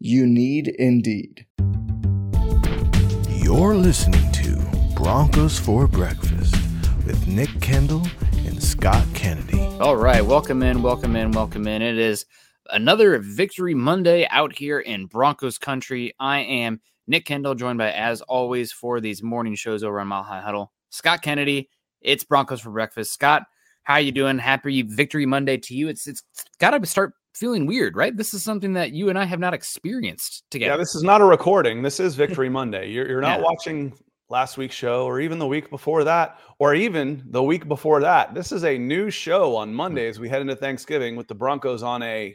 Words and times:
You 0.00 0.26
need 0.26 0.68
Indeed. 0.68 1.46
You're 3.28 3.76
listening 3.76 4.30
to 4.32 4.92
Broncos 4.96 5.58
for 5.58 5.86
Breakfast 5.86 6.54
with 7.06 7.26
Nick 7.28 7.48
Kendell 7.60 8.06
and 8.46 8.62
Scott 8.62 9.06
Kennedy. 9.14 9.60
All 9.80 9.96
right, 9.96 10.24
welcome 10.24 10.62
in, 10.62 10.82
welcome 10.82 11.14
in, 11.14 11.30
welcome 11.30 11.68
in. 11.68 11.80
It 11.80 11.96
is 11.96 12.26
another 12.70 13.18
Victory 13.20 13.74
Monday 13.74 14.26
out 14.30 14.54
here 14.54 14.80
in 14.80 15.06
Broncos 15.06 15.58
country. 15.58 16.12
I 16.18 16.40
am 16.40 16.80
Nick 17.06 17.26
Kendell, 17.26 17.56
joined 17.56 17.78
by, 17.78 17.92
as 17.92 18.20
always, 18.22 18.72
for 18.72 19.00
these 19.00 19.22
morning 19.22 19.54
shows 19.54 19.84
over 19.84 20.00
on 20.00 20.08
Mile 20.08 20.24
High 20.24 20.40
Huddle, 20.40 20.72
Scott 20.90 21.22
Kennedy. 21.22 21.70
It's 22.00 22.24
Broncos 22.24 22.60
for 22.60 22.70
Breakfast. 22.70 23.12
Scott, 23.12 23.44
how 23.84 23.96
you 23.96 24.10
doing? 24.12 24.38
Happy 24.38 24.82
Victory 24.82 25.24
Monday 25.24 25.56
to 25.58 25.74
you. 25.74 25.88
It's 25.88 26.06
it's 26.08 26.22
got 26.58 26.70
to 26.70 26.84
start 26.84 27.14
feeling 27.34 27.66
weird, 27.66 27.96
right? 27.96 28.16
This 28.16 28.32
is 28.32 28.42
something 28.42 28.72
that 28.74 28.92
you 28.92 29.08
and 29.08 29.18
I 29.18 29.24
have 29.24 29.40
not 29.40 29.54
experienced 29.54 30.44
together. 30.50 30.72
Yeah, 30.72 30.76
this 30.76 30.94
is 30.94 31.02
not 31.02 31.20
a 31.20 31.24
recording. 31.24 31.82
This 31.82 32.00
is 32.00 32.14
Victory 32.14 32.48
Monday. 32.48 32.90
You're, 32.90 33.08
you're 33.08 33.20
not 33.20 33.40
yeah. 33.40 33.44
watching 33.44 33.92
last 34.30 34.56
week's 34.56 34.74
show 34.74 35.04
or 35.04 35.20
even 35.20 35.38
the 35.38 35.46
week 35.46 35.68
before 35.70 36.04
that 36.04 36.38
or 36.58 36.74
even 36.74 37.22
the 37.26 37.42
week 37.42 37.68
before 37.68 38.00
that. 38.00 38.34
This 38.34 38.52
is 38.52 38.64
a 38.64 38.78
new 38.78 39.10
show 39.10 39.54
on 39.56 39.74
Monday 39.74 40.08
as 40.08 40.18
we 40.18 40.28
head 40.28 40.40
into 40.40 40.56
Thanksgiving 40.56 41.16
with 41.16 41.28
the 41.28 41.34
Broncos 41.34 41.82
on 41.82 42.02
a 42.02 42.34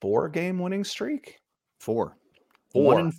four 0.00 0.28
game 0.28 0.58
winning 0.58 0.84
streak. 0.84 1.40
Four. 1.80 2.16
Four. 2.70 2.84
One 2.84 3.00
and, 3.00 3.14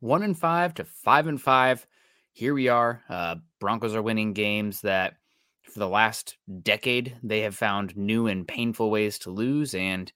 one 0.00 0.22
and 0.22 0.38
five 0.38 0.74
to 0.74 0.84
five 0.84 1.26
and 1.26 1.40
five. 1.40 1.86
Here 2.32 2.54
we 2.54 2.68
are. 2.68 3.02
Uh, 3.08 3.36
Broncos 3.60 3.94
are 3.94 4.02
winning 4.02 4.32
games 4.32 4.80
that 4.82 5.14
for 5.72 5.78
the 5.78 5.88
last 5.88 6.36
decade 6.62 7.16
they 7.22 7.40
have 7.40 7.56
found 7.56 7.96
new 7.96 8.26
and 8.26 8.46
painful 8.46 8.90
ways 8.90 9.18
to 9.20 9.30
lose. 9.30 9.74
And 9.74 10.12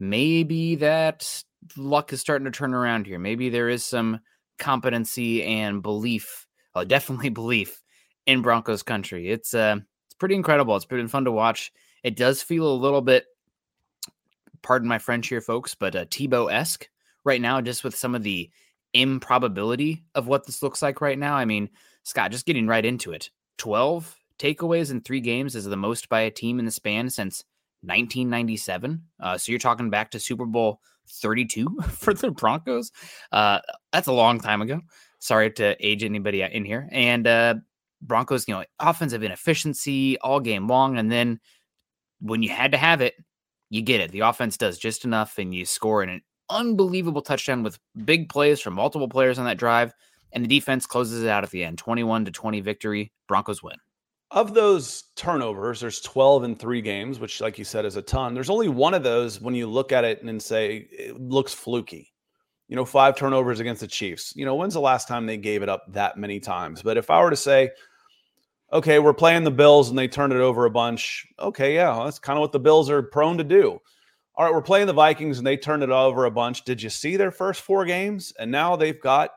maybe 0.00 0.76
that 0.76 1.44
luck 1.76 2.12
is 2.12 2.20
starting 2.20 2.46
to 2.46 2.50
turn 2.50 2.74
around 2.74 3.06
here. 3.06 3.18
Maybe 3.18 3.48
there 3.48 3.68
is 3.68 3.84
some 3.84 4.20
competency 4.58 5.42
and 5.42 5.82
belief, 5.82 6.46
uh, 6.74 6.84
definitely 6.84 7.28
belief 7.30 7.82
in 8.26 8.42
Broncos 8.42 8.82
country. 8.82 9.30
It's 9.30 9.54
uh, 9.54 9.76
it's 10.06 10.14
pretty 10.14 10.34
incredible. 10.34 10.76
It's 10.76 10.84
been 10.84 11.08
fun 11.08 11.24
to 11.24 11.32
watch. 11.32 11.72
It 12.02 12.16
does 12.16 12.42
feel 12.42 12.70
a 12.70 12.74
little 12.74 13.00
bit, 13.00 13.24
pardon 14.62 14.88
my 14.88 14.98
French 14.98 15.28
here, 15.28 15.40
folks, 15.40 15.74
but 15.74 15.96
uh, 15.96 16.04
Tebow 16.06 16.52
esque 16.52 16.88
right 17.24 17.40
now, 17.40 17.60
just 17.60 17.82
with 17.82 17.96
some 17.96 18.14
of 18.14 18.22
the 18.22 18.50
improbability 18.92 20.04
of 20.14 20.26
what 20.26 20.46
this 20.46 20.62
looks 20.62 20.82
like 20.82 21.00
right 21.00 21.18
now. 21.18 21.34
I 21.34 21.44
mean, 21.44 21.70
Scott, 22.04 22.30
just 22.30 22.46
getting 22.46 22.66
right 22.66 22.84
into 22.84 23.12
it. 23.12 23.30
12 23.58 24.14
takeaways 24.44 24.90
in 24.90 25.00
three 25.00 25.20
games 25.20 25.56
is 25.56 25.64
the 25.64 25.76
most 25.76 26.08
by 26.08 26.20
a 26.20 26.30
team 26.30 26.58
in 26.58 26.66
the 26.66 26.70
span 26.70 27.08
since 27.08 27.44
1997. 27.80 29.02
Uh, 29.20 29.38
so 29.38 29.50
you're 29.50 29.58
talking 29.58 29.88
back 29.88 30.10
to 30.10 30.20
Super 30.20 30.44
Bowl 30.44 30.80
32 31.08 31.78
for 31.90 32.12
the 32.12 32.30
Broncos. 32.30 32.92
Uh, 33.32 33.60
that's 33.92 34.08
a 34.08 34.12
long 34.12 34.38
time 34.40 34.60
ago. 34.60 34.80
Sorry 35.18 35.50
to 35.52 35.76
age 35.84 36.04
anybody 36.04 36.42
in 36.42 36.64
here. 36.64 36.88
And 36.92 37.26
uh, 37.26 37.54
Broncos, 38.02 38.46
you 38.46 38.54
know, 38.54 38.64
offensive 38.78 39.22
inefficiency 39.22 40.18
all 40.18 40.40
game 40.40 40.68
long. 40.68 40.98
And 40.98 41.10
then 41.10 41.40
when 42.20 42.42
you 42.42 42.50
had 42.50 42.72
to 42.72 42.78
have 42.78 43.00
it, 43.00 43.14
you 43.70 43.80
get 43.80 44.02
it. 44.02 44.12
The 44.12 44.20
offense 44.20 44.58
does 44.58 44.78
just 44.78 45.06
enough 45.06 45.38
and 45.38 45.54
you 45.54 45.64
score 45.64 46.02
in 46.02 46.10
an 46.10 46.22
unbelievable 46.50 47.22
touchdown 47.22 47.62
with 47.62 47.78
big 48.04 48.28
plays 48.28 48.60
from 48.60 48.74
multiple 48.74 49.08
players 49.08 49.38
on 49.38 49.46
that 49.46 49.56
drive. 49.56 49.94
And 50.32 50.44
the 50.44 50.48
defense 50.48 50.84
closes 50.84 51.22
it 51.22 51.28
out 51.28 51.44
at 51.44 51.50
the 51.50 51.64
end 51.64 51.78
21 51.78 52.26
to 52.26 52.30
20 52.30 52.60
victory. 52.60 53.12
Broncos 53.26 53.62
win. 53.62 53.76
Of 54.30 54.54
those 54.54 55.04
turnovers, 55.16 55.80
there's 55.80 56.00
12 56.00 56.44
in 56.44 56.56
three 56.56 56.80
games, 56.80 57.20
which, 57.20 57.40
like 57.40 57.58
you 57.58 57.64
said, 57.64 57.84
is 57.84 57.96
a 57.96 58.02
ton. 58.02 58.34
There's 58.34 58.50
only 58.50 58.68
one 58.68 58.94
of 58.94 59.02
those 59.02 59.40
when 59.40 59.54
you 59.54 59.66
look 59.68 59.92
at 59.92 60.04
it 60.04 60.22
and 60.22 60.42
say 60.42 60.88
it 60.90 61.20
looks 61.20 61.54
fluky. 61.54 62.12
You 62.68 62.76
know, 62.76 62.84
five 62.84 63.14
turnovers 63.14 63.60
against 63.60 63.82
the 63.82 63.86
Chiefs. 63.86 64.32
You 64.34 64.44
know, 64.44 64.54
when's 64.54 64.74
the 64.74 64.80
last 64.80 65.06
time 65.06 65.26
they 65.26 65.36
gave 65.36 65.62
it 65.62 65.68
up 65.68 65.84
that 65.92 66.16
many 66.16 66.40
times? 66.40 66.82
But 66.82 66.96
if 66.96 67.10
I 67.10 67.22
were 67.22 67.30
to 67.30 67.36
say, 67.36 67.70
okay, 68.72 68.98
we're 68.98 69.14
playing 69.14 69.44
the 69.44 69.50
Bills 69.50 69.88
and 69.88 69.98
they 69.98 70.08
turned 70.08 70.32
it 70.32 70.40
over 70.40 70.64
a 70.64 70.70
bunch. 70.70 71.26
Okay, 71.38 71.74
yeah, 71.74 72.02
that's 72.04 72.18
kind 72.18 72.36
of 72.36 72.40
what 72.40 72.52
the 72.52 72.58
Bills 72.58 72.90
are 72.90 73.02
prone 73.02 73.38
to 73.38 73.44
do. 73.44 73.78
All 74.34 74.44
right, 74.44 74.52
we're 74.52 74.62
playing 74.62 74.88
the 74.88 74.92
Vikings 74.92 75.38
and 75.38 75.46
they 75.46 75.56
turned 75.56 75.84
it 75.84 75.90
over 75.90 76.24
a 76.24 76.30
bunch. 76.30 76.64
Did 76.64 76.82
you 76.82 76.90
see 76.90 77.16
their 77.16 77.30
first 77.30 77.60
four 77.60 77.84
games? 77.84 78.32
And 78.38 78.50
now 78.50 78.74
they've 78.74 79.00
got 79.00 79.30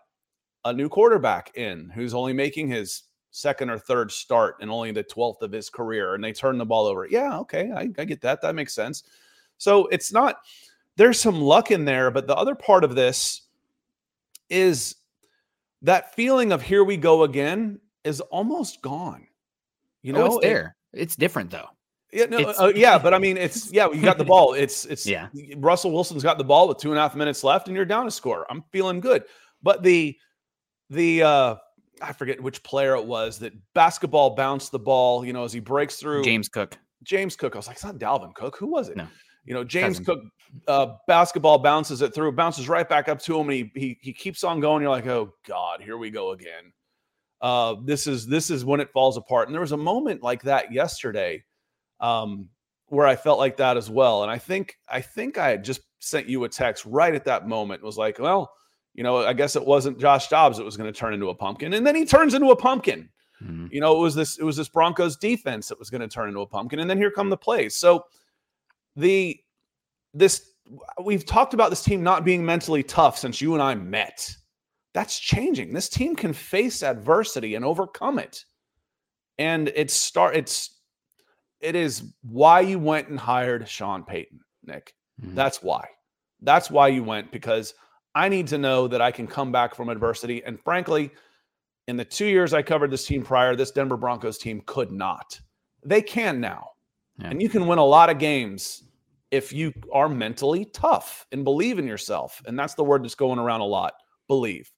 a 0.65 0.73
new 0.73 0.89
quarterback 0.89 1.55
in 1.55 1.91
who's 1.93 2.15
only 2.15 2.33
making 2.33 2.69
his 2.69 3.03
second 3.37 3.69
or 3.69 3.77
third 3.77 4.11
start 4.11 4.57
and 4.61 4.71
only 4.71 4.91
the 4.91 5.03
12th 5.03 5.41
of 5.41 5.51
his 5.51 5.69
career 5.69 6.15
and 6.15 6.23
they 6.23 6.33
turn 6.33 6.57
the 6.57 6.65
ball 6.65 6.87
over. 6.87 7.05
Yeah, 7.05 7.37
okay, 7.39 7.71
I, 7.71 7.89
I 7.97 8.05
get 8.05 8.21
that. 8.21 8.41
That 8.41 8.55
makes 8.55 8.73
sense. 8.73 9.03
So 9.57 9.87
it's 9.87 10.11
not, 10.11 10.37
there's 10.95 11.19
some 11.19 11.39
luck 11.39 11.71
in 11.71 11.85
there, 11.85 12.09
but 12.09 12.27
the 12.27 12.35
other 12.35 12.55
part 12.55 12.83
of 12.83 12.95
this 12.95 13.43
is 14.49 14.95
that 15.83 16.15
feeling 16.15 16.51
of 16.51 16.61
here 16.61 16.83
we 16.83 16.97
go 16.97 17.23
again 17.23 17.79
is 18.03 18.21
almost 18.21 18.81
gone. 18.81 19.27
You 20.01 20.13
know, 20.13 20.23
oh, 20.23 20.37
it's 20.37 20.45
there. 20.45 20.75
It, 20.93 21.01
it's 21.01 21.15
different 21.15 21.51
though. 21.51 21.67
Yeah, 22.11 22.25
no, 22.25 22.37
uh, 22.37 22.71
yeah, 22.73 22.97
but 22.97 23.13
I 23.13 23.19
mean, 23.19 23.35
it's 23.35 23.71
yeah, 23.71 23.91
you 23.91 24.01
got 24.01 24.17
the 24.17 24.23
ball. 24.25 24.53
It's 24.53 24.85
it's 24.85 25.05
yeah. 25.05 25.27
Russell 25.57 25.91
Wilson's 25.91 26.23
got 26.23 26.37
the 26.37 26.43
ball 26.43 26.69
with 26.69 26.77
two 26.77 26.89
and 26.89 26.97
a 26.97 27.01
half 27.01 27.15
minutes 27.15 27.43
left, 27.43 27.67
and 27.67 27.75
you're 27.75 27.85
down 27.85 28.07
a 28.07 28.11
score. 28.11 28.47
I'm 28.49 28.63
feeling 28.71 29.01
good, 29.01 29.25
but 29.61 29.83
the 29.83 30.17
the 30.89 31.23
uh 31.23 31.55
I 32.01 32.13
forget 32.13 32.41
which 32.41 32.63
player 32.63 32.95
it 32.95 33.05
was 33.05 33.39
that 33.39 33.53
basketball 33.73 34.31
bounced 34.31 34.71
the 34.71 34.79
ball, 34.79 35.25
you 35.25 35.33
know, 35.33 35.43
as 35.43 35.53
he 35.53 35.59
breaks 35.59 35.97
through. 35.97 36.23
James 36.23 36.49
Cook. 36.49 36.77
James 37.03 37.35
Cook. 37.35 37.55
I 37.55 37.59
was 37.59 37.67
like, 37.67 37.75
it's 37.75 37.85
not 37.85 37.97
Dalvin 37.97 38.33
Cook. 38.33 38.57
Who 38.57 38.67
was 38.67 38.89
it? 38.89 38.97
No. 38.97 39.07
You 39.45 39.53
know, 39.53 39.63
James 39.63 39.99
Cousin. 39.99 40.05
Cook 40.05 40.23
uh, 40.67 40.87
basketball 41.07 41.59
bounces 41.59 42.01
it 42.01 42.13
through, 42.13 42.31
bounces 42.33 42.67
right 42.69 42.87
back 42.87 43.09
up 43.09 43.19
to 43.19 43.39
him, 43.39 43.49
and 43.49 43.53
he, 43.53 43.71
he 43.75 43.97
he 44.01 44.13
keeps 44.13 44.43
on 44.43 44.59
going. 44.59 44.81
You're 44.81 44.91
like, 44.91 45.07
oh 45.07 45.33
God, 45.47 45.81
here 45.81 45.97
we 45.97 46.09
go 46.09 46.31
again. 46.31 46.73
Uh, 47.41 47.75
this 47.83 48.07
is 48.07 48.25
this 48.25 48.49
is 48.49 48.65
when 48.65 48.79
it 48.79 48.91
falls 48.91 49.17
apart. 49.17 49.47
And 49.47 49.53
there 49.53 49.61
was 49.61 49.71
a 49.71 49.77
moment 49.77 50.23
like 50.23 50.41
that 50.43 50.71
yesterday, 50.71 51.43
um, 51.99 52.49
where 52.87 53.07
I 53.07 53.15
felt 53.15 53.39
like 53.39 53.57
that 53.57 53.77
as 53.77 53.89
well. 53.89 54.23
And 54.23 54.31
I 54.31 54.37
think 54.37 54.75
I 54.89 55.01
think 55.01 55.37
I 55.37 55.49
had 55.49 55.63
just 55.63 55.81
sent 55.99 56.27
you 56.27 56.43
a 56.43 56.49
text 56.49 56.85
right 56.85 57.13
at 57.13 57.25
that 57.25 57.47
moment. 57.47 57.81
It 57.81 57.85
was 57.85 57.97
like, 57.97 58.19
well, 58.19 58.51
you 58.97 59.03
know, 59.03 59.17
I 59.17 59.31
guess 59.33 59.55
it 59.55 59.63
wasn't 59.63 59.99
Josh 59.99 60.27
Dobbs 60.27 60.57
that 60.57 60.63
was 60.63 60.75
going 60.75 60.91
to 60.91 60.99
turn 60.99 61.13
into 61.13 61.29
a 61.29 61.35
pumpkin, 61.35 61.73
and 61.73 61.85
then 61.85 61.95
he 61.95 62.03
turns 62.03 62.33
into 62.33 62.49
a 62.49 62.55
pumpkin. 62.55 63.07
Mm-hmm. 63.41 63.67
You 63.71 63.79
know, 63.79 63.95
it 63.95 63.99
was 63.99 64.15
this 64.15 64.39
it 64.39 64.43
was 64.43 64.57
this 64.57 64.67
Broncos 64.67 65.15
defense 65.15 65.67
that 65.69 65.77
was 65.77 65.91
going 65.91 66.01
to 66.01 66.07
turn 66.07 66.27
into 66.27 66.41
a 66.41 66.47
pumpkin, 66.47 66.79
and 66.79 66.89
then 66.89 66.97
here 66.97 67.11
come 67.11 67.29
the 67.29 67.37
plays. 67.37 67.75
So 67.75 68.05
the 68.95 69.39
this 70.15 70.53
we've 71.01 71.25
talked 71.25 71.53
about 71.53 71.69
this 71.69 71.83
team 71.83 72.03
not 72.03 72.25
being 72.25 72.43
mentally 72.43 72.81
tough 72.83 73.17
since 73.17 73.39
you 73.39 73.53
and 73.53 73.61
I 73.61 73.75
met. 73.75 74.35
That's 74.93 75.19
changing. 75.19 75.73
This 75.73 75.89
team 75.89 76.15
can 76.15 76.33
face 76.33 76.81
adversity 76.81 77.53
and 77.53 77.63
overcome 77.63 78.17
it. 78.17 78.43
And 79.37 79.71
it's 79.75 79.93
start 79.93 80.35
it's 80.35 80.79
it 81.61 81.75
is 81.75 82.13
why 82.23 82.61
you 82.61 82.79
went 82.79 83.09
and 83.09 83.19
hired 83.19 83.69
Sean 83.69 84.03
Payton, 84.03 84.39
Nick. 84.63 84.95
Mm-hmm. 85.21 85.35
That's 85.35 85.61
why. 85.61 85.87
That's 86.41 86.71
why 86.71 86.87
you 86.87 87.03
went 87.03 87.31
because 87.31 87.75
I 88.17 88.29
need 88.29 88.47
to 88.47 88.57
know 88.57 88.87
that 88.87 88.99
I 88.99 89.11
can 89.11 89.27
come 89.27 89.51
back 89.51 89.75
from 89.75 89.89
adversity. 89.89 90.43
And 90.43 90.59
frankly, 90.59 91.11
in 91.87 91.97
the 91.97 92.03
two 92.03 92.25
years 92.25 92.51
I 92.51 92.63
covered 92.63 92.89
this 92.89 93.05
team 93.05 93.21
prior, 93.23 93.55
this 93.55 93.69
Denver 93.69 93.95
Broncos 93.95 94.39
team 94.39 94.63
could 94.65 94.91
not. 94.91 95.39
They 95.85 96.01
can 96.01 96.41
now. 96.41 96.71
Yeah. 97.19 97.29
And 97.29 97.41
you 97.41 97.47
can 97.47 97.67
win 97.67 97.77
a 97.77 97.85
lot 97.85 98.09
of 98.09 98.17
games 98.17 98.83
if 99.29 99.53
you 99.53 99.71
are 99.93 100.09
mentally 100.09 100.65
tough 100.65 101.27
and 101.31 101.43
believe 101.43 101.77
in 101.77 101.85
yourself. 101.85 102.41
And 102.47 102.57
that's 102.57 102.73
the 102.73 102.83
word 102.83 103.03
that's 103.03 103.13
going 103.13 103.37
around 103.37 103.61
a 103.61 103.65
lot. 103.65 103.93
believe. 104.27 104.71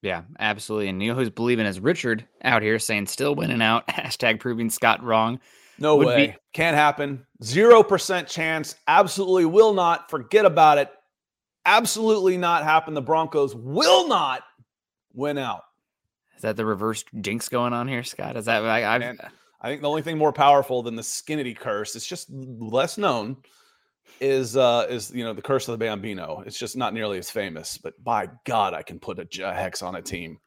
Yeah, 0.00 0.22
absolutely. 0.38 0.88
And 0.88 1.02
you 1.02 1.10
know 1.10 1.18
who's 1.18 1.30
believing 1.30 1.66
is 1.66 1.80
Richard 1.80 2.26
out 2.44 2.62
here 2.62 2.78
saying 2.78 3.06
still 3.06 3.34
winning 3.34 3.60
out. 3.62 3.86
Hashtag 3.88 4.38
proving 4.38 4.70
Scott 4.70 5.02
wrong. 5.02 5.40
No 5.78 5.96
Would 5.96 6.06
way. 6.06 6.26
Be- 6.28 6.36
Can't 6.52 6.76
happen. 6.76 7.26
Zero 7.42 7.82
percent 7.82 8.28
chance. 8.28 8.76
Absolutely 8.86 9.46
will 9.46 9.74
not. 9.74 10.08
Forget 10.10 10.44
about 10.44 10.78
it. 10.78 10.90
Absolutely 11.64 12.36
not 12.36 12.64
happen. 12.64 12.94
The 12.94 13.02
Broncos 13.02 13.54
will 13.54 14.08
not 14.08 14.42
win 15.14 15.38
out. 15.38 15.62
Is 16.36 16.42
that 16.42 16.56
the 16.56 16.66
reverse 16.66 17.04
jinx 17.20 17.48
going 17.48 17.72
on 17.72 17.86
here, 17.86 18.02
Scott? 18.02 18.36
Is 18.36 18.46
that 18.46 18.64
I? 18.64 18.82
I, 18.82 19.14
I 19.60 19.68
think 19.68 19.82
the 19.82 19.88
only 19.88 20.02
thing 20.02 20.18
more 20.18 20.32
powerful 20.32 20.82
than 20.82 20.96
the 20.96 21.02
Skinnity 21.02 21.56
curse, 21.56 21.94
it's 21.94 22.06
just 22.06 22.28
less 22.30 22.98
known, 22.98 23.36
is 24.20 24.56
uh 24.56 24.86
is 24.90 25.12
you 25.12 25.22
know 25.22 25.34
the 25.34 25.42
curse 25.42 25.68
of 25.68 25.72
the 25.72 25.84
Bambino. 25.84 26.42
It's 26.44 26.58
just 26.58 26.76
not 26.76 26.94
nearly 26.94 27.18
as 27.18 27.30
famous, 27.30 27.78
but 27.78 28.02
by 28.02 28.28
God, 28.44 28.74
I 28.74 28.82
can 28.82 28.98
put 28.98 29.20
a, 29.20 29.48
a 29.48 29.54
hex 29.54 29.82
on 29.82 29.94
a 29.94 30.02
team. 30.02 30.38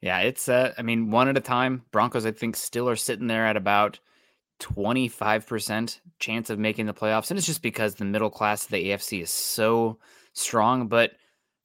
Yeah, 0.00 0.18
it's 0.20 0.48
uh, 0.48 0.72
I 0.76 0.82
mean, 0.82 1.10
one 1.10 1.28
at 1.28 1.36
a 1.36 1.40
time. 1.40 1.84
Broncos, 1.92 2.26
I 2.26 2.32
think, 2.32 2.56
still 2.56 2.88
are 2.88 2.96
sitting 2.96 3.28
there 3.28 3.46
at 3.46 3.56
about 3.56 4.00
25% 4.60 6.00
chance 6.18 6.50
of 6.50 6.58
making 6.58 6.86
the 6.86 6.94
playoffs. 6.94 7.30
And 7.30 7.38
it's 7.38 7.46
just 7.46 7.62
because 7.62 7.94
the 7.94 8.04
middle 8.04 8.30
class 8.30 8.64
of 8.64 8.70
the 8.70 8.90
AFC 8.90 9.22
is 9.22 9.30
so 9.30 9.98
strong. 10.32 10.88
But 10.88 11.12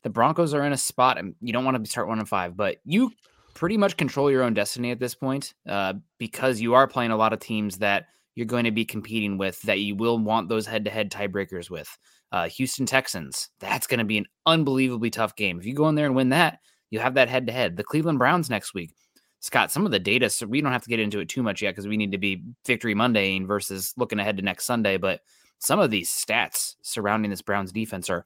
the 0.03 0.09
Broncos 0.09 0.53
are 0.53 0.63
in 0.63 0.73
a 0.73 0.77
spot, 0.77 1.17
and 1.17 1.35
you 1.41 1.53
don't 1.53 1.65
want 1.65 1.83
to 1.83 1.89
start 1.89 2.07
one 2.07 2.19
and 2.19 2.27
five, 2.27 2.57
but 2.57 2.77
you 2.83 3.11
pretty 3.53 3.77
much 3.77 3.97
control 3.97 4.31
your 4.31 4.43
own 4.43 4.53
destiny 4.53 4.91
at 4.91 4.99
this 4.99 5.15
point 5.15 5.53
uh, 5.67 5.93
because 6.17 6.61
you 6.61 6.73
are 6.73 6.87
playing 6.87 7.11
a 7.11 7.17
lot 7.17 7.33
of 7.33 7.39
teams 7.39 7.77
that 7.79 8.05
you're 8.35 8.45
going 8.45 8.63
to 8.63 8.71
be 8.71 8.85
competing 8.85 9.37
with 9.37 9.61
that 9.63 9.79
you 9.79 9.95
will 9.95 10.17
want 10.17 10.49
those 10.49 10.65
head 10.65 10.85
to 10.85 10.91
head 10.91 11.11
tiebreakers 11.11 11.69
with. 11.69 11.97
Uh, 12.31 12.47
Houston 12.47 12.85
Texans, 12.85 13.49
that's 13.59 13.87
going 13.87 13.99
to 13.99 14.05
be 14.05 14.17
an 14.17 14.25
unbelievably 14.45 15.09
tough 15.09 15.35
game. 15.35 15.59
If 15.59 15.65
you 15.65 15.75
go 15.75 15.89
in 15.89 15.95
there 15.95 16.05
and 16.05 16.15
win 16.15 16.29
that, 16.29 16.59
you 16.89 16.99
have 16.99 17.15
that 17.15 17.29
head 17.29 17.47
to 17.47 17.53
head. 17.53 17.75
The 17.75 17.83
Cleveland 17.83 18.19
Browns 18.19 18.49
next 18.49 18.73
week. 18.73 18.93
Scott, 19.41 19.71
some 19.71 19.87
of 19.87 19.91
the 19.91 19.99
data, 19.99 20.29
so 20.29 20.45
we 20.45 20.61
don't 20.61 20.71
have 20.71 20.83
to 20.83 20.89
get 20.89 20.99
into 20.99 21.19
it 21.19 21.27
too 21.27 21.41
much 21.41 21.63
yet 21.63 21.71
because 21.71 21.87
we 21.87 21.97
need 21.97 22.11
to 22.11 22.19
be 22.19 22.43
victory 22.65 22.93
Monday 22.93 23.39
versus 23.39 23.91
looking 23.97 24.19
ahead 24.19 24.37
to 24.37 24.43
next 24.43 24.65
Sunday. 24.65 24.97
But 24.97 25.21
some 25.57 25.79
of 25.79 25.89
these 25.89 26.11
stats 26.11 26.75
surrounding 26.83 27.31
this 27.31 27.41
Browns 27.41 27.71
defense 27.71 28.07
are 28.11 28.25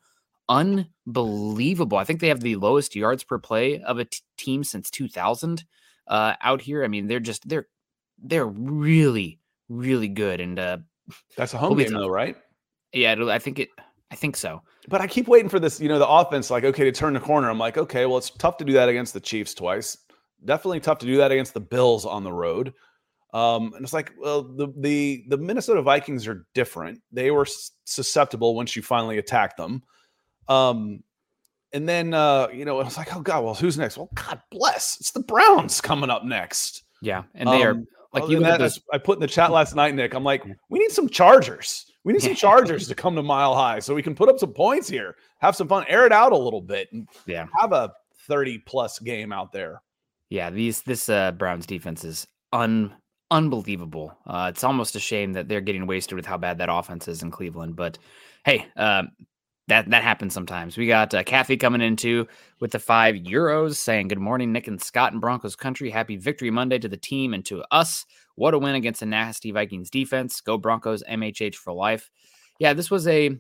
unbelievable. 0.50 1.98
I 1.98 2.04
think 2.04 2.20
they 2.20 2.28
have 2.28 2.42
the 2.42 2.58
lowest 2.58 2.98
yards 2.98 3.24
per 3.24 3.40
play 3.40 3.82
of 3.82 3.98
a 3.98 4.06
t- 4.06 4.20
team 4.38 4.66
since 4.66 4.92
2000 4.92 5.64
uh, 6.08 6.34
out 6.42 6.62
here. 6.62 6.84
I 6.84 6.90
mean, 6.90 7.08
they're 7.08 7.22
just 7.22 7.48
they're 7.48 7.68
they're 8.22 8.46
really 8.46 9.40
really 9.70 10.10
good, 10.10 10.42
and 10.42 10.60
uh, 10.60 10.78
that's 11.38 11.54
a 11.54 11.58
home 11.58 11.78
game 11.78 11.94
though, 11.94 12.10
right? 12.10 12.36
Yeah, 12.92 13.16
I 13.30 13.40
think 13.40 13.60
it. 13.60 13.70
I 14.12 14.16
think 14.16 14.36
so. 14.36 14.62
But 14.90 15.00
I 15.00 15.08
keep 15.08 15.30
waiting 15.30 15.50
for 15.50 15.60
this. 15.60 15.80
You 15.80 15.88
know, 15.88 15.98
the 15.98 16.08
offense, 16.08 16.50
like 16.50 16.66
okay, 16.66 16.84
to 16.84 16.92
turn 16.92 17.14
the 17.14 17.22
corner. 17.22 17.50
I'm 17.50 17.58
like, 17.58 17.78
okay, 17.78 18.06
well, 18.06 18.18
it's 18.18 18.32
tough 18.32 18.58
to 18.58 18.66
do 18.66 18.74
that 18.74 18.90
against 18.90 19.14
the 19.14 19.22
Chiefs 19.22 19.54
twice 19.54 19.98
definitely 20.44 20.80
tough 20.80 21.00
to 21.00 21.06
do 21.06 21.18
that 21.18 21.32
against 21.32 21.54
the 21.54 21.60
Bills 21.60 22.06
on 22.06 22.24
the 22.24 22.34
road. 22.34 22.74
Um, 23.34 23.74
and 23.74 23.84
it's 23.84 23.94
like, 23.94 24.14
well, 24.18 24.44
the 24.44 24.72
the 24.78 25.26
the 25.28 25.38
Minnesota 25.38 25.82
Vikings 25.82 26.26
are 26.26 26.46
different. 26.54 27.02
They 27.12 27.32
were 27.32 27.46
susceptible 27.84 28.56
once 28.56 28.76
you 28.76 28.82
finally 28.82 29.18
attack 29.18 29.58
them. 29.58 29.84
Um, 30.48 31.04
and 31.74 31.88
then 31.88 32.14
uh, 32.14 32.48
you 32.54 32.64
know, 32.64 32.80
I 32.80 32.84
was 32.84 32.98
like, 32.98 33.14
oh 33.14 33.20
god, 33.20 33.44
well, 33.44 33.54
who's 33.54 33.78
next? 33.78 33.98
Well, 33.98 34.10
God 34.16 34.42
bless, 34.52 34.98
it's 35.02 35.12
the 35.12 35.20
Browns 35.20 35.82
coming 35.82 36.10
up 36.10 36.24
next. 36.24 36.84
Yeah, 37.02 37.24
and 37.34 37.50
they 37.50 37.64
um, 37.64 37.78
are 38.14 38.20
like 38.22 38.30
you. 38.30 38.40
That, 38.40 38.60
those... 38.60 38.80
I 38.94 38.98
put 38.98 39.18
in 39.18 39.22
the 39.22 39.28
chat 39.28 39.52
last 39.52 39.76
night, 39.76 39.94
Nick. 39.94 40.14
I'm 40.14 40.24
like, 40.24 40.46
we 40.70 40.80
need 40.80 40.92
some 40.92 41.10
Chargers. 41.10 41.92
We 42.06 42.14
need 42.14 42.22
some 42.22 42.36
Chargers 42.36 42.88
to 42.88 42.96
come 42.96 43.16
to 43.16 43.24
Mile 43.24 43.56
High 43.56 43.80
so 43.80 43.94
we 43.94 44.04
can 44.04 44.16
put 44.16 44.30
up 44.30 44.40
some 44.40 44.54
points 44.54 44.88
here, 44.88 45.16
have 45.40 45.56
some 45.56 45.68
fun, 45.68 45.86
air 45.90 46.06
it 46.06 46.14
out 46.14 46.32
a 46.32 46.38
little 46.38 46.62
bit, 46.62 46.88
and 46.94 47.10
yeah, 47.26 47.48
have 47.60 47.74
a 47.74 47.92
30 48.28 48.60
plus 48.60 49.00
game 49.00 49.34
out 49.34 49.52
there. 49.52 49.82
Yeah, 50.30 50.50
these 50.50 50.82
this 50.82 51.10
uh, 51.10 51.32
Browns 51.32 51.66
defense 51.66 52.04
is 52.04 52.28
un 52.52 52.94
unbelievable. 53.32 54.18
Uh, 54.26 54.52
it's 54.54 54.64
almost 54.64 54.96
a 54.96 55.00
shame 55.00 55.34
that 55.34 55.48
they're 55.48 55.62
getting 55.62 55.88
wasted 55.88 56.16
with 56.16 56.26
how 56.26 56.38
bad 56.38 56.58
that 56.60 56.70
offense 56.72 57.08
is 57.08 57.24
in 57.24 57.32
Cleveland. 57.32 57.76
But 57.76 57.98
hey, 58.44 58.68
um, 58.76 59.10
that 59.68 59.90
that 59.90 60.04
happens 60.04 60.34
sometimes. 60.34 60.78
We 60.78 60.88
got 60.88 61.14
uh, 61.14 61.24
Kathy 61.24 61.58
coming 61.58 61.82
in 61.82 61.96
too 61.96 62.28
with 62.60 62.72
the 62.72 62.80
five 62.80 63.16
euros, 63.16 63.76
saying 63.76 64.08
good 64.10 64.20
morning, 64.20 64.52
Nick 64.52 64.68
and 64.68 64.82
Scott 64.82 65.14
in 65.14 65.20
Broncos 65.20 65.56
country. 65.56 65.90
Happy 65.90 66.18
Victory 66.18 66.52
Monday 66.52 66.80
to 66.80 66.88
the 66.90 66.98
team 66.98 67.34
and 67.34 67.46
to 67.46 67.64
us. 67.72 68.06
What 68.36 68.54
a 68.54 68.60
win 68.60 68.76
against 68.76 69.02
a 69.02 69.06
nasty 69.06 69.52
Vikings 69.52 69.90
defense. 69.90 70.42
Go 70.42 70.58
Broncos, 70.58 71.04
MHH 71.10 71.56
for 71.56 71.74
life. 71.74 72.10
Yeah, 72.60 72.74
this 72.74 72.92
was 72.92 73.08
a 73.08 73.38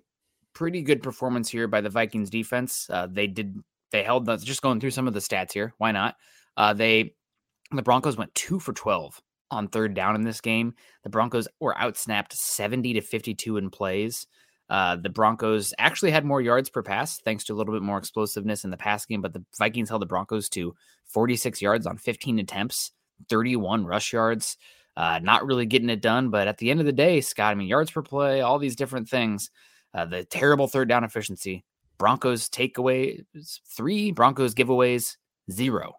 pretty 0.53 0.81
good 0.81 1.03
performance 1.03 1.49
here 1.49 1.67
by 1.67 1.81
the 1.81 1.89
Vikings 1.89 2.29
defense. 2.29 2.88
Uh, 2.89 3.07
they 3.11 3.27
did 3.27 3.59
they 3.91 4.03
held 4.03 4.25
the, 4.25 4.38
just 4.38 4.61
going 4.61 4.79
through 4.79 4.91
some 4.91 5.07
of 5.07 5.13
the 5.13 5.19
stats 5.19 5.53
here. 5.53 5.73
Why 5.77 5.91
not? 5.91 6.15
Uh, 6.57 6.73
they 6.73 7.13
the 7.71 7.81
Broncos 7.81 8.17
went 8.17 8.33
two 8.35 8.59
for 8.59 8.73
twelve 8.73 9.21
on 9.51 9.67
third 9.67 9.93
down 9.93 10.15
in 10.15 10.23
this 10.23 10.41
game. 10.41 10.73
The 11.03 11.09
Broncos 11.09 11.47
were 11.59 11.75
outsnapped 11.75 12.33
seventy 12.33 12.93
to 12.93 13.01
fifty-two 13.01 13.57
in 13.57 13.69
plays. 13.69 14.27
Uh, 14.69 14.95
the 14.95 15.09
Broncos 15.09 15.73
actually 15.77 16.11
had 16.11 16.25
more 16.25 16.41
yards 16.41 16.69
per 16.69 16.81
pass 16.81 17.19
thanks 17.19 17.43
to 17.45 17.53
a 17.53 17.55
little 17.55 17.73
bit 17.73 17.83
more 17.83 17.97
explosiveness 17.97 18.63
in 18.63 18.71
the 18.71 18.77
pass 18.77 19.05
game, 19.05 19.21
but 19.21 19.33
the 19.33 19.43
Vikings 19.57 19.89
held 19.89 20.01
the 20.01 20.07
Broncos 20.07 20.49
to 20.49 20.73
46 21.05 21.61
yards 21.61 21.85
on 21.85 21.97
15 21.97 22.39
attempts, 22.39 22.91
31 23.29 23.85
rush 23.85 24.11
yards. 24.11 24.57
Uh, 24.97 25.19
not 25.21 25.45
really 25.45 25.65
getting 25.65 25.89
it 25.89 26.01
done, 26.01 26.29
but 26.29 26.47
at 26.47 26.57
the 26.57 26.71
end 26.71 26.79
of 26.79 26.85
the 26.85 26.93
day, 26.93 27.19
Scott, 27.19 27.51
I 27.51 27.55
mean, 27.55 27.67
yards 27.67 27.91
per 27.91 28.01
play, 28.01 28.41
all 28.41 28.57
these 28.57 28.77
different 28.77 29.09
things, 29.09 29.51
uh, 29.93 30.05
the 30.05 30.23
terrible 30.23 30.67
third 30.67 30.87
down 30.87 31.03
efficiency. 31.03 31.65
Broncos 31.97 32.49
takeaways 32.49 33.23
three, 33.75 34.11
Broncos 34.11 34.55
giveaways 34.55 35.17
zero. 35.51 35.95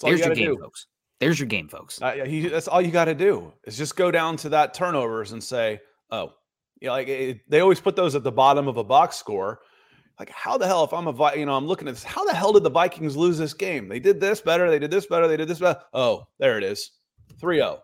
There's 0.00 0.20
you 0.20 0.26
your 0.26 0.34
game, 0.34 0.54
do. 0.54 0.60
folks. 0.60 0.86
There's 1.20 1.38
your 1.38 1.48
game, 1.48 1.68
folks. 1.68 2.00
Uh, 2.00 2.24
he, 2.26 2.48
that's 2.48 2.68
all 2.68 2.82
you 2.82 2.90
got 2.90 3.06
to 3.06 3.14
do 3.14 3.52
is 3.64 3.76
just 3.76 3.96
go 3.96 4.10
down 4.10 4.36
to 4.38 4.48
that 4.50 4.74
turnovers 4.74 5.32
and 5.32 5.42
say, 5.42 5.80
oh, 6.10 6.32
you 6.80 6.88
know, 6.88 6.92
like 6.92 7.08
it, 7.08 7.40
they 7.48 7.60
always 7.60 7.80
put 7.80 7.96
those 7.96 8.14
at 8.14 8.22
the 8.22 8.32
bottom 8.32 8.68
of 8.68 8.76
a 8.76 8.84
box 8.84 9.16
score. 9.16 9.60
Like, 10.18 10.30
how 10.30 10.56
the 10.56 10.66
hell, 10.66 10.84
if 10.84 10.92
I'm 10.92 11.06
a, 11.06 11.36
you 11.36 11.46
know, 11.46 11.54
I'm 11.54 11.66
looking 11.66 11.88
at 11.88 11.94
this, 11.94 12.04
how 12.04 12.24
the 12.24 12.34
hell 12.34 12.52
did 12.52 12.62
the 12.62 12.70
Vikings 12.70 13.16
lose 13.16 13.38
this 13.38 13.54
game? 13.54 13.88
They 13.88 14.00
did 14.00 14.20
this 14.20 14.40
better. 14.40 14.70
They 14.70 14.78
did 14.78 14.90
this 14.90 15.06
better. 15.06 15.28
They 15.28 15.36
did 15.36 15.48
this 15.48 15.58
better. 15.58 15.80
Oh, 15.92 16.26
there 16.38 16.58
it 16.58 16.64
is 16.64 16.92
3 17.40 17.56
0. 17.56 17.82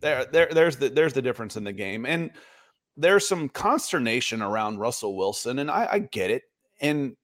There, 0.00 0.24
there, 0.26 0.48
there's 0.50 0.76
the, 0.76 0.88
there's 0.88 1.12
the 1.12 1.22
difference 1.22 1.56
in 1.56 1.64
the 1.64 1.72
game. 1.72 2.06
And 2.06 2.30
there's 2.96 3.28
some 3.28 3.48
consternation 3.48 4.42
around 4.42 4.78
Russell 4.78 5.16
Wilson. 5.16 5.58
And 5.58 5.70
I, 5.70 5.88
I 5.92 5.98
get 5.98 6.30
it. 6.30 6.44
And 6.80 7.16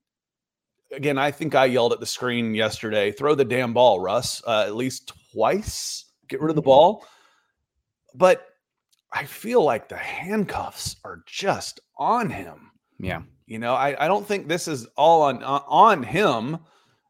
again, 0.95 1.17
I 1.17 1.31
think 1.31 1.55
I 1.55 1.65
yelled 1.65 1.93
at 1.93 1.99
the 1.99 2.05
screen 2.05 2.55
yesterday 2.55 3.11
throw 3.11 3.35
the 3.35 3.45
damn 3.45 3.73
ball, 3.73 3.99
Russ, 3.99 4.41
uh, 4.47 4.63
at 4.65 4.75
least 4.75 5.11
twice, 5.33 6.05
get 6.27 6.41
rid 6.41 6.49
of 6.49 6.55
the 6.55 6.61
mm-hmm. 6.61 6.69
ball. 6.69 7.05
But 8.13 8.47
I 9.11 9.25
feel 9.25 9.63
like 9.63 9.89
the 9.89 9.97
handcuffs 9.97 10.97
are 11.03 11.23
just 11.25 11.79
on 11.97 12.29
him. 12.29 12.71
Yeah. 12.99 13.21
You 13.45 13.59
know, 13.59 13.73
I, 13.73 14.05
I 14.05 14.07
don't 14.07 14.25
think 14.25 14.47
this 14.47 14.67
is 14.67 14.87
all 14.97 15.21
on 15.23 15.43
on 15.43 16.01
him 16.01 16.57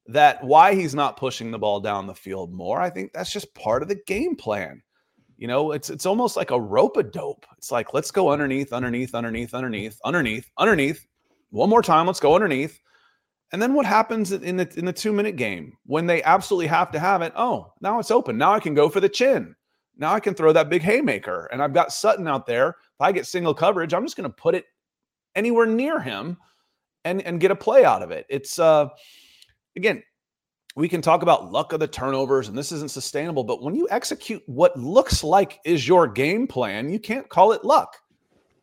that 0.08 0.44
why 0.44 0.76
he's 0.76 0.94
not 0.94 1.18
pushing 1.18 1.52
the 1.52 1.60
ball 1.60 1.80
down 1.80 2.08
the 2.08 2.14
field 2.14 2.54
more. 2.54 2.82
I 2.82 2.90
think 2.90 3.14
that's 3.14 3.32
just 3.32 3.56
part 3.56 3.82
of 3.82 3.88
the 3.88 4.02
game 4.06 4.36
plan. 4.36 4.82
You 5.38 5.48
know, 5.48 5.72
it's 5.72 5.90
it's 5.90 6.06
almost 6.06 6.36
like 6.36 6.52
a 6.52 6.60
rope 6.60 6.98
a 6.98 7.04
dope. 7.04 7.46
It's 7.58 7.72
like 7.72 7.94
let's 7.94 8.12
go 8.12 8.30
underneath, 8.30 8.74
underneath, 8.74 9.16
underneath, 9.16 9.54
underneath, 9.54 10.00
underneath, 10.04 10.52
underneath. 10.58 11.06
One 11.52 11.70
more 11.70 11.82
time, 11.82 12.08
let's 12.08 12.20
go 12.20 12.36
underneath. 12.36 12.80
And 13.52 13.62
then 13.62 13.74
what 13.74 13.86
happens 13.86 14.32
in 14.32 14.58
the 14.58 14.72
in 14.78 14.86
the 14.86 14.94
two 14.94 15.14
minute 15.14 15.36
game 15.36 15.78
when 15.86 16.08
they 16.08 16.24
absolutely 16.24 16.68
have 16.68 16.92
to 16.92 17.00
have 17.00 17.22
it? 17.22 17.34
Oh, 17.36 17.74
now 17.82 18.00
it's 18.00 18.12
open. 18.12 18.38
Now 18.38 18.54
I 18.54 18.60
can 18.60 18.74
go 18.74 18.90
for 18.90 19.00
the 19.00 19.10
chin. 19.10 19.56
Now 19.98 20.14
I 20.14 20.20
can 20.20 20.34
throw 20.34 20.52
that 20.52 20.70
big 20.70 20.82
haymaker. 20.82 21.48
And 21.52 21.62
I've 21.62 21.74
got 21.74 21.94
Sutton 21.94 22.28
out 22.28 22.46
there. 22.46 22.70
If 22.70 23.02
I 23.02 23.12
get 23.12 23.26
single 23.28 23.54
coverage, 23.54 23.94
I'm 23.94 24.04
just 24.04 24.18
going 24.18 24.30
to 24.30 24.36
put 24.36 24.56
it 24.56 24.66
anywhere 25.36 25.66
near 25.66 26.00
him 26.00 26.38
and 27.04 27.22
and 27.22 27.40
get 27.40 27.52
a 27.52 27.56
play 27.56 27.86
out 27.86 28.02
of 28.02 28.12
it. 28.12 28.26
It's 28.30 28.60
uh 28.60 28.90
again, 29.76 30.04
we 30.76 30.90
can 30.90 31.02
talk 31.02 31.22
about 31.22 31.52
luck 31.52 31.72
of 31.72 31.80
the 31.80 31.88
turnovers 31.88 32.50
and 32.50 32.58
this 32.58 32.72
isn't 32.72 32.92
sustainable, 32.92 33.44
but 33.44 33.62
when 33.62 33.76
you 33.76 33.88
execute 33.90 34.44
what 34.48 34.78
looks 34.78 35.24
like 35.24 35.60
is 35.64 35.88
your 35.88 36.08
game 36.08 36.48
plan, 36.48 36.90
you 36.90 37.00
can't 37.00 37.30
call 37.30 37.54
it 37.54 37.64
luck. 37.64 37.96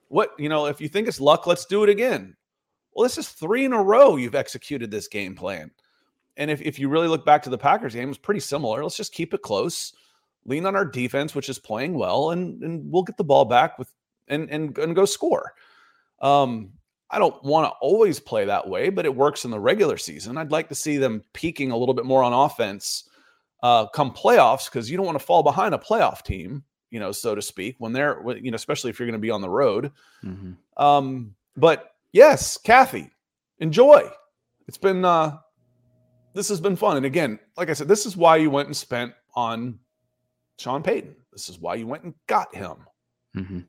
What, 0.09 0.33
you 0.39 0.51
know, 0.51 0.67
if 0.67 0.79
you 0.79 0.89
think 0.89 1.09
it's 1.09 1.21
luck, 1.21 1.47
let's 1.47 1.65
do 1.65 1.83
it 1.85 1.89
again. 1.89 2.37
Well, 2.95 3.05
this 3.05 3.19
is 3.19 3.29
three 3.29 3.65
in 3.65 3.73
a 3.73 3.83
row 3.83 4.17
you've 4.17 4.35
executed 4.35 4.91
this 4.91 5.09
game 5.09 5.35
plan. 5.35 5.71
And 6.37 6.51
if, 6.51 6.63
if 6.63 6.79
you 6.79 6.89
really 6.89 7.09
look 7.09 7.27
back 7.27 7.43
to 7.43 7.51
the 7.51 7.59
Packers 7.59 7.95
game, 7.95 8.09
it's 8.09 8.19
pretty 8.19 8.41
similar. 8.41 8.83
Let's 8.83 8.97
just 8.97 9.13
keep 9.13 9.35
it 9.35 9.43
close, 9.43 9.93
lean 10.47 10.67
on 10.67 10.77
our 10.77 10.85
defense, 10.85 11.35
which 11.35 11.49
is 11.49 11.59
playing 11.59 11.95
well, 11.95 12.31
and, 12.31 12.63
and 12.63 12.91
we'll 12.91 13.03
get 13.03 13.17
the 13.17 13.25
ball 13.25 13.45
back 13.45 13.79
with 13.79 13.93
and 14.29 14.49
and, 14.51 14.77
and 14.79 14.97
go 14.97 15.05
score. 15.05 15.53
Um, 16.21 16.73
I 17.11 17.19
don't 17.19 17.43
want 17.45 17.67
to 17.67 17.77
always 17.81 18.19
play 18.19 18.47
that 18.47 18.67
way, 18.67 18.89
but 18.89 19.05
it 19.05 19.15
works 19.15 19.45
in 19.45 19.51
the 19.51 19.61
regular 19.61 19.99
season. 19.99 20.39
I'd 20.39 20.51
like 20.51 20.71
to 20.71 20.75
see 20.75 20.97
them 20.97 21.23
peaking 21.35 21.71
a 21.71 21.77
little 21.77 21.95
bit 21.95 22.07
more 22.07 22.23
on 22.23 22.33
offense 22.33 23.09
uh, 23.63 23.87
come 23.89 24.13
playoffs 24.13 24.71
because 24.71 24.91
you 24.91 24.97
don't 24.97 25.07
want 25.07 25.19
to 25.19 25.25
fall 25.25 25.43
behind 25.43 25.75
a 25.75 25.79
playoff 25.79 26.23
team, 26.23 26.65
you 26.91 26.99
know, 26.99 27.13
so 27.13 27.35
to 27.35 27.43
speak, 27.43 27.77
when 27.79 27.93
they're, 27.93 28.19
you 28.39 28.51
know, 28.51 28.55
especially 28.55 28.89
if 28.89 28.99
you're 28.99 29.07
going 29.07 29.13
to 29.13 29.19
be 29.19 29.31
on 29.31 29.43
the 29.43 29.51
road. 29.51 29.93
Mm-hmm. 30.25 30.83
Um, 30.83 31.35
but 31.55 31.92
yes, 32.13 32.59
Kathy, 32.59 33.11
enjoy. 33.59 34.09
It's 34.69 34.79
been 34.79 35.05
uh 35.05 35.39
this 36.35 36.49
has 36.49 36.61
been 36.61 36.77
fun. 36.77 36.97
And 36.97 37.07
again, 37.07 37.39
like 37.57 37.69
I 37.69 37.75
said, 37.75 37.89
this 37.89 38.07
is 38.07 38.17
why 38.17 38.37
you 38.37 38.51
went 38.51 38.69
and 38.69 38.77
spent 38.77 39.13
on 39.35 39.79
Sean 40.59 40.83
Payton. 40.83 41.15
This 41.33 41.49
is 41.49 41.59
why 41.59 41.75
you 41.75 41.87
went 41.87 42.05
and 42.05 42.15
got 42.27 42.55
him. 42.55 42.77
Mm-hmm. 43.37 43.61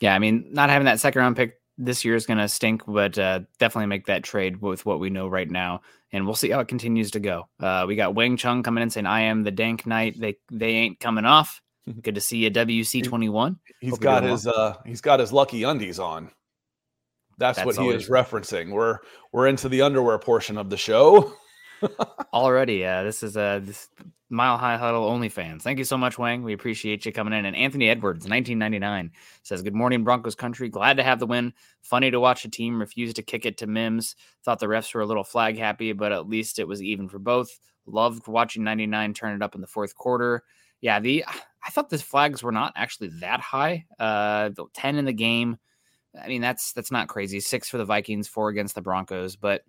Yeah, 0.00 0.14
I 0.14 0.18
mean, 0.18 0.48
not 0.52 0.70
having 0.70 0.86
that 0.86 1.00
second 1.00 1.20
round 1.20 1.36
pick 1.36 1.54
this 1.76 2.04
year 2.04 2.14
is 2.14 2.26
going 2.26 2.38
to 2.38 2.48
stink, 2.48 2.82
but 2.86 3.18
uh, 3.18 3.40
definitely 3.58 3.86
make 3.86 4.06
that 4.06 4.24
trade 4.24 4.60
with 4.60 4.84
what 4.84 5.00
we 5.00 5.10
know 5.10 5.28
right 5.28 5.50
now, 5.50 5.80
and 6.12 6.24
we'll 6.24 6.34
see 6.34 6.50
how 6.50 6.60
it 6.60 6.68
continues 6.68 7.12
to 7.12 7.20
go. 7.20 7.48
Uh, 7.60 7.84
we 7.86 7.96
got 7.96 8.14
Wang 8.14 8.36
Chung 8.36 8.62
coming 8.62 8.82
in 8.82 8.90
saying, 8.90 9.06
"I 9.06 9.22
am 9.22 9.44
the 9.44 9.50
Dank 9.50 9.86
Knight. 9.86 10.18
They 10.18 10.36
they 10.50 10.70
ain't 10.70 11.00
coming 11.00 11.24
off." 11.24 11.60
Good 12.02 12.16
to 12.16 12.20
see 12.20 12.38
you, 12.38 12.50
WC 12.50 13.04
twenty 13.04 13.28
one. 13.28 13.58
He's 13.80 13.90
Hope 13.90 14.00
got 14.00 14.22
his 14.24 14.46
well. 14.46 14.54
uh, 14.56 14.74
he's 14.84 15.00
got 15.00 15.20
his 15.20 15.32
lucky 15.32 15.62
undies 15.62 15.98
on. 15.98 16.30
That's, 17.38 17.56
That's 17.56 17.66
what 17.66 17.76
he 17.76 17.88
is 17.88 18.08
referencing. 18.08 18.72
We're 18.72 18.98
we're 19.32 19.46
into 19.46 19.68
the 19.68 19.82
underwear 19.82 20.18
portion 20.18 20.58
of 20.58 20.70
the 20.70 20.76
show. 20.76 21.32
Already, 22.34 22.84
uh, 22.84 23.04
this 23.04 23.22
is 23.22 23.36
a 23.36 23.60
this 23.62 23.88
Mile 24.30 24.58
High 24.58 24.76
Huddle 24.76 25.04
only 25.04 25.28
fans. 25.28 25.62
Thank 25.62 25.78
you 25.78 25.84
so 25.84 25.96
much, 25.96 26.18
Wang. 26.18 26.42
We 26.42 26.52
appreciate 26.52 27.06
you 27.06 27.12
coming 27.12 27.32
in. 27.32 27.46
And 27.46 27.56
Anthony 27.56 27.88
Edwards, 27.88 28.28
1999, 28.28 29.10
says, 29.42 29.62
Good 29.62 29.74
morning, 29.74 30.04
Broncos 30.04 30.34
country. 30.34 30.68
Glad 30.68 30.98
to 30.98 31.02
have 31.02 31.18
the 31.18 31.26
win. 31.26 31.54
Funny 31.80 32.10
to 32.10 32.20
watch 32.20 32.44
a 32.44 32.50
team 32.50 32.78
refuse 32.78 33.14
to 33.14 33.22
kick 33.22 33.46
it 33.46 33.56
to 33.58 33.66
Mims. 33.66 34.16
Thought 34.44 34.58
the 34.58 34.66
refs 34.66 34.94
were 34.94 35.00
a 35.00 35.06
little 35.06 35.24
flag 35.24 35.56
happy, 35.56 35.92
but 35.92 36.12
at 36.12 36.28
least 36.28 36.58
it 36.58 36.68
was 36.68 36.82
even 36.82 37.08
for 37.08 37.18
both. 37.18 37.58
Loved 37.86 38.28
watching 38.28 38.64
99 38.64 39.14
turn 39.14 39.34
it 39.34 39.42
up 39.42 39.54
in 39.54 39.62
the 39.62 39.66
fourth 39.66 39.94
quarter. 39.94 40.42
Yeah, 40.82 41.00
the 41.00 41.24
I 41.64 41.70
thought 41.70 41.88
the 41.88 41.98
flags 41.98 42.42
were 42.42 42.52
not 42.52 42.74
actually 42.76 43.08
that 43.20 43.40
high. 43.40 43.86
Uh, 43.98 44.50
10 44.74 44.96
in 44.96 45.06
the 45.06 45.12
game. 45.12 45.56
I 46.22 46.28
mean, 46.28 46.40
that's 46.40 46.72
that's 46.72 46.90
not 46.90 47.08
crazy. 47.08 47.40
Six 47.40 47.68
for 47.68 47.78
the 47.78 47.84
Vikings, 47.84 48.28
four 48.28 48.48
against 48.48 48.74
the 48.74 48.82
Broncos. 48.82 49.36
But 49.36 49.62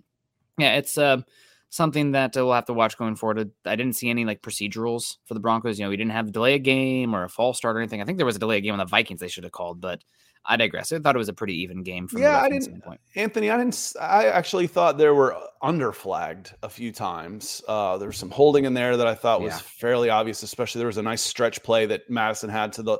yeah, 0.57 0.75
it's 0.75 0.97
uh 0.97 1.21
something 1.69 2.11
that 2.11 2.33
we'll 2.35 2.53
have 2.53 2.65
to 2.65 2.73
watch 2.73 2.97
going 2.97 3.15
forward. 3.15 3.51
I 3.65 3.75
didn't 3.75 3.95
see 3.95 4.09
any 4.09 4.25
like 4.25 4.41
procedurals 4.41 5.17
for 5.25 5.33
the 5.33 5.39
Broncos. 5.39 5.79
You 5.79 5.85
know, 5.85 5.89
we 5.89 5.97
didn't 5.97 6.11
have 6.11 6.25
to 6.25 6.31
delay 6.31 6.55
a 6.55 6.59
game 6.59 7.15
or 7.15 7.23
a 7.23 7.29
false 7.29 7.57
start 7.57 7.75
or 7.75 7.79
anything. 7.79 8.01
I 8.01 8.05
think 8.05 8.17
there 8.17 8.25
was 8.25 8.35
a 8.35 8.39
delay 8.39 8.57
a 8.57 8.61
game 8.61 8.73
on 8.73 8.79
the 8.79 8.85
Vikings 8.85 9.19
they 9.19 9.27
should 9.27 9.43
have 9.43 9.53
called, 9.53 9.79
but 9.79 10.03
I 10.45 10.57
digress. 10.57 10.91
I 10.91 10.99
thought 10.99 11.15
it 11.15 11.19
was 11.19 11.29
a 11.29 11.33
pretty 11.33 11.61
even 11.61 11.83
game. 11.83 12.07
From 12.07 12.21
yeah, 12.21 12.39
I 12.39 12.49
didn't. 12.49 12.63
Standpoint. 12.63 12.99
Anthony, 13.15 13.51
I 13.51 13.57
didn't. 13.57 13.93
I 13.99 14.27
actually 14.27 14.67
thought 14.67 14.97
there 14.97 15.13
were 15.13 15.35
under 15.61 15.91
flagged 15.91 16.53
a 16.63 16.69
few 16.69 16.91
times. 16.91 17.61
Uh, 17.67 17.97
there 17.97 18.07
was 18.07 18.17
some 18.17 18.31
holding 18.31 18.65
in 18.65 18.73
there 18.73 18.97
that 18.97 19.05
I 19.05 19.15
thought 19.15 19.41
was 19.41 19.53
yeah. 19.53 19.57
fairly 19.57 20.09
obvious. 20.09 20.41
Especially 20.41 20.79
there 20.79 20.87
was 20.87 20.97
a 20.97 21.03
nice 21.03 21.21
stretch 21.21 21.61
play 21.61 21.85
that 21.87 22.09
Madison 22.09 22.49
had 22.49 22.73
to 22.73 22.83
the 22.83 22.97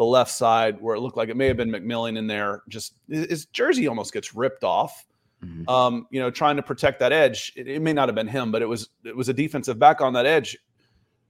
the 0.00 0.06
left 0.06 0.30
side 0.30 0.80
where 0.80 0.96
it 0.96 1.00
looked 1.00 1.18
like 1.18 1.28
it 1.28 1.36
may 1.36 1.46
have 1.46 1.58
been 1.58 1.70
McMillan 1.70 2.16
in 2.16 2.26
there. 2.26 2.62
Just 2.70 2.94
his 3.06 3.44
jersey 3.44 3.86
almost 3.86 4.14
gets 4.14 4.34
ripped 4.34 4.64
off. 4.64 5.04
Mm-hmm. 5.44 5.68
Um, 5.68 6.06
you 6.10 6.20
know, 6.20 6.30
trying 6.30 6.56
to 6.56 6.62
protect 6.62 7.00
that 7.00 7.12
edge. 7.12 7.52
It, 7.54 7.68
it, 7.68 7.82
may 7.82 7.92
not 7.92 8.08
have 8.08 8.14
been 8.14 8.26
him, 8.26 8.50
but 8.50 8.62
it 8.62 8.66
was 8.66 8.88
it 9.04 9.14
was 9.14 9.28
a 9.28 9.34
defensive 9.34 9.78
back 9.78 10.00
on 10.00 10.14
that 10.14 10.24
edge. 10.24 10.56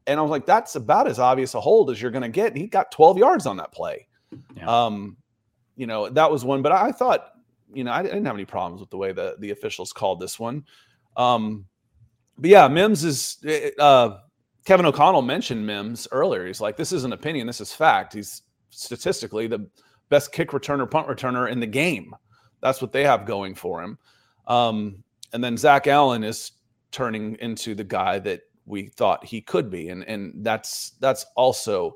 And 0.06 0.20
I 0.20 0.22
was 0.22 0.30
like, 0.30 0.46
that's 0.46 0.76
about 0.76 1.08
as 1.08 1.18
obvious 1.18 1.54
a 1.54 1.60
hold 1.60 1.90
as 1.90 2.00
you're 2.00 2.12
going 2.12 2.22
to 2.22 2.28
get. 2.28 2.52
And 2.52 2.58
he 2.58 2.68
got 2.68 2.92
12 2.92 3.18
yards 3.18 3.44
on 3.44 3.56
that 3.56 3.72
play. 3.72 4.06
Yeah. 4.54 4.84
Um, 4.84 5.16
you 5.76 5.88
know, 5.88 6.08
that 6.08 6.30
was 6.30 6.44
one. 6.44 6.62
But 6.62 6.70
I 6.70 6.92
thought, 6.92 7.32
you 7.74 7.82
know, 7.82 7.90
I 7.90 8.04
didn't 8.04 8.24
have 8.24 8.36
any 8.36 8.44
problems 8.44 8.80
with 8.80 8.90
the 8.90 8.98
way 8.98 9.10
the 9.10 9.34
the 9.40 9.50
officials 9.50 9.92
called 9.92 10.20
this 10.20 10.38
one. 10.38 10.64
Um, 11.16 11.66
but 12.38 12.50
yeah, 12.50 12.68
Mims 12.68 13.02
is. 13.02 13.36
Uh, 13.80 14.18
Kevin 14.64 14.86
O'Connell 14.86 15.22
mentioned 15.22 15.66
Mims 15.66 16.06
earlier. 16.12 16.46
He's 16.46 16.60
like, 16.60 16.76
this 16.76 16.92
is 16.92 17.02
an 17.02 17.12
opinion. 17.12 17.48
This 17.48 17.60
is 17.60 17.72
fact. 17.72 18.12
He's 18.12 18.42
statistically 18.70 19.46
the 19.46 19.68
best 20.08 20.32
kick 20.32 20.50
returner, 20.50 20.90
punt 20.90 21.08
returner 21.08 21.50
in 21.50 21.60
the 21.60 21.66
game. 21.66 22.14
That's 22.60 22.82
what 22.82 22.92
they 22.92 23.04
have 23.04 23.26
going 23.26 23.54
for 23.54 23.82
him. 23.82 23.98
Um, 24.46 25.02
and 25.32 25.42
then 25.42 25.56
Zach 25.56 25.86
Allen 25.86 26.24
is 26.24 26.52
turning 26.90 27.36
into 27.40 27.74
the 27.74 27.84
guy 27.84 28.18
that 28.18 28.42
we 28.66 28.88
thought 28.88 29.24
he 29.24 29.40
could 29.40 29.70
be, 29.70 29.88
and 29.88 30.04
and 30.04 30.44
that's 30.44 30.92
that's 31.00 31.24
also 31.36 31.94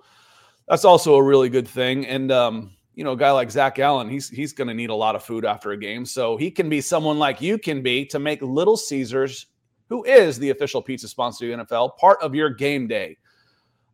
that's 0.69 0.85
also 0.85 1.17
a 1.17 1.23
really 1.23 1.49
good 1.49 1.69
thing. 1.69 2.07
And 2.07 2.31
um, 2.33 2.73
you 2.95 3.05
know, 3.05 3.13
a 3.13 3.17
guy 3.17 3.31
like 3.33 3.51
Zach 3.51 3.79
Allen, 3.79 4.09
he's 4.09 4.29
he's 4.29 4.53
going 4.53 4.69
to 4.69 4.75
need 4.75 4.91
a 4.91 4.95
lot 4.95 5.15
of 5.15 5.23
food 5.23 5.45
after 5.45 5.73
a 5.73 5.77
game, 5.77 6.07
so 6.07 6.37
he 6.37 6.51
can 6.51 6.69
be 6.69 6.81
someone 6.81 7.19
like 7.19 7.41
you 7.41 7.59
can 7.59 7.83
be 7.83 8.07
to 8.07 8.19
make 8.19 8.41
Little 8.41 8.77
Caesars, 8.77 9.47
who 9.89 10.05
is 10.05 10.39
the 10.39 10.51
official 10.51 10.81
pizza 10.81 11.09
sponsor 11.09 11.53
of 11.53 11.59
the 11.59 11.65
NFL, 11.65 11.97
part 11.97 12.23
of 12.23 12.35
your 12.35 12.51
game 12.51 12.87
day. 12.87 13.17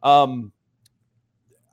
Um, 0.03 0.53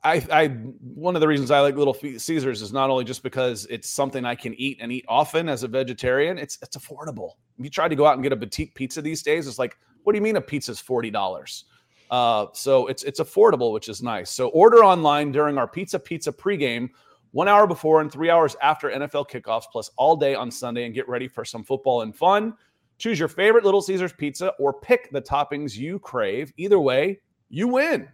I, 0.04 0.24
I 0.30 0.48
one 0.48 1.16
of 1.16 1.20
the 1.20 1.28
reasons 1.28 1.50
I 1.50 1.60
like 1.60 1.76
Little 1.76 1.94
Caesars 1.94 2.62
is 2.62 2.72
not 2.72 2.88
only 2.88 3.04
just 3.04 3.22
because 3.22 3.66
it's 3.68 3.90
something 3.90 4.24
I 4.24 4.34
can 4.34 4.54
eat 4.54 4.78
and 4.80 4.92
eat 4.92 5.04
often 5.08 5.48
as 5.48 5.64
a 5.64 5.68
vegetarian. 5.68 6.38
It's 6.38 6.58
it's 6.62 6.76
affordable. 6.76 7.32
You 7.58 7.68
try 7.68 7.88
to 7.88 7.96
go 7.96 8.06
out 8.06 8.14
and 8.14 8.22
get 8.22 8.32
a 8.32 8.36
boutique 8.36 8.74
pizza 8.74 9.02
these 9.02 9.22
days, 9.22 9.48
it's 9.48 9.58
like, 9.58 9.76
what 10.04 10.12
do 10.12 10.16
you 10.18 10.22
mean 10.22 10.36
a 10.36 10.40
pizza 10.40 10.72
is 10.72 10.80
forty 10.80 11.10
dollars? 11.10 11.64
Uh, 12.10 12.46
so 12.52 12.86
it's 12.86 13.02
it's 13.02 13.20
affordable, 13.20 13.72
which 13.72 13.88
is 13.88 14.00
nice. 14.02 14.30
So 14.30 14.48
order 14.48 14.84
online 14.84 15.32
during 15.32 15.58
our 15.58 15.66
Pizza 15.66 15.98
Pizza 15.98 16.32
pregame, 16.32 16.90
one 17.32 17.48
hour 17.48 17.66
before 17.66 18.00
and 18.00 18.10
three 18.10 18.30
hours 18.30 18.56
after 18.62 18.90
NFL 18.90 19.28
kickoffs, 19.28 19.64
plus 19.70 19.90
all 19.96 20.16
day 20.16 20.34
on 20.34 20.50
Sunday, 20.50 20.84
and 20.84 20.94
get 20.94 21.08
ready 21.08 21.26
for 21.26 21.44
some 21.44 21.64
football 21.64 22.02
and 22.02 22.16
fun. 22.16 22.54
Choose 22.98 23.18
your 23.18 23.28
favorite 23.28 23.64
Little 23.64 23.82
Caesars 23.82 24.12
pizza 24.12 24.52
or 24.58 24.72
pick 24.72 25.10
the 25.10 25.22
toppings 25.22 25.76
you 25.76 25.98
crave. 25.98 26.52
Either 26.56 26.80
way, 26.80 27.20
you 27.48 27.68
win 27.68 28.08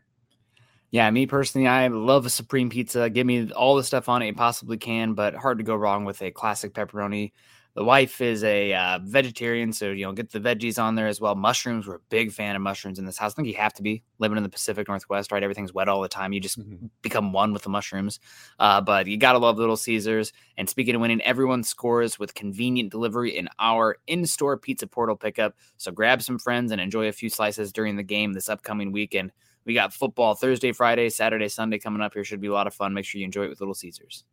yeah, 0.95 1.11
me 1.11 1.27
personally, 1.27 1.67
I 1.67 1.89
love 1.89 2.25
a 2.25 2.31
supreme 2.31 2.71
pizza. 2.71 3.11
Give 3.11 3.27
me 3.27 3.51
all 3.51 3.75
the 3.75 3.83
stuff 3.83 4.09
on 4.09 4.23
it 4.23 4.27
you 4.27 4.35
possibly 4.35 4.77
can, 4.77 5.15
but 5.15 5.35
hard 5.35 5.59
to 5.59 5.65
go 5.65 5.75
wrong 5.75 6.05
with 6.05 6.23
a 6.23 6.31
classic 6.31 6.73
pepperoni. 6.73 7.33
The 7.75 7.83
wife 7.83 8.21
is 8.21 8.45
a 8.45 8.73
uh, 8.73 9.01
vegetarian, 9.03 9.73
so 9.73 9.91
you 9.91 10.05
know 10.05 10.13
get 10.13 10.31
the 10.31 10.39
veggies 10.39 10.81
on 10.81 10.95
there 10.95 11.09
as 11.09 11.21
well. 11.21 11.35
Mushrooms, 11.35 11.89
we're 11.89 11.97
a 11.97 12.01
big 12.11 12.31
fan 12.31 12.55
of 12.55 12.63
mushrooms 12.63 13.01
in 13.01 13.07
this 13.07 13.19
house. 13.19 13.33
I 13.33 13.35
think 13.35 13.49
you 13.49 13.55
have 13.55 13.75
to 13.75 13.83
be 13.83 14.05
living 14.21 14.37
in 14.37 14.45
the 14.45 14.49
Pacific 14.49 14.87
Northwest, 14.87 15.33
right? 15.33 15.43
Everything's 15.43 15.75
wet 15.75 15.89
all 15.89 16.01
the 16.01 16.07
time. 16.07 16.33
You 16.33 16.39
just 16.39 16.61
mm-hmm. 16.61 16.87
become 17.03 17.33
one 17.33 17.53
with 17.53 17.63
the 17.63 17.71
mushrooms. 17.71 18.21
Uh, 18.61 18.81
but 18.81 19.09
you 19.09 19.17
gotta 19.17 19.39
love 19.39 19.59
Little 19.59 19.77
Caesars. 19.77 20.33
And 20.57 20.71
speaking 20.71 20.95
of 20.95 21.01
winning, 21.01 21.23
everyone 21.23 21.65
scores 21.65 22.21
with 22.21 22.35
convenient 22.35 22.93
delivery 22.93 23.37
in 23.37 23.49
our 23.59 23.97
in-store 24.07 24.59
pizza 24.59 24.87
portal 24.87 25.17
pickup. 25.17 25.57
So 25.77 25.91
grab 25.91 26.23
some 26.23 26.39
friends 26.39 26.71
and 26.71 26.81
enjoy 26.81 27.09
a 27.09 27.13
few 27.13 27.31
slices 27.31 27.73
during 27.73 27.97
the 27.97 28.05
game 28.05 28.33
this 28.33 28.49
upcoming 28.49 28.93
weekend. 28.93 29.33
We 29.67 29.75
got 29.75 29.93
football 29.93 30.35
Thursday, 30.35 30.73
Friday, 30.73 31.09
Saturday, 31.09 31.49
Sunday 31.49 31.79
coming 31.79 32.03
up 32.03 32.15
here. 32.15 32.25
Should 32.25 32.41
be 32.41 32.49
a 32.49 32.53
lot 32.53 32.67
of 32.67 32.75
fun. 32.75 32.95
Make 32.95 33.05
sure 33.05 33.19
you 33.19 33.25
enjoy 33.25 33.45
it 33.45 33.51
with 33.51 33.61
Little 33.61 33.75
Caesars. 33.75 34.25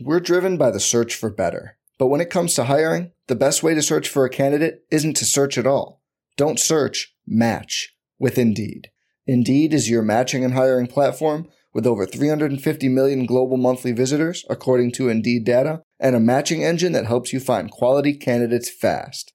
We're 0.00 0.20
driven 0.20 0.56
by 0.56 0.70
the 0.70 0.80
search 0.80 1.14
for 1.14 1.30
better. 1.30 1.76
But 1.98 2.06
when 2.06 2.22
it 2.22 2.30
comes 2.30 2.54
to 2.54 2.64
hiring, 2.64 3.12
the 3.26 3.36
best 3.36 3.62
way 3.62 3.74
to 3.74 3.82
search 3.82 4.08
for 4.08 4.24
a 4.24 4.30
candidate 4.30 4.84
isn't 4.90 5.18
to 5.18 5.26
search 5.26 5.58
at 5.58 5.66
all. 5.66 6.00
Don't 6.36 6.58
search, 6.58 7.14
match 7.26 7.94
with 8.18 8.38
Indeed. 8.38 8.90
Indeed 9.26 9.74
is 9.74 9.90
your 9.90 10.02
matching 10.02 10.42
and 10.42 10.54
hiring 10.54 10.86
platform 10.86 11.46
with 11.74 11.86
over 11.86 12.06
350 12.06 12.88
million 12.88 13.26
global 13.26 13.58
monthly 13.58 13.92
visitors, 13.92 14.44
according 14.48 14.92
to 14.92 15.10
Indeed 15.10 15.44
data, 15.44 15.82
and 16.00 16.16
a 16.16 16.20
matching 16.20 16.64
engine 16.64 16.92
that 16.92 17.06
helps 17.06 17.32
you 17.32 17.38
find 17.38 17.70
quality 17.70 18.14
candidates 18.14 18.70
fast. 18.70 19.34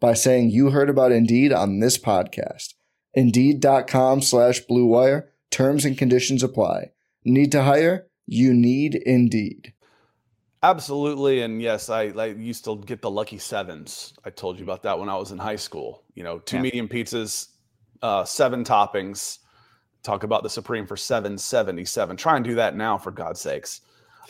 by 0.00 0.14
saying 0.14 0.50
you 0.50 0.70
heard 0.70 0.90
about 0.90 1.12
Indeed 1.12 1.52
on 1.52 1.80
this 1.80 1.98
podcast. 1.98 2.74
Indeed.com 3.14 4.22
slash 4.22 4.60
Blue 4.60 4.86
Wire. 4.86 5.30
Terms 5.50 5.84
and 5.84 5.96
conditions 5.96 6.42
apply. 6.42 6.90
Need 7.24 7.52
to 7.52 7.62
hire? 7.62 8.06
You 8.26 8.52
need 8.52 8.94
Indeed. 8.94 9.72
Absolutely. 10.62 11.42
And 11.42 11.62
yes, 11.62 11.88
I, 11.88 12.04
I 12.04 12.26
used 12.26 12.64
to 12.64 12.76
get 12.84 13.00
the 13.00 13.10
lucky 13.10 13.38
sevens. 13.38 14.12
I 14.24 14.30
told 14.30 14.58
you 14.58 14.64
about 14.64 14.82
that 14.82 14.98
when 14.98 15.08
I 15.08 15.16
was 15.16 15.30
in 15.30 15.38
high 15.38 15.56
school. 15.56 16.04
You 16.14 16.24
know, 16.24 16.38
two 16.38 16.56
yeah. 16.56 16.62
medium 16.62 16.88
pizzas, 16.88 17.48
uh, 18.02 18.24
seven 18.24 18.64
toppings. 18.64 19.38
Talk 20.02 20.22
about 20.22 20.42
the 20.42 20.50
Supreme 20.50 20.86
for 20.86 20.96
777. 20.96 22.16
Try 22.16 22.36
and 22.36 22.44
do 22.44 22.54
that 22.56 22.76
now, 22.76 22.98
for 22.98 23.10
God's 23.10 23.40
sakes. 23.40 23.80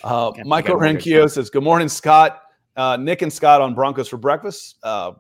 Uh, 0.03 0.33
Michael 0.45 0.77
Ranquillo 0.77 1.31
says, 1.31 1.51
Good 1.51 1.63
morning, 1.63 1.89
Scott. 1.89 2.43
Uh, 2.77 2.97
Nick 2.97 3.23
and 3.23 3.33
Scott 3.33 3.61
on 3.61 3.75
Broncos 3.75 4.09
for 4.09 4.17
breakfast. 4.17 4.77
Uh, 4.83 5.13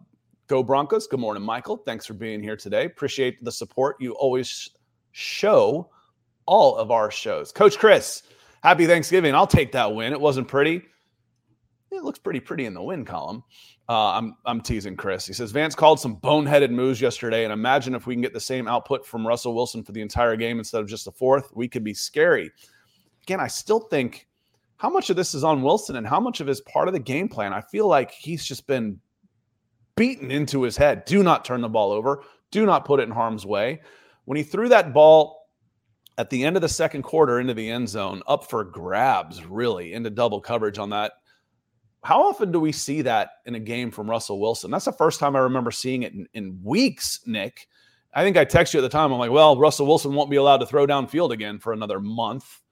Go 0.48 0.62
Broncos. 0.62 1.06
Good 1.06 1.20
morning, 1.20 1.42
Michael. 1.42 1.76
Thanks 1.76 2.06
for 2.06 2.14
being 2.14 2.42
here 2.42 2.56
today. 2.56 2.86
Appreciate 2.86 3.44
the 3.44 3.52
support 3.52 3.96
you 4.00 4.12
always 4.12 4.70
show 5.12 5.90
all 6.46 6.76
of 6.76 6.90
our 6.90 7.10
shows. 7.10 7.52
Coach 7.52 7.78
Chris, 7.78 8.22
happy 8.62 8.86
Thanksgiving. 8.86 9.34
I'll 9.34 9.46
take 9.46 9.72
that 9.72 9.94
win. 9.94 10.14
It 10.14 10.20
wasn't 10.20 10.48
pretty. 10.48 10.82
it 11.92 12.02
looks 12.02 12.18
pretty 12.18 12.40
pretty 12.40 12.64
in 12.64 12.72
the 12.72 12.82
win 12.82 13.04
column. 13.04 13.44
Uh, 13.90 14.12
I'm 14.12 14.36
I'm 14.46 14.62
teasing 14.62 14.96
Chris. 14.96 15.26
He 15.26 15.34
says 15.34 15.50
Vance 15.52 15.74
called 15.74 16.00
some 16.00 16.16
boneheaded 16.16 16.70
moves 16.70 16.98
yesterday, 16.98 17.44
and 17.44 17.52
imagine 17.52 17.94
if 17.94 18.06
we 18.06 18.14
can 18.14 18.22
get 18.22 18.32
the 18.32 18.40
same 18.40 18.66
output 18.66 19.06
from 19.06 19.26
Russell 19.26 19.54
Wilson 19.54 19.84
for 19.84 19.92
the 19.92 20.00
entire 20.00 20.36
game 20.36 20.58
instead 20.58 20.80
of 20.80 20.88
just 20.88 21.04
the 21.04 21.12
fourth, 21.12 21.50
we 21.54 21.68
could 21.68 21.84
be 21.84 21.94
scary. 21.94 22.50
Again, 23.22 23.40
I 23.40 23.48
still 23.48 23.80
think 23.80 24.26
how 24.78 24.88
much 24.88 25.10
of 25.10 25.16
this 25.16 25.34
is 25.34 25.44
on 25.44 25.62
Wilson 25.62 25.96
and 25.96 26.06
how 26.06 26.20
much 26.20 26.40
of 26.40 26.48
is 26.48 26.62
part 26.62 26.88
of 26.88 26.94
the 26.94 27.00
game 27.00 27.28
plan. 27.28 27.52
I 27.52 27.60
feel 27.60 27.86
like 27.86 28.12
he's 28.12 28.46
just 28.46 28.66
been 28.66 28.98
beaten 29.98 30.30
into 30.30 30.62
his 30.62 30.76
head. 30.76 31.04
Do 31.04 31.22
not 31.22 31.44
turn 31.44 31.60
the 31.60 31.68
ball 31.68 31.92
over. 31.92 32.22
Do 32.50 32.64
not 32.64 32.84
put 32.84 33.00
it 33.00 33.04
in 33.04 33.10
harm's 33.10 33.44
way. 33.44 33.82
When 34.24 34.36
he 34.36 34.42
threw 34.42 34.68
that 34.68 34.94
ball 34.94 35.48
at 36.16 36.30
the 36.30 36.44
end 36.44 36.56
of 36.56 36.62
the 36.62 36.68
second 36.68 37.02
quarter 37.02 37.40
into 37.40 37.54
the 37.54 37.70
end 37.70 37.88
zone, 37.88 38.22
up 38.26 38.48
for 38.48 38.64
grabs, 38.64 39.44
really, 39.44 39.92
into 39.92 40.10
double 40.10 40.40
coverage 40.40 40.78
on 40.78 40.90
that 40.90 41.12
how 42.02 42.26
often 42.26 42.52
do 42.52 42.60
we 42.60 42.72
see 42.72 43.02
that 43.02 43.30
in 43.46 43.54
a 43.54 43.60
game 43.60 43.90
from 43.90 44.08
Russell 44.08 44.40
Wilson? 44.40 44.70
That's 44.70 44.84
the 44.84 44.92
first 44.92 45.20
time 45.20 45.34
I 45.34 45.40
remember 45.40 45.70
seeing 45.70 46.04
it 46.04 46.12
in, 46.12 46.28
in 46.34 46.60
weeks, 46.62 47.20
Nick. 47.26 47.68
I 48.14 48.22
think 48.22 48.36
I 48.36 48.44
texted 48.44 48.74
you 48.74 48.80
at 48.80 48.82
the 48.82 48.88
time. 48.88 49.12
I'm 49.12 49.18
like, 49.18 49.30
well, 49.30 49.58
Russell 49.58 49.86
Wilson 49.86 50.14
won't 50.14 50.30
be 50.30 50.36
allowed 50.36 50.58
to 50.58 50.66
throw 50.66 50.86
downfield 50.86 51.32
again 51.32 51.58
for 51.58 51.72
another 51.72 52.00
month. 52.00 52.62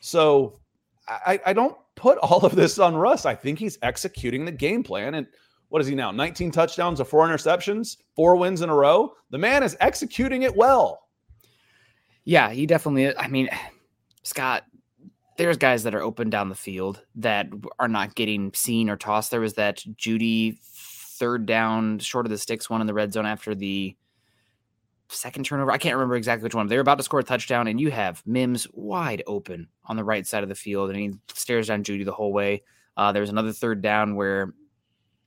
So 0.00 0.60
I, 1.08 1.40
I 1.46 1.52
don't 1.52 1.76
put 1.94 2.18
all 2.18 2.44
of 2.44 2.54
this 2.54 2.78
on 2.78 2.96
Russ. 2.96 3.24
I 3.24 3.34
think 3.34 3.58
he's 3.58 3.78
executing 3.82 4.44
the 4.44 4.52
game 4.52 4.82
plan. 4.82 5.14
And 5.14 5.26
what 5.68 5.82
is 5.82 5.88
he 5.88 5.94
now? 5.94 6.10
19 6.10 6.50
touchdowns 6.50 7.00
of 7.00 7.08
four 7.08 7.26
interceptions, 7.26 7.96
four 8.14 8.36
wins 8.36 8.62
in 8.62 8.70
a 8.70 8.74
row. 8.74 9.12
The 9.30 9.38
man 9.38 9.62
is 9.62 9.76
executing 9.80 10.42
it 10.42 10.54
well. 10.54 11.00
Yeah, 12.24 12.50
he 12.50 12.66
definitely. 12.66 13.16
I 13.16 13.28
mean, 13.28 13.48
Scott, 14.22 14.64
there's 15.36 15.56
guys 15.56 15.82
that 15.84 15.94
are 15.94 16.02
open 16.02 16.30
down 16.30 16.48
the 16.48 16.54
field 16.54 17.02
that 17.16 17.48
are 17.78 17.88
not 17.88 18.14
getting 18.14 18.52
seen 18.54 18.90
or 18.90 18.96
tossed. 18.96 19.30
There 19.30 19.40
was 19.40 19.54
that 19.54 19.82
Jeudy 19.96 20.58
third 20.60 21.46
down, 21.46 21.98
short 21.98 22.26
of 22.26 22.30
the 22.30 22.38
sticks 22.38 22.68
one 22.68 22.80
in 22.80 22.86
the 22.86 22.94
red 22.94 23.12
zone 23.12 23.26
after 23.26 23.54
the 23.54 23.96
second 25.08 25.44
turnover. 25.44 25.70
I 25.70 25.78
can't 25.78 25.94
remember 25.94 26.16
exactly 26.16 26.44
which 26.44 26.54
one. 26.54 26.66
They 26.66 26.76
were 26.76 26.82
about 26.82 26.98
to 26.98 27.04
score 27.04 27.20
a 27.20 27.24
touchdown, 27.24 27.68
and 27.68 27.80
you 27.80 27.90
have 27.90 28.22
Mims 28.26 28.66
wide 28.72 29.22
open 29.26 29.68
on 29.84 29.96
the 29.96 30.04
right 30.04 30.26
side 30.26 30.42
of 30.42 30.48
the 30.48 30.54
field, 30.54 30.90
and 30.90 30.98
he 30.98 31.12
stares 31.32 31.68
down 31.68 31.84
Jeudy 31.84 32.04
the 32.04 32.12
whole 32.12 32.32
way. 32.32 32.62
Uh, 32.96 33.12
there 33.12 33.20
was 33.20 33.30
another 33.30 33.52
third 33.52 33.82
down 33.82 34.16
where 34.16 34.54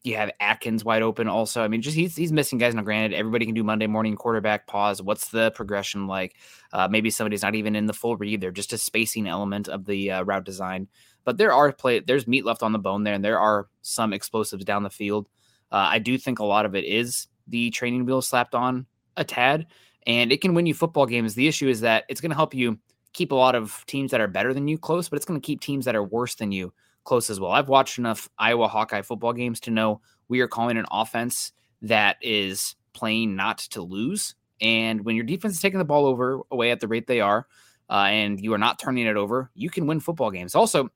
you 0.03 0.15
have 0.15 0.32
Atkins 0.39 0.86
wide 0.86 1.01
open 1.01 1.27
also. 1.27 1.62
I 1.62 1.68
mean, 1.68 1.82
just 1.82 1.96
he's 1.96 2.15
he's 2.15 2.32
missing 2.32 2.58
guys. 2.58 2.74
Now, 2.74 2.84
granted, 2.84 3.15
everybody 3.15 3.46
can 3.46 3.56
do 3.56 3.63
Monday 3.63 3.88
morning 3.88 4.15
quarterback 4.15 4.65
pause. 4.65 5.01
What's 5.01 5.29
the 5.29 5.51
progression 5.51 6.08
like? 6.08 6.36
Uh, 6.72 6.88
maybe 6.89 7.10
somebody's 7.10 7.41
not 7.41 7.56
even 7.56 7.75
in 7.75 7.86
the 7.86 7.94
full 7.94 8.15
read. 8.15 8.39
They're 8.39 8.51
just 8.51 8.74
a 8.74 8.77
spacing 8.77 9.27
element 9.27 9.68
of 9.68 9.86
the 9.86 10.12
uh, 10.12 10.24
route 10.24 10.46
design. 10.46 10.88
But 11.25 11.38
there 11.38 11.51
are 11.51 11.72
play. 11.74 12.00
There's 12.00 12.27
meat 12.27 12.46
left 12.46 12.63
on 12.63 12.72
the 12.72 12.79
bone 12.79 13.03
there, 13.03 13.13
and 13.13 13.24
there 13.24 13.39
are 13.39 13.68
some 13.82 14.13
explosives 14.13 14.63
down 14.63 14.84
the 14.84 14.89
field. 14.89 15.27
Uh, 15.72 15.88
I 15.89 16.00
do 16.00 16.18
think 16.18 16.39
a 16.39 16.46
lot 16.46 16.65
of 16.65 16.75
it 16.75 16.86
is 16.86 17.27
the 17.48 17.70
training 17.72 18.06
wheel 18.06 18.22
slapped 18.22 18.56
on 18.56 18.86
a 19.18 19.25
tad, 19.25 19.68
and 20.08 20.32
it 20.32 20.41
can 20.41 20.53
win 20.53 20.65
you 20.65 20.74
football 20.74 21.06
games. 21.06 21.36
The 21.36 21.48
issue 21.48 21.68
is 21.68 21.82
that 21.82 22.06
it's 22.08 22.22
going 22.22 22.32
to 22.32 22.38
help 22.38 22.53
you 22.53 22.79
keep 23.12 23.34
a 23.34 23.36
lot 23.36 23.56
of 23.56 23.84
teams 23.86 24.12
that 24.12 24.22
are 24.22 24.27
better 24.27 24.53
than 24.53 24.68
you 24.68 24.77
close, 24.77 25.10
but 25.10 25.18
it's 25.18 25.25
going 25.25 25.39
to 25.39 25.46
keep 25.46 25.60
teams 25.60 25.86
that 25.86 25.96
are 25.96 26.03
worse 26.03 26.36
than 26.36 26.51
you 26.51 26.72
close 27.09 27.31
as 27.31 27.39
well. 27.39 27.51
I've 27.51 27.69
watched 27.69 27.97
enough 27.97 28.29
Iowa 28.37 28.67
Hawkeye 28.67 29.01
football 29.01 29.33
games 29.33 29.59
to 29.61 29.71
know 29.71 29.99
we 30.27 30.41
are 30.41 30.47
calling 30.47 30.77
an 30.77 30.85
offense 30.91 31.51
that 31.81 32.17
is 32.21 32.75
playing 32.93 33.35
not 33.35 33.57
to 33.57 33.81
lose. 33.81 34.35
And 34.61 35.03
when 35.03 35.15
your 35.15 35.25
defense 35.25 35.55
is 35.55 35.59
taking 35.59 35.79
the 35.79 35.85
ball 35.85 36.05
over 36.05 36.41
away 36.51 36.69
at 36.69 36.79
the 36.79 36.87
rate 36.87 37.07
they 37.07 37.19
are, 37.19 37.47
uh, 37.89 37.93
and 38.09 38.39
you 38.39 38.53
are 38.53 38.59
not 38.59 38.77
turning 38.77 39.07
it 39.07 39.17
over, 39.17 39.49
you 39.55 39.71
can 39.71 39.87
win 39.87 39.99
football 39.99 40.29
games. 40.29 40.53
Also, 40.53 40.89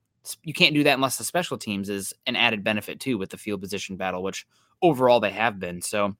you 0.44 0.54
can't 0.54 0.72
do 0.74 0.84
that 0.84 0.94
unless 0.94 1.18
the 1.18 1.24
special 1.24 1.58
teams 1.58 1.88
is 1.88 2.14
an 2.28 2.36
added 2.36 2.62
benefit 2.62 3.00
too 3.00 3.18
with 3.18 3.30
the 3.30 3.36
field 3.36 3.60
position 3.60 3.96
battle, 3.96 4.22
which 4.22 4.46
overall 4.82 5.18
they 5.18 5.32
have 5.32 5.58
been. 5.58 5.82
So 5.82 6.16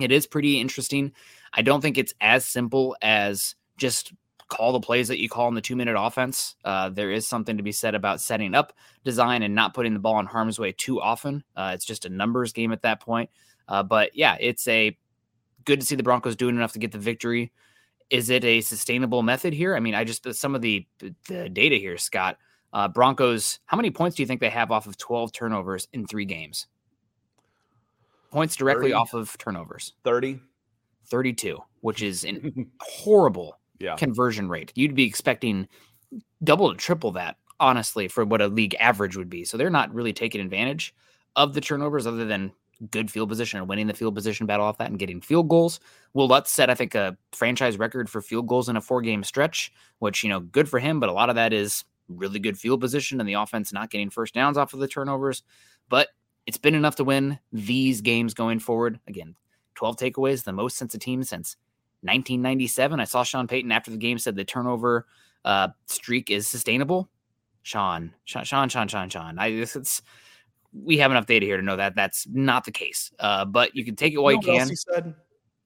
it 0.00 0.10
is 0.10 0.26
pretty 0.26 0.60
interesting. 0.60 1.12
I 1.52 1.62
don't 1.62 1.80
think 1.80 1.98
it's 1.98 2.14
as 2.20 2.44
simple 2.44 2.96
as 3.00 3.54
just 3.76 4.12
call 4.50 4.72
the 4.72 4.80
plays 4.80 5.08
that 5.08 5.20
you 5.20 5.28
call 5.28 5.48
in 5.48 5.54
the 5.54 5.60
two 5.60 5.76
minute 5.76 5.96
offense. 5.98 6.56
Uh, 6.64 6.90
there 6.90 7.10
is 7.10 7.26
something 7.26 7.56
to 7.56 7.62
be 7.62 7.72
said 7.72 7.94
about 7.94 8.20
setting 8.20 8.54
up 8.54 8.74
design 9.04 9.42
and 9.42 9.54
not 9.54 9.72
putting 9.72 9.94
the 9.94 10.00
ball 10.00 10.20
in 10.20 10.26
harm's 10.26 10.58
way 10.58 10.72
too 10.72 11.00
often. 11.00 11.42
Uh, 11.56 11.72
it's 11.74 11.86
just 11.86 12.04
a 12.04 12.10
numbers 12.10 12.52
game 12.52 12.72
at 12.72 12.82
that 12.82 13.00
point. 13.00 13.30
Uh, 13.68 13.82
but 13.82 14.14
yeah, 14.14 14.36
it's 14.40 14.66
a 14.68 14.96
good 15.64 15.80
to 15.80 15.86
see 15.86 15.94
the 15.94 16.02
Broncos 16.02 16.36
doing 16.36 16.56
enough 16.56 16.72
to 16.72 16.78
get 16.78 16.92
the 16.92 16.98
victory. 16.98 17.52
Is 18.10 18.28
it 18.28 18.44
a 18.44 18.60
sustainable 18.60 19.22
method 19.22 19.54
here? 19.54 19.76
I 19.76 19.80
mean, 19.80 19.94
I 19.94 20.04
just 20.04 20.34
some 20.34 20.54
of 20.54 20.60
the 20.60 20.86
the 21.28 21.48
data 21.48 21.76
here, 21.76 21.96
Scott. 21.96 22.36
Uh, 22.72 22.88
Broncos, 22.88 23.60
how 23.66 23.76
many 23.76 23.90
points 23.90 24.16
do 24.16 24.22
you 24.22 24.26
think 24.26 24.40
they 24.40 24.50
have 24.50 24.70
off 24.70 24.86
of 24.86 24.96
12 24.96 25.32
turnovers 25.32 25.88
in 25.92 26.06
three 26.06 26.24
games? 26.24 26.66
Points 28.30 28.54
directly 28.54 28.90
30, 28.90 28.92
off 28.94 29.14
of 29.14 29.36
turnovers. 29.38 29.94
30. 30.04 30.40
32, 31.08 31.58
which 31.80 32.02
is 32.02 32.24
an 32.24 32.70
horrible 32.80 33.59
yeah. 33.80 33.96
conversion 33.96 34.48
rate. 34.48 34.72
You'd 34.74 34.94
be 34.94 35.04
expecting 35.04 35.68
double 36.44 36.70
to 36.70 36.76
triple 36.76 37.12
that, 37.12 37.36
honestly, 37.58 38.08
for 38.08 38.24
what 38.24 38.40
a 38.40 38.48
league 38.48 38.76
average 38.78 39.16
would 39.16 39.30
be. 39.30 39.44
So 39.44 39.56
they're 39.56 39.70
not 39.70 39.92
really 39.92 40.12
taking 40.12 40.40
advantage 40.40 40.94
of 41.36 41.54
the 41.54 41.60
turnovers 41.60 42.06
other 42.06 42.24
than 42.24 42.52
good 42.90 43.10
field 43.10 43.28
position 43.28 43.58
and 43.58 43.68
winning 43.68 43.86
the 43.86 43.94
field 43.94 44.14
position 44.14 44.46
battle 44.46 44.64
off 44.64 44.78
that 44.78 44.88
and 44.88 44.98
getting 44.98 45.20
field 45.20 45.48
goals. 45.48 45.80
Wil 46.14 46.28
Lutz 46.28 46.50
set, 46.50 46.70
I 46.70 46.74
think, 46.74 46.94
a 46.94 47.16
franchise 47.32 47.78
record 47.78 48.08
for 48.08 48.22
field 48.22 48.46
goals 48.46 48.68
in 48.68 48.76
a 48.76 48.80
four 48.80 49.02
game 49.02 49.22
stretch, 49.22 49.72
which, 49.98 50.22
you 50.22 50.30
know, 50.30 50.40
good 50.40 50.68
for 50.68 50.78
him, 50.78 51.00
but 51.00 51.10
a 51.10 51.12
lot 51.12 51.28
of 51.28 51.34
that 51.36 51.52
is 51.52 51.84
really 52.08 52.38
good 52.38 52.58
field 52.58 52.80
position 52.80 53.20
and 53.20 53.28
the 53.28 53.34
offense 53.34 53.72
not 53.72 53.90
getting 53.90 54.10
first 54.10 54.34
downs 54.34 54.56
off 54.56 54.72
of 54.72 54.80
the 54.80 54.88
turnovers. 54.88 55.42
But 55.88 56.08
it's 56.46 56.58
been 56.58 56.74
enough 56.74 56.96
to 56.96 57.04
win 57.04 57.38
these 57.52 58.00
games 58.00 58.34
going 58.34 58.58
forward. 58.58 58.98
Again, 59.06 59.36
12 59.74 59.96
takeaways, 59.96 60.44
the 60.44 60.52
most 60.52 60.76
since 60.76 60.94
a 60.94 60.98
team 60.98 61.22
since 61.22 61.56
1997. 62.02 63.00
I 63.00 63.04
saw 63.04 63.22
Sean 63.22 63.46
Payton 63.46 63.72
after 63.72 63.90
the 63.90 63.96
game 63.96 64.18
said 64.18 64.36
the 64.36 64.44
turnover 64.44 65.06
uh, 65.44 65.68
streak 65.86 66.30
is 66.30 66.46
sustainable. 66.48 67.08
Sean, 67.62 68.12
Sean, 68.24 68.44
Sean, 68.44 68.68
Sean, 68.68 68.88
Sean, 68.88 69.08
Sean. 69.08 69.38
I 69.38 69.50
this 69.50 69.76
it's 69.76 70.02
we 70.72 70.98
have 70.98 71.10
enough 71.10 71.26
data 71.26 71.44
here 71.44 71.56
to 71.56 71.62
know 71.62 71.76
that 71.76 71.94
that's 71.94 72.26
not 72.28 72.64
the 72.64 72.70
case. 72.70 73.10
Uh, 73.18 73.44
but 73.44 73.74
you 73.74 73.84
can 73.84 73.96
take 73.96 74.14
it 74.14 74.18
while 74.18 74.32
you, 74.32 74.40
know 74.40 74.52
you 74.52 74.58
can. 74.60 74.68
he 74.68 74.76
said, 74.76 75.14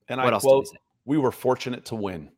and 0.09 0.21
what 0.21 0.35
I 0.35 0.39
quote, 0.39 0.67
"We 1.05 1.19
were 1.19 1.31
fortunate 1.31 1.85
to 1.87 1.95
win." 1.95 2.31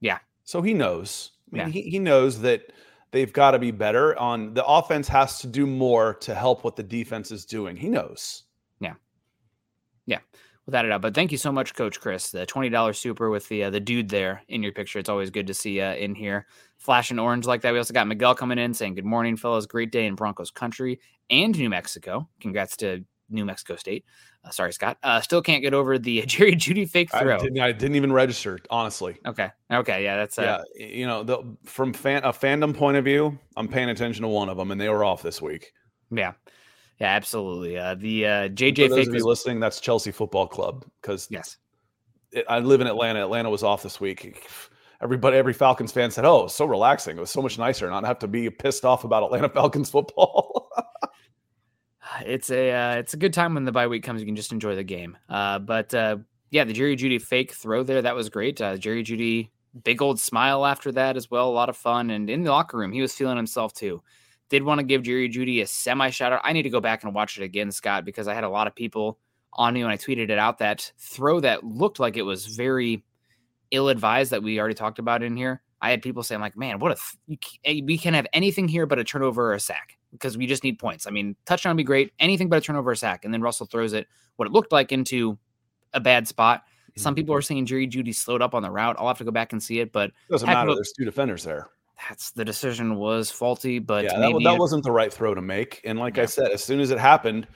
Yeah. 0.00 0.18
So 0.44 0.60
he 0.62 0.74
knows. 0.74 1.32
I 1.52 1.56
mean, 1.56 1.66
yeah. 1.66 1.72
he, 1.72 1.82
he 1.82 1.98
knows 2.00 2.40
that 2.40 2.72
they've 3.12 3.32
got 3.32 3.52
to 3.52 3.58
be 3.58 3.70
better 3.70 4.18
on 4.18 4.54
the 4.54 4.64
offense 4.64 5.06
has 5.08 5.38
to 5.40 5.46
do 5.46 5.66
more 5.66 6.14
to 6.14 6.34
help 6.34 6.64
what 6.64 6.74
the 6.74 6.82
defense 6.82 7.30
is 7.30 7.44
doing. 7.44 7.76
He 7.76 7.88
knows. 7.88 8.44
Yeah. 8.80 8.94
Yeah 10.06 10.18
without 10.66 10.84
a 10.84 10.88
doubt. 10.88 11.00
But 11.00 11.14
thank 11.14 11.32
you 11.32 11.38
so 11.38 11.50
much, 11.50 11.74
Coach 11.74 12.00
Chris. 12.00 12.30
The 12.30 12.44
twenty 12.44 12.68
dollars 12.68 12.98
super 12.98 13.30
with 13.30 13.48
the 13.48 13.64
uh, 13.64 13.70
the 13.70 13.80
dude 13.80 14.08
there 14.08 14.42
in 14.48 14.62
your 14.62 14.72
picture. 14.72 14.98
It's 14.98 15.08
always 15.08 15.30
good 15.30 15.46
to 15.46 15.54
see 15.54 15.80
uh, 15.80 15.94
in 15.94 16.14
here, 16.14 16.46
flashing 16.76 17.18
orange 17.18 17.46
like 17.46 17.62
that. 17.62 17.72
We 17.72 17.78
also 17.78 17.94
got 17.94 18.06
Miguel 18.06 18.34
coming 18.34 18.58
in 18.58 18.74
saying, 18.74 18.94
"Good 18.94 19.04
morning, 19.04 19.36
fellas. 19.36 19.66
Great 19.66 19.92
day 19.92 20.06
in 20.06 20.14
Broncos 20.14 20.50
country 20.50 21.00
and 21.30 21.56
New 21.56 21.70
Mexico. 21.70 22.28
Congrats 22.40 22.76
to 22.78 23.04
New 23.30 23.44
Mexico 23.44 23.76
State." 23.76 24.04
Uh, 24.44 24.50
sorry, 24.50 24.72
Scott. 24.72 24.96
Uh, 25.02 25.20
still 25.20 25.42
can't 25.42 25.62
get 25.62 25.74
over 25.74 25.98
the 25.98 26.22
Jerry 26.26 26.54
Jeudy 26.54 26.88
fake 26.88 27.10
throw. 27.10 27.36
I 27.36 27.38
didn't, 27.38 27.60
I 27.60 27.72
didn't, 27.72 27.96
even 27.96 28.12
register, 28.12 28.60
honestly. 28.70 29.16
Okay. 29.26 29.50
Okay. 29.72 30.04
Yeah, 30.04 30.16
that's 30.16 30.38
uh, 30.38 30.62
yeah. 30.76 30.86
You 30.86 31.06
know, 31.06 31.24
the, 31.24 31.38
from 31.64 31.92
fan 31.92 32.22
a 32.22 32.32
fandom 32.32 32.76
point 32.76 32.96
of 32.96 33.04
view, 33.04 33.36
I'm 33.56 33.66
paying 33.66 33.88
attention 33.88 34.22
to 34.22 34.28
one 34.28 34.48
of 34.48 34.56
them, 34.56 34.70
and 34.70 34.80
they 34.80 34.88
were 34.88 35.04
off 35.04 35.22
this 35.22 35.42
week. 35.42 35.72
Yeah. 36.10 36.32
Yeah, 37.00 37.08
absolutely. 37.08 37.78
Uh, 37.78 37.94
the 37.94 38.26
uh, 38.26 38.30
JJ 38.48 38.88
For 38.88 38.94
those 38.94 39.08
of 39.08 39.14
you 39.14 39.24
listening, 39.24 39.60
that's 39.60 39.80
Chelsea 39.80 40.10
Football 40.10 40.46
Club 40.46 40.84
because 41.00 41.28
yes, 41.30 41.58
it, 42.32 42.46
I 42.48 42.58
live 42.60 42.80
in 42.80 42.86
Atlanta. 42.86 43.20
Atlanta 43.20 43.50
was 43.50 43.62
off 43.62 43.82
this 43.82 44.00
week. 44.00 44.48
Everybody, 45.02 45.36
every 45.36 45.52
Falcons 45.52 45.92
fan 45.92 46.10
said, 46.10 46.24
"Oh, 46.24 46.46
so 46.46 46.64
relaxing. 46.64 47.18
It 47.18 47.20
was 47.20 47.30
so 47.30 47.42
much 47.42 47.58
nicer 47.58 47.88
not 47.90 48.04
have 48.04 48.18
to 48.20 48.28
be 48.28 48.48
pissed 48.48 48.86
off 48.86 49.04
about 49.04 49.24
Atlanta 49.24 49.48
Falcons 49.54 49.90
football." 49.90 50.70
it's 52.24 52.50
a 52.50 52.72
uh, 52.72 52.94
it's 52.94 53.12
a 53.12 53.18
good 53.18 53.34
time 53.34 53.52
when 53.52 53.64
the 53.64 53.72
bye 53.72 53.88
week 53.88 54.02
comes. 54.02 54.22
You 54.22 54.26
can 54.26 54.36
just 54.36 54.52
enjoy 54.52 54.74
the 54.74 54.84
game. 54.84 55.18
Uh, 55.28 55.58
but 55.58 55.92
uh, 55.92 56.16
yeah, 56.50 56.64
the 56.64 56.72
Jerry 56.72 56.96
Jeudy 56.96 57.20
fake 57.20 57.52
throw 57.52 57.82
there 57.82 58.00
that 58.00 58.14
was 58.14 58.30
great. 58.30 58.58
Uh, 58.58 58.78
Jerry 58.78 59.04
Jeudy 59.04 59.50
big 59.84 60.00
old 60.00 60.18
smile 60.18 60.64
after 60.64 60.90
that 60.92 61.18
as 61.18 61.30
well. 61.30 61.50
A 61.50 61.52
lot 61.52 61.68
of 61.68 61.76
fun, 61.76 62.08
and 62.08 62.30
in 62.30 62.42
the 62.42 62.50
locker 62.50 62.78
room, 62.78 62.92
he 62.92 63.02
was 63.02 63.12
feeling 63.12 63.36
himself 63.36 63.74
too 63.74 64.02
did 64.48 64.62
want 64.62 64.78
to 64.78 64.86
give 64.86 65.02
Jerry 65.02 65.28
Jeudy 65.28 65.62
a 65.62 65.66
semi 65.66 66.10
shout 66.10 66.32
out. 66.32 66.40
I 66.44 66.52
need 66.52 66.62
to 66.62 66.70
go 66.70 66.80
back 66.80 67.04
and 67.04 67.14
watch 67.14 67.38
it 67.38 67.44
again, 67.44 67.70
Scott, 67.70 68.04
because 68.04 68.28
I 68.28 68.34
had 68.34 68.44
a 68.44 68.48
lot 68.48 68.66
of 68.66 68.74
people 68.74 69.18
on 69.52 69.74
me 69.74 69.82
when 69.82 69.92
I 69.92 69.96
tweeted 69.96 70.30
it 70.30 70.38
out 70.38 70.58
that 70.58 70.92
throw 70.98 71.40
that 71.40 71.64
looked 71.64 71.98
like 71.98 72.16
it 72.16 72.22
was 72.22 72.46
very 72.46 73.04
ill 73.70 73.88
advised 73.88 74.30
that 74.30 74.42
we 74.42 74.58
already 74.58 74.74
talked 74.74 74.98
about 74.98 75.22
in 75.22 75.36
here. 75.36 75.62
I 75.80 75.90
had 75.90 76.02
people 76.02 76.22
saying 76.22 76.40
like, 76.40 76.56
"Man, 76.56 76.78
what 76.78 76.92
if 76.92 77.16
th- 77.28 77.60
eh, 77.64 77.80
we 77.84 77.98
can 77.98 78.14
have 78.14 78.26
anything 78.32 78.68
here 78.68 78.86
but 78.86 78.98
a 78.98 79.04
turnover 79.04 79.50
or 79.50 79.54
a 79.54 79.60
sack 79.60 79.98
because 80.12 80.36
we 80.38 80.46
just 80.46 80.64
need 80.64 80.78
points." 80.78 81.06
I 81.06 81.10
mean, 81.10 81.36
touchdown 81.44 81.72
would 81.72 81.78
be 81.78 81.84
great, 81.84 82.12
anything 82.18 82.48
but 82.48 82.58
a 82.58 82.60
turnover 82.60 82.90
or 82.90 82.92
a 82.94 82.96
sack, 82.96 83.24
and 83.24 83.32
then 83.32 83.42
Russell 83.42 83.66
throws 83.66 83.92
it 83.92 84.06
what 84.36 84.46
it 84.46 84.52
looked 84.52 84.72
like 84.72 84.92
into 84.92 85.38
a 85.92 86.00
bad 86.00 86.28
spot. 86.28 86.62
Some 86.96 87.12
mm-hmm. 87.12 87.16
people 87.20 87.34
are 87.34 87.42
saying 87.42 87.66
Jerry 87.66 87.86
Jeudy 87.86 88.14
slowed 88.14 88.42
up 88.42 88.54
on 88.54 88.62
the 88.62 88.70
route. 88.70 88.96
I'll 88.98 89.08
have 89.08 89.18
to 89.18 89.24
go 89.24 89.30
back 89.30 89.52
and 89.52 89.62
see 89.62 89.80
it, 89.80 89.92
but 89.92 90.12
doesn't 90.30 90.46
matter. 90.46 90.74
There's 90.74 90.92
two 90.96 91.04
defenders 91.04 91.44
there. 91.44 91.68
That's 92.08 92.30
the 92.32 92.44
decision 92.44 92.96
was 92.96 93.30
faulty, 93.30 93.78
but 93.78 94.04
yeah, 94.04 94.18
that, 94.18 94.40
that, 94.44 94.58
wasn't 94.58 94.84
the 94.84 94.92
right 94.92 95.12
throw 95.12 95.34
to 95.34 95.40
make. 95.40 95.80
And 95.84 95.98
like 95.98 96.16
yeah. 96.16 96.24
I 96.24 96.26
said, 96.26 96.50
as 96.52 96.62
soon 96.62 96.80
as 96.80 96.90
it 96.90 96.98
happened, 96.98 97.48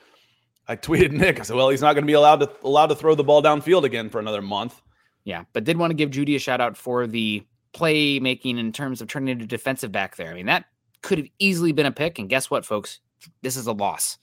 I 0.67 0.77
tweeted 0.77 1.13
Nick. 1.13 1.41
I 1.41 1.43
said, 1.43 1.57
"Well, 1.57 1.69
he's 1.69 1.83
not 1.83 1.93
going 1.93 2.05
to 2.05 2.07
be 2.07 2.15
allowed 2.15 2.41
to 2.41 2.51
allowed 2.65 2.87
to 2.87 2.95
throw 2.95 3.15
the 3.15 3.25
ball 3.25 3.43
downfield 3.43 3.85
again 3.85 4.09
for 4.09 4.19
another 4.19 4.43
month." 4.43 4.81
Yeah, 5.25 5.45
but 5.53 5.65
did 5.65 5.77
want 5.77 5.91
to 5.91 5.95
give 5.95 6.11
Jeudy 6.11 6.37
a 6.37 6.39
shout 6.39 6.61
out 6.61 6.77
for 6.77 7.07
the 7.07 7.47
play 7.73 8.19
making 8.19 8.59
in 8.59 8.73
terms 8.73 9.01
of 9.01 9.09
turning 9.09 9.29
into 9.29 9.47
defensive 9.47 9.93
back 9.93 10.17
there. 10.17 10.31
I 10.31 10.35
mean, 10.35 10.47
that 10.47 10.65
could 11.03 11.19
have 11.19 11.29
easily 11.39 11.73
been 11.73 11.87
a 11.87 11.93
pick. 11.93 12.19
And 12.19 12.29
guess 12.29 12.51
what, 12.51 12.65
folks? 12.65 13.01
This 13.43 13.57
is 13.57 13.67
a 13.67 13.73
loss 13.73 14.19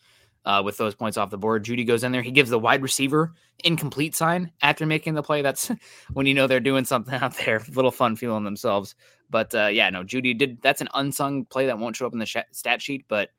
uh, 0.45 0.61
with 0.63 0.77
those 0.77 0.95
points 0.95 1.17
off 1.17 1.29
the 1.29 1.37
board. 1.37 1.63
Jeudy 1.63 1.85
goes 1.85 2.03
in 2.03 2.11
there. 2.11 2.21
He 2.21 2.31
gives 2.31 2.49
the 2.49 2.59
wide 2.59 2.81
receiver 2.81 3.33
incomplete 3.63 4.15
sign 4.15 4.51
after 4.61 4.85
making 4.85 5.13
the 5.13 5.23
play. 5.23 5.41
That's 5.41 5.71
when 6.13 6.25
you 6.25 6.33
know 6.33 6.47
they're 6.47 6.59
doing 6.59 6.85
something 6.85 7.13
out 7.13 7.37
there. 7.37 7.61
Little 7.73 7.91
fun 7.91 8.15
feeling 8.15 8.43
themselves. 8.43 8.95
But 9.29 9.53
uh, 9.53 9.67
yeah, 9.67 9.89
no, 9.89 10.03
Jeudy 10.03 10.37
did. 10.37 10.61
That's 10.61 10.81
an 10.81 10.89
unsung 10.93 11.45
play 11.45 11.65
that 11.65 11.77
won't 11.77 11.95
show 11.95 12.05
up 12.05 12.13
in 12.13 12.19
the 12.19 12.25
sh- 12.25 12.37
stat 12.51 12.81
sheet. 12.81 13.05
But 13.07 13.29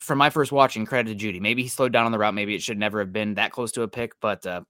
for 0.00 0.16
my 0.16 0.30
first 0.30 0.50
watching, 0.52 0.86
credit 0.86 1.18
to 1.18 1.26
Jeudy. 1.26 1.40
Maybe 1.40 1.62
he 1.62 1.68
slowed 1.68 1.92
down 1.92 2.06
on 2.06 2.12
the 2.12 2.18
route. 2.18 2.34
Maybe 2.34 2.54
it 2.54 2.62
should 2.62 2.78
never 2.78 2.98
have 3.00 3.12
been 3.12 3.34
that 3.34 3.52
close 3.52 3.72
to 3.72 3.82
a 3.82 3.88
pick. 3.88 4.18
But 4.20 4.46
uh, 4.46 4.62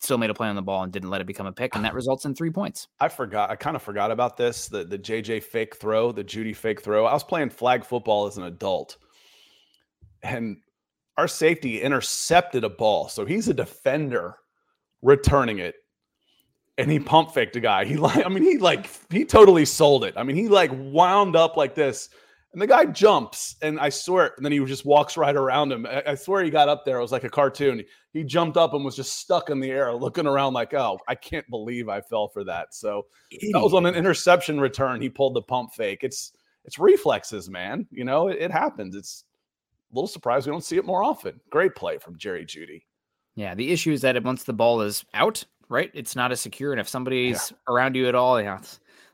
still 0.00 0.18
made 0.18 0.30
a 0.30 0.34
play 0.34 0.48
on 0.48 0.56
the 0.56 0.62
ball 0.62 0.82
and 0.82 0.92
didn't 0.92 1.10
let 1.10 1.20
it 1.20 1.26
become 1.26 1.46
a 1.46 1.52
pick, 1.52 1.74
and 1.74 1.84
that 1.84 1.94
results 1.94 2.24
in 2.24 2.34
three 2.34 2.50
points. 2.50 2.88
I 2.98 3.08
forgot. 3.08 3.50
I 3.50 3.56
kind 3.56 3.76
of 3.76 3.82
forgot 3.82 4.10
about 4.10 4.36
this. 4.36 4.68
The 4.68 4.84
the 4.84 4.98
JJ 4.98 5.42
fake 5.42 5.76
throw, 5.76 6.12
the 6.12 6.24
Jeudy 6.24 6.56
fake 6.56 6.82
throw. 6.82 7.04
I 7.06 7.12
was 7.12 7.24
playing 7.24 7.50
flag 7.50 7.84
football 7.84 8.26
as 8.26 8.36
an 8.36 8.44
adult, 8.44 8.96
and 10.22 10.56
our 11.16 11.28
safety 11.28 11.82
intercepted 11.82 12.64
a 12.64 12.70
ball. 12.70 13.08
So 13.08 13.26
he's 13.26 13.48
a 13.48 13.54
defender 13.54 14.36
returning 15.02 15.58
it. 15.58 15.74
And 16.80 16.90
he 16.90 16.98
pump 16.98 17.32
faked 17.32 17.56
a 17.56 17.60
guy. 17.60 17.84
He 17.84 17.96
like, 17.96 18.24
I 18.24 18.28
mean, 18.28 18.42
he 18.42 18.58
like 18.58 18.90
he 19.10 19.24
totally 19.24 19.64
sold 19.64 20.04
it. 20.04 20.14
I 20.16 20.22
mean, 20.22 20.36
he 20.36 20.48
like 20.48 20.70
wound 20.72 21.36
up 21.36 21.56
like 21.56 21.74
this. 21.74 22.08
And 22.52 22.60
the 22.60 22.66
guy 22.66 22.84
jumps, 22.84 23.54
and 23.62 23.78
I 23.78 23.90
swear, 23.90 24.32
and 24.36 24.44
then 24.44 24.50
he 24.50 24.58
just 24.64 24.84
walks 24.84 25.16
right 25.16 25.36
around 25.36 25.70
him. 25.70 25.86
I, 25.86 26.02
I 26.04 26.14
swear 26.16 26.42
he 26.42 26.50
got 26.50 26.68
up 26.68 26.84
there. 26.84 26.98
It 26.98 27.02
was 27.02 27.12
like 27.12 27.22
a 27.22 27.30
cartoon. 27.30 27.84
He 28.12 28.24
jumped 28.24 28.56
up 28.56 28.74
and 28.74 28.84
was 28.84 28.96
just 28.96 29.18
stuck 29.18 29.50
in 29.50 29.60
the 29.60 29.70
air, 29.70 29.94
looking 29.94 30.26
around 30.26 30.54
like, 30.54 30.74
"Oh, 30.74 30.98
I 31.06 31.14
can't 31.14 31.48
believe 31.48 31.88
I 31.88 32.00
fell 32.00 32.26
for 32.26 32.42
that." 32.44 32.74
So 32.74 33.06
Idiot. 33.30 33.52
that 33.52 33.60
was 33.60 33.72
on 33.72 33.86
an 33.86 33.94
interception 33.94 34.58
return. 34.58 35.00
He 35.00 35.08
pulled 35.08 35.34
the 35.34 35.42
pump 35.42 35.74
fake. 35.74 36.00
It's 36.02 36.32
it's 36.64 36.76
reflexes, 36.76 37.48
man. 37.48 37.86
You 37.92 38.04
know, 38.04 38.26
it, 38.26 38.38
it 38.40 38.50
happens. 38.50 38.96
It's 38.96 39.24
a 39.92 39.94
little 39.94 40.08
surprised 40.08 40.46
we 40.46 40.52
don't 40.52 40.64
see 40.64 40.76
it 40.76 40.84
more 40.84 41.04
often. 41.04 41.40
Great 41.50 41.76
play 41.76 41.98
from 41.98 42.18
Jerry 42.18 42.44
Jeudy. 42.44 42.82
Yeah, 43.36 43.54
the 43.54 43.70
issue 43.70 43.92
is 43.92 44.00
that 44.00 44.20
once 44.24 44.42
the 44.42 44.52
ball 44.52 44.80
is 44.80 45.04
out, 45.14 45.44
right, 45.70 45.90
it's 45.94 46.14
not 46.14 46.32
as 46.32 46.40
secure, 46.40 46.72
and 46.72 46.80
if 46.80 46.88
somebody's 46.88 47.50
yeah. 47.50 47.72
around 47.72 47.96
you 47.96 48.08
at 48.08 48.14
all, 48.14 48.40
yeah, 48.40 48.60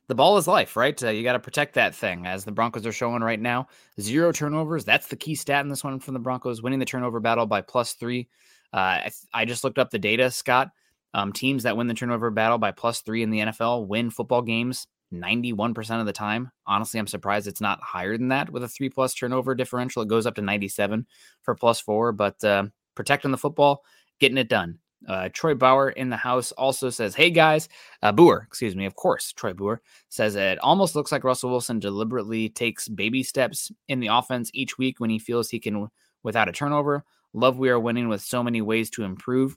the 0.08 0.14
ball 0.14 0.36
is 0.38 0.48
life, 0.48 0.76
right? 0.76 1.00
Uh, 1.00 1.10
you 1.10 1.22
got 1.22 1.34
to 1.34 1.38
protect 1.38 1.74
that 1.74 1.94
thing, 1.94 2.26
as 2.26 2.44
the 2.44 2.52
Broncos 2.52 2.86
are 2.86 2.92
showing 2.92 3.22
right 3.22 3.40
now. 3.40 3.68
Zero 4.00 4.32
turnovers. 4.32 4.84
That's 4.84 5.06
the 5.06 5.16
key 5.16 5.36
stat 5.36 5.64
in 5.64 5.68
this 5.68 5.84
one 5.84 6.00
from 6.00 6.14
the 6.14 6.20
Broncos, 6.20 6.62
winning 6.62 6.80
the 6.80 6.84
turnover 6.84 7.20
battle 7.20 7.46
by 7.46 7.60
plus 7.60 7.92
three. 7.92 8.28
Uh, 8.72 8.76
I, 8.76 9.10
I, 9.32 9.44
just 9.44 9.62
looked 9.62 9.78
up 9.78 9.90
the 9.90 9.98
data, 9.98 10.30
Scott. 10.30 10.70
Um, 11.14 11.32
teams 11.32 11.62
that 11.62 11.76
win 11.76 11.86
the 11.86 11.94
turnover 11.94 12.30
battle 12.30 12.58
by 12.58 12.72
plus 12.72 13.00
three 13.00 13.22
in 13.22 13.30
the 13.30 13.38
NFL 13.38 13.86
win 13.86 14.10
football 14.10 14.42
games 14.42 14.86
91% 15.12 16.00
of 16.00 16.06
the 16.06 16.12
time. 16.12 16.50
Honestly, 16.66 16.98
I'm 16.98 17.06
surprised 17.06 17.46
it's 17.46 17.60
not 17.60 17.82
higher 17.82 18.18
than 18.18 18.28
that 18.28 18.50
with 18.50 18.64
a 18.64 18.68
three 18.68 18.90
plus 18.90 19.14
turnover 19.14 19.54
differential. 19.54 20.02
It 20.02 20.08
goes 20.08 20.26
up 20.26 20.34
to 20.34 20.42
97 20.42 21.06
for 21.42 21.54
plus 21.54 21.80
four, 21.80 22.12
but 22.12 22.42
uh, 22.44 22.64
protecting 22.94 23.30
the 23.30 23.38
football, 23.38 23.84
getting 24.18 24.38
it 24.38 24.48
done. 24.48 24.78
Uh, 25.06 25.28
Troy 25.32 25.54
Bauer 25.54 25.90
in 25.90 26.08
the 26.08 26.16
house 26.16 26.52
also 26.52 26.90
says, 26.90 27.14
Hey 27.14 27.30
guys, 27.30 27.68
uh, 28.02 28.12
Boer, 28.12 28.44
excuse 28.46 28.74
me, 28.74 28.86
of 28.86 28.96
course, 28.96 29.32
Troy 29.32 29.52
Boer 29.52 29.82
says 30.08 30.36
it 30.36 30.58
almost 30.58 30.96
looks 30.96 31.12
like 31.12 31.24
Russell 31.24 31.50
Wilson 31.50 31.78
deliberately 31.78 32.48
takes 32.48 32.88
baby 32.88 33.22
steps 33.22 33.70
in 33.88 34.00
the 34.00 34.08
offense 34.08 34.50
each 34.54 34.78
week 34.78 34.98
when 34.98 35.10
he 35.10 35.18
feels 35.18 35.50
he 35.50 35.60
can 35.60 35.88
without 36.22 36.48
a 36.48 36.52
turnover. 36.52 37.04
Love 37.32 37.58
we 37.58 37.68
are 37.68 37.78
winning 37.78 38.08
with 38.08 38.22
so 38.22 38.42
many 38.42 38.62
ways 38.62 38.90
to 38.90 39.04
improve. 39.04 39.56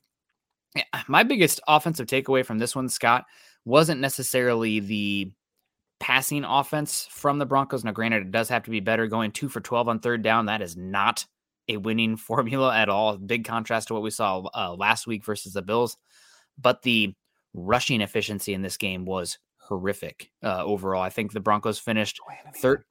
Yeah, 0.75 0.83
my 1.07 1.23
biggest 1.23 1.61
offensive 1.67 2.07
takeaway 2.07 2.45
from 2.45 2.59
this 2.59 2.75
one, 2.75 2.89
Scott, 2.89 3.25
wasn't 3.65 4.01
necessarily 4.01 4.79
the 4.79 5.31
passing 5.99 6.43
offense 6.43 7.07
from 7.09 7.39
the 7.39 7.45
Broncos. 7.45 7.83
Now, 7.83 7.91
granted, 7.91 8.21
it 8.23 8.31
does 8.31 8.49
have 8.49 8.63
to 8.63 8.71
be 8.71 8.79
better 8.79 9.07
going 9.07 9.31
two 9.31 9.49
for 9.49 9.61
12 9.61 9.87
on 9.87 9.99
third 9.99 10.21
down. 10.21 10.45
That 10.45 10.61
is 10.61 10.77
not 10.77 11.25
a 11.69 11.77
winning 11.77 12.17
formula 12.17 12.75
at 12.75 12.89
all. 12.89 13.17
Big 13.17 13.45
contrast 13.45 13.87
to 13.87 13.93
what 13.93 14.03
we 14.03 14.11
saw 14.11 14.41
uh, 14.53 14.75
last 14.77 15.07
week 15.07 15.23
versus 15.23 15.53
the 15.53 15.61
Bills. 15.61 15.97
But 16.61 16.81
the 16.81 17.13
rushing 17.53 18.01
efficiency 18.01 18.53
in 18.53 18.61
this 18.61 18.77
game 18.77 19.05
was 19.05 19.37
horrific 19.57 20.31
uh, 20.43 20.63
overall. 20.63 21.01
I 21.01 21.09
think 21.09 21.31
the 21.31 21.39
Broncos 21.39 21.79
finished 21.79 22.19
third 22.57 22.83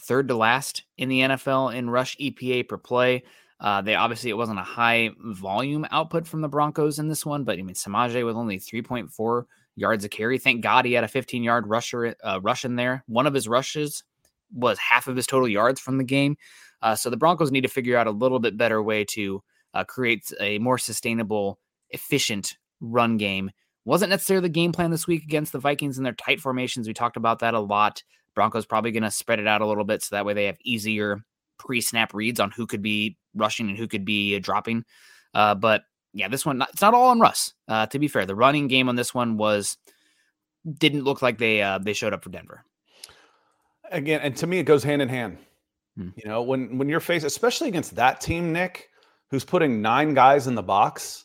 third 0.00 0.28
to 0.28 0.36
last 0.36 0.84
in 0.96 1.08
the 1.08 1.20
NFL 1.20 1.74
in 1.74 1.90
rush 1.90 2.16
EPA 2.18 2.68
per 2.68 2.78
play. 2.78 3.24
Uh, 3.60 3.82
they 3.82 3.96
obviously 3.96 4.30
it 4.30 4.36
wasn't 4.36 4.58
a 4.58 4.62
high 4.62 5.10
volume 5.18 5.84
output 5.90 6.26
from 6.26 6.40
the 6.40 6.48
Broncos 6.48 7.00
in 7.00 7.08
this 7.08 7.26
one, 7.26 7.42
but 7.42 7.58
I 7.58 7.62
mean 7.62 7.74
Samaje 7.74 8.24
with 8.24 8.36
only 8.36 8.58
3.4 8.58 9.44
yards 9.74 10.04
a 10.04 10.08
carry. 10.08 10.38
Thank 10.38 10.60
God 10.60 10.84
he 10.84 10.92
had 10.92 11.04
a 11.04 11.08
15 11.08 11.42
yard 11.42 11.66
rusher 11.66 12.14
uh, 12.22 12.40
rush 12.40 12.64
in 12.64 12.76
there. 12.76 13.02
One 13.06 13.26
of 13.26 13.34
his 13.34 13.48
rushes 13.48 14.04
was 14.52 14.78
half 14.78 15.08
of 15.08 15.16
his 15.16 15.26
total 15.26 15.48
yards 15.48 15.80
from 15.80 15.98
the 15.98 16.04
game. 16.04 16.36
Uh, 16.82 16.94
so 16.94 17.10
the 17.10 17.16
Broncos 17.16 17.50
need 17.50 17.62
to 17.62 17.68
figure 17.68 17.96
out 17.96 18.06
a 18.06 18.12
little 18.12 18.38
bit 18.38 18.56
better 18.56 18.82
way 18.82 19.04
to 19.12 19.42
uh, 19.74 19.84
create 19.84 20.24
a 20.40 20.58
more 20.58 20.78
sustainable, 20.78 21.58
efficient 21.90 22.56
run 22.80 23.16
game. 23.16 23.50
Wasn't 23.84 24.10
necessarily 24.10 24.48
the 24.48 24.52
game 24.52 24.72
plan 24.72 24.90
this 24.90 25.06
week 25.06 25.22
against 25.22 25.52
the 25.52 25.58
Vikings 25.58 25.98
in 25.98 26.04
their 26.04 26.12
tight 26.12 26.40
formations. 26.40 26.86
We 26.86 26.94
talked 26.94 27.16
about 27.16 27.40
that 27.40 27.54
a 27.54 27.60
lot. 27.60 28.02
Broncos 28.34 28.66
probably 28.66 28.92
going 28.92 29.02
to 29.02 29.10
spread 29.10 29.40
it 29.40 29.46
out 29.46 29.62
a 29.62 29.66
little 29.66 29.84
bit 29.84 30.02
so 30.02 30.14
that 30.14 30.26
way 30.26 30.34
they 30.34 30.44
have 30.44 30.58
easier 30.62 31.24
pre-snap 31.58 32.14
reads 32.14 32.38
on 32.38 32.50
who 32.50 32.66
could 32.66 32.82
be 32.82 33.16
rushing 33.34 33.68
and 33.68 33.76
who 33.76 33.88
could 33.88 34.04
be 34.04 34.38
dropping. 34.38 34.84
Uh, 35.34 35.54
but 35.54 35.82
yeah, 36.12 36.28
this 36.28 36.46
one 36.46 36.62
it's 36.62 36.82
not 36.82 36.94
all 36.94 37.08
on 37.08 37.20
Russ. 37.20 37.54
Uh, 37.66 37.86
to 37.86 37.98
be 37.98 38.08
fair, 38.08 38.26
the 38.26 38.34
running 38.34 38.68
game 38.68 38.88
on 38.88 38.96
this 38.96 39.14
one 39.14 39.36
was 39.36 39.76
didn't 40.66 41.04
look 41.04 41.22
like 41.22 41.38
they 41.38 41.62
uh, 41.62 41.78
they 41.78 41.92
showed 41.92 42.12
up 42.12 42.22
for 42.22 42.30
Denver. 42.30 42.64
Again, 43.90 44.20
and 44.22 44.36
to 44.36 44.46
me, 44.46 44.58
it 44.58 44.64
goes 44.64 44.84
hand 44.84 45.00
in 45.00 45.08
hand. 45.08 45.38
Hmm. 45.98 46.10
You 46.16 46.28
know, 46.28 46.42
when 46.42 46.78
when 46.78 46.88
you're 46.88 47.00
faced, 47.00 47.26
especially 47.26 47.68
against 47.68 47.96
that 47.96 48.20
team, 48.20 48.52
Nick, 48.52 48.88
who's 49.30 49.44
putting 49.44 49.82
nine 49.82 50.14
guys 50.14 50.46
in 50.46 50.54
the 50.54 50.62
box, 50.62 51.24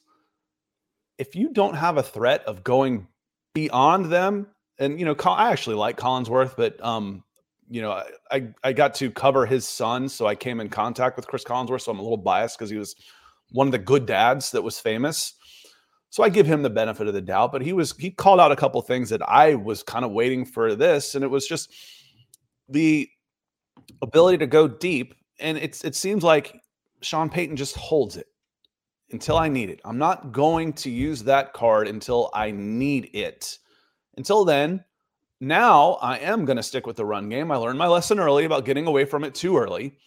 if 1.19 1.35
you 1.35 1.53
don't 1.53 1.75
have 1.75 1.97
a 1.97 2.03
threat 2.03 2.43
of 2.45 2.63
going 2.63 3.07
beyond 3.53 4.07
them, 4.07 4.47
and 4.79 4.99
you 4.99 5.05
know, 5.05 5.15
I 5.25 5.51
actually 5.51 5.75
like 5.75 5.97
Collinsworth, 5.97 6.55
but 6.57 6.83
um, 6.83 7.23
you 7.69 7.83
know, 7.83 8.03
I 8.31 8.47
I 8.63 8.73
got 8.73 8.95
to 8.95 9.11
cover 9.11 9.45
his 9.45 9.67
son, 9.67 10.09
so 10.09 10.25
I 10.25 10.33
came 10.33 10.59
in 10.59 10.69
contact 10.69 11.17
with 11.17 11.27
Chris 11.27 11.43
Collinsworth, 11.43 11.81
so 11.81 11.91
I'm 11.91 11.99
a 11.99 12.03
little 12.03 12.17
biased 12.17 12.57
because 12.57 12.71
he 12.71 12.77
was 12.77 12.95
one 13.51 13.67
of 13.67 13.71
the 13.71 13.77
good 13.77 14.07
dads 14.07 14.51
that 14.51 14.63
was 14.63 14.79
famous. 14.79 15.35
So 16.09 16.23
I 16.23 16.29
give 16.29 16.45
him 16.45 16.61
the 16.61 16.69
benefit 16.69 17.07
of 17.07 17.13
the 17.13 17.21
doubt, 17.21 17.51
but 17.51 17.61
he 17.61 17.73
was 17.73 17.95
he 17.97 18.09
called 18.09 18.39
out 18.39 18.51
a 18.51 18.55
couple 18.55 18.81
things 18.81 19.09
that 19.09 19.21
I 19.27 19.53
was 19.53 19.83
kind 19.83 20.03
of 20.03 20.11
waiting 20.11 20.45
for 20.45 20.75
this, 20.75 21.13
and 21.13 21.23
it 21.23 21.29
was 21.29 21.47
just 21.47 21.71
the 22.69 23.07
ability 24.01 24.37
to 24.39 24.47
go 24.47 24.67
deep. 24.67 25.15
And 25.39 25.57
it's 25.57 25.83
it 25.83 25.95
seems 25.95 26.23
like 26.23 26.61
Sean 27.01 27.29
Payton 27.29 27.55
just 27.55 27.75
holds 27.75 28.17
it 28.17 28.27
until 29.11 29.37
I 29.37 29.47
need 29.47 29.69
it. 29.69 29.79
I'm 29.85 29.97
not 29.97 30.31
going 30.31 30.73
to 30.73 30.89
use 30.89 31.23
that 31.23 31.53
card 31.53 31.87
until 31.87 32.29
I 32.33 32.51
need 32.51 33.09
it. 33.13 33.59
Until 34.17 34.45
then, 34.45 34.83
now 35.39 35.93
I 36.01 36.17
am 36.19 36.45
going 36.45 36.57
to 36.57 36.63
stick 36.63 36.87
with 36.87 36.95
the 36.95 37.05
run 37.05 37.29
game. 37.29 37.51
I 37.51 37.55
learned 37.55 37.77
my 37.77 37.87
lesson 37.87 38.19
early 38.19 38.45
about 38.45 38.65
getting 38.65 38.87
away 38.87 39.05
from 39.05 39.23
it 39.23 39.35
too 39.35 39.57
early. 39.57 39.97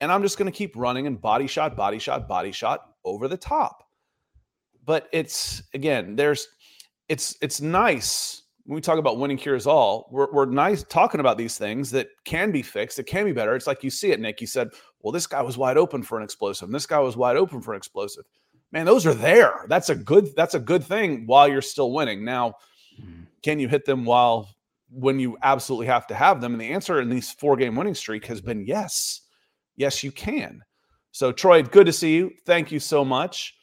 And 0.00 0.10
I'm 0.10 0.22
just 0.22 0.38
going 0.38 0.50
to 0.50 0.56
keep 0.56 0.74
running 0.76 1.06
and 1.06 1.20
body 1.20 1.46
shot, 1.46 1.76
body 1.76 1.98
shot, 1.98 2.26
body 2.26 2.52
shot 2.52 2.94
over 3.04 3.28
the 3.28 3.36
top. 3.36 3.86
But 4.84 5.08
it's 5.12 5.62
again, 5.74 6.16
there's 6.16 6.48
it's 7.08 7.36
it's 7.42 7.60
nice 7.60 8.42
when 8.70 8.76
we 8.76 8.80
talk 8.80 9.00
about 9.00 9.18
winning 9.18 9.36
cures 9.36 9.66
all. 9.66 10.08
We're, 10.12 10.30
we're 10.30 10.44
nice 10.44 10.84
talking 10.84 11.18
about 11.18 11.36
these 11.36 11.58
things 11.58 11.90
that 11.90 12.06
can 12.24 12.52
be 12.52 12.62
fixed, 12.62 13.00
it 13.00 13.06
can 13.08 13.24
be 13.24 13.32
better. 13.32 13.56
It's 13.56 13.66
like 13.66 13.82
you 13.82 13.90
see 13.90 14.12
it, 14.12 14.20
Nick. 14.20 14.40
You 14.40 14.46
said, 14.46 14.68
well, 15.02 15.10
this 15.10 15.26
guy 15.26 15.42
was 15.42 15.58
wide 15.58 15.76
open 15.76 16.04
for 16.04 16.16
an 16.18 16.22
explosive, 16.22 16.68
and 16.68 16.74
this 16.74 16.86
guy 16.86 17.00
was 17.00 17.16
wide 17.16 17.36
open 17.36 17.60
for 17.62 17.72
an 17.72 17.78
explosive. 17.78 18.22
Man, 18.70 18.86
those 18.86 19.06
are 19.06 19.14
there. 19.14 19.66
That's 19.66 19.88
a 19.88 19.96
good 19.96 20.28
that's 20.36 20.54
a 20.54 20.60
good 20.60 20.84
thing 20.84 21.26
while 21.26 21.48
you're 21.48 21.62
still 21.62 21.90
winning. 21.90 22.24
Now, 22.24 22.54
mm-hmm. 22.96 23.22
can 23.42 23.58
you 23.58 23.66
hit 23.66 23.86
them 23.86 24.04
while 24.04 24.48
when 24.88 25.18
you 25.18 25.36
absolutely 25.42 25.86
have 25.86 26.06
to 26.06 26.14
have 26.14 26.40
them? 26.40 26.52
And 26.52 26.60
the 26.60 26.70
answer 26.70 27.00
in 27.00 27.08
these 27.08 27.32
four 27.32 27.56
game 27.56 27.74
winning 27.74 27.96
streak 27.96 28.24
has 28.26 28.40
been 28.40 28.64
yes. 28.64 29.22
Yes, 29.74 30.04
you 30.04 30.12
can. 30.12 30.62
So, 31.10 31.32
Troy, 31.32 31.64
good 31.64 31.86
to 31.86 31.92
see 31.92 32.14
you. 32.14 32.30
Thank 32.46 32.70
you 32.70 32.78
so 32.78 33.04
much. 33.04 33.56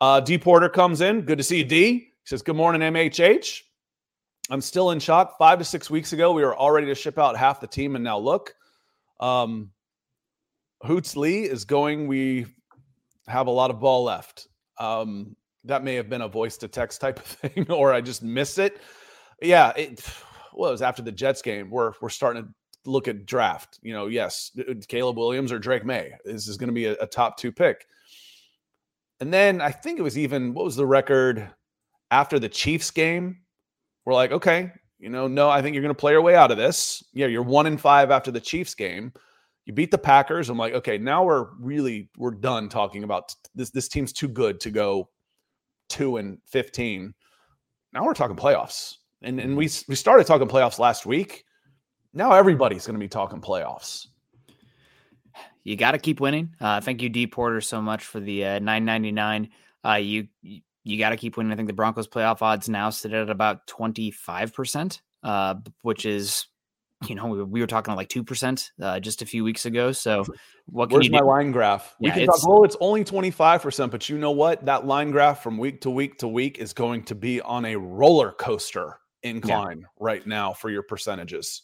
Uh, 0.00 0.18
D 0.18 0.38
Porter 0.38 0.68
comes 0.68 1.02
in. 1.02 1.20
Good 1.20 1.38
to 1.38 1.44
see 1.44 1.58
you, 1.58 1.64
D. 1.64 1.92
He 1.92 2.10
says, 2.24 2.42
Good 2.42 2.56
morning, 2.56 2.80
MHH. 2.80 3.60
I'm 4.50 4.60
still 4.60 4.90
in 4.90 4.98
shock. 4.98 5.38
Five 5.38 5.58
to 5.60 5.64
six 5.64 5.88
weeks 5.88 6.12
ago, 6.12 6.32
we 6.32 6.42
were 6.42 6.54
all 6.54 6.72
ready 6.72 6.88
to 6.88 6.94
ship 6.94 7.18
out 7.18 7.36
half 7.36 7.60
the 7.60 7.66
team, 7.66 7.94
and 7.94 8.02
now 8.02 8.18
look. 8.18 8.54
Um, 9.20 9.70
Hoots 10.82 11.16
Lee 11.16 11.44
is 11.44 11.64
going. 11.64 12.08
We 12.08 12.46
have 13.28 13.46
a 13.46 13.50
lot 13.50 13.70
of 13.70 13.78
ball 13.78 14.02
left. 14.02 14.48
Um, 14.78 15.36
that 15.64 15.84
may 15.84 15.94
have 15.94 16.08
been 16.08 16.22
a 16.22 16.28
voice 16.28 16.56
to 16.58 16.68
text 16.68 17.00
type 17.00 17.18
of 17.18 17.24
thing, 17.26 17.70
or 17.70 17.92
I 17.92 18.00
just 18.00 18.22
missed 18.22 18.58
it. 18.58 18.80
Yeah, 19.40 19.72
it, 19.76 20.02
well, 20.52 20.70
it 20.70 20.72
was 20.72 20.82
after 20.82 21.02
the 21.02 21.12
Jets 21.12 21.42
game. 21.42 21.70
We're 21.70 21.92
we're 22.00 22.08
starting 22.08 22.42
to 22.42 22.90
look 22.90 23.06
at 23.06 23.26
draft. 23.26 23.78
You 23.82 23.92
know, 23.92 24.06
yes, 24.06 24.50
Caleb 24.88 25.16
Williams 25.16 25.52
or 25.52 25.58
Drake 25.58 25.84
Maye. 25.84 26.14
This 26.24 26.48
is 26.48 26.56
going 26.56 26.68
to 26.68 26.74
be 26.74 26.86
a, 26.86 26.92
a 26.94 27.06
top 27.06 27.36
two 27.36 27.52
pick. 27.52 27.86
And 29.20 29.32
then 29.32 29.60
I 29.60 29.70
think 29.70 29.98
it 29.98 30.02
was 30.02 30.18
even 30.18 30.54
what 30.54 30.64
was 30.64 30.76
the 30.76 30.86
record 30.86 31.48
after 32.10 32.38
the 32.38 32.48
Chiefs 32.48 32.90
game? 32.90 33.42
We're 34.04 34.14
like, 34.14 34.32
okay, 34.32 34.72
you 34.98 35.08
know, 35.08 35.28
no, 35.28 35.48
I 35.48 35.62
think 35.62 35.74
you're 35.74 35.82
going 35.82 35.94
to 35.94 35.98
play 35.98 36.12
your 36.12 36.22
way 36.22 36.36
out 36.36 36.50
of 36.50 36.56
this. 36.56 37.02
Yeah, 37.12 37.26
you're 37.26 37.42
one 37.42 37.66
in 37.66 37.78
five 37.78 38.10
after 38.10 38.30
the 38.30 38.40
Chiefs 38.40 38.74
game. 38.74 39.12
You 39.66 39.72
beat 39.72 39.90
the 39.90 39.98
Packers. 39.98 40.48
I'm 40.48 40.58
like, 40.58 40.74
okay, 40.74 40.98
now 40.98 41.24
we're 41.24 41.48
really 41.58 42.10
we're 42.16 42.32
done 42.32 42.68
talking 42.68 43.04
about 43.04 43.34
this. 43.54 43.70
This 43.70 43.88
team's 43.88 44.12
too 44.12 44.28
good 44.28 44.60
to 44.60 44.70
go 44.70 45.08
two 45.88 46.16
and 46.16 46.38
fifteen. 46.46 47.14
Now 47.92 48.04
we're 48.04 48.14
talking 48.14 48.36
playoffs, 48.36 48.96
and 49.22 49.38
and 49.38 49.56
we 49.56 49.70
we 49.88 49.94
started 49.94 50.26
talking 50.26 50.48
playoffs 50.48 50.78
last 50.78 51.06
week. 51.06 51.44
Now 52.12 52.32
everybody's 52.32 52.86
going 52.86 52.94
to 52.94 53.00
be 53.00 53.08
talking 53.08 53.40
playoffs. 53.40 54.06
You 55.62 55.76
got 55.76 55.92
to 55.92 55.98
keep 55.98 56.20
winning. 56.20 56.54
Uh, 56.60 56.80
thank 56.80 57.02
you, 57.02 57.08
D 57.08 57.26
Porter, 57.26 57.60
so 57.60 57.80
much 57.80 58.04
for 58.04 58.18
the 58.18 58.44
uh, 58.44 58.58
nine 58.58 58.84
ninety 58.84 59.12
nine. 59.12 59.50
Uh, 59.84 59.94
you 59.94 60.28
you 60.84 60.98
got 60.98 61.10
to 61.10 61.16
keep 61.16 61.36
winning. 61.36 61.52
I 61.52 61.56
think 61.56 61.68
the 61.68 61.74
Broncos 61.74 62.08
playoff 62.08 62.42
odds 62.42 62.68
now 62.68 62.90
sit 62.90 63.12
at 63.12 63.30
about 63.30 63.66
twenty 63.66 64.10
five 64.10 64.54
percent, 64.54 65.02
uh, 65.22 65.56
which 65.82 66.06
is 66.06 66.46
you 67.06 67.14
know, 67.14 67.26
we, 67.26 67.42
we 67.42 67.60
were 67.60 67.66
talking 67.66 67.94
like 67.94 68.08
two 68.08 68.24
percent 68.24 68.72
uh, 68.80 69.00
just 69.00 69.22
a 69.22 69.26
few 69.26 69.42
weeks 69.42 69.64
ago. 69.64 69.92
So, 69.92 70.24
what 70.66 70.88
can 70.88 70.96
Where's 70.96 71.06
you 71.06 71.12
my 71.12 71.20
line 71.20 71.50
graph? 71.50 71.94
We 72.00 72.10
can 72.10 72.22
it's- 72.22 72.40
talk. 72.40 72.48
Well, 72.48 72.64
it's 72.64 72.76
only 72.80 73.04
twenty 73.04 73.30
five 73.30 73.62
percent, 73.62 73.90
but 73.90 74.08
you 74.08 74.18
know 74.18 74.32
what? 74.32 74.64
That 74.66 74.86
line 74.86 75.10
graph 75.10 75.42
from 75.42 75.58
week 75.58 75.80
to 75.82 75.90
week 75.90 76.18
to 76.18 76.28
week 76.28 76.58
is 76.58 76.72
going 76.72 77.04
to 77.04 77.14
be 77.14 77.40
on 77.40 77.64
a 77.64 77.76
roller 77.76 78.32
coaster 78.32 78.98
incline 79.22 79.86
right 79.98 80.26
now 80.26 80.52
for 80.52 80.70
your 80.70 80.82
percentages. 80.82 81.62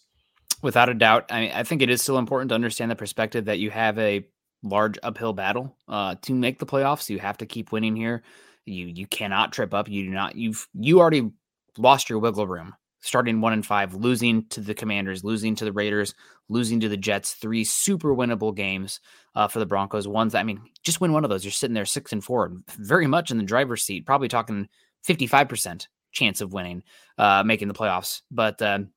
Without 0.62 0.88
a 0.88 0.94
doubt, 0.94 1.26
I, 1.30 1.50
I 1.54 1.62
think 1.64 1.82
it 1.82 1.90
is 1.90 2.02
still 2.02 2.18
important 2.18 2.48
to 2.48 2.54
understand 2.54 2.90
the 2.90 2.96
perspective 2.96 3.44
that 3.44 3.58
you 3.58 3.70
have 3.70 3.98
a 3.98 4.26
large 4.62 4.98
uphill 5.02 5.34
battle 5.34 5.76
uh, 5.86 6.14
to 6.22 6.32
make 6.32 6.58
the 6.58 6.66
playoffs. 6.66 7.10
You 7.10 7.18
have 7.18 7.36
to 7.38 7.46
keep 7.46 7.72
winning 7.72 7.94
here. 7.94 8.22
You 8.66 8.86
you 8.86 9.06
cannot 9.06 9.52
trip 9.52 9.72
up. 9.72 9.88
You 9.88 10.04
do 10.04 10.10
not. 10.10 10.36
You've 10.36 10.68
you 10.74 11.00
already 11.00 11.30
lost 11.78 12.10
your 12.10 12.18
wiggle 12.18 12.46
room. 12.46 12.74
Starting 13.00 13.40
one 13.40 13.52
and 13.52 13.64
five, 13.64 13.94
losing 13.94 14.44
to 14.48 14.60
the 14.60 14.74
Commanders, 14.74 15.22
losing 15.22 15.54
to 15.54 15.64
the 15.64 15.72
Raiders, 15.72 16.12
losing 16.48 16.80
to 16.80 16.88
the 16.88 16.96
Jets. 16.96 17.34
Three 17.34 17.62
super 17.62 18.16
winnable 18.16 18.52
games 18.54 18.98
uh, 19.36 19.46
for 19.46 19.60
the 19.60 19.66
Broncos. 19.66 20.08
Ones 20.08 20.32
that 20.32 20.40
I 20.40 20.42
mean, 20.42 20.60
just 20.82 21.00
win 21.00 21.12
one 21.12 21.22
of 21.22 21.30
those. 21.30 21.44
You're 21.44 21.52
sitting 21.52 21.74
there 21.74 21.84
six 21.84 22.12
and 22.12 22.24
four, 22.24 22.52
very 22.78 23.06
much 23.06 23.30
in 23.30 23.38
the 23.38 23.44
driver's 23.44 23.84
seat. 23.84 24.06
Probably 24.06 24.26
talking 24.26 24.68
fifty 25.04 25.28
five 25.28 25.48
percent 25.48 25.86
chance 26.10 26.40
of 26.40 26.52
winning, 26.52 26.82
uh, 27.16 27.44
making 27.44 27.68
the 27.68 27.74
playoffs. 27.74 28.22
But 28.32 28.60
um, 28.60 28.88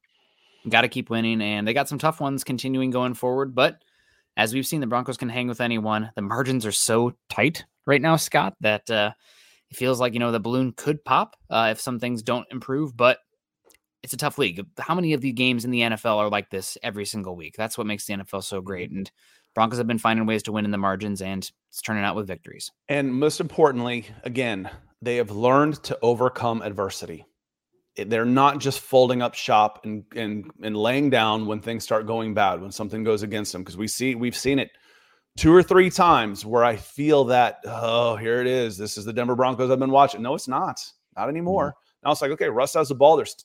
got 0.67 0.81
to 0.81 0.87
keep 0.87 1.11
winning, 1.11 1.41
and 1.41 1.67
they 1.67 1.73
got 1.73 1.89
some 1.89 1.99
tough 1.99 2.19
ones 2.19 2.43
continuing 2.43 2.89
going 2.89 3.13
forward. 3.13 3.53
But 3.53 3.83
as 4.37 4.53
we've 4.55 4.65
seen, 4.65 4.81
the 4.81 4.87
Broncos 4.87 5.17
can 5.17 5.29
hang 5.29 5.47
with 5.47 5.61
anyone. 5.61 6.09
The 6.15 6.23
margins 6.23 6.65
are 6.65 6.71
so 6.71 7.13
tight 7.29 7.65
right 7.85 8.01
now, 8.01 8.15
Scott, 8.15 8.55
that 8.61 8.89
uh, 8.89 9.11
it 9.69 9.77
feels 9.77 9.99
like 9.99 10.13
you 10.13 10.19
know 10.19 10.31
the 10.31 10.39
balloon 10.39 10.73
could 10.75 11.03
pop 11.03 11.35
uh, 11.49 11.69
if 11.71 11.79
some 11.79 11.99
things 11.99 12.21
don't 12.21 12.47
improve. 12.51 12.95
But 12.95 13.19
it's 14.03 14.13
a 14.13 14.17
tough 14.17 14.37
league. 14.37 14.65
How 14.79 14.95
many 14.95 15.13
of 15.13 15.21
the 15.21 15.31
games 15.31 15.65
in 15.65 15.71
the 15.71 15.81
NFL 15.81 16.17
are 16.17 16.29
like 16.29 16.49
this 16.49 16.77
every 16.81 17.05
single 17.05 17.35
week? 17.35 17.55
That's 17.57 17.77
what 17.77 17.87
makes 17.87 18.05
the 18.05 18.13
NFL 18.13 18.43
so 18.43 18.61
great. 18.61 18.91
And 18.91 19.11
Broncos 19.55 19.77
have 19.77 19.87
been 19.87 19.99
finding 19.99 20.25
ways 20.25 20.43
to 20.43 20.51
win 20.51 20.65
in 20.65 20.71
the 20.71 20.77
margins, 20.77 21.21
and 21.21 21.49
it's 21.69 21.81
turning 21.81 22.03
out 22.03 22.15
with 22.15 22.27
victories. 22.27 22.71
And 22.87 23.13
most 23.13 23.39
importantly, 23.39 24.05
again, 24.23 24.69
they 25.01 25.17
have 25.17 25.31
learned 25.31 25.83
to 25.83 25.97
overcome 26.01 26.61
adversity. 26.61 27.25
They're 27.95 28.25
not 28.25 28.59
just 28.59 28.79
folding 28.79 29.21
up 29.21 29.33
shop 29.33 29.81
and 29.83 30.05
and 30.15 30.49
and 30.63 30.77
laying 30.77 31.09
down 31.09 31.47
when 31.47 31.59
things 31.59 31.83
start 31.83 32.07
going 32.07 32.33
bad, 32.33 32.61
when 32.61 32.71
something 32.71 33.03
goes 33.03 33.23
against 33.23 33.51
them. 33.51 33.63
Because 33.63 33.75
we 33.75 33.87
see 33.87 34.15
we've 34.15 34.37
seen 34.37 34.59
it 34.59 34.69
two 35.37 35.53
or 35.53 35.63
three 35.63 35.89
times 35.89 36.45
where 36.45 36.63
I 36.63 36.75
feel 36.75 37.25
that, 37.25 37.59
oh, 37.65 38.15
here 38.15 38.41
it 38.41 38.47
is. 38.47 38.77
This 38.77 38.97
is 38.97 39.05
the 39.05 39.13
Denver 39.13 39.35
Broncos 39.35 39.71
I've 39.71 39.79
been 39.79 39.91
watching. 39.91 40.21
No, 40.21 40.35
it's 40.35 40.47
not. 40.47 40.81
Not 41.15 41.29
anymore. 41.29 41.69
Mm-hmm. 41.69 42.07
Now 42.07 42.11
it's 42.11 42.21
like, 42.21 42.31
okay, 42.31 42.49
Russ 42.49 42.73
has 42.73 42.89
the 42.89 42.95
ball. 42.95 43.17
There's 43.17 43.35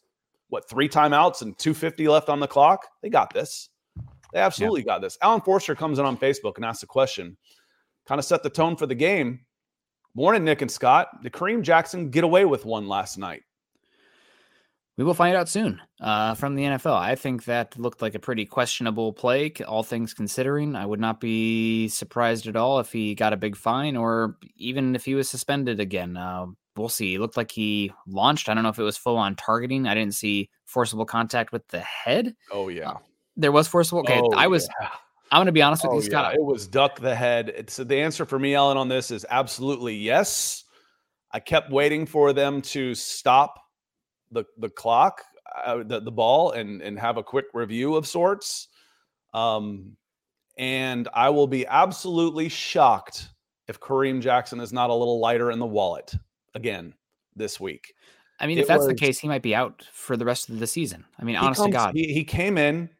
what 0.49 0.69
three 0.69 0.89
timeouts 0.89 1.43
and 1.43 1.57
250 1.59 2.09
left 2.09 2.29
on 2.29 2.41
the 2.41 2.47
clock. 2.47 2.87
They 3.03 3.09
got 3.09 3.33
this. 3.33 3.71
They 4.33 4.41
absolutely 4.41 4.83
got 4.83 5.01
this. 5.01 5.17
Alan 5.23 5.41
Forster 5.41 5.75
comes 5.75 5.99
in 5.99 6.05
on 6.05 6.17
Facebook 6.17 6.57
and 6.57 6.65
asks 6.65 6.83
a 6.83 6.87
question, 6.87 7.37
kind 8.07 8.19
of 8.19 8.25
set 8.25 8.43
the 8.43 8.51
tone 8.51 8.77
for 8.77 8.87
the 8.87 8.95
game. 8.95 9.41
Morning, 10.15 10.45
Nick 10.45 10.63
and 10.63 10.71
Scott. 10.71 11.23
Did 11.23 11.33
Kareem 11.33 11.63
Jackson 11.63 12.11
get 12.11 12.25
away 12.25 12.45
with 12.45 12.65
one 12.65 12.89
last 12.89 13.19
night? 13.19 13.43
We 14.97 15.03
will 15.05 15.15
find 15.15 15.35
out 15.37 15.49
soon 15.49 15.81
uh, 16.01 16.35
from 16.35 16.55
the 16.55 16.63
NFL. 16.63 16.97
I 16.97 17.17
think 17.17 17.45
that 17.47 17.77
looked 17.79 18.01
like 18.01 18.15
a 18.15 18.21
pretty 18.21 18.47
questionable 18.47 19.13
play, 19.13 19.53
all 19.67 19.83
things 19.83 20.15
considering. 20.15 20.77
I 20.77 20.87
would 20.87 21.01
not 21.01 21.21
be 21.21 21.89
surprised 21.89 22.47
at 22.47 22.55
all 22.55 22.79
if 22.79 22.93
he 22.93 23.17
got 23.17 23.33
a 23.33 23.37
big 23.37 23.57
fine 23.57 23.97
or 23.97 24.37
even 24.57 24.95
if 24.95 25.05
he 25.05 25.17
was 25.17 25.29
suspended 25.29 25.81
again. 25.81 26.17
Uh, 26.17 26.47
we'll 26.77 26.89
see. 26.89 27.15
It 27.17 27.21
looked 27.21 27.37
like 27.37 27.51
he 27.51 27.93
launched. 28.07 28.49
I 28.49 28.55
don't 28.55 28.63
know 28.63 28.69
if 28.69 28.79
it 28.79 28.85
was 28.85 28.97
full 28.97 29.17
on 29.17 29.35
targeting. 29.35 29.89
I 29.89 29.95
didn't 29.95 30.15
see 30.15 30.49
forcible 30.65 31.07
contact 31.07 31.51
with 31.53 31.67
the 31.69 31.81
head. 31.81 32.37
Oh 32.53 32.69
yeah. 32.69 32.93
There 33.37 33.51
was 33.51 33.67
forcible. 33.67 34.01
Okay, 34.01 34.21
Oh, 34.23 34.31
I 34.37 34.47
was. 34.47 34.69
yeah. 34.81 34.91
I'm 35.33 35.39
going 35.39 35.47
to 35.47 35.53
be 35.53 35.63
honest 35.63 35.83
with 35.83 35.91
Oh, 35.93 35.97
you, 35.97 36.03
Scott. 36.03 36.35
yeah. 36.35 36.41
It 36.41 36.45
was 36.45 36.69
duck 36.69 37.01
the 37.01 37.17
head. 37.17 37.49
It's 37.49 37.79
the 37.79 37.97
answer 37.97 38.25
for 38.25 38.39
me, 38.39 38.55
Ellen, 38.55 38.77
on 38.77 38.87
this 38.87 39.11
is 39.11 39.27
absolutely 39.29 39.97
yes. 39.97 40.63
I 41.33 41.41
kept 41.41 41.73
waiting 41.73 42.07
for 42.07 42.33
them 42.33 42.63
to 42.63 42.95
stop 42.95 43.59
the 44.35 44.45
the 44.59 44.69
clock, 44.69 45.23
uh, 45.65 45.83
the 45.85 46.01
the 46.01 46.13
ball, 46.13 46.53
and 46.53 46.83
and 46.83 46.99
have 46.99 47.17
a 47.17 47.23
quick 47.23 47.47
review 47.55 47.95
of 47.95 48.07
sorts. 48.07 48.69
Um, 49.33 49.97
and 50.59 51.09
I 51.15 51.31
will 51.31 51.47
be 51.47 51.67
absolutely 51.67 52.49
shocked 52.49 53.29
if 53.67 53.81
Kareem 53.81 54.21
Jackson 54.21 54.61
is 54.61 54.73
not 54.73 54.91
a 54.91 54.95
little 54.95 55.19
lighter 55.19 55.51
in 55.51 55.59
the 55.59 55.67
wallet 55.67 56.15
again 56.55 56.95
this 57.35 57.59
week. 57.59 57.95
I 58.41 58.47
mean, 58.47 58.59
it 58.59 58.63
if 58.63 58.69
that's 58.69 58.87
the 58.87 58.95
case, 58.95 59.19
he 59.19 59.29
might 59.29 59.43
be 59.43 59.55
out 59.55 59.87
for 59.93 60.17
the 60.17 60.25
rest 60.25 60.49
of 60.49 60.59
the 60.59 60.67
season. 60.67 61.05
I 61.19 61.25
mean, 61.25 61.37
honest 61.37 61.65
to 61.65 61.71
God. 61.71 61.95
he, 61.95 62.13
he 62.13 62.25
came 62.25 62.59
in 62.59 62.91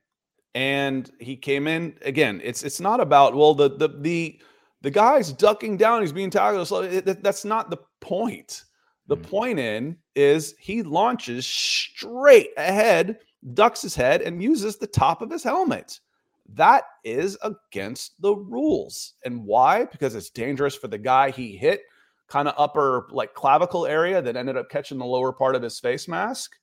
and 0.55 1.11
he 1.19 1.37
came 1.37 1.67
in 1.67 1.97
again. 2.03 2.41
It's 2.43 2.63
it's 2.63 2.81
not 2.81 3.01
about 3.01 3.35
well 3.35 3.55
the 3.55 3.69
the 3.69 3.89
the 3.89 4.41
the 4.83 4.91
guy's 4.91 5.33
ducking 5.33 5.77
down. 5.77 6.03
He's 6.03 6.13
being 6.13 6.31
tackled. 6.31 6.69
So 6.69 6.83
it, 6.83 7.23
that's 7.23 7.45
not 7.45 7.71
the 7.71 7.79
point. 8.01 8.65
The 9.07 9.17
Mhm. 9.17 9.23
point 9.29 9.59
in 9.59 9.99
is 10.15 10.55
he 10.59 10.83
launches 10.83 11.47
straight 11.47 12.51
ahead, 12.57 13.19
ducks 13.53 13.83
his 13.83 13.95
head, 13.95 14.23
and 14.23 14.43
uses 14.43 14.77
the 14.77 14.87
top 14.87 15.21
of 15.23 15.31
his 15.31 15.43
helmet. 15.43 16.01
That 16.49 16.85
is 17.05 17.39
against 17.43 18.21
the 18.21 18.35
rules. 18.35 19.15
And 19.25 19.45
why? 19.45 19.85
Because 19.85 20.15
it's 20.15 20.31
dangerous 20.31 20.77
for 20.77 20.89
the 20.89 20.99
guy 20.99 21.31
he 21.31 21.57
hit, 21.57 21.83
kind 22.29 22.49
of 22.49 22.55
upper 22.57 23.09
like 23.11 23.35
clavicle 23.35 23.87
area 23.87 24.23
that 24.23 24.37
ended 24.37 24.57
up 24.57 24.71
catching 24.71 24.99
the 24.99 25.05
lower 25.05 25.33
part 25.33 25.55
of 25.55 25.63
his 25.63 25.79
face 25.79 26.09
mask. 26.09 26.57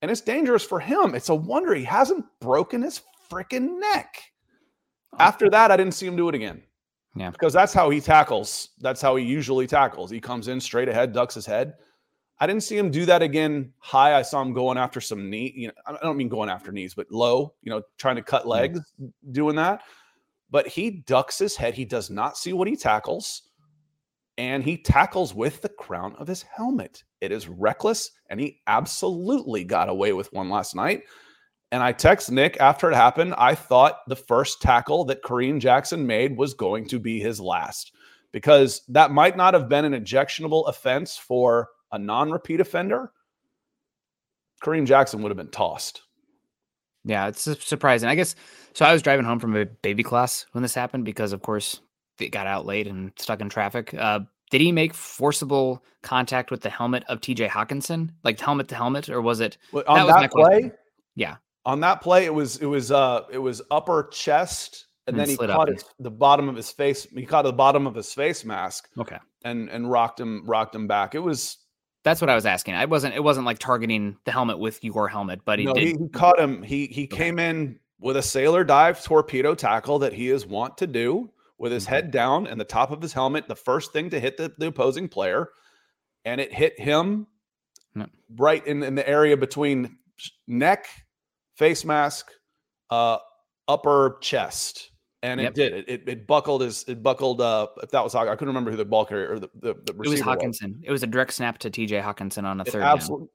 And 0.00 0.10
it's 0.10 0.20
dangerous 0.20 0.64
for 0.64 0.80
him. 0.80 1.14
It's 1.14 1.28
a 1.28 1.34
wonder 1.34 1.74
he 1.74 1.84
hasn't 1.84 2.24
broken 2.40 2.82
his 2.82 3.00
freaking 3.30 3.78
neck. 3.78 4.32
After 5.18 5.48
that, 5.50 5.70
I 5.70 5.76
didn't 5.76 5.94
see 5.94 6.06
him 6.06 6.16
do 6.16 6.28
it 6.28 6.34
again. 6.34 6.62
Yeah. 7.14 7.30
Because 7.30 7.52
that's 7.52 7.72
how 7.72 7.90
he 7.90 8.00
tackles. 8.00 8.70
That's 8.80 9.00
how 9.02 9.16
he 9.16 9.24
usually 9.24 9.66
tackles. 9.66 10.10
He 10.10 10.20
comes 10.20 10.48
in 10.48 10.60
straight 10.60 10.88
ahead, 10.88 11.12
ducks 11.12 11.34
his 11.34 11.46
head. 11.46 11.74
I 12.40 12.46
didn't 12.46 12.62
see 12.64 12.76
him 12.76 12.90
do 12.90 13.04
that 13.06 13.22
again 13.22 13.72
high. 13.78 14.18
I 14.18 14.22
saw 14.22 14.42
him 14.42 14.52
going 14.52 14.76
after 14.78 15.00
some 15.00 15.30
knee. 15.30 15.52
You 15.54 15.68
know, 15.68 15.74
I 15.86 15.96
don't 16.02 16.16
mean 16.16 16.28
going 16.28 16.48
after 16.48 16.72
knees, 16.72 16.94
but 16.94 17.06
low, 17.10 17.54
you 17.62 17.70
know, 17.70 17.82
trying 17.98 18.16
to 18.16 18.22
cut 18.22 18.48
legs, 18.48 18.80
doing 19.30 19.54
that. 19.56 19.82
But 20.50 20.66
he 20.66 20.90
ducks 21.06 21.38
his 21.38 21.54
head. 21.54 21.74
He 21.74 21.84
does 21.84 22.10
not 22.10 22.36
see 22.36 22.52
what 22.52 22.66
he 22.66 22.76
tackles. 22.76 23.42
And 24.38 24.64
he 24.64 24.76
tackles 24.76 25.34
with 25.34 25.60
the 25.60 25.68
crown 25.68 26.16
of 26.16 26.26
his 26.26 26.42
helmet. 26.42 27.04
It 27.20 27.30
is 27.30 27.48
reckless. 27.48 28.10
And 28.28 28.40
he 28.40 28.60
absolutely 28.66 29.62
got 29.62 29.88
away 29.88 30.12
with 30.12 30.32
one 30.32 30.48
last 30.48 30.74
night. 30.74 31.04
And 31.72 31.82
I 31.82 31.90
text 31.92 32.30
Nick 32.30 32.58
after 32.60 32.90
it 32.90 32.94
happened. 32.94 33.34
I 33.38 33.54
thought 33.54 34.06
the 34.06 34.14
first 34.14 34.60
tackle 34.60 35.04
that 35.06 35.22
Kareem 35.22 35.58
Jackson 35.58 36.06
made 36.06 36.36
was 36.36 36.52
going 36.52 36.86
to 36.88 36.98
be 36.98 37.18
his 37.18 37.40
last 37.40 37.92
because 38.30 38.82
that 38.88 39.10
might 39.10 39.38
not 39.38 39.54
have 39.54 39.70
been 39.70 39.86
an 39.86 39.94
ejectionable 39.94 40.68
offense 40.68 41.16
for 41.16 41.70
a 41.90 41.98
non 41.98 42.30
repeat 42.30 42.60
offender. 42.60 43.10
Kareem 44.62 44.86
Jackson 44.86 45.22
would 45.22 45.30
have 45.30 45.36
been 45.38 45.48
tossed. 45.48 46.02
Yeah, 47.04 47.26
it's 47.28 47.48
surprising. 47.64 48.08
I 48.08 48.16
guess 48.16 48.36
so. 48.74 48.84
I 48.84 48.92
was 48.92 49.00
driving 49.00 49.24
home 49.24 49.40
from 49.40 49.56
a 49.56 49.64
baby 49.64 50.02
class 50.02 50.44
when 50.52 50.60
this 50.60 50.74
happened 50.74 51.06
because, 51.06 51.32
of 51.32 51.40
course, 51.40 51.80
it 52.20 52.28
got 52.28 52.46
out 52.46 52.66
late 52.66 52.86
and 52.86 53.12
stuck 53.16 53.40
in 53.40 53.48
traffic. 53.48 53.92
Uh, 53.94 54.20
did 54.50 54.60
he 54.60 54.70
make 54.70 54.92
forcible 54.92 55.82
contact 56.02 56.50
with 56.50 56.60
the 56.60 56.68
helmet 56.68 57.02
of 57.08 57.22
T.J. 57.22 57.48
Hockenson, 57.48 58.10
like 58.24 58.38
helmet 58.38 58.68
to 58.68 58.74
helmet, 58.74 59.08
or 59.08 59.22
was 59.22 59.40
it? 59.40 59.56
Well, 59.72 59.84
That 59.86 59.90
On 59.92 60.06
was 60.06 60.14
my 60.14 60.20
that, 60.20 60.30
play, 60.30 60.42
question. 60.42 60.72
Yeah. 61.16 61.36
On 61.64 61.80
that 61.80 62.00
play, 62.00 62.24
it 62.24 62.34
was 62.34 62.56
it 62.58 62.66
was 62.66 62.90
uh 62.90 63.22
it 63.30 63.38
was 63.38 63.62
upper 63.70 64.08
chest, 64.12 64.86
and, 65.06 65.16
And 65.16 65.20
then 65.20 65.28
he 65.30 65.36
caught 65.36 65.68
his, 65.68 65.84
the 65.98 66.10
bottom 66.10 66.48
of 66.48 66.56
his 66.56 66.70
face. 66.70 67.06
He 67.14 67.24
caught 67.24 67.42
the 67.42 67.52
bottom 67.52 67.86
of 67.86 67.94
his 67.94 68.12
face 68.12 68.44
mask 68.44 68.88
Okay. 68.98 69.18
and 69.44 69.68
and 69.68 69.90
rocked 69.90 70.20
him 70.20 70.42
rocked 70.44 70.74
him 70.74 70.86
back. 70.86 71.14
It 71.14 71.20
was 71.20 71.58
That's 72.02 72.20
what 72.20 72.30
I 72.30 72.34
was 72.34 72.46
asking. 72.46 72.74
I 72.74 72.84
wasn't. 72.86 73.14
It 73.14 73.22
wasn't 73.22 73.46
like 73.46 73.58
targeting 73.58 74.16
the 74.24 74.32
helmet 74.32 74.58
with 74.58 74.82
your 74.82 75.08
helmet, 75.08 75.40
but 75.44 75.58
he 75.58 75.66
no, 75.66 75.74
did. 75.74 75.82
He, 75.82 75.92
he 75.92 76.08
caught 76.08 76.38
him. 76.38 76.62
He 76.62 76.86
he 76.86 77.04
okay. 77.04 77.16
came 77.16 77.38
in 77.38 77.78
with 78.00 78.16
a 78.16 78.22
sailor 78.22 78.64
dive 78.64 79.02
torpedo 79.02 79.54
tackle 79.54 80.00
that 80.00 80.12
he 80.12 80.28
is 80.30 80.44
wont 80.44 80.76
to 80.78 80.86
do 80.86 81.30
with 81.58 81.70
his 81.70 81.84
mm-hmm. 81.84 81.94
head 81.94 82.10
down 82.10 82.48
and 82.48 82.60
the 82.60 82.64
top 82.64 82.90
of 82.90 83.00
his 83.00 83.12
helmet, 83.12 83.46
the 83.46 83.54
first 83.54 83.92
thing 83.92 84.10
to 84.10 84.18
hit 84.18 84.36
the, 84.36 84.52
the 84.58 84.66
opposing 84.66 85.08
player, 85.08 85.50
and 86.24 86.40
it 86.40 86.52
hit 86.52 86.78
him 86.78 87.26
no. 87.94 88.06
right 88.36 88.66
in, 88.66 88.82
in 88.82 88.96
the 88.96 89.08
area 89.08 89.36
between 89.36 89.96
neck, 90.48 90.86
face 91.62 91.84
mask, 91.84 92.32
uh, 92.90 93.18
upper 93.68 94.18
chest 94.20 94.92
and 95.22 95.40
yep. 95.40 95.50
it 95.50 95.54
did. 95.54 95.72
It, 95.72 95.88
it, 95.88 96.08
it 96.08 96.26
buckled 96.26 96.62
his 96.62 96.84
it 96.88 97.02
buckled. 97.02 97.40
Uh, 97.40 97.68
if 97.82 97.90
that 97.90 98.02
was 98.02 98.14
I 98.14 98.24
couldn't 98.24 98.48
remember 98.48 98.70
who 98.70 98.76
the 98.76 98.84
ball 98.84 99.04
carrier 99.04 99.32
or 99.32 99.38
the 99.38 99.48
the, 99.54 99.74
the 99.74 99.92
It 100.02 100.08
was 100.08 100.20
Hockenson. 100.20 100.74
Was. 100.74 100.84
It 100.84 100.90
was 100.90 101.02
a 101.02 101.06
direct 101.06 101.32
snap 101.32 101.58
to 101.58 101.70
T.J. 101.70 102.00
Hockenson 102.00 102.44
on 102.44 102.60
a 102.60 102.64
third. 102.64 102.82
Absolutely. 102.82 103.28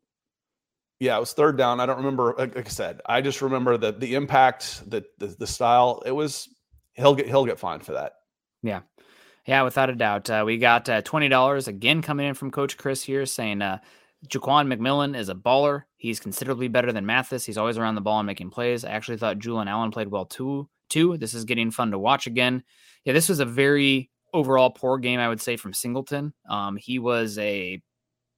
Yeah, 0.99 1.15
it 1.15 1.19
was 1.19 1.33
third 1.33 1.57
down. 1.57 1.79
I 1.79 1.85
don't 1.85 1.97
remember. 1.97 2.35
Like, 2.37 2.57
I 2.57 2.63
said, 2.63 3.01
I 3.05 3.21
just 3.21 3.41
remember 3.41 3.77
the 3.77 3.93
the 3.93 4.15
impact, 4.15 4.89
the, 4.89 5.05
the 5.17 5.27
the 5.27 5.47
style. 5.47 6.03
It 6.05 6.11
was 6.11 6.49
he'll 6.93 7.15
get 7.15 7.27
he'll 7.27 7.45
get 7.45 7.59
fined 7.59 7.83
for 7.83 7.93
that. 7.93 8.13
Yeah, 8.63 8.81
yeah, 9.45 9.61
without 9.61 9.89
a 9.89 9.95
doubt. 9.95 10.29
Uh, 10.29 10.43
we 10.45 10.57
got 10.57 10.89
uh, 10.89 11.01
twenty 11.03 11.29
dollars 11.29 11.67
again 11.67 12.01
coming 12.01 12.27
in 12.27 12.33
from 12.33 12.51
Coach 12.51 12.77
Chris 12.77 13.03
here, 13.03 13.25
saying 13.25 13.61
uh, 13.61 13.77
Jaquan 14.27 14.73
McMillan 14.73 15.15
is 15.17 15.29
a 15.29 15.35
baller. 15.35 15.83
He's 15.95 16.19
considerably 16.19 16.67
better 16.67 16.91
than 16.91 17.05
Mathis. 17.05 17.45
He's 17.45 17.57
always 17.57 17.77
around 17.77 17.95
the 17.95 18.01
ball 18.01 18.19
and 18.19 18.27
making 18.27 18.49
plays. 18.49 18.83
I 18.83 18.91
actually 18.91 19.17
thought 19.17 19.39
Julian 19.39 19.67
Allen 19.67 19.91
played 19.91 20.09
well 20.09 20.25
too 20.25 20.67
two. 20.89 21.17
This 21.17 21.33
is 21.33 21.45
getting 21.45 21.71
fun 21.71 21.91
to 21.91 21.99
watch 21.99 22.27
again. 22.27 22.63
Yeah, 23.03 23.13
this 23.13 23.29
was 23.29 23.39
a 23.39 23.45
very 23.45 24.09
overall 24.33 24.69
poor 24.69 24.97
game, 24.97 25.19
I 25.19 25.29
would 25.29 25.41
say, 25.41 25.57
from 25.57 25.73
Singleton. 25.73 26.33
Um, 26.49 26.77
he 26.77 26.99
was 26.99 27.37
a 27.37 27.81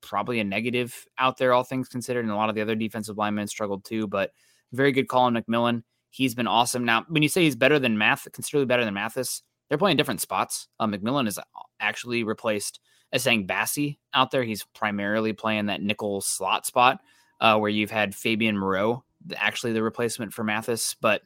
probably 0.02 0.40
a 0.40 0.44
negative 0.44 1.06
out 1.18 1.38
there, 1.38 1.54
all 1.54 1.64
things 1.64 1.90
considered, 1.90 2.26
and 2.26 2.32
a 2.32 2.36
lot 2.36 2.50
of 2.50 2.56
the 2.56 2.62
other 2.62 2.76
defensive 2.76 3.18
linemen 3.18 3.48
struggled 3.48 3.86
too. 3.86 4.08
But 4.08 4.32
very 4.72 4.92
good 4.92 5.08
call 5.08 5.24
on 5.24 5.36
McMillan. 5.36 5.84
He's 6.12 6.36
been 6.36 6.48
awesome. 6.48 6.86
Now, 6.86 7.06
when 7.08 7.24
you 7.24 7.30
say 7.30 7.44
he's 7.44 7.56
better 7.56 7.80
than 7.80 7.98
Math, 7.98 8.28
considerably 8.32 8.66
better 8.66 8.86
than 8.86 8.94
Mathis, 8.94 9.44
they're 9.68 9.78
playing 9.78 9.98
different 9.98 10.22
spots. 10.22 10.68
Uh, 10.80 10.88
McMillan 10.88 11.28
is 11.28 11.40
actually 11.80 12.24
replaced 12.24 12.80
Essang 13.14 13.48
Bassey 13.48 13.98
out 14.14 14.32
there. 14.32 14.44
He's 14.44 14.64
primarily 14.74 15.34
playing 15.34 15.68
that 15.68 15.82
nickel 15.82 16.22
slot 16.22 16.66
spot 16.66 17.02
uh, 17.42 17.58
where 17.58 17.70
you've 17.70 17.92
had 17.92 18.16
Fabian 18.16 18.58
Moreau, 18.58 19.04
actually 19.36 19.74
the 19.74 19.84
replacement 19.84 20.34
for 20.34 20.44
Mathis. 20.44 20.96
But 21.00 21.22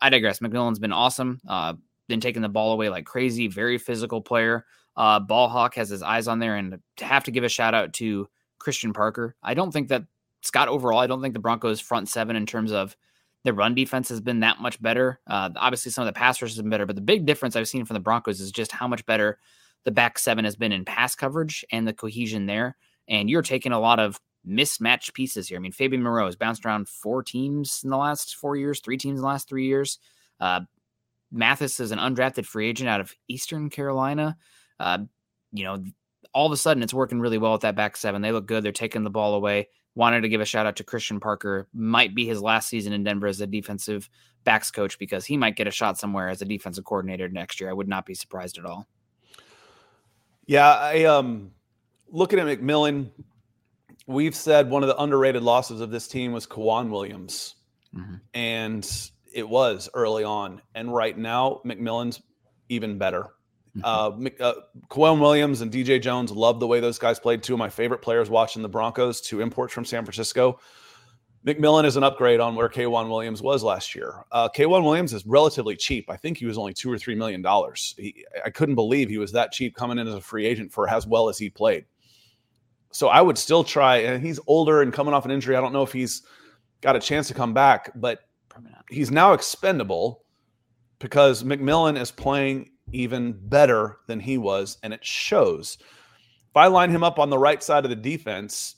I 0.00 0.10
digress. 0.10 0.40
McMillan's 0.40 0.78
been 0.78 0.92
awesome. 0.92 1.40
Uh, 1.46 1.74
been 2.08 2.20
taking 2.20 2.42
the 2.42 2.48
ball 2.48 2.72
away 2.72 2.88
like 2.88 3.06
crazy. 3.06 3.48
Very 3.48 3.78
physical 3.78 4.20
player. 4.20 4.66
Uh, 4.96 5.18
Ball 5.20 5.48
Hawk 5.48 5.74
has 5.74 5.88
his 5.88 6.02
eyes 6.02 6.28
on 6.28 6.38
there, 6.38 6.56
and 6.56 6.78
to 6.98 7.04
have 7.04 7.24
to 7.24 7.30
give 7.30 7.44
a 7.44 7.48
shout 7.48 7.74
out 7.74 7.92
to 7.94 8.28
Christian 8.58 8.92
Parker. 8.92 9.34
I 9.42 9.54
don't 9.54 9.72
think 9.72 9.88
that 9.88 10.04
Scott 10.42 10.68
overall. 10.68 10.98
I 10.98 11.06
don't 11.06 11.20
think 11.20 11.34
the 11.34 11.40
Broncos 11.40 11.80
front 11.80 12.08
seven 12.08 12.36
in 12.36 12.46
terms 12.46 12.70
of 12.70 12.96
their 13.42 13.54
run 13.54 13.74
defense 13.74 14.08
has 14.08 14.20
been 14.20 14.40
that 14.40 14.60
much 14.60 14.80
better. 14.80 15.20
Uh, 15.26 15.50
obviously, 15.56 15.90
some 15.90 16.02
of 16.02 16.06
the 16.06 16.18
pass 16.18 16.40
rush 16.40 16.52
has 16.52 16.60
been 16.60 16.70
better, 16.70 16.86
but 16.86 16.96
the 16.96 17.02
big 17.02 17.26
difference 17.26 17.56
I've 17.56 17.68
seen 17.68 17.84
from 17.84 17.94
the 17.94 18.00
Broncos 18.00 18.40
is 18.40 18.52
just 18.52 18.72
how 18.72 18.88
much 18.88 19.04
better 19.06 19.38
the 19.84 19.90
back 19.90 20.18
seven 20.18 20.44
has 20.44 20.56
been 20.56 20.72
in 20.72 20.84
pass 20.84 21.14
coverage 21.14 21.64
and 21.70 21.86
the 21.86 21.92
cohesion 21.92 22.46
there. 22.46 22.76
And 23.08 23.28
you're 23.28 23.42
taking 23.42 23.72
a 23.72 23.80
lot 23.80 24.00
of 24.00 24.20
mismatched 24.44 25.14
pieces 25.14 25.48
here. 25.48 25.58
I 25.58 25.60
mean, 25.60 25.72
Fabian 25.72 26.02
Moreau 26.02 26.26
has 26.26 26.36
bounced 26.36 26.64
around 26.64 26.88
four 26.88 27.22
teams 27.22 27.80
in 27.84 27.90
the 27.90 27.96
last 27.96 28.36
four 28.36 28.56
years, 28.56 28.80
three 28.80 28.96
teams 28.96 29.18
in 29.18 29.22
the 29.22 29.28
last 29.28 29.48
three 29.48 29.66
years. 29.66 29.98
Uh, 30.40 30.60
Mathis 31.30 31.80
is 31.80 31.90
an 31.90 31.98
undrafted 31.98 32.46
free 32.46 32.68
agent 32.68 32.88
out 32.88 33.00
of 33.00 33.14
Eastern 33.28 33.70
Carolina. 33.70 34.36
Uh, 34.78 34.98
you 35.52 35.64
know, 35.64 35.82
all 36.32 36.46
of 36.46 36.52
a 36.52 36.56
sudden 36.56 36.82
it's 36.82 36.94
working 36.94 37.20
really 37.20 37.38
well 37.38 37.52
with 37.52 37.62
that 37.62 37.76
back 37.76 37.96
seven. 37.96 38.22
They 38.22 38.32
look 38.32 38.46
good. 38.46 38.64
They're 38.64 38.72
taking 38.72 39.04
the 39.04 39.10
ball 39.10 39.34
away. 39.34 39.68
Wanted 39.94 40.22
to 40.22 40.28
give 40.28 40.40
a 40.40 40.44
shout 40.44 40.66
out 40.66 40.76
to 40.76 40.84
Christian 40.84 41.20
Parker. 41.20 41.68
Might 41.72 42.14
be 42.14 42.26
his 42.26 42.42
last 42.42 42.68
season 42.68 42.92
in 42.92 43.04
Denver 43.04 43.28
as 43.28 43.40
a 43.40 43.46
defensive 43.46 44.10
backs 44.42 44.70
coach 44.70 44.98
because 44.98 45.24
he 45.24 45.36
might 45.36 45.56
get 45.56 45.68
a 45.68 45.70
shot 45.70 45.98
somewhere 45.98 46.28
as 46.28 46.42
a 46.42 46.46
defensive 46.46 46.84
coordinator 46.84 47.28
next 47.28 47.60
year. 47.60 47.70
I 47.70 47.74
would 47.74 47.88
not 47.88 48.04
be 48.04 48.14
surprised 48.14 48.58
at 48.58 48.66
all. 48.66 48.88
Yeah, 50.46 50.68
I 50.68 51.04
um 51.04 51.52
looking 52.10 52.38
at 52.38 52.46
McMillan, 52.46 53.10
we've 54.06 54.34
said 54.34 54.70
one 54.70 54.82
of 54.82 54.88
the 54.88 55.00
underrated 55.00 55.42
losses 55.42 55.80
of 55.80 55.90
this 55.90 56.08
team 56.08 56.32
was 56.32 56.46
K'Waun 56.46 56.90
Williams. 56.90 57.56
Mm-hmm. 57.94 58.14
And 58.32 59.10
it 59.32 59.48
was 59.48 59.88
early 59.94 60.24
on. 60.24 60.62
And 60.74 60.94
right 60.94 61.16
now, 61.16 61.60
McMillan's 61.64 62.20
even 62.68 62.98
better. 62.98 63.30
Mm-hmm. 63.76 64.26
Uh, 64.40 64.44
uh, 64.44 64.54
K'Waun 64.88 65.20
Williams 65.20 65.60
and 65.60 65.72
DJ 65.72 66.00
Jones 66.00 66.30
love 66.30 66.60
the 66.60 66.66
way 66.66 66.80
those 66.80 66.98
guys 66.98 67.18
played. 67.18 67.42
Two 67.42 67.54
of 67.54 67.58
my 67.58 67.70
favorite 67.70 68.02
players 68.02 68.30
watching 68.30 68.62
the 68.62 68.68
Broncos, 68.68 69.20
two 69.20 69.40
imports 69.40 69.74
from 69.74 69.84
San 69.84 70.04
Francisco. 70.04 70.60
McMillan 71.46 71.84
is 71.84 71.96
an 71.96 72.02
upgrade 72.02 72.40
on 72.40 72.54
where 72.54 72.70
K'Waun 72.70 73.10
Williams 73.10 73.42
was 73.42 73.62
last 73.62 73.94
year. 73.94 74.24
Uh, 74.32 74.48
K'Waun 74.48 74.82
Williams 74.82 75.12
is 75.12 75.26
relatively 75.26 75.76
cheap. 75.76 76.08
I 76.08 76.16
think 76.16 76.38
he 76.38 76.46
was 76.46 76.56
only 76.56 76.72
two 76.72 76.90
or 76.90 76.96
three 76.96 77.14
million 77.14 77.42
dollars. 77.42 77.94
I 78.44 78.48
couldn't 78.48 78.76
believe 78.76 79.10
he 79.10 79.18
was 79.18 79.32
that 79.32 79.52
cheap 79.52 79.74
coming 79.74 79.98
in 79.98 80.08
as 80.08 80.14
a 80.14 80.20
free 80.20 80.46
agent 80.46 80.72
for 80.72 80.88
as 80.88 81.06
well 81.06 81.28
as 81.28 81.36
he 81.36 81.50
played. 81.50 81.84
So 82.92 83.08
I 83.08 83.20
would 83.20 83.36
still 83.36 83.62
try. 83.62 83.96
And 83.98 84.24
he's 84.24 84.40
older 84.46 84.80
and 84.80 84.92
coming 84.92 85.12
off 85.12 85.26
an 85.26 85.30
injury. 85.30 85.56
I 85.56 85.60
don't 85.60 85.72
know 85.72 85.82
if 85.82 85.92
he's 85.92 86.22
got 86.80 86.96
a 86.96 87.00
chance 87.00 87.28
to 87.28 87.34
come 87.34 87.52
back, 87.52 87.90
but 87.94 88.20
he's 88.88 89.10
now 89.10 89.32
expendable 89.32 90.24
because 90.98 91.42
McMillan 91.42 92.00
is 92.00 92.10
playing 92.10 92.70
even 92.92 93.32
better 93.32 93.98
than 94.06 94.20
he 94.20 94.38
was, 94.38 94.78
and 94.82 94.94
it 94.94 95.04
shows. 95.04 95.76
If 95.80 96.56
I 96.56 96.68
line 96.68 96.90
him 96.90 97.02
up 97.02 97.18
on 97.18 97.30
the 97.30 97.38
right 97.38 97.62
side 97.62 97.84
of 97.84 97.90
the 97.90 97.96
defense, 97.96 98.76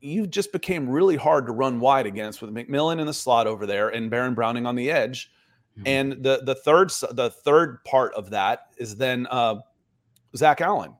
you 0.00 0.26
just 0.26 0.52
became 0.52 0.88
really 0.88 1.16
hard 1.16 1.46
to 1.46 1.52
run 1.52 1.80
wide 1.80 2.06
against 2.06 2.40
with 2.40 2.52
McMillan 2.52 3.00
in 3.00 3.06
the 3.06 3.12
slot 3.12 3.46
over 3.46 3.66
there 3.66 3.88
and 3.88 4.10
Baron 4.10 4.34
Browning 4.34 4.66
on 4.66 4.76
the 4.76 4.90
edge. 4.90 5.30
Mm-hmm. 5.78 5.86
And 5.86 6.12
the 6.24 6.42
the 6.44 6.54
third 6.54 6.90
the 7.12 7.30
third 7.30 7.84
part 7.84 8.14
of 8.14 8.30
that 8.30 8.66
is 8.78 8.96
then 8.96 9.26
uh, 9.30 9.56
Zach 10.36 10.60
Allen. 10.60 10.94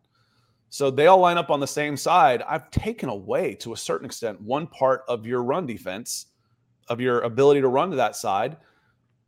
So 0.71 0.91
they 0.91 1.07
all 1.07 1.19
line 1.19 1.39
up 1.39 1.51
on 1.51 1.61
the 1.61 1.67
same 1.67 1.97
side. 1.97 2.43
I've 2.43 2.71
taken 2.71 3.09
away 3.09 3.55
to 3.57 3.73
a 3.73 3.77
certain 3.77 4.05
extent 4.05 4.41
one 4.41 4.67
part 4.67 5.03
of 5.09 5.27
your 5.27 5.43
run 5.43 5.67
defense, 5.67 6.27
of 6.89 7.01
your 7.01 7.21
ability 7.21 7.63
to 7.63 7.69
run 7.69 7.91
to 7.91 7.97
that 7.97 8.17
side, 8.17 8.59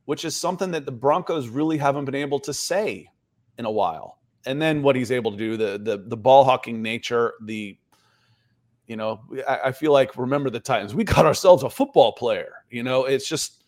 which 0.04 0.24
is 0.24 0.36
something 0.36 0.70
that 0.72 0.84
the 0.84 0.92
Broncos 0.92 1.48
really 1.48 1.78
haven't 1.78 2.04
been 2.04 2.14
able 2.14 2.40
to 2.40 2.52
say 2.52 3.08
in 3.56 3.64
a 3.64 3.70
while. 3.70 4.18
And 4.44 4.60
then 4.60 4.82
what 4.82 4.96
he's 4.96 5.10
able 5.10 5.30
to 5.30 5.36
do, 5.36 5.56
the 5.56 5.78
the 5.78 6.04
the 6.06 6.16
ball 6.16 6.44
hawking 6.44 6.82
nature, 6.82 7.34
the 7.44 7.78
you 8.90 8.96
know, 8.96 9.20
I, 9.48 9.60
I 9.66 9.72
feel 9.72 9.92
like 9.92 10.18
remember 10.18 10.50
the 10.50 10.58
Titans. 10.58 10.96
We 10.96 11.04
got 11.04 11.24
ourselves 11.24 11.62
a 11.62 11.70
football 11.70 12.10
player. 12.10 12.52
You 12.70 12.82
know, 12.82 13.04
it's 13.04 13.28
just 13.28 13.62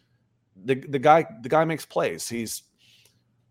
the 0.65 0.75
the 0.75 0.99
guy 0.99 1.25
the 1.43 1.49
guy 1.49 1.65
makes 1.65 1.87
plays. 1.87 2.29
He's 2.29 2.65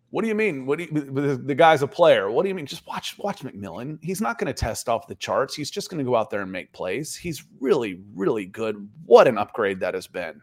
what 0.09 0.23
do 0.23 0.27
you 0.27 0.35
mean? 0.35 0.65
What 0.65 0.79
do 0.79 0.83
you, 0.83 1.37
the 1.37 1.55
guy's 1.55 1.81
a 1.81 1.87
player? 1.87 2.29
What 2.29 2.43
do 2.43 2.49
you 2.49 2.55
mean? 2.55 2.65
Just 2.65 2.85
watch 2.85 3.17
watch 3.17 3.41
McMillan. 3.41 3.99
He's 4.03 4.19
not 4.19 4.37
going 4.37 4.47
to 4.47 4.53
test 4.53 4.89
off 4.89 5.07
the 5.07 5.15
charts. 5.15 5.55
He's 5.55 5.71
just 5.71 5.89
going 5.89 5.99
to 5.99 6.03
go 6.03 6.17
out 6.17 6.29
there 6.29 6.41
and 6.41 6.51
make 6.51 6.73
plays. 6.73 7.15
He's 7.15 7.45
really 7.61 8.01
really 8.13 8.45
good. 8.45 8.89
What 9.05 9.29
an 9.29 9.37
upgrade 9.37 9.79
that 9.79 9.93
has 9.93 10.07
been. 10.07 10.41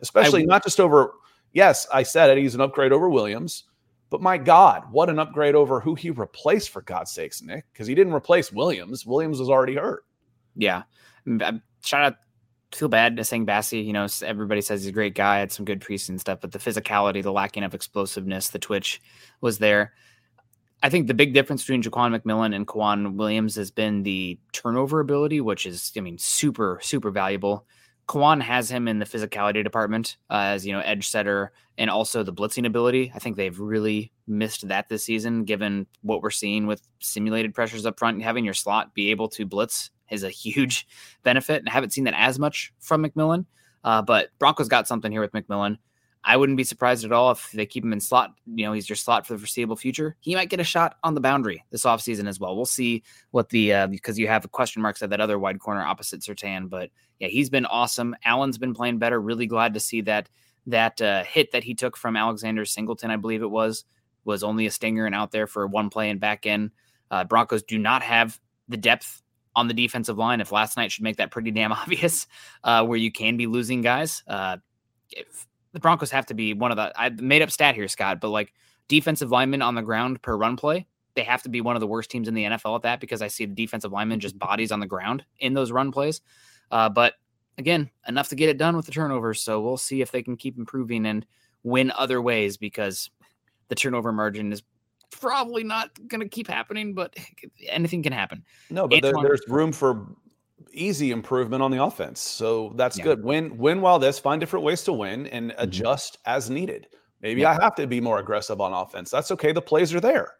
Especially 0.00 0.42
I, 0.42 0.46
not 0.46 0.64
just 0.64 0.80
over 0.80 1.12
Yes, 1.52 1.86
I 1.94 2.02
said 2.02 2.30
it. 2.30 2.38
He's 2.38 2.56
an 2.56 2.60
upgrade 2.60 2.90
over 2.90 3.08
Williams. 3.08 3.62
But 4.10 4.20
my 4.20 4.38
God, 4.38 4.90
what 4.90 5.08
an 5.08 5.20
upgrade 5.20 5.54
over 5.54 5.78
who 5.78 5.94
he 5.94 6.10
replaced 6.10 6.70
for 6.70 6.82
God's 6.82 7.12
sakes, 7.12 7.42
Nick, 7.42 7.64
because 7.72 7.86
he 7.86 7.94
didn't 7.94 8.12
replace 8.12 8.52
Williams. 8.52 9.06
Williams 9.06 9.38
was 9.38 9.48
already 9.48 9.76
hurt. 9.76 10.04
Yeah. 10.56 10.82
Shout 11.82 12.02
out 12.02 12.16
feel 12.74 12.88
bad 12.88 13.24
saying 13.24 13.46
Bassey. 13.46 13.84
You 13.84 13.92
know, 13.92 14.06
everybody 14.22 14.60
says 14.60 14.82
he's 14.82 14.88
a 14.88 14.92
great 14.92 15.14
guy, 15.14 15.38
had 15.38 15.52
some 15.52 15.64
good 15.64 15.80
preseason 15.80 16.18
stuff, 16.18 16.40
but 16.40 16.52
the 16.52 16.58
physicality, 16.58 17.22
the 17.22 17.32
lacking 17.32 17.62
of 17.64 17.74
explosiveness, 17.74 18.48
the 18.48 18.58
twitch 18.58 19.00
was 19.40 19.58
there. 19.58 19.92
I 20.82 20.90
think 20.90 21.06
the 21.06 21.14
big 21.14 21.32
difference 21.32 21.62
between 21.62 21.82
Jaquan 21.82 22.18
McMillan 22.18 22.54
and 22.54 22.66
K'Waun 22.66 23.14
Williams 23.14 23.56
has 23.56 23.70
been 23.70 24.02
the 24.02 24.38
turnover 24.52 25.00
ability, 25.00 25.40
which 25.40 25.64
is, 25.66 25.92
I 25.96 26.00
mean, 26.00 26.18
super, 26.18 26.78
super 26.82 27.10
valuable. 27.10 27.66
K'Waun 28.06 28.42
has 28.42 28.70
him 28.70 28.86
in 28.86 28.98
the 28.98 29.06
physicality 29.06 29.64
department 29.64 30.18
uh, 30.28 30.52
as, 30.52 30.66
you 30.66 30.74
know, 30.74 30.80
edge 30.80 31.08
setter 31.08 31.52
and 31.78 31.88
also 31.88 32.22
the 32.22 32.34
blitzing 32.34 32.66
ability. 32.66 33.10
I 33.14 33.18
think 33.18 33.36
they've 33.36 33.58
really 33.58 34.12
missed 34.26 34.68
that 34.68 34.90
this 34.90 35.04
season, 35.04 35.44
given 35.44 35.86
what 36.02 36.20
we're 36.20 36.30
seeing 36.30 36.66
with 36.66 36.82
simulated 36.98 37.54
pressures 37.54 37.86
up 37.86 37.98
front. 37.98 38.16
And 38.16 38.22
having 38.22 38.44
your 38.44 38.52
slot 38.52 38.94
be 38.94 39.10
able 39.10 39.28
to 39.28 39.46
blitz 39.46 39.90
is 40.10 40.22
a 40.22 40.30
huge 40.30 40.86
benefit. 41.22 41.60
And 41.60 41.68
I 41.68 41.72
haven't 41.72 41.90
seen 41.90 42.04
that 42.04 42.14
as 42.16 42.38
much 42.38 42.72
from 42.80 43.04
McMillan. 43.04 43.46
Uh, 43.82 44.02
but 44.02 44.30
Broncos 44.38 44.68
got 44.68 44.88
something 44.88 45.12
here 45.12 45.20
with 45.20 45.32
McMillan. 45.32 45.78
I 46.26 46.38
wouldn't 46.38 46.56
be 46.56 46.64
surprised 46.64 47.04
at 47.04 47.12
all 47.12 47.32
if 47.32 47.52
they 47.52 47.66
keep 47.66 47.84
him 47.84 47.92
in 47.92 48.00
slot. 48.00 48.32
You 48.46 48.64
know, 48.64 48.72
he's 48.72 48.88
your 48.88 48.96
slot 48.96 49.26
for 49.26 49.34
the 49.34 49.38
foreseeable 49.38 49.76
future. 49.76 50.16
He 50.20 50.34
might 50.34 50.48
get 50.48 50.58
a 50.58 50.64
shot 50.64 50.96
on 51.04 51.14
the 51.14 51.20
boundary 51.20 51.62
this 51.70 51.84
offseason 51.84 52.26
as 52.26 52.40
well. 52.40 52.56
We'll 52.56 52.64
see 52.64 53.02
what 53.32 53.50
the, 53.50 53.74
uh, 53.74 53.86
because 53.88 54.18
you 54.18 54.26
have 54.26 54.50
question 54.50 54.80
marks 54.80 55.02
at 55.02 55.10
that 55.10 55.20
other 55.20 55.38
wide 55.38 55.60
corner 55.60 55.82
opposite 55.82 56.22
Surtain. 56.22 56.70
But 56.70 56.88
yeah, 57.18 57.28
he's 57.28 57.50
been 57.50 57.66
awesome. 57.66 58.16
Allen's 58.24 58.56
been 58.56 58.72
playing 58.72 58.98
better. 58.98 59.20
Really 59.20 59.46
glad 59.46 59.74
to 59.74 59.80
see 59.80 60.00
that 60.02 60.30
that 60.66 61.00
uh, 61.02 61.24
hit 61.24 61.52
that 61.52 61.62
he 61.62 61.74
took 61.74 61.94
from 61.94 62.16
Alexander 62.16 62.64
Singleton, 62.64 63.10
I 63.10 63.16
believe 63.16 63.42
it 63.42 63.50
was, 63.50 63.84
was 64.24 64.42
only 64.42 64.64
a 64.64 64.70
stinger 64.70 65.04
and 65.04 65.14
out 65.14 65.30
there 65.30 65.46
for 65.46 65.66
one 65.66 65.90
play 65.90 66.08
and 66.08 66.18
back 66.18 66.46
in. 66.46 66.70
Uh, 67.10 67.24
Broncos 67.24 67.62
do 67.62 67.78
not 67.78 68.02
have 68.02 68.40
the 68.68 68.78
depth 68.78 69.22
on 69.56 69.68
the 69.68 69.74
defensive 69.74 70.18
line. 70.18 70.40
If 70.40 70.52
last 70.52 70.76
night 70.76 70.92
should 70.92 71.04
make 71.04 71.16
that 71.16 71.30
pretty 71.30 71.50
damn 71.50 71.72
obvious, 71.72 72.26
uh, 72.62 72.84
where 72.84 72.98
you 72.98 73.12
can 73.12 73.36
be 73.36 73.46
losing 73.46 73.82
guys. 73.82 74.22
Uh, 74.26 74.58
the 75.72 75.80
Broncos 75.80 76.10
have 76.10 76.26
to 76.26 76.34
be 76.34 76.54
one 76.54 76.70
of 76.70 76.76
the 76.76 76.92
I 76.98 77.10
made 77.10 77.42
up 77.42 77.50
stat 77.50 77.74
here, 77.74 77.88
Scott, 77.88 78.20
but 78.20 78.28
like 78.28 78.52
defensive 78.88 79.30
linemen 79.30 79.62
on 79.62 79.74
the 79.74 79.82
ground 79.82 80.22
per 80.22 80.36
run 80.36 80.56
play, 80.56 80.86
they 81.14 81.22
have 81.22 81.42
to 81.42 81.48
be 81.48 81.60
one 81.60 81.76
of 81.76 81.80
the 81.80 81.86
worst 81.86 82.10
teams 82.10 82.28
in 82.28 82.34
the 82.34 82.44
NFL 82.44 82.76
at 82.76 82.82
that 82.82 83.00
because 83.00 83.22
I 83.22 83.28
see 83.28 83.46
the 83.46 83.54
defensive 83.54 83.92
linemen 83.92 84.20
just 84.20 84.38
bodies 84.38 84.72
on 84.72 84.80
the 84.80 84.86
ground 84.86 85.24
in 85.38 85.54
those 85.54 85.72
run 85.72 85.92
plays. 85.92 86.20
Uh, 86.70 86.88
but 86.88 87.14
again, 87.58 87.90
enough 88.08 88.28
to 88.28 88.36
get 88.36 88.48
it 88.48 88.58
done 88.58 88.76
with 88.76 88.86
the 88.86 88.92
turnovers. 88.92 89.40
So 89.40 89.60
we'll 89.60 89.76
see 89.76 90.00
if 90.00 90.10
they 90.10 90.22
can 90.22 90.36
keep 90.36 90.58
improving 90.58 91.06
and 91.06 91.26
win 91.62 91.92
other 91.92 92.20
ways 92.20 92.56
because 92.56 93.10
the 93.68 93.74
turnover 93.74 94.12
margin 94.12 94.52
is 94.52 94.62
probably 95.20 95.64
not 95.64 95.90
going 96.08 96.20
to 96.20 96.28
keep 96.28 96.48
happening, 96.48 96.94
but 96.94 97.14
anything 97.68 98.02
can 98.02 98.12
happen. 98.12 98.44
No, 98.70 98.88
but 98.88 98.96
Antoine, 98.96 99.22
there, 99.22 99.30
there's 99.30 99.42
room 99.48 99.72
for 99.72 100.06
easy 100.72 101.10
improvement 101.10 101.62
on 101.62 101.70
the 101.70 101.82
offense. 101.82 102.20
So 102.20 102.72
that's 102.76 102.98
yeah. 102.98 103.04
good. 103.04 103.24
Win 103.24 103.56
win 103.56 103.80
while 103.80 103.98
this, 103.98 104.18
find 104.18 104.40
different 104.40 104.64
ways 104.64 104.82
to 104.84 104.92
win 104.92 105.26
and 105.28 105.50
mm-hmm. 105.50 105.62
adjust 105.62 106.18
as 106.26 106.50
needed. 106.50 106.88
Maybe 107.20 107.42
yeah. 107.42 107.50
I 107.50 107.62
have 107.62 107.74
to 107.76 107.86
be 107.86 108.00
more 108.00 108.18
aggressive 108.18 108.60
on 108.60 108.72
offense. 108.72 109.10
That's 109.10 109.30
okay. 109.30 109.52
The 109.52 109.62
plays 109.62 109.94
are 109.94 110.00
there. 110.00 110.34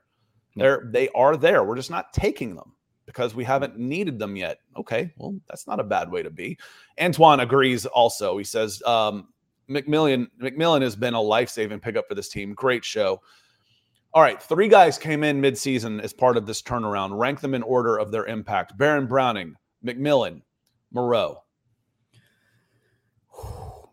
Yeah. 0.55 0.63
They're 0.63 0.89
they 0.91 1.09
are 1.11 1.37
there. 1.37 1.65
We're 1.65 1.77
just 1.77 1.91
not 1.91 2.13
taking 2.13 2.55
them 2.55 2.73
because 3.07 3.35
we 3.35 3.45
haven't 3.45 3.79
needed 3.79 4.19
them 4.19 4.37
yet. 4.37 4.59
Okay, 4.77 5.13
well, 5.17 5.35
that's 5.49 5.67
not 5.67 5.81
a 5.81 5.85
bad 5.85 6.11
way 6.11 6.23
to 6.23 6.31
be. 6.31 6.59
Antoine 7.01 7.41
agrees 7.41 7.87
also. 7.87 8.37
He 8.39 8.45
says 8.45 8.83
um, 8.85 9.29
McMillan 9.69 10.27
McMillan 10.41 10.83
has 10.83 10.97
been 10.97 11.15
a 11.15 11.21
life-saving 11.21 11.81
pickup 11.81 12.07
for 12.09 12.15
this 12.15 12.29
team. 12.29 12.55
Great 12.55 12.85
show. 12.85 13.21
All 14.15 14.23
right, 14.23 14.41
three 14.41 14.69
guys 14.69 14.97
came 14.97 15.25
in 15.25 15.43
midseason 15.43 16.01
as 16.01 16.13
part 16.13 16.37
of 16.37 16.47
this 16.47 16.63
turnaround. 16.63 17.19
Rank 17.19 17.41
them 17.41 17.53
in 17.53 17.65
order 17.65 17.97
of 17.97 18.13
their 18.13 18.25
impact. 18.27 18.79
Baron 18.79 19.09
Browning, 19.09 19.57
McMillan, 19.85 20.43
Moreau. 20.93 21.43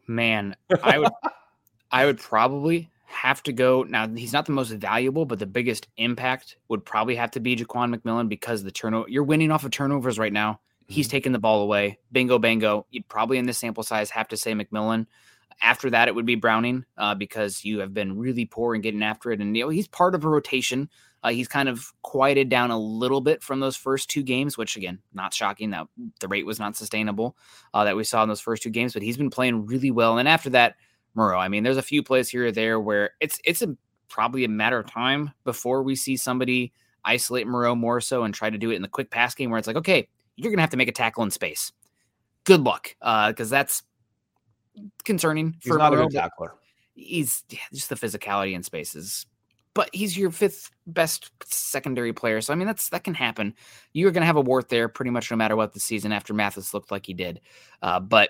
Man, 0.07 0.55
I 0.83 0.99
would 0.99 1.11
I 1.91 2.05
would 2.05 2.19
probably 2.19 2.91
have 3.07 3.41
to 3.43 3.51
go 3.51 3.81
now. 3.81 4.07
He's 4.07 4.31
not 4.31 4.45
the 4.45 4.51
most 4.51 4.69
valuable, 4.69 5.25
but 5.25 5.39
the 5.39 5.47
biggest 5.47 5.87
impact 5.97 6.57
would 6.69 6.85
probably 6.85 7.15
have 7.15 7.31
to 7.31 7.39
be 7.39 7.55
Jaquan 7.55 7.95
McMillan 7.95 8.29
because 8.29 8.63
the 8.63 8.71
turnover 8.71 9.09
you're 9.09 9.23
winning 9.23 9.49
off 9.51 9.65
of 9.65 9.71
turnovers 9.71 10.19
right 10.19 10.31
now. 10.31 10.53
Mm-hmm. 10.53 10.93
He's 10.93 11.07
taking 11.07 11.31
the 11.31 11.39
ball 11.39 11.63
away. 11.63 11.97
Bingo, 12.11 12.37
bango. 12.37 12.85
You'd 12.91 13.07
probably 13.07 13.39
in 13.39 13.47
this 13.47 13.57
sample 13.57 13.81
size 13.81 14.11
have 14.11 14.27
to 14.27 14.37
say 14.37 14.53
McMillan. 14.53 15.07
After 15.61 15.89
that, 15.91 16.07
it 16.07 16.15
would 16.15 16.25
be 16.25 16.35
Browning 16.35 16.85
uh, 16.97 17.13
because 17.15 17.63
you 17.63 17.79
have 17.79 17.93
been 17.93 18.17
really 18.17 18.45
poor 18.45 18.73
in 18.73 18.81
getting 18.81 19.03
after 19.03 19.31
it, 19.31 19.39
and 19.39 19.55
you 19.55 19.63
know 19.63 19.69
he's 19.69 19.87
part 19.87 20.15
of 20.15 20.25
a 20.25 20.29
rotation. 20.29 20.89
Uh, 21.23 21.29
he's 21.29 21.47
kind 21.47 21.69
of 21.69 21.93
quieted 22.01 22.49
down 22.49 22.71
a 22.71 22.79
little 22.79 23.21
bit 23.21 23.43
from 23.43 23.59
those 23.59 23.75
first 23.75 24.09
two 24.09 24.23
games, 24.23 24.57
which 24.57 24.75
again, 24.75 24.97
not 25.13 25.33
shocking 25.33 25.69
that 25.69 25.85
the 26.19 26.27
rate 26.27 26.47
was 26.47 26.59
not 26.59 26.75
sustainable 26.75 27.37
uh, 27.75 27.83
that 27.83 27.95
we 27.95 28.03
saw 28.03 28.23
in 28.23 28.29
those 28.29 28.41
first 28.41 28.63
two 28.63 28.71
games. 28.71 28.93
But 28.93 29.03
he's 29.03 29.17
been 29.17 29.29
playing 29.29 29.67
really 29.67 29.91
well, 29.91 30.17
and 30.17 30.27
after 30.27 30.49
that, 30.51 30.75
Moreau. 31.13 31.37
I 31.39 31.47
mean, 31.47 31.63
there's 31.63 31.77
a 31.77 31.83
few 31.83 32.01
plays 32.01 32.29
here 32.29 32.47
or 32.47 32.51
there 32.51 32.79
where 32.79 33.11
it's 33.19 33.39
it's 33.45 33.61
a, 33.61 33.75
probably 34.07 34.43
a 34.43 34.49
matter 34.49 34.79
of 34.79 34.89
time 34.89 35.31
before 35.43 35.83
we 35.83 35.95
see 35.95 36.17
somebody 36.17 36.73
isolate 37.05 37.47
Moreau 37.47 37.75
more 37.75 38.01
so 38.01 38.23
and 38.23 38.33
try 38.33 38.49
to 38.49 38.57
do 38.57 38.71
it 38.71 38.75
in 38.75 38.81
the 38.81 38.87
quick 38.87 39.11
pass 39.11 39.35
game 39.35 39.49
where 39.49 39.59
it's 39.59 39.67
like, 39.67 39.77
okay, 39.77 40.07
you're 40.35 40.51
gonna 40.51 40.61
have 40.61 40.71
to 40.71 40.77
make 40.77 40.89
a 40.89 40.93
tackle 40.93 41.23
in 41.23 41.31
space. 41.31 41.71
Good 42.43 42.61
luck, 42.61 42.95
because 42.99 43.51
uh, 43.51 43.55
that's 43.57 43.83
concerning. 45.03 45.55
He's 45.61 45.71
for 45.71 45.77
not 45.77 45.91
Moreau, 45.91 46.05
a 46.05 46.09
good 46.09 46.17
tackler. 46.17 46.53
He's 46.93 47.43
yeah, 47.49 47.59
just 47.73 47.89
the 47.89 47.95
physicality 47.95 48.53
in 48.53 48.63
spaces 48.63 49.25
but 49.73 49.89
he's 49.93 50.17
your 50.17 50.31
fifth 50.31 50.69
best 50.87 51.31
secondary 51.45 52.13
player. 52.13 52.41
So 52.41 52.53
I 52.53 52.55
mean 52.55 52.67
that's 52.67 52.89
that 52.89 53.03
can 53.03 53.13
happen. 53.13 53.55
You're 53.93 54.11
going 54.11 54.21
to 54.21 54.27
have 54.27 54.35
a 54.35 54.41
wart 54.41 54.69
there 54.69 54.89
pretty 54.89 55.11
much 55.11 55.31
no 55.31 55.37
matter 55.37 55.55
what 55.55 55.73
the 55.73 55.79
season 55.79 56.11
after 56.11 56.33
Mathis 56.33 56.73
looked 56.73 56.91
like 56.91 57.05
he 57.05 57.13
did. 57.13 57.41
Uh, 57.81 57.99
but 57.99 58.29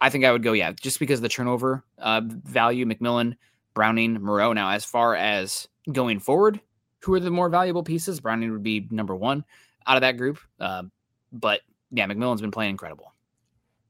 I 0.00 0.10
think 0.10 0.24
I 0.24 0.32
would 0.32 0.42
go 0.42 0.52
yeah, 0.52 0.72
just 0.72 0.98
because 0.98 1.18
of 1.18 1.22
the 1.22 1.28
turnover 1.28 1.84
uh, 1.98 2.22
value 2.24 2.86
McMillan, 2.86 3.36
Browning, 3.74 4.14
Moreau. 4.14 4.52
Now 4.52 4.70
as 4.70 4.84
far 4.84 5.14
as 5.14 5.68
going 5.90 6.20
forward, 6.20 6.60
who 7.02 7.14
are 7.14 7.20
the 7.20 7.30
more 7.30 7.48
valuable 7.48 7.82
pieces? 7.82 8.20
Browning 8.20 8.52
would 8.52 8.62
be 8.62 8.86
number 8.90 9.16
one 9.16 9.44
out 9.86 9.96
of 9.96 10.02
that 10.02 10.18
group. 10.18 10.38
Uh, 10.58 10.84
but 11.32 11.60
yeah, 11.90 12.06
McMillan's 12.06 12.42
been 12.42 12.50
playing 12.50 12.72
incredible. 12.72 13.09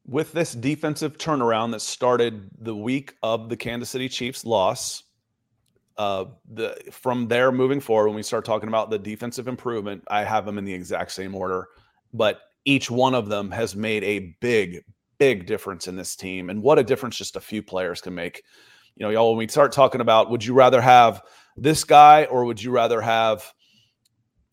With 0.06 0.32
this 0.32 0.52
defensive 0.52 1.18
turnaround 1.18 1.72
that 1.72 1.80
started 1.80 2.50
the 2.58 2.74
week 2.74 3.14
of 3.22 3.48
the 3.48 3.56
Kansas 3.56 3.90
City 3.90 4.08
Chiefs 4.08 4.44
loss, 4.44 5.04
uh, 5.98 6.24
the 6.50 6.76
from 6.90 7.28
there 7.28 7.52
moving 7.52 7.80
forward, 7.80 8.06
when 8.08 8.16
we 8.16 8.22
start 8.22 8.44
talking 8.44 8.68
about 8.68 8.90
the 8.90 8.98
defensive 8.98 9.46
improvement, 9.46 10.02
I 10.08 10.24
have 10.24 10.46
them 10.46 10.58
in 10.58 10.64
the 10.64 10.72
exact 10.72 11.12
same 11.12 11.34
order, 11.34 11.68
but 12.14 12.40
each 12.64 12.90
one 12.90 13.14
of 13.14 13.28
them 13.28 13.50
has 13.50 13.76
made 13.76 14.02
a 14.04 14.34
big, 14.40 14.82
big 15.18 15.46
difference 15.46 15.88
in 15.88 15.96
this 15.96 16.16
team, 16.16 16.50
and 16.50 16.62
what 16.62 16.78
a 16.78 16.84
difference 16.84 17.16
just 17.16 17.36
a 17.36 17.40
few 17.40 17.62
players 17.62 18.00
can 18.00 18.14
make. 18.14 18.42
You 18.96 19.04
know, 19.04 19.10
y'all, 19.10 19.30
when 19.30 19.38
we 19.38 19.48
start 19.48 19.72
talking 19.72 20.00
about, 20.00 20.30
would 20.30 20.44
you 20.44 20.54
rather 20.54 20.80
have 20.80 21.22
this 21.56 21.84
guy 21.84 22.24
or 22.24 22.44
would 22.44 22.62
you 22.62 22.70
rather 22.70 23.00
have 23.00 23.52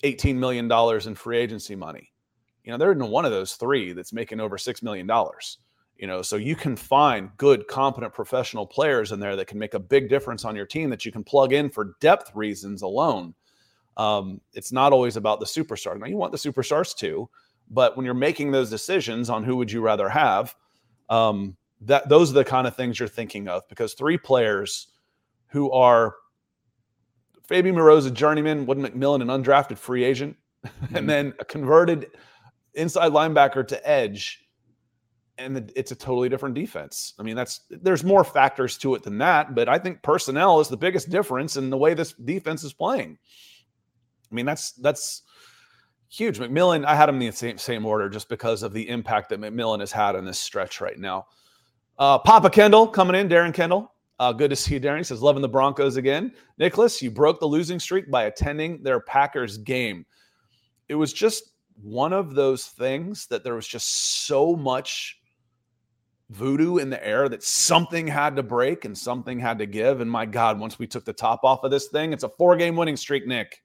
$18 0.04 0.36
million 0.36 0.72
in 1.08 1.16
free 1.16 1.38
agency 1.38 1.76
money? 1.76 2.12
You 2.68 2.74
know, 2.74 2.78
there 2.78 2.91
isn't 2.91 3.09
one 3.09 3.26
of 3.26 3.32
those 3.32 3.53
three 3.53 3.93
that's 3.93 4.13
making 4.13 4.39
over 4.39 4.57
$6 4.57 4.84
million 4.84 5.09
you 5.95 6.05
know 6.05 6.22
so 6.22 6.36
you 6.36 6.55
can 6.55 6.76
find 6.76 7.32
good 7.38 7.68
competent 7.68 8.13
professional 8.13 8.68
players 8.68 9.11
in 9.11 9.20
there 9.20 9.36
that 9.36 9.47
can 9.47 9.57
make 9.57 9.74
a 9.74 9.80
big 9.80 10.09
difference 10.09 10.45
on 10.45 10.55
your 10.55 10.68
team 10.68 10.91
that 10.91 11.05
you 11.05 11.11
can 11.11 11.24
plug 11.24 11.53
in 11.53 11.72
for 11.72 11.95
depth 11.99 12.30
reasons 12.36 12.84
alone. 12.84 13.34
Um, 13.95 14.39
it's 14.53 14.72
not 14.72 14.93
always 14.93 15.15
about 15.15 15.39
the 15.39 15.47
superstar. 15.47 15.97
Now 15.97 16.05
you 16.05 16.18
want 16.18 16.32
the 16.34 16.38
superstars 16.38 16.95
too 16.95 17.28
but 17.70 17.95
when 17.95 18.05
you're 18.05 18.13
making 18.13 18.51
those 18.51 18.70
decisions 18.70 19.30
on 19.30 19.43
who 19.43 19.55
would 19.57 19.72
you 19.72 19.82
rather 19.82 20.09
have 20.09 20.55
um, 21.09 21.57
that 21.82 22.09
those 22.09 22.32
are 22.32 22.36
the 22.36 22.45
kind 22.45 22.68
of 22.68 22.76
things 22.76 22.99
you're 22.99 23.09
thinking 23.09 23.47
of 23.47 23.68
because 23.70 23.93
three 23.93 24.18
players 24.18 24.88
who 25.47 25.72
are 25.72 26.15
Fabian 27.43 27.76
Moreau's 27.76 28.05
a 28.05 28.11
journeyman, 28.11 28.65
Wood 28.65 28.78
McMillan 28.78 29.22
an 29.22 29.28
undrafted 29.28 29.78
free 29.78 30.03
agent, 30.03 30.36
mm-hmm. 30.65 30.95
and 30.95 31.09
then 31.09 31.34
a 31.39 31.45
converted 31.45 32.07
inside 32.78 33.11
linebacker 33.11 33.67
to 33.67 33.89
edge 33.89 34.47
and 35.38 35.71
it's 35.75 35.91
a 35.91 35.95
totally 35.95 36.30
different 36.30 36.55
defense. 36.55 37.13
I 37.19 37.23
mean, 37.23 37.36
that's 37.36 37.61
there's 37.69 38.03
more 38.03 38.23
factors 38.23 38.78
to 38.80 38.95
it 38.95 39.03
than 39.03 39.17
that, 39.19 39.55
but 39.55 39.69
I 39.69 39.78
think 39.78 40.01
personnel 40.01 40.59
is 40.59 40.67
the 40.67 40.78
biggest 40.78 41.09
difference 41.09 41.57
in 41.57 41.69
the 41.69 41.78
way 41.78 41.93
this 41.93 42.13
defense 42.13 42.63
is 42.63 42.73
playing. 42.73 43.17
I 44.32 44.36
mean, 44.36 44.45
that's 44.45 44.71
that's 44.73 45.23
huge. 46.09 46.39
McMillan, 46.39 46.86
I 46.86 46.95
had 46.95 47.09
him 47.09 47.21
in 47.21 47.28
the 47.28 47.32
same 47.32 47.57
same 47.57 47.86
order 47.86 48.09
just 48.09 48.30
because 48.30 48.63
of 48.63 48.73
the 48.73 48.88
impact 48.89 49.30
that 49.30 49.39
McMillan 49.39 49.80
has 49.80 49.91
had 49.91 50.15
on 50.15 50.25
this 50.25 50.39
stretch 50.39 50.82
right 50.82 50.97
now. 50.97 51.28
Uh, 51.99 52.19
Papa 52.19 52.49
Kendell 52.49 52.91
coming 52.91 53.19
in, 53.19 53.30
Darren 53.30 53.53
Kendell. 53.53 53.89
Uh, 54.19 54.34
good 54.34 54.49
to 54.49 54.55
see 54.55 54.73
you, 54.73 54.80
Darren. 54.80 54.97
He 54.97 55.03
says, 55.03 55.21
loving 55.21 55.43
the 55.43 55.49
Broncos 55.49 55.95
again. 55.95 56.34
Nicholas, 56.57 57.03
you 57.03 57.11
broke 57.11 57.39
the 57.39 57.45
losing 57.45 57.80
streak 57.80 58.09
by 58.09 58.23
attending 58.23 58.82
their 58.82 58.99
Packers 58.99 59.59
game. 59.59 60.05
It 60.89 60.95
was 60.95 61.13
just 61.13 61.51
one 61.82 62.13
of 62.13 62.36
those 62.36 62.65
things 62.65 63.28
that 63.28 63.43
there 63.43 63.55
was 63.55 63.67
just 63.67 64.25
so 64.25 64.55
much 64.55 65.19
voodoo 66.30 66.78
in 66.78 66.89
the 66.89 67.05
air 67.05 67.30
that 67.30 67.43
something 67.43 68.07
had 68.07 68.36
to 68.36 68.43
break 68.43 68.86
and 68.86 68.97
something 68.97 69.39
had 69.39 69.59
to 69.59 69.65
give. 69.65 70.01
And 70.01 70.11
my 70.11 70.25
God, 70.25 70.59
once 70.59 70.78
we 70.78 70.88
took 70.88 71.05
the 71.05 71.13
top 71.13 71.43
off 71.43 71.63
of 71.63 71.71
this 71.71 71.88
thing, 71.88 72.13
it's 72.13 72.23
a 72.23 72.30
four 72.30 72.57
game 72.57 72.75
winning 72.75 72.97
streak, 72.97 73.28
Nick. 73.28 73.61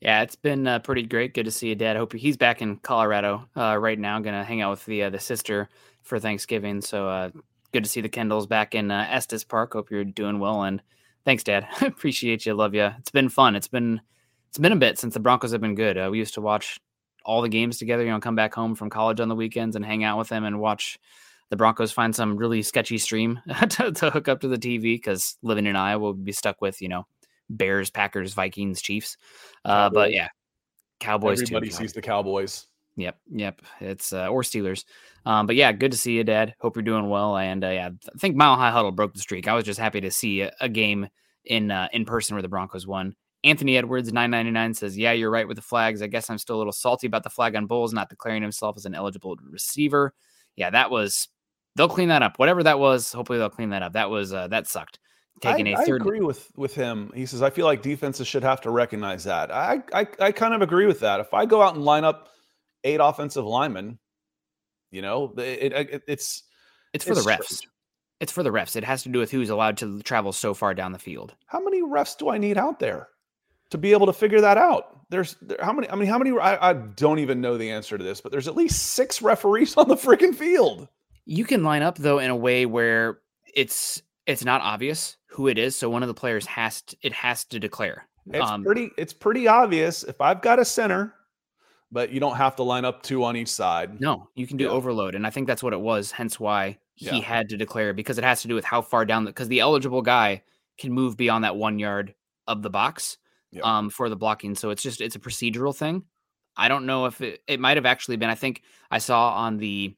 Yeah, 0.00 0.22
it's 0.22 0.36
been 0.36 0.66
uh, 0.66 0.78
pretty 0.80 1.04
great. 1.04 1.34
Good 1.34 1.46
to 1.46 1.50
see 1.50 1.68
you, 1.68 1.74
Dad. 1.74 1.96
Hope 1.96 2.12
he's 2.12 2.36
back 2.36 2.60
in 2.60 2.76
Colorado 2.76 3.48
uh, 3.56 3.76
right 3.78 3.98
now. 3.98 4.18
Going 4.20 4.34
to 4.34 4.44
hang 4.44 4.60
out 4.60 4.70
with 4.70 4.84
the 4.84 5.04
uh, 5.04 5.10
the 5.10 5.18
sister 5.18 5.68
for 6.02 6.18
Thanksgiving. 6.18 6.80
So 6.82 7.08
uh, 7.08 7.30
good 7.72 7.84
to 7.84 7.90
see 7.90 8.02
the 8.02 8.08
Kendells 8.08 8.48
back 8.48 8.74
in 8.74 8.90
uh, 8.90 9.06
Estes 9.10 9.44
Park. 9.44 9.72
Hope 9.72 9.90
you're 9.90 10.04
doing 10.04 10.38
well. 10.38 10.62
And 10.64 10.82
thanks, 11.24 11.42
Dad. 11.42 11.66
Appreciate 11.80 12.44
you. 12.44 12.54
Love 12.54 12.74
you. 12.74 12.90
It's 12.98 13.10
been 13.10 13.30
fun. 13.30 13.56
It's 13.56 13.68
been 13.68 14.00
it's 14.56 14.62
been 14.62 14.72
a 14.72 14.76
bit 14.76 14.98
since 14.98 15.12
the 15.12 15.20
Broncos 15.20 15.52
have 15.52 15.60
been 15.60 15.74
good. 15.74 15.98
Uh, 15.98 16.08
we 16.10 16.16
used 16.16 16.32
to 16.32 16.40
watch 16.40 16.80
all 17.26 17.42
the 17.42 17.48
games 17.50 17.76
together. 17.76 18.02
You 18.02 18.10
know, 18.10 18.20
come 18.20 18.36
back 18.36 18.54
home 18.54 18.74
from 18.74 18.88
college 18.88 19.20
on 19.20 19.28
the 19.28 19.34
weekends 19.34 19.76
and 19.76 19.84
hang 19.84 20.02
out 20.02 20.16
with 20.16 20.30
them 20.30 20.44
and 20.44 20.58
watch 20.58 20.98
the 21.50 21.56
Broncos 21.56 21.92
find 21.92 22.16
some 22.16 22.38
really 22.38 22.62
sketchy 22.62 22.96
stream 22.96 23.38
to, 23.68 23.92
to, 23.92 24.10
hook 24.10 24.28
up 24.28 24.40
to 24.40 24.48
the 24.48 24.56
TV 24.56 24.94
because 24.94 25.36
living 25.42 25.66
in 25.66 25.76
Iowa 25.76 26.06
would 26.12 26.24
be 26.24 26.32
stuck 26.32 26.62
with, 26.62 26.80
you 26.80 26.88
know, 26.88 27.04
Bears, 27.50 27.90
Packers, 27.90 28.32
Vikings, 28.32 28.80
Chiefs. 28.80 29.18
Uh, 29.62 29.90
but 29.90 30.10
yeah, 30.10 30.28
Cowboys. 31.00 31.42
Everybody 31.42 31.68
too. 31.68 31.74
sees 31.74 31.92
the 31.92 32.00
Cowboys. 32.00 32.66
Yep, 32.96 33.18
yep. 33.30 33.60
It's 33.82 34.14
uh, 34.14 34.28
or 34.28 34.40
Steelers. 34.40 34.86
Um, 35.26 35.46
but 35.46 35.56
yeah, 35.56 35.70
good 35.72 35.92
to 35.92 35.98
see 35.98 36.16
you, 36.16 36.24
Dad. 36.24 36.54
Hope 36.60 36.76
you're 36.76 36.82
doing 36.82 37.10
well. 37.10 37.36
And 37.36 37.62
uh, 37.62 37.68
yeah, 37.68 37.90
I 37.90 38.18
think 38.18 38.36
Mile 38.36 38.56
High 38.56 38.70
Huddle 38.70 38.90
broke 38.90 39.12
the 39.12 39.20
streak. 39.20 39.48
I 39.48 39.52
was 39.52 39.66
just 39.66 39.78
happy 39.78 40.00
to 40.00 40.10
see 40.10 40.40
a, 40.40 40.52
a 40.62 40.70
game 40.70 41.08
in 41.44 41.70
uh, 41.70 41.88
in 41.92 42.06
person 42.06 42.36
where 42.36 42.42
the 42.42 42.48
Broncos 42.48 42.86
won. 42.86 43.16
Anthony 43.46 43.78
Edwards, 43.78 44.12
999 44.12 44.74
says, 44.74 44.98
Yeah, 44.98 45.12
you're 45.12 45.30
right 45.30 45.46
with 45.46 45.56
the 45.56 45.62
flags. 45.62 46.02
I 46.02 46.08
guess 46.08 46.28
I'm 46.28 46.38
still 46.38 46.56
a 46.56 46.58
little 46.58 46.72
salty 46.72 47.06
about 47.06 47.22
the 47.22 47.30
flag 47.30 47.54
on 47.54 47.66
Bolles 47.66 47.92
not 47.92 48.10
declaring 48.10 48.42
himself 48.42 48.76
as 48.76 48.86
an 48.86 48.94
eligible 48.94 49.36
receiver. 49.50 50.14
Yeah, 50.56 50.70
that 50.70 50.90
was 50.90 51.28
they'll 51.76 51.88
clean 51.88 52.08
that 52.08 52.22
up. 52.22 52.38
Whatever 52.38 52.62
that 52.64 52.78
was, 52.78 53.12
hopefully 53.12 53.38
they'll 53.38 53.48
clean 53.48 53.70
that 53.70 53.82
up. 53.82 53.92
That 53.92 54.10
was 54.10 54.32
uh, 54.32 54.48
that 54.48 54.66
sucked. 54.66 54.98
Taking 55.40 55.68
I, 55.68 55.72
a 55.72 55.86
third. 55.86 56.02
I 56.02 56.04
agree 56.04 56.20
with 56.20 56.50
with 56.56 56.74
him. 56.74 57.12
He 57.14 57.24
says 57.24 57.42
I 57.42 57.50
feel 57.50 57.66
like 57.66 57.82
defenses 57.82 58.26
should 58.26 58.42
have 58.42 58.60
to 58.62 58.70
recognize 58.70 59.24
that. 59.24 59.52
I 59.52 59.82
I, 59.92 60.06
I 60.18 60.32
kind 60.32 60.52
of 60.52 60.60
agree 60.60 60.86
with 60.86 61.00
that. 61.00 61.20
If 61.20 61.32
I 61.32 61.46
go 61.46 61.62
out 61.62 61.74
and 61.74 61.84
line 61.84 62.04
up 62.04 62.30
eight 62.86 63.00
offensive 63.02 63.44
linemen. 63.44 63.98
You 64.90 65.02
know, 65.02 65.34
it, 65.36 65.72
it, 65.72 66.02
it's 66.08 66.42
it's 66.94 67.04
for 67.04 67.12
it's 67.12 67.24
the 67.24 67.30
refs. 67.30 67.44
Strange. 67.44 67.68
It's 68.18 68.32
for 68.32 68.42
the 68.42 68.50
refs. 68.50 68.76
It 68.76 68.84
has 68.84 69.02
to 69.02 69.10
do 69.10 69.18
with 69.18 69.30
who's 69.30 69.50
allowed 69.50 69.76
to 69.78 70.00
travel 70.02 70.32
so 70.32 70.54
far 70.54 70.72
down 70.72 70.92
the 70.92 70.98
field. 70.98 71.34
How 71.46 71.60
many 71.60 71.82
refs 71.82 72.16
do 72.16 72.30
I 72.30 72.38
need 72.38 72.56
out 72.56 72.78
there 72.78 73.08
to 73.70 73.78
be 73.78 73.92
able 73.92 74.06
to 74.06 74.12
figure 74.12 74.40
that 74.40 74.58
out? 74.58 74.96
There's 75.08 75.36
there, 75.40 75.58
how 75.60 75.72
many? 75.72 75.88
I 75.88 75.94
mean, 75.94 76.08
how 76.08 76.18
many? 76.18 76.36
I, 76.38 76.70
I 76.70 76.72
don't 76.72 77.20
even 77.20 77.40
know 77.40 77.56
the 77.56 77.70
answer 77.70 77.96
to 77.96 78.02
this, 78.02 78.20
but 78.20 78.32
there's 78.32 78.48
at 78.48 78.56
least 78.56 78.94
six 78.94 79.22
referees 79.22 79.76
on 79.76 79.88
the 79.88 79.94
freaking 79.96 80.34
field. 80.34 80.88
You 81.24 81.44
can 81.44 81.62
line 81.62 81.82
up 81.82 81.98
though 81.98 82.18
in 82.18 82.30
a 82.30 82.36
way 82.36 82.66
where 82.66 83.20
it's 83.54 84.02
it's 84.26 84.44
not 84.44 84.60
obvious 84.62 85.16
who 85.28 85.48
it 85.48 85.58
is, 85.58 85.76
so 85.76 85.88
one 85.88 86.02
of 86.02 86.08
the 86.08 86.14
players 86.14 86.46
has 86.46 86.82
to, 86.82 86.96
it 87.02 87.12
has 87.12 87.44
to 87.46 87.60
declare. 87.60 88.08
It's 88.32 88.50
um, 88.50 88.64
pretty 88.64 88.90
it's 88.96 89.12
pretty 89.12 89.46
obvious 89.46 90.02
if 90.02 90.20
I've 90.20 90.42
got 90.42 90.58
a 90.58 90.64
center, 90.64 91.14
but 91.92 92.10
you 92.10 92.18
don't 92.18 92.36
have 92.36 92.56
to 92.56 92.64
line 92.64 92.84
up 92.84 93.02
two 93.02 93.22
on 93.22 93.36
each 93.36 93.48
side. 93.48 94.00
No, 94.00 94.28
you 94.34 94.46
can 94.46 94.56
do 94.56 94.64
yeah. 94.64 94.70
overload, 94.70 95.14
and 95.14 95.26
I 95.26 95.30
think 95.30 95.46
that's 95.46 95.62
what 95.62 95.72
it 95.72 95.80
was. 95.80 96.10
Hence 96.10 96.40
why 96.40 96.78
he 96.94 97.06
yeah. 97.06 97.20
had 97.20 97.48
to 97.50 97.56
declare 97.56 97.92
because 97.92 98.18
it 98.18 98.24
has 98.24 98.42
to 98.42 98.48
do 98.48 98.54
with 98.54 98.64
how 98.64 98.82
far 98.82 99.04
down 99.04 99.24
the 99.24 99.30
because 99.30 99.48
the 99.48 99.60
eligible 99.60 100.02
guy 100.02 100.42
can 100.78 100.92
move 100.92 101.16
beyond 101.16 101.44
that 101.44 101.56
one 101.56 101.78
yard 101.78 102.14
of 102.48 102.62
the 102.62 102.70
box 102.70 103.18
um, 103.62 103.90
for 103.90 104.08
the 104.08 104.16
blocking. 104.16 104.54
So 104.54 104.70
it's 104.70 104.82
just 104.82 105.00
it's 105.00 105.16
a 105.16 105.20
procedural 105.20 105.74
thing. 105.74 106.04
I 106.56 106.68
don't 106.68 106.86
know 106.86 107.06
if 107.06 107.20
it, 107.20 107.40
it 107.46 107.60
might 107.60 107.76
have 107.76 107.86
actually 107.86 108.16
been. 108.16 108.30
I 108.30 108.34
think 108.34 108.62
I 108.90 108.98
saw 108.98 109.30
on 109.34 109.58
the 109.58 109.94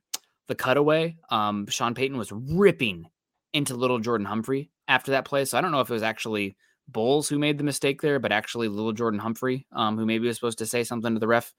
the 0.48 0.54
cutaway, 0.54 1.16
um, 1.30 1.66
Sean 1.66 1.94
Payton 1.94 2.16
was 2.16 2.32
ripping 2.32 3.06
into 3.52 3.74
little 3.74 3.98
Jordan 3.98 4.26
Humphrey 4.26 4.70
after 4.88 5.12
that 5.12 5.24
play. 5.24 5.44
So 5.44 5.58
I 5.58 5.60
don't 5.60 5.72
know 5.72 5.80
if 5.80 5.90
it 5.90 5.92
was 5.92 6.02
actually 6.02 6.56
Bolles 6.88 7.28
who 7.28 7.38
made 7.38 7.58
the 7.58 7.64
mistake 7.64 8.00
there, 8.00 8.18
but 8.18 8.32
actually 8.32 8.68
little 8.68 8.92
Jordan 8.92 9.20
Humphrey, 9.20 9.66
um, 9.72 9.98
who 9.98 10.06
maybe 10.06 10.26
was 10.26 10.36
supposed 10.36 10.58
to 10.58 10.66
say 10.66 10.84
something 10.84 11.14
to 11.14 11.20
the 11.20 11.28
ref. 11.28 11.52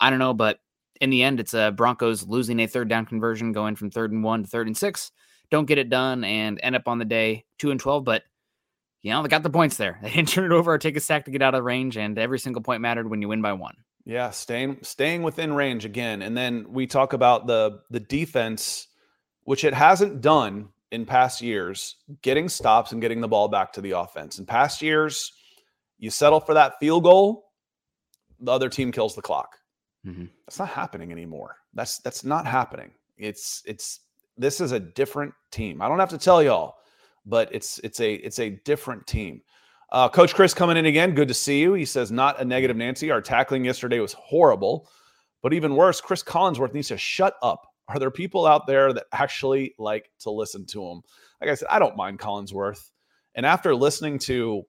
I 0.00 0.10
don't 0.10 0.18
know, 0.18 0.34
but 0.34 0.58
in 1.00 1.10
the 1.10 1.22
end, 1.22 1.40
it's 1.40 1.54
a 1.54 1.70
Broncos 1.70 2.26
losing 2.26 2.60
a 2.60 2.66
third 2.66 2.88
down 2.88 3.06
conversion, 3.06 3.52
going 3.52 3.76
from 3.76 3.90
third 3.90 4.12
and 4.12 4.24
one 4.24 4.42
to 4.42 4.48
third 4.48 4.66
and 4.66 4.76
six. 4.76 5.12
Don't 5.50 5.66
get 5.66 5.78
it 5.78 5.88
done 5.88 6.24
and 6.24 6.58
end 6.62 6.74
up 6.76 6.88
on 6.88 6.98
the 6.98 7.04
day 7.04 7.44
two 7.58 7.70
and 7.70 7.78
twelve. 7.78 8.04
But 8.04 8.24
you 9.02 9.10
know 9.10 9.22
they 9.22 9.28
got 9.28 9.42
the 9.42 9.50
points 9.50 9.76
there. 9.76 9.98
They 10.02 10.10
didn't 10.10 10.28
turn 10.28 10.50
it 10.50 10.54
over 10.54 10.72
or 10.72 10.78
take 10.78 10.96
a 10.96 11.00
sack 11.00 11.24
to 11.26 11.30
get 11.30 11.42
out 11.42 11.54
of 11.54 11.64
range, 11.64 11.96
and 11.96 12.18
every 12.18 12.38
single 12.38 12.62
point 12.62 12.80
mattered 12.80 13.10
when 13.10 13.20
you 13.20 13.28
win 13.28 13.42
by 13.42 13.52
one. 13.52 13.74
Yeah, 14.04 14.30
staying 14.30 14.78
staying 14.82 15.22
within 15.22 15.52
range 15.52 15.84
again, 15.84 16.22
and 16.22 16.36
then 16.36 16.66
we 16.68 16.86
talk 16.86 17.12
about 17.12 17.46
the 17.46 17.80
the 17.90 18.00
defense, 18.00 18.88
which 19.44 19.64
it 19.64 19.74
hasn't 19.74 20.20
done 20.20 20.70
in 20.90 21.06
past 21.06 21.40
years, 21.40 21.96
getting 22.20 22.48
stops 22.48 22.92
and 22.92 23.00
getting 23.00 23.20
the 23.20 23.28
ball 23.28 23.48
back 23.48 23.72
to 23.72 23.80
the 23.80 23.92
offense. 23.92 24.38
In 24.38 24.46
past 24.46 24.82
years, 24.82 25.32
you 25.98 26.10
settle 26.10 26.40
for 26.40 26.54
that 26.54 26.78
field 26.80 27.04
goal, 27.04 27.46
the 28.40 28.52
other 28.52 28.68
team 28.68 28.92
kills 28.92 29.14
the 29.14 29.22
clock. 29.22 29.56
Mm-hmm. 30.06 30.26
That's 30.46 30.58
not 30.58 30.68
happening 30.68 31.12
anymore. 31.12 31.56
That's 31.74 31.98
that's 31.98 32.24
not 32.24 32.46
happening. 32.46 32.90
It's 33.16 33.62
it's 33.66 34.00
this 34.36 34.60
is 34.60 34.72
a 34.72 34.80
different 34.80 35.32
team. 35.50 35.80
I 35.80 35.88
don't 35.88 36.00
have 36.00 36.10
to 36.10 36.18
tell 36.18 36.42
y'all, 36.42 36.74
but 37.26 37.48
it's 37.52 37.78
it's 37.80 38.00
a 38.00 38.14
it's 38.14 38.38
a 38.38 38.50
different 38.64 39.06
team. 39.06 39.42
Uh, 39.90 40.08
Coach 40.08 40.34
Chris 40.34 40.54
coming 40.54 40.76
in 40.76 40.86
again. 40.86 41.14
Good 41.14 41.28
to 41.28 41.34
see 41.34 41.60
you. 41.60 41.74
He 41.74 41.84
says 41.84 42.10
not 42.10 42.40
a 42.40 42.44
negative 42.44 42.76
Nancy. 42.76 43.10
Our 43.10 43.20
tackling 43.20 43.64
yesterday 43.64 44.00
was 44.00 44.14
horrible, 44.14 44.88
but 45.42 45.52
even 45.52 45.76
worse, 45.76 46.00
Chris 46.00 46.22
Collinsworth 46.22 46.72
needs 46.72 46.88
to 46.88 46.96
shut 46.96 47.36
up. 47.42 47.66
Are 47.88 47.98
there 47.98 48.10
people 48.10 48.46
out 48.46 48.66
there 48.66 48.92
that 48.92 49.04
actually 49.12 49.74
like 49.78 50.10
to 50.20 50.30
listen 50.30 50.64
to 50.66 50.82
him? 50.82 51.02
Like 51.40 51.50
I 51.50 51.54
said, 51.54 51.68
I 51.70 51.78
don't 51.78 51.96
mind 51.96 52.20
Collinsworth. 52.20 52.90
And 53.34 53.44
after 53.44 53.74
listening 53.74 54.18
to 54.20 54.62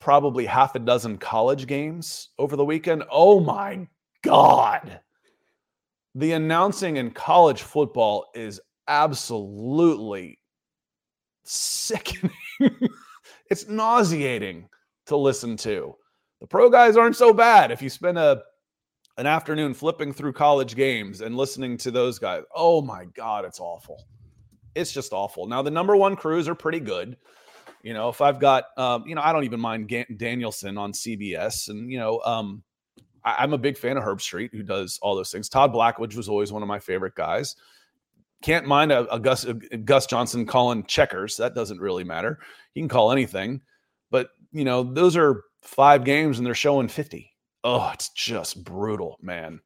probably 0.00 0.46
half 0.46 0.74
a 0.74 0.78
dozen 0.78 1.18
college 1.18 1.66
games 1.66 2.30
over 2.38 2.56
the 2.56 2.64
weekend, 2.64 3.04
oh 3.10 3.38
my 3.38 3.86
God. 4.22 5.00
The 6.16 6.32
announcing 6.32 6.96
in 6.96 7.12
college 7.12 7.62
football 7.62 8.26
is 8.34 8.60
absolutely 8.88 10.39
sickening. 11.50 12.32
it's 13.50 13.68
nauseating 13.68 14.68
to 15.06 15.16
listen 15.16 15.56
to. 15.58 15.94
The 16.40 16.46
pro 16.46 16.70
guys 16.70 16.96
aren't 16.96 17.16
so 17.16 17.32
bad 17.32 17.70
if 17.70 17.82
you 17.82 17.90
spend 17.90 18.18
a 18.18 18.42
an 19.18 19.26
afternoon 19.26 19.74
flipping 19.74 20.12
through 20.12 20.32
college 20.32 20.74
games 20.74 21.20
and 21.20 21.36
listening 21.36 21.76
to 21.76 21.90
those 21.90 22.18
guys. 22.18 22.42
Oh 22.54 22.80
my 22.80 23.04
God, 23.04 23.44
it's 23.44 23.60
awful. 23.60 24.06
It's 24.74 24.92
just 24.92 25.12
awful. 25.12 25.46
Now, 25.46 25.60
the 25.60 25.70
number 25.70 25.94
one 25.94 26.16
crews 26.16 26.48
are 26.48 26.54
pretty 26.54 26.80
good. 26.80 27.18
You 27.82 27.92
know, 27.92 28.08
if 28.08 28.20
I've 28.22 28.38
got, 28.38 28.64
um, 28.78 29.04
you 29.06 29.14
know, 29.14 29.20
I 29.20 29.32
don't 29.32 29.44
even 29.44 29.60
mind 29.60 29.88
Ga- 29.88 30.06
Danielson 30.16 30.78
on 30.78 30.92
CBS. 30.92 31.68
And, 31.68 31.90
you 31.90 31.98
know, 31.98 32.20
um, 32.20 32.62
I- 33.22 33.44
am 33.44 33.52
a 33.52 33.58
big 33.58 33.76
fan 33.76 33.98
of 33.98 34.04
Herbstreit, 34.04 34.52
who 34.52 34.62
does 34.62 34.98
all 35.02 35.14
those 35.14 35.30
things. 35.30 35.48
Todd 35.48 35.72
Blackledge 35.72 36.14
was 36.14 36.28
always 36.28 36.52
one 36.52 36.62
of 36.62 36.68
my 36.68 36.78
favorite 36.78 37.14
guys. 37.14 37.56
Can't 38.42 38.66
mind 38.66 38.92
a, 38.92 39.12
a 39.12 39.18
Gus, 39.18 39.44
a 39.44 39.54
Gus 39.54 40.06
Johnson 40.06 40.46
calling 40.46 40.84
checkers. 40.84 41.36
That 41.36 41.54
doesn't 41.54 41.80
really 41.80 42.04
matter. 42.04 42.38
He 42.72 42.80
can 42.80 42.88
call 42.88 43.12
anything. 43.12 43.60
But, 44.10 44.30
you 44.52 44.64
know, 44.64 44.82
those 44.82 45.16
are 45.16 45.44
five 45.62 46.04
games 46.04 46.38
and 46.38 46.46
they're 46.46 46.54
showing 46.54 46.88
50 46.88 47.30
oh, 47.64 47.90
it's 47.92 48.08
just 48.10 48.62
brutal, 48.64 49.18
man. 49.20 49.60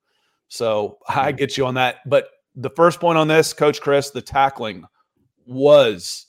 So 0.48 0.98
I 1.08 1.32
mm. 1.32 1.36
get 1.36 1.56
you 1.56 1.66
on 1.66 1.74
that. 1.74 1.96
But 2.06 2.28
the 2.54 2.70
first 2.70 3.00
point 3.00 3.18
on 3.18 3.28
this, 3.28 3.52
Coach 3.52 3.80
Chris, 3.80 4.10
the 4.10 4.22
tackling 4.22 4.84
was 5.46 6.26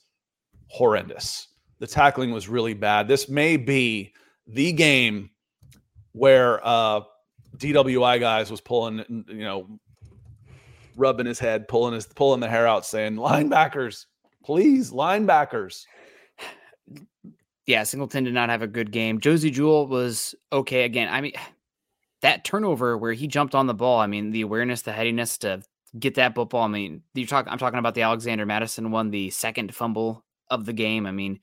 horrendous. 0.68 1.48
The 1.80 1.88
tackling 1.88 2.32
was 2.32 2.48
really 2.48 2.74
bad. 2.74 3.08
This 3.08 3.30
may 3.30 3.58
be 3.58 4.14
the 4.48 4.72
game 4.72 5.30
where 6.14 6.66
uh, 6.66 7.02
DWI 7.58 8.20
guys 8.20 8.50
was 8.50 8.62
pulling, 8.62 9.26
you 9.28 9.44
know, 9.44 9.80
rubbing 10.96 11.26
his 11.26 11.40
head, 11.40 11.68
pulling 11.68 11.94
his 11.94 12.06
pulling 12.08 12.40
the 12.40 12.50
hair 12.50 12.68
out, 12.68 12.86
saying, 12.86 13.16
"Linebackers, 13.16 14.06
please, 14.44 14.92
linebackers." 14.92 15.86
Yeah, 17.66 17.84
Singleton 17.84 18.24
did 18.24 18.34
not 18.34 18.50
have 18.50 18.62
a 18.62 18.68
good 18.68 18.92
game. 18.92 19.20
Josey 19.20 19.50
Jewell 19.50 19.88
was 19.88 20.36
okay 20.54 20.84
again. 20.84 21.08
I 21.12 21.22
mean, 21.22 21.34
that 22.22 22.44
turnover 22.44 22.98
where 22.98 23.14
he 23.14 23.28
jumped 23.28 23.56
on 23.56 23.68
the 23.68 23.74
ball, 23.74 24.00
I 24.00 24.08
mean, 24.08 24.32
the 24.32 24.42
awareness, 24.42 24.84
the 24.84 24.92
headiness 24.92 25.38
to 25.40 25.64
get 25.98 26.16
that 26.16 26.36
football. 26.36 26.64
I 26.64 26.68
mean, 26.68 27.02
you 27.14 27.26
talk 27.26 27.48
I'm 27.50 27.58
talking 27.58 27.80
about 27.80 27.96
the 27.96 28.04
Alexander 28.04 28.46
Mattison 28.46 28.92
one, 28.92 29.10
the 29.10 29.30
second 29.32 29.74
fumble 29.74 30.24
of 30.50 30.66
the 30.66 30.74
game. 30.74 31.06
I 31.06 31.12
mean, 31.12 31.40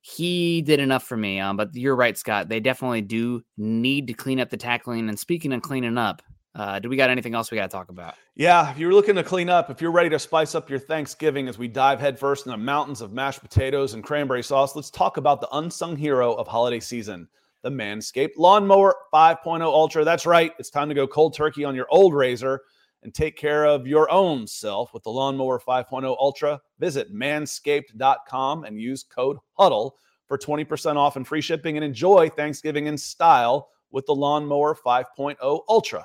he 0.00 0.62
did 0.62 0.80
enough 0.80 1.02
for 1.02 1.16
me. 1.16 1.40
Um, 1.40 1.56
but 1.56 1.74
you're 1.74 1.96
right, 1.96 2.16
Scott. 2.16 2.48
They 2.48 2.60
definitely 2.60 3.02
do 3.02 3.42
need 3.56 4.06
to 4.06 4.14
clean 4.14 4.40
up 4.40 4.50
the 4.50 4.56
tackling. 4.56 5.08
And 5.08 5.18
speaking 5.18 5.52
of 5.52 5.62
cleaning 5.62 5.98
up, 5.98 6.22
uh, 6.54 6.78
do 6.78 6.88
we 6.88 6.96
got 6.96 7.10
anything 7.10 7.34
else 7.34 7.50
we 7.50 7.56
got 7.56 7.70
to 7.70 7.76
talk 7.76 7.88
about? 7.88 8.14
Yeah, 8.34 8.70
if 8.70 8.78
you're 8.78 8.92
looking 8.92 9.14
to 9.14 9.22
clean 9.22 9.48
up, 9.48 9.70
if 9.70 9.80
you're 9.80 9.92
ready 9.92 10.08
to 10.10 10.18
spice 10.18 10.54
up 10.54 10.68
your 10.68 10.78
Thanksgiving 10.78 11.48
as 11.48 11.58
we 11.58 11.68
dive 11.68 12.00
headfirst 12.00 12.46
in 12.46 12.50
the 12.52 12.58
mountains 12.58 13.00
of 13.00 13.12
mashed 13.12 13.40
potatoes 13.40 13.94
and 13.94 14.02
cranberry 14.02 14.42
sauce, 14.42 14.74
let's 14.74 14.90
talk 14.90 15.16
about 15.16 15.40
the 15.40 15.48
unsung 15.52 15.96
hero 15.96 16.34
of 16.34 16.48
holiday 16.48 16.80
season 16.80 17.28
the 17.62 17.70
Manscaped 17.70 18.36
Lawnmower 18.36 18.94
5.0 19.12 19.62
Ultra. 19.62 20.04
That's 20.04 20.26
right. 20.26 20.52
It's 20.58 20.70
time 20.70 20.88
to 20.88 20.94
go 20.94 21.06
cold 21.06 21.34
turkey 21.34 21.64
on 21.64 21.74
your 21.74 21.88
old 21.90 22.14
razor 22.14 22.62
and 23.02 23.14
take 23.14 23.36
care 23.36 23.64
of 23.64 23.86
your 23.86 24.10
own 24.10 24.46
self 24.46 24.92
with 24.94 25.02
the 25.02 25.10
Lawnmower 25.10 25.60
5.0 25.60 26.04
Ultra. 26.18 26.60
Visit 26.78 27.12
manscaped.com 27.12 28.64
and 28.64 28.80
use 28.80 29.02
code 29.04 29.38
HUDDLE 29.58 29.94
for 30.26 30.38
20% 30.38 30.96
off 30.96 31.16
and 31.16 31.26
free 31.26 31.40
shipping 31.40 31.76
and 31.76 31.84
enjoy 31.84 32.28
Thanksgiving 32.28 32.86
in 32.86 32.98
style 32.98 33.70
with 33.90 34.06
the 34.06 34.14
Lawnmower 34.14 34.74
5.0 34.74 35.60
Ultra. 35.68 36.04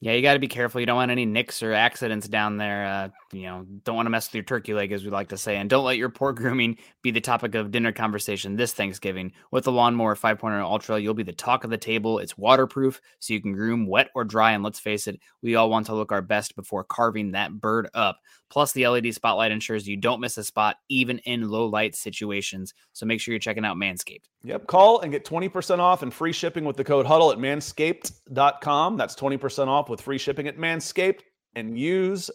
Yeah, 0.00 0.12
you 0.12 0.22
got 0.22 0.34
to 0.34 0.38
be 0.38 0.48
careful. 0.48 0.80
You 0.80 0.86
don't 0.86 0.96
want 0.96 1.10
any 1.10 1.24
nicks 1.24 1.62
or 1.62 1.72
accidents 1.72 2.28
down 2.28 2.58
there. 2.58 2.84
Uh, 2.84 3.08
you 3.32 3.44
know, 3.44 3.64
don't 3.84 3.96
want 3.96 4.06
to 4.06 4.10
mess 4.10 4.28
with 4.28 4.34
your 4.34 4.44
turkey 4.44 4.74
leg, 4.74 4.92
as 4.92 5.02
we 5.02 5.10
like 5.10 5.28
to 5.28 5.38
say. 5.38 5.56
And 5.56 5.70
don't 5.70 5.84
let 5.84 5.96
your 5.96 6.10
poor 6.10 6.32
grooming 6.34 6.76
be 7.02 7.10
the 7.10 7.22
topic 7.22 7.54
of 7.54 7.70
dinner 7.70 7.90
conversation 7.90 8.56
this 8.56 8.74
Thanksgiving. 8.74 9.32
With 9.50 9.64
the 9.64 9.72
Lawnmower 9.72 10.14
5.0 10.14 10.60
Ultra, 10.62 10.98
you'll 10.98 11.14
be 11.14 11.22
the 11.22 11.32
talk 11.32 11.64
of 11.64 11.70
the 11.70 11.78
table. 11.78 12.18
It's 12.18 12.36
waterproof, 12.36 13.00
so 13.18 13.32
you 13.32 13.40
can 13.40 13.52
groom 13.52 13.86
wet 13.86 14.10
or 14.14 14.24
dry. 14.24 14.52
And 14.52 14.62
let's 14.62 14.78
face 14.78 15.06
it, 15.06 15.18
we 15.40 15.54
all 15.54 15.70
want 15.70 15.86
to 15.86 15.94
look 15.94 16.12
our 16.12 16.22
best 16.22 16.54
before 16.54 16.84
carving 16.84 17.32
that 17.32 17.52
bird 17.52 17.88
up. 17.94 18.18
Plus, 18.50 18.72
the 18.72 18.86
LED 18.86 19.12
spotlight 19.14 19.50
ensures 19.50 19.88
you 19.88 19.96
don't 19.96 20.20
miss 20.20 20.38
a 20.38 20.44
spot, 20.44 20.76
even 20.88 21.18
in 21.20 21.48
low 21.48 21.66
light 21.66 21.96
situations. 21.96 22.72
So 22.92 23.04
make 23.04 23.20
sure 23.20 23.32
you're 23.32 23.40
checking 23.40 23.64
out 23.64 23.76
Manscaped. 23.76 24.26
Yep. 24.44 24.66
Call 24.66 25.00
and 25.00 25.10
get 25.10 25.24
20% 25.24 25.78
off 25.78 26.02
and 26.02 26.12
free 26.12 26.32
shipping 26.32 26.64
with 26.64 26.76
the 26.76 26.84
code 26.84 27.06
HUDDLE 27.06 27.32
at 27.32 27.38
manscaped.com. 27.38 28.96
That's 28.96 29.16
20% 29.16 29.66
off 29.66 29.83
with 29.88 30.00
free 30.00 30.18
shipping 30.18 30.48
at 30.48 30.58
Manscaped 30.58 31.20
and 31.54 31.78
use 31.78 32.30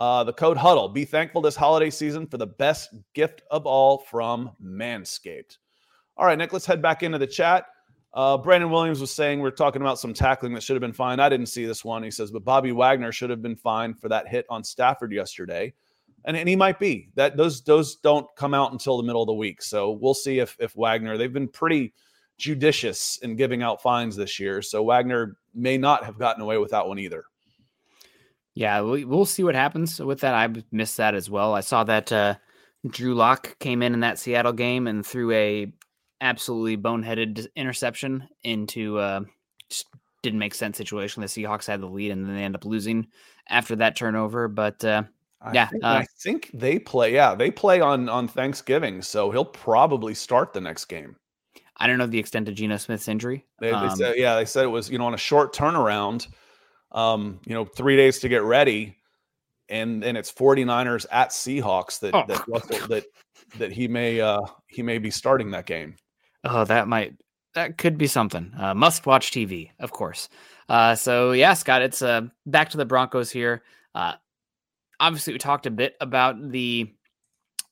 uh, 0.00 0.24
the 0.24 0.32
code 0.32 0.56
HUDDLE. 0.56 0.88
Be 0.88 1.04
thankful 1.04 1.40
this 1.40 1.56
holiday 1.56 1.90
season 1.90 2.26
for 2.26 2.38
the 2.38 2.46
best 2.46 2.94
gift 3.14 3.42
of 3.50 3.66
all 3.66 3.98
from 3.98 4.50
Manscaped. 4.62 5.58
All 6.16 6.26
right, 6.26 6.38
Nick, 6.38 6.52
let's 6.52 6.66
head 6.66 6.82
back 6.82 7.02
into 7.02 7.18
the 7.18 7.26
chat. 7.26 7.66
Uh, 8.12 8.36
Brandon 8.36 8.70
Williams 8.70 9.00
was 9.00 9.12
saying 9.12 9.38
we're 9.38 9.50
talking 9.50 9.82
about 9.82 9.98
some 9.98 10.12
tackling 10.12 10.52
that 10.54 10.62
should 10.62 10.74
have 10.74 10.80
been 10.80 10.92
fine. 10.92 11.20
I 11.20 11.28
didn't 11.28 11.46
see 11.46 11.64
this 11.64 11.84
one. 11.84 12.02
He 12.02 12.10
says, 12.10 12.30
but 12.30 12.44
Bobby 12.44 12.72
Wagner 12.72 13.12
should 13.12 13.30
have 13.30 13.42
been 13.42 13.56
fine 13.56 13.94
for 13.94 14.08
that 14.08 14.26
hit 14.26 14.46
on 14.50 14.64
Stafford 14.64 15.12
yesterday. 15.12 15.72
And, 16.24 16.36
and 16.36 16.48
he 16.48 16.56
might 16.56 16.78
be. 16.78 17.08
That 17.14 17.36
those 17.36 17.62
those 17.62 17.96
don't 17.96 18.26
come 18.36 18.52
out 18.52 18.72
until 18.72 18.96
the 18.96 19.04
middle 19.04 19.22
of 19.22 19.26
the 19.26 19.32
week. 19.32 19.62
So 19.62 19.92
we'll 19.92 20.12
see 20.12 20.38
if 20.38 20.56
if 20.58 20.74
Wagner, 20.76 21.16
they've 21.16 21.32
been 21.32 21.48
pretty 21.48 21.94
judicious 22.40 23.18
in 23.22 23.36
giving 23.36 23.62
out 23.62 23.82
fines 23.82 24.16
this 24.16 24.40
year. 24.40 24.62
So 24.62 24.82
Wagner 24.82 25.36
may 25.54 25.76
not 25.76 26.04
have 26.04 26.18
gotten 26.18 26.42
away 26.42 26.58
with 26.58 26.70
that 26.70 26.88
one 26.88 26.98
either. 26.98 27.24
Yeah, 28.54 28.80
we'll 28.80 29.26
see 29.26 29.44
what 29.44 29.54
happens 29.54 30.00
with 30.00 30.20
that. 30.20 30.34
I 30.34 30.48
missed 30.72 30.96
that 30.96 31.14
as 31.14 31.30
well. 31.30 31.54
I 31.54 31.60
saw 31.60 31.84
that 31.84 32.10
uh, 32.10 32.34
Drew 32.88 33.14
Lock 33.14 33.58
came 33.60 33.82
in 33.82 33.94
in 33.94 34.00
that 34.00 34.18
Seattle 34.18 34.52
game 34.52 34.86
and 34.86 35.06
threw 35.06 35.30
a 35.32 35.72
absolutely 36.20 36.76
boneheaded 36.76 37.46
interception 37.54 38.26
into 38.42 38.98
uh, 38.98 39.20
just 39.68 39.86
didn't 40.22 40.38
make 40.38 40.54
sense 40.54 40.76
situation. 40.76 41.20
The 41.20 41.28
Seahawks 41.28 41.66
had 41.66 41.80
the 41.80 41.86
lead 41.86 42.10
and 42.10 42.26
then 42.26 42.34
they 42.34 42.42
end 42.42 42.56
up 42.56 42.64
losing 42.64 43.06
after 43.48 43.76
that 43.76 43.96
turnover. 43.96 44.48
But 44.48 44.84
uh, 44.84 45.04
I 45.40 45.52
yeah, 45.52 45.66
think, 45.66 45.84
uh, 45.84 45.86
I 45.86 46.06
think 46.18 46.50
they 46.52 46.78
play. 46.78 47.14
Yeah, 47.14 47.34
they 47.34 47.50
play 47.50 47.80
on 47.80 48.08
on 48.08 48.28
Thanksgiving, 48.28 49.00
so 49.00 49.30
he'll 49.30 49.44
probably 49.44 50.14
start 50.14 50.52
the 50.52 50.60
next 50.60 50.86
game. 50.86 51.16
I 51.80 51.86
don't 51.86 51.98
know 51.98 52.06
the 52.06 52.18
extent 52.18 52.46
of 52.48 52.54
Geno 52.54 52.76
Smith's 52.76 53.08
injury. 53.08 53.46
They, 53.58 53.68
they 53.70 53.72
Um, 53.72 53.96
said, 53.96 54.16
yeah, 54.18 54.36
they 54.36 54.44
said 54.44 54.64
it 54.64 54.68
was 54.68 54.90
you 54.90 54.98
know 54.98 55.06
on 55.06 55.14
a 55.14 55.18
short 55.18 55.54
turnaround, 55.54 56.28
um, 56.92 57.40
you 57.46 57.54
know, 57.54 57.64
three 57.64 57.96
days 57.96 58.18
to 58.20 58.28
get 58.28 58.42
ready, 58.42 58.96
and 59.68 60.04
and 60.04 60.16
it's 60.18 60.30
49ers 60.30 61.06
at 61.10 61.30
Seahawks 61.30 62.00
that 62.00 62.14
Oh. 62.14 62.24
that 62.28 62.46
Russell, 62.46 62.86
that 62.88 63.04
that 63.58 63.72
he 63.72 63.88
may 63.88 64.20
uh 64.20 64.42
he 64.68 64.82
may 64.82 64.98
be 64.98 65.10
starting 65.10 65.50
that 65.52 65.66
game. 65.66 65.96
Oh, 66.44 66.64
that 66.64 66.86
might 66.86 67.14
that 67.54 67.78
could 67.78 67.98
be 67.98 68.06
something. 68.06 68.52
Uh, 68.56 68.74
must 68.74 69.06
watch 69.06 69.30
TV, 69.32 69.70
of 69.80 69.90
course. 69.90 70.28
Uh, 70.68 70.94
so 70.94 71.32
yeah, 71.32 71.54
Scott, 71.54 71.82
it's 71.82 72.00
uh, 72.02 72.22
back 72.46 72.70
to 72.70 72.76
the 72.76 72.84
Broncos 72.84 73.30
here. 73.30 73.62
Uh, 73.94 74.12
obviously, 75.00 75.32
we 75.32 75.38
talked 75.40 75.66
a 75.66 75.70
bit 75.70 75.96
about 76.00 76.50
the 76.52 76.92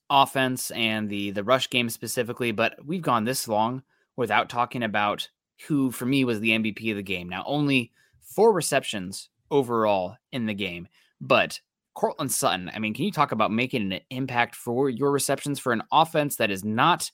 offense 0.09 0.71
and 0.71 1.09
the 1.09 1.31
the 1.31 1.43
rush 1.43 1.69
game 1.69 1.89
specifically, 1.89 2.51
but 2.51 2.75
we've 2.85 3.01
gone 3.01 3.23
this 3.23 3.47
long 3.47 3.83
without 4.19 4.49
talking 4.49 4.83
about 4.83 5.29
who, 5.67 5.91
for 5.91 6.05
me, 6.05 6.25
was 6.25 6.41
the 6.41 6.51
MVP 6.51 6.91
of 6.91 6.97
the 6.97 7.03
game. 7.03 7.29
Now, 7.29 7.43
only 7.47 7.93
four 8.21 8.51
receptions 8.51 9.29
overall 9.49 10.17
in 10.33 10.45
the 10.45 10.53
game, 10.53 10.89
but 11.21 11.61
Courtland 11.95 12.31
Sutton. 12.31 12.69
I 12.73 12.79
mean, 12.79 12.93
can 12.93 13.05
you 13.05 13.11
talk 13.11 13.31
about 13.31 13.51
making 13.51 13.93
an 13.93 14.01
impact 14.09 14.55
for 14.55 14.89
your 14.89 15.11
receptions 15.11 15.57
for 15.57 15.71
an 15.71 15.83
offense 15.91 16.35
that 16.35 16.51
is 16.51 16.65
not 16.65 17.09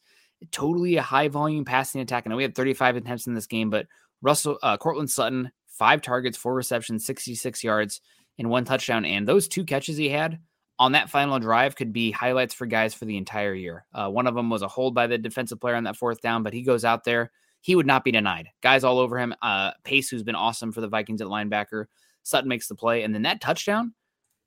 totally 0.51 0.97
a 0.97 1.03
high 1.03 1.28
volume 1.28 1.64
passing 1.64 2.01
attack? 2.01 2.24
I 2.26 2.30
know 2.32 2.38
we 2.38 2.43
had 2.43 2.56
35 2.56 2.97
attempts 2.97 3.28
in 3.28 3.36
this 3.36 3.47
game, 3.47 3.70
but 3.70 3.86
Russell 4.24 4.58
uh, 4.64 4.78
Courtland 4.78 5.12
Sutton, 5.12 5.51
five 5.68 6.01
targets, 6.01 6.38
four 6.38 6.56
receptions, 6.56 7.06
66 7.06 7.64
yards, 7.64 8.01
and 8.39 8.49
one 8.49 8.66
touchdown. 8.66 9.06
And 9.06 9.28
those 9.28 9.47
two 9.47 9.64
catches 9.64 9.97
he 9.97 10.10
had 10.10 10.39
on 10.78 10.92
that 10.92 11.10
final 11.10 11.40
drive 11.40 11.76
could 11.76 11.94
be 11.94 12.12
highlights 12.12 12.54
for 12.54 12.66
guys 12.66 12.94
for 12.94 13.06
the 13.06 13.18
entire 13.18 13.54
year. 13.54 13.86
Uh, 13.94 14.10
one 14.10 14.28
of 14.28 14.36
them 14.36 14.50
was 14.50 14.62
a 14.62 14.68
hold 14.68 14.94
by 14.94 15.08
the 15.08 15.18
defensive 15.18 15.60
player 15.60 15.76
on 15.76 15.86
that 15.86 15.96
fourth 15.96 16.22
down, 16.22 16.44
but 16.44 16.54
he 16.54 16.62
goes 16.62 16.84
out 16.84 17.04
there. 17.04 17.32
He 17.62 17.76
would 17.76 17.88
not 17.88 18.04
be 18.04 18.12
denied. 18.12 18.50
Guys 18.62 18.84
all 18.84 19.00
over 19.00 19.18
him. 19.18 19.34
Uh, 19.42 19.72
Pace, 19.84 20.10
who's 20.10 20.24
been 20.24 20.36
awesome 20.36 20.72
for 20.72 20.82
the 20.82 20.88
Vikings 20.88 21.22
at 21.22 21.28
linebacker. 21.28 21.86
Sutton 22.24 22.50
makes 22.50 22.68
the 22.68 22.76
play. 22.76 23.04
And 23.04 23.14
then 23.14 23.24
that 23.24 23.42
touchdown, 23.42 23.94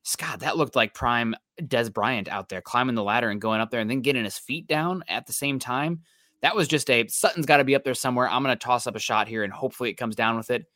Scott, 0.03 0.41
that 0.41 0.57
looked 0.57 0.77
like 0.77 0.95
prime 0.95 1.35
Dez 1.61 1.93
Bryant 1.93 2.29
out 2.29 2.49
there 2.49 2.61
climbing 2.61 2.95
the 2.95 3.03
ladder 3.03 3.31
and 3.31 3.41
going 3.41 3.61
up 3.61 3.71
there 3.71 3.81
and 3.81 3.91
then 3.91 4.03
getting 4.03 4.25
his 4.25 4.39
feet 4.39 4.67
down 4.67 5.03
at 5.09 5.27
the 5.27 5.33
same 5.33 5.59
time. 5.59 6.03
That 6.43 6.55
was 6.55 6.69
just 6.69 6.89
a 6.91 7.07
Sutton's 7.09 7.47
got 7.47 7.57
to 7.57 7.65
be 7.65 7.75
up 7.75 7.83
there 7.83 7.95
somewhere. 7.95 8.29
I'm 8.29 8.45
going 8.45 8.57
to 8.57 8.65
toss 8.65 8.87
up 8.87 8.95
a 8.95 9.01
shot 9.01 9.27
here 9.27 9.43
and 9.43 9.53
hopefully 9.53 9.91
it 9.91 9.95
comes 9.95 10.15
down 10.15 10.37
with 10.37 10.51
it. 10.51 10.67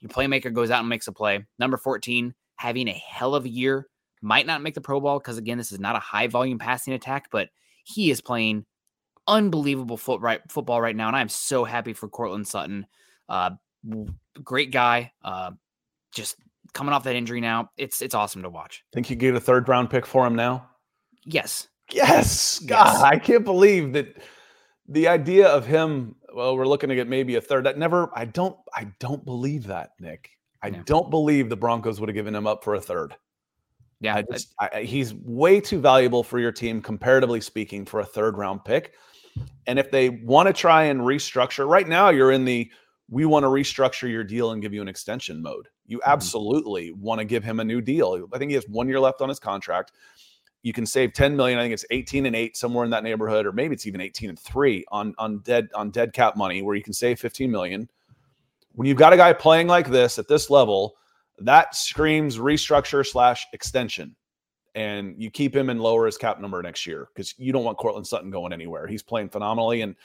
Your 0.00 0.10
playmaker 0.10 0.52
goes 0.52 0.70
out 0.70 0.80
and 0.80 0.88
makes 0.88 1.08
a 1.08 1.12
play. 1.12 1.46
Number 1.58 1.76
14, 1.76 2.34
having 2.56 2.88
a 2.88 2.92
hell 2.92 3.34
of 3.34 3.46
a 3.46 3.48
year, 3.48 3.86
might 4.20 4.46
not 4.46 4.62
make 4.62 4.74
the 4.74 4.80
Pro 4.80 5.00
Bowl 5.00 5.18
because, 5.18 5.38
again, 5.38 5.58
this 5.58 5.72
is 5.72 5.80
not 5.80 5.96
a 5.96 6.00
high 6.00 6.26
volume 6.26 6.58
passing 6.58 6.94
attack, 6.94 7.28
but 7.30 7.48
he 7.84 8.10
is 8.10 8.20
playing 8.20 8.64
unbelievable 9.26 9.96
foot 9.96 10.20
right, 10.20 10.40
football 10.50 10.80
right 10.80 10.96
now. 10.96 11.06
And 11.08 11.16
I'm 11.16 11.28
so 11.28 11.64
happy 11.64 11.92
for 11.92 12.08
Courtland 12.08 12.46
Sutton. 12.48 12.86
Uh, 13.28 13.50
great 14.42 14.70
guy. 14.72 15.12
Uh, 15.22 15.52
just 16.12 16.36
coming 16.72 16.92
off 16.92 17.04
that 17.04 17.16
injury 17.16 17.40
now. 17.40 17.70
It's 17.76 18.02
it's 18.02 18.14
awesome 18.14 18.42
to 18.42 18.50
watch. 18.50 18.82
Think 18.92 19.10
you 19.10 19.16
get 19.16 19.34
a 19.34 19.40
third 19.40 19.68
round 19.68 19.90
pick 19.90 20.06
for 20.06 20.26
him 20.26 20.34
now? 20.34 20.68
Yes. 21.24 21.68
Yes, 21.90 22.58
God, 22.60 22.92
Yes. 22.92 23.02
I 23.02 23.18
can't 23.18 23.44
believe 23.44 23.94
that 23.94 24.16
the 24.88 25.08
idea 25.08 25.48
of 25.48 25.66
him. 25.66 26.16
Well, 26.34 26.56
we're 26.56 26.66
looking 26.66 26.90
to 26.90 26.94
get 26.94 27.08
maybe 27.08 27.36
a 27.36 27.40
third. 27.40 27.64
That 27.64 27.78
never. 27.78 28.10
I 28.14 28.26
don't. 28.26 28.56
I 28.74 28.88
don't 29.00 29.24
believe 29.24 29.66
that, 29.68 29.92
Nick. 29.98 30.30
I 30.62 30.68
Yeah. 30.68 30.82
don't 30.84 31.10
believe 31.10 31.48
the 31.48 31.56
Broncos 31.56 31.98
would 32.00 32.08
have 32.10 32.14
given 32.14 32.34
him 32.34 32.46
up 32.46 32.62
for 32.64 32.74
a 32.74 32.80
third. 32.80 33.14
Yeah. 34.00 34.16
I 34.16 34.22
just, 34.32 34.54
I, 34.60 34.82
he's 34.82 35.14
way 35.14 35.60
too 35.60 35.80
valuable 35.80 36.22
for 36.22 36.38
your 36.38 36.52
team, 36.52 36.80
comparatively 36.80 37.40
speaking, 37.40 37.84
for 37.84 38.00
a 38.00 38.04
third 38.04 38.36
round 38.36 38.64
pick. 38.64 38.94
And 39.66 39.78
if 39.78 39.90
they 39.90 40.08
want 40.10 40.46
to 40.46 40.52
try 40.52 40.84
and 40.84 41.00
restructure, 41.00 41.68
right 41.68 41.86
now 41.88 42.08
you're 42.10 42.32
in 42.32 42.44
the 42.44 42.70
we 43.10 43.24
want 43.24 43.42
to 43.42 43.48
restructure 43.48 44.08
your 44.10 44.22
deal 44.22 44.50
and 44.52 44.60
give 44.60 44.74
you 44.74 44.82
an 44.82 44.88
extension 44.88 45.40
mode. 45.40 45.66
You 45.86 45.98
Mhm. 45.98 46.04
absolutely 46.12 46.92
want 46.92 47.20
to 47.20 47.24
give 47.24 47.42
him 47.42 47.58
a 47.58 47.64
new 47.64 47.80
deal. 47.80 48.28
I 48.34 48.38
think 48.38 48.50
he 48.50 48.54
has 48.54 48.68
one 48.68 48.86
year 48.86 49.00
left 49.00 49.22
on 49.22 49.30
his 49.30 49.40
contract. 49.40 49.92
You 50.62 50.74
can 50.74 50.84
save 50.84 51.14
10 51.14 51.34
million. 51.34 51.58
I 51.58 51.62
think 51.62 51.72
it's 51.72 51.86
18 51.90 52.26
and 52.26 52.36
8 52.36 52.56
somewhere 52.56 52.84
in 52.84 52.90
that 52.90 53.04
neighborhood, 53.04 53.46
or 53.46 53.52
maybe 53.52 53.74
it's 53.74 53.86
even 53.86 54.00
18 54.02 54.28
and 54.28 54.38
3 54.38 54.84
on 54.88 55.14
on 55.16 55.38
dead 55.38 55.68
on 55.74 55.90
dead 55.90 56.12
cap 56.12 56.36
money 56.36 56.60
where 56.62 56.74
you 56.76 56.82
can 56.82 56.92
save 56.92 57.18
15 57.18 57.50
million. 57.50 57.88
When 58.72 58.86
you've 58.86 58.98
got 58.98 59.12
a 59.12 59.16
guy 59.16 59.32
playing 59.32 59.68
like 59.68 59.88
this 59.88 60.18
at 60.18 60.28
this 60.28 60.50
level, 60.50 60.96
that 61.40 61.74
screams 61.74 62.38
restructure 62.38 63.06
slash 63.06 63.46
extension. 63.52 64.14
And 64.74 65.14
you 65.18 65.30
keep 65.30 65.54
him 65.56 65.70
and 65.70 65.80
lower 65.80 66.06
his 66.06 66.16
cap 66.18 66.40
number 66.40 66.62
next 66.62 66.86
year 66.86 67.08
because 67.14 67.34
you 67.38 67.52
don't 67.52 67.64
want 67.64 67.78
Courtland 67.78 68.06
Sutton 68.06 68.30
going 68.30 68.52
anywhere. 68.52 68.86
He's 68.86 69.02
playing 69.02 69.30
phenomenally. 69.30 69.80
And 69.82 69.96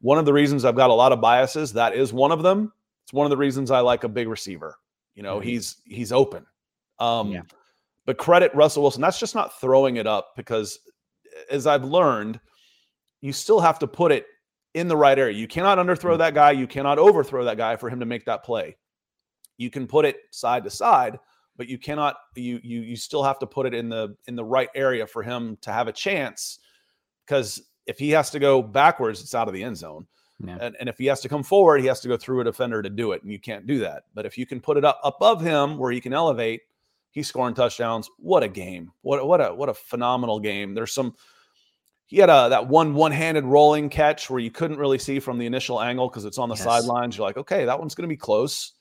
one 0.00 0.18
of 0.18 0.24
the 0.24 0.32
reasons 0.32 0.64
I've 0.64 0.76
got 0.76 0.90
a 0.90 0.94
lot 0.94 1.12
of 1.12 1.20
biases, 1.20 1.72
that 1.74 1.94
is 1.94 2.12
one 2.12 2.32
of 2.32 2.42
them. 2.42 2.72
It's 3.04 3.12
one 3.12 3.26
of 3.26 3.30
the 3.30 3.36
reasons 3.36 3.70
I 3.70 3.80
like 3.80 4.04
a 4.04 4.08
big 4.08 4.28
receiver. 4.28 4.78
You 5.14 5.22
know, 5.22 5.38
Mhm. 5.40 5.44
he's 5.44 5.76
he's 5.84 6.12
open. 6.12 6.46
Um, 6.98 7.32
Yeah. 7.32 7.42
but 8.06 8.16
credit 8.16 8.54
Russell 8.54 8.82
Wilson. 8.82 9.02
That's 9.02 9.18
just 9.18 9.34
not 9.34 9.60
throwing 9.60 9.96
it 9.96 10.06
up 10.06 10.34
because 10.36 10.78
as 11.50 11.66
I've 11.66 11.84
learned, 11.84 12.40
you 13.20 13.32
still 13.32 13.60
have 13.60 13.78
to 13.80 13.86
put 13.86 14.12
it 14.12 14.26
in 14.74 14.88
the 14.88 14.96
right 14.96 15.18
area. 15.18 15.36
You 15.36 15.46
cannot 15.48 15.78
underthrow 15.78 16.16
that 16.18 16.32
guy. 16.34 16.52
You 16.52 16.66
cannot 16.66 16.98
overthrow 16.98 17.44
that 17.44 17.58
guy 17.58 17.76
for 17.76 17.90
him 17.90 18.00
to 18.00 18.06
make 18.06 18.24
that 18.24 18.44
play. 18.44 18.76
You 19.56 19.70
can 19.70 19.86
put 19.86 20.04
it 20.04 20.16
side 20.30 20.64
to 20.64 20.70
side, 20.70 21.18
but 21.56 21.68
you 21.68 21.78
cannot. 21.78 22.16
You 22.34 22.60
you 22.62 22.80
you 22.80 22.96
still 22.96 23.22
have 23.22 23.38
to 23.40 23.46
put 23.46 23.66
it 23.66 23.74
in 23.74 23.88
the 23.88 24.16
in 24.26 24.36
the 24.36 24.44
right 24.44 24.68
area 24.74 25.06
for 25.06 25.22
him 25.22 25.56
to 25.62 25.72
have 25.72 25.88
a 25.88 25.92
chance. 25.92 26.58
Because 27.26 27.62
if 27.86 27.98
he 27.98 28.10
has 28.10 28.30
to 28.30 28.38
go 28.38 28.62
backwards, 28.62 29.20
it's 29.20 29.34
out 29.34 29.48
of 29.48 29.54
the 29.54 29.62
end 29.62 29.76
zone. 29.76 30.06
Yeah. 30.44 30.58
And, 30.60 30.76
and 30.80 30.88
if 30.88 30.98
he 30.98 31.06
has 31.06 31.20
to 31.20 31.28
come 31.28 31.42
forward, 31.44 31.80
he 31.80 31.86
has 31.86 32.00
to 32.00 32.08
go 32.08 32.16
through 32.16 32.40
a 32.40 32.44
defender 32.44 32.82
to 32.82 32.90
do 32.90 33.12
it, 33.12 33.22
and 33.22 33.30
you 33.30 33.38
can't 33.38 33.66
do 33.66 33.78
that. 33.80 34.04
But 34.14 34.26
if 34.26 34.36
you 34.36 34.44
can 34.44 34.60
put 34.60 34.76
it 34.76 34.84
up 34.84 35.00
above 35.04 35.40
him 35.40 35.78
where 35.78 35.92
he 35.92 36.00
can 36.00 36.12
elevate, 36.12 36.62
he's 37.12 37.28
scoring 37.28 37.54
touchdowns. 37.54 38.10
What 38.18 38.42
a 38.42 38.48
game! 38.48 38.90
What 39.02 39.26
what 39.26 39.40
a 39.40 39.54
what 39.54 39.68
a 39.68 39.74
phenomenal 39.74 40.40
game. 40.40 40.74
There's 40.74 40.92
some. 40.92 41.14
He 42.06 42.18
had 42.18 42.28
a 42.28 42.48
that 42.50 42.66
one 42.66 42.94
one-handed 42.94 43.44
rolling 43.44 43.88
catch 43.88 44.28
where 44.28 44.40
you 44.40 44.50
couldn't 44.50 44.78
really 44.78 44.98
see 44.98 45.18
from 45.20 45.38
the 45.38 45.46
initial 45.46 45.80
angle 45.80 46.08
because 46.08 46.24
it's 46.24 46.38
on 46.38 46.48
the 46.48 46.56
Yes. 46.56 46.64
sidelines. 46.64 47.16
You're 47.16 47.26
like, 47.26 47.38
okay, 47.38 47.64
that 47.64 47.78
one's 47.78 47.94
going 47.94 48.08
to 48.08 48.12
be 48.12 48.18
close. 48.18 48.72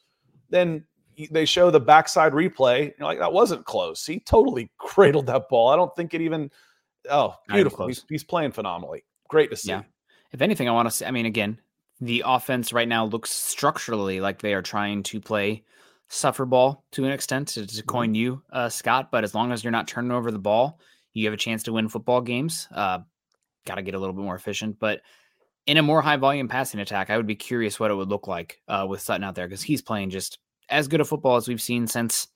Then 0.52 0.86
they 1.30 1.46
show 1.46 1.72
the 1.72 1.80
backside 1.80 2.34
replay. 2.34 2.94
You're 2.98 3.08
like, 3.08 3.20
that 3.20 3.34
wasn't 3.34 3.66
close. 3.66 4.06
He 4.06 4.20
totally 4.20 4.72
cradled 4.78 5.28
that 5.28 5.50
ball. 5.50 5.70
I 5.70 5.76
don't 5.76 5.96
think 5.96 6.14
it 6.14 6.22
even. 6.22 6.52
Oh, 7.10 7.36
beautiful! 7.48 7.88
He's, 7.88 8.06
he's 8.08 8.24
playing 8.24 8.52
phenomenally. 8.52 9.04
Great 9.28 9.50
to 9.50 9.56
see. 9.56 9.70
Yeah. 9.70 9.82
If 10.32 10.42
anything, 10.42 10.70
I 10.70 10.72
want 10.72 10.88
to 10.88 10.96
say, 10.96 11.08
I 11.08 11.12
mean, 11.12 11.26
again, 11.26 11.60
the 12.00 12.24
offense 12.26 12.72
right 12.72 12.88
now 12.88 13.06
looks 13.06 13.32
structurally 13.32 14.22
like 14.22 14.40
they 14.40 14.54
are 14.54 14.62
trying 14.62 15.04
to 15.04 15.20
play 15.20 15.64
suffer 16.10 16.46
ball 16.46 16.86
to 16.92 17.06
an 17.06 17.12
extent, 17.12 17.48
to, 17.50 17.66
to 17.66 17.84
coin 17.84 18.14
you, 18.14 18.42
uh, 18.52 18.70
Scott. 18.70 19.10
But 19.12 19.24
as 19.24 19.34
long 19.34 19.52
as 19.52 19.64
you're 19.64 19.72
not 19.72 19.88
turning 19.88 20.12
over 20.12 20.32
the 20.32 20.40
ball, 20.40 20.80
you 21.14 21.26
have 21.26 21.34
a 21.34 21.38
chance 21.38 21.64
to 21.64 21.74
win 21.74 21.90
football 21.90 22.22
games. 22.22 22.68
Uh, 22.74 23.00
Got 23.66 23.76
to 23.76 23.84
get 23.84 23.94
a 23.94 24.00
little 24.00 24.16
bit 24.16 24.24
more 24.24 24.36
efficient. 24.36 24.80
But 24.80 25.02
in 25.68 25.78
a 25.78 25.82
more 25.82 26.02
high 26.02 26.18
volume 26.18 26.48
passing 26.48 26.80
attack, 26.80 27.10
I 27.10 27.18
would 27.18 27.28
be 27.28 27.36
curious 27.36 27.80
what 27.80 27.92
it 27.92 27.96
would 27.96 28.10
look 28.10 28.28
like 28.28 28.62
uh, 28.68 28.86
with 28.90 29.02
Sutton 29.02 29.24
out 29.24 29.36
there 29.36 29.48
because 29.48 29.62
he's 29.62 29.82
playing 29.82 30.10
just 30.10 30.40
as 30.70 30.88
good 30.88 31.02
a 31.02 31.06
football 31.06 31.36
as 31.36 31.48
we've 31.48 31.62
seen 31.62 31.88
since 31.88 32.28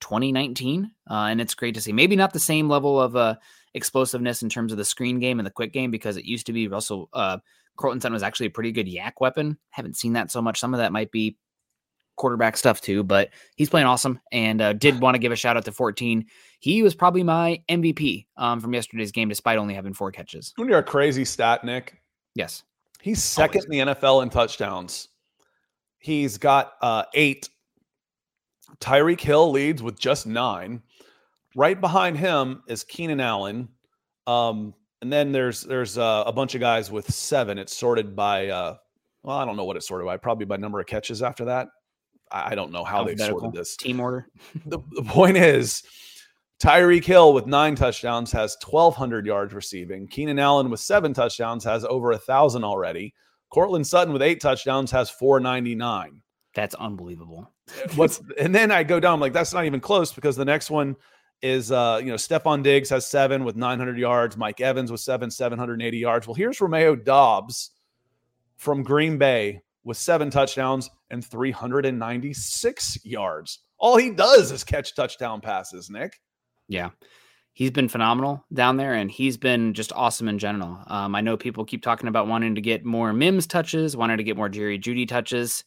2019. 0.00 0.90
Uh, 1.08 1.14
and 1.14 1.40
it's 1.40 1.54
great 1.54 1.74
to 1.74 1.80
see. 1.80 1.92
Maybe 1.92 2.16
not 2.16 2.32
the 2.32 2.40
same 2.40 2.68
level 2.68 3.00
of 3.00 3.14
uh, 3.14 3.36
explosiveness 3.74 4.42
in 4.42 4.48
terms 4.48 4.72
of 4.72 4.78
the 4.78 4.84
screen 4.84 5.20
game 5.20 5.38
and 5.38 5.46
the 5.46 5.50
quick 5.50 5.72
game 5.72 5.90
because 5.90 6.16
it 6.16 6.24
used 6.24 6.46
to 6.46 6.52
be 6.52 6.68
Russell 6.68 7.08
uh, 7.12 7.38
Courtland 7.76 8.02
Sutton 8.02 8.14
was 8.14 8.22
actually 8.22 8.46
a 8.46 8.50
pretty 8.50 8.72
good 8.72 8.86
YAC 8.86 9.12
weapon. 9.20 9.58
Haven't 9.70 9.96
seen 9.96 10.14
that 10.14 10.30
so 10.30 10.42
much. 10.42 10.58
Some 10.58 10.74
of 10.74 10.78
that 10.78 10.92
might 10.92 11.10
be 11.10 11.38
quarterback 12.16 12.56
stuff 12.56 12.80
too, 12.80 13.02
but 13.02 13.30
he's 13.56 13.70
playing 13.70 13.86
awesome 13.86 14.20
and 14.30 14.60
uh, 14.60 14.72
did 14.74 15.00
want 15.00 15.14
to 15.14 15.18
give 15.18 15.32
a 15.32 15.36
shout 15.36 15.56
out 15.56 15.64
to 15.64 15.72
14. 15.72 16.26
He 16.60 16.82
was 16.82 16.94
probably 16.94 17.22
my 17.22 17.62
MVP 17.70 18.26
um, 18.36 18.60
from 18.60 18.74
yesterday's 18.74 19.12
game, 19.12 19.28
despite 19.28 19.56
only 19.56 19.74
having 19.74 19.94
four 19.94 20.12
catches. 20.12 20.52
When 20.56 20.68
you're 20.68 20.78
a 20.78 20.82
crazy 20.82 21.24
stat, 21.24 21.64
Nick, 21.64 22.02
Yes. 22.34 22.62
He's 23.02 23.22
second 23.22 23.64
in 23.64 23.70
the 23.70 23.94
NFL 23.94 24.22
in 24.22 24.30
touchdowns. 24.30 25.08
He's 25.98 26.38
got 26.38 26.74
uh, 26.80 27.04
eight. 27.14 27.50
Tyreek 28.80 29.20
Hill 29.20 29.50
leads 29.50 29.82
with 29.82 29.98
just 29.98 30.26
nine. 30.26 30.82
Right 31.54 31.78
behind 31.78 32.16
him 32.16 32.62
is 32.66 32.82
Keenan 32.84 33.20
Allen. 33.20 33.68
Um, 34.26 34.72
and 35.02 35.12
then 35.12 35.32
there's 35.32 35.62
there's 35.62 35.98
uh, 35.98 36.24
a 36.26 36.32
bunch 36.32 36.54
of 36.54 36.60
guys 36.60 36.90
with 36.90 37.12
seven. 37.12 37.58
It's 37.58 37.76
sorted 37.76 38.16
by 38.16 38.48
uh, 38.48 38.76
well, 39.22 39.36
I 39.36 39.44
don't 39.44 39.56
know 39.56 39.64
what 39.64 39.76
it's 39.76 39.88
sorted 39.88 40.06
by. 40.06 40.16
Probably 40.16 40.46
by 40.46 40.56
number 40.56 40.80
of 40.80 40.86
catches 40.86 41.22
after 41.22 41.44
that. 41.46 41.68
I, 42.30 42.52
I 42.52 42.54
don't 42.54 42.72
know 42.72 42.84
how 42.84 43.04
they've 43.04 43.18
sorted 43.18 43.52
this 43.52 43.76
team 43.76 44.00
order. 44.00 44.28
the, 44.64 44.78
the 44.92 45.02
point 45.02 45.36
is, 45.36 45.82
Tyreek 46.62 47.04
Hill 47.04 47.32
with 47.32 47.46
nine 47.46 47.74
touchdowns 47.74 48.30
has 48.30 48.56
1,200 48.64 49.26
yards 49.26 49.52
receiving. 49.52 50.06
Keenan 50.06 50.38
Allen 50.38 50.70
with 50.70 50.78
seven 50.78 51.12
touchdowns 51.12 51.64
has 51.64 51.84
over 51.84 52.12
a 52.12 52.18
thousand 52.18 52.62
already. 52.62 53.14
Courtland 53.50 53.84
Sutton 53.84 54.12
with 54.12 54.22
eight 54.22 54.40
touchdowns 54.40 54.92
has 54.92 55.10
499. 55.10 56.22
That's 56.54 56.76
unbelievable. 56.76 57.50
What's 57.96 58.22
and 58.38 58.54
then 58.54 58.70
I 58.70 58.84
go 58.84 59.00
down 59.00 59.14
I'm 59.14 59.20
like 59.20 59.32
that's 59.32 59.52
not 59.52 59.64
even 59.64 59.80
close 59.80 60.12
because 60.12 60.36
the 60.36 60.44
next 60.44 60.70
one 60.70 60.94
is 61.40 61.72
uh 61.72 61.98
you 62.00 62.10
know 62.10 62.16
Stefon 62.16 62.62
Diggs 62.62 62.90
has 62.90 63.08
seven 63.08 63.42
with 63.42 63.56
900 63.56 63.98
yards. 63.98 64.36
Mike 64.36 64.60
Evans 64.60 64.92
with 64.92 65.00
seven 65.00 65.32
780 65.32 65.98
yards. 65.98 66.28
Well, 66.28 66.34
here's 66.34 66.60
Romeo 66.60 66.94
Doubs 66.94 67.72
from 68.56 68.84
Green 68.84 69.18
Bay 69.18 69.62
with 69.82 69.96
seven 69.96 70.30
touchdowns 70.30 70.88
and 71.10 71.24
396 71.24 73.04
yards. 73.04 73.58
All 73.78 73.96
he 73.96 74.10
does 74.10 74.52
is 74.52 74.62
catch 74.62 74.94
touchdown 74.94 75.40
passes, 75.40 75.90
Nick. 75.90 76.20
Yeah. 76.68 76.90
He's 77.54 77.70
been 77.70 77.88
phenomenal 77.88 78.44
down 78.52 78.78
there 78.78 78.94
and 78.94 79.10
he's 79.10 79.36
been 79.36 79.74
just 79.74 79.92
awesome 79.92 80.28
in 80.28 80.38
general. 80.38 80.78
Um, 80.86 81.14
I 81.14 81.20
know 81.20 81.36
people 81.36 81.64
keep 81.66 81.82
talking 81.82 82.08
about 82.08 82.26
wanting 82.26 82.54
to 82.54 82.62
get 82.62 82.84
more 82.84 83.12
Mims 83.12 83.46
touches, 83.46 83.96
wanting 83.96 84.16
to 84.16 84.24
get 84.24 84.38
more 84.38 84.48
Jerry 84.48 84.78
Jeudy 84.78 85.06
touches. 85.06 85.64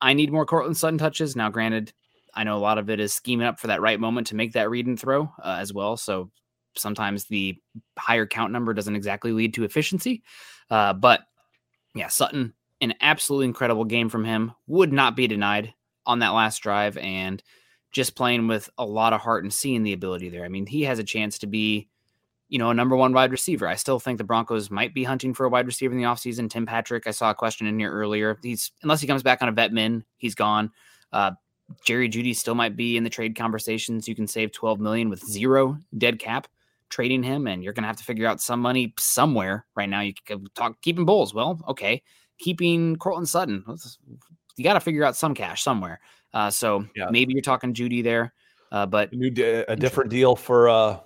I 0.00 0.14
need 0.14 0.32
more 0.32 0.46
Courtland 0.46 0.76
Sutton 0.76 0.98
touches. 0.98 1.36
Now, 1.36 1.50
granted, 1.50 1.92
I 2.34 2.44
know 2.44 2.56
a 2.56 2.58
lot 2.58 2.78
of 2.78 2.88
it 2.88 3.00
is 3.00 3.12
scheming 3.12 3.46
up 3.46 3.60
for 3.60 3.66
that 3.66 3.82
right 3.82 4.00
moment 4.00 4.28
to 4.28 4.34
make 4.34 4.54
that 4.54 4.70
read 4.70 4.86
and 4.86 4.98
throw 4.98 5.24
uh, 5.42 5.58
as 5.60 5.72
well. 5.72 5.96
So 5.96 6.30
sometimes 6.74 7.26
the 7.26 7.56
higher 7.98 8.26
count 8.26 8.52
number 8.52 8.72
doesn't 8.72 8.96
exactly 8.96 9.32
lead 9.32 9.54
to 9.54 9.64
efficiency. 9.64 10.22
Uh, 10.70 10.94
but 10.94 11.20
yeah, 11.94 12.08
Sutton, 12.08 12.54
an 12.80 12.94
absolutely 13.00 13.46
incredible 13.46 13.84
game 13.84 14.08
from 14.08 14.24
him, 14.24 14.52
would 14.66 14.92
not 14.92 15.16
be 15.16 15.26
denied 15.26 15.74
on 16.06 16.20
that 16.20 16.30
last 16.30 16.58
drive. 16.58 16.96
And 16.98 17.42
just 17.94 18.16
playing 18.16 18.48
with 18.48 18.68
a 18.76 18.84
lot 18.84 19.12
of 19.12 19.20
heart 19.20 19.44
and 19.44 19.54
seeing 19.54 19.84
the 19.84 19.92
ability 19.92 20.28
there. 20.28 20.44
I 20.44 20.48
mean, 20.48 20.66
he 20.66 20.82
has 20.82 20.98
a 20.98 21.04
chance 21.04 21.38
to 21.38 21.46
be, 21.46 21.88
you 22.48 22.58
know, 22.58 22.70
a 22.70 22.74
number 22.74 22.96
one 22.96 23.12
wide 23.12 23.30
receiver. 23.30 23.68
I 23.68 23.76
still 23.76 24.00
think 24.00 24.18
the 24.18 24.24
Broncos 24.24 24.68
might 24.68 24.92
be 24.92 25.04
hunting 25.04 25.32
for 25.32 25.46
a 25.46 25.48
wide 25.48 25.66
receiver 25.66 25.92
in 25.92 25.98
the 25.98 26.04
offseason. 26.04 26.50
Tim 26.50 26.66
Patrick, 26.66 27.06
I 27.06 27.12
saw 27.12 27.30
a 27.30 27.34
question 27.34 27.68
in 27.68 27.78
here 27.78 27.92
earlier. 27.92 28.36
He's 28.42 28.72
unless 28.82 29.00
he 29.00 29.06
comes 29.06 29.22
back 29.22 29.42
on 29.42 29.48
a 29.48 29.52
vet 29.52 29.72
min, 29.72 30.04
he's 30.16 30.34
gone. 30.34 30.72
Uh, 31.12 31.30
Jerry 31.84 32.10
Jeudy 32.10 32.34
still 32.34 32.56
might 32.56 32.76
be 32.76 32.96
in 32.96 33.04
the 33.04 33.10
trade 33.10 33.36
conversations. 33.36 34.08
You 34.08 34.16
can 34.16 34.26
save 34.26 34.50
12 34.50 34.80
million 34.80 35.08
with 35.08 35.24
zero 35.24 35.78
dead 35.96 36.18
cap 36.18 36.48
trading 36.90 37.22
him, 37.22 37.46
and 37.46 37.62
you're 37.62 37.72
gonna 37.72 37.86
have 37.86 37.96
to 37.96 38.04
figure 38.04 38.26
out 38.26 38.40
some 38.40 38.60
money 38.60 38.92
somewhere 38.98 39.66
right 39.76 39.88
now. 39.88 40.00
You 40.00 40.14
can 40.26 40.46
talk 40.56 40.80
keeping 40.82 41.04
Bolles. 41.04 41.32
Well, 41.32 41.60
okay. 41.68 42.02
Keeping 42.38 42.96
Courtland 42.96 43.28
Sutton. 43.28 43.64
You 44.56 44.64
got 44.64 44.74
to 44.74 44.80
figure 44.80 45.04
out 45.04 45.16
some 45.16 45.34
cash 45.34 45.62
somewhere. 45.62 46.00
Uh, 46.34 46.50
so 46.50 46.84
yeah. 46.96 47.08
maybe 47.10 47.32
you're 47.32 47.40
talking 47.40 47.72
Jeudy 47.72 48.02
there, 48.02 48.34
uh, 48.72 48.84
but 48.84 49.12
a, 49.12 49.16
new 49.16 49.64
a 49.68 49.76
different 49.76 50.10
deal 50.10 50.34
for 50.34 50.68
uh, 50.68 50.98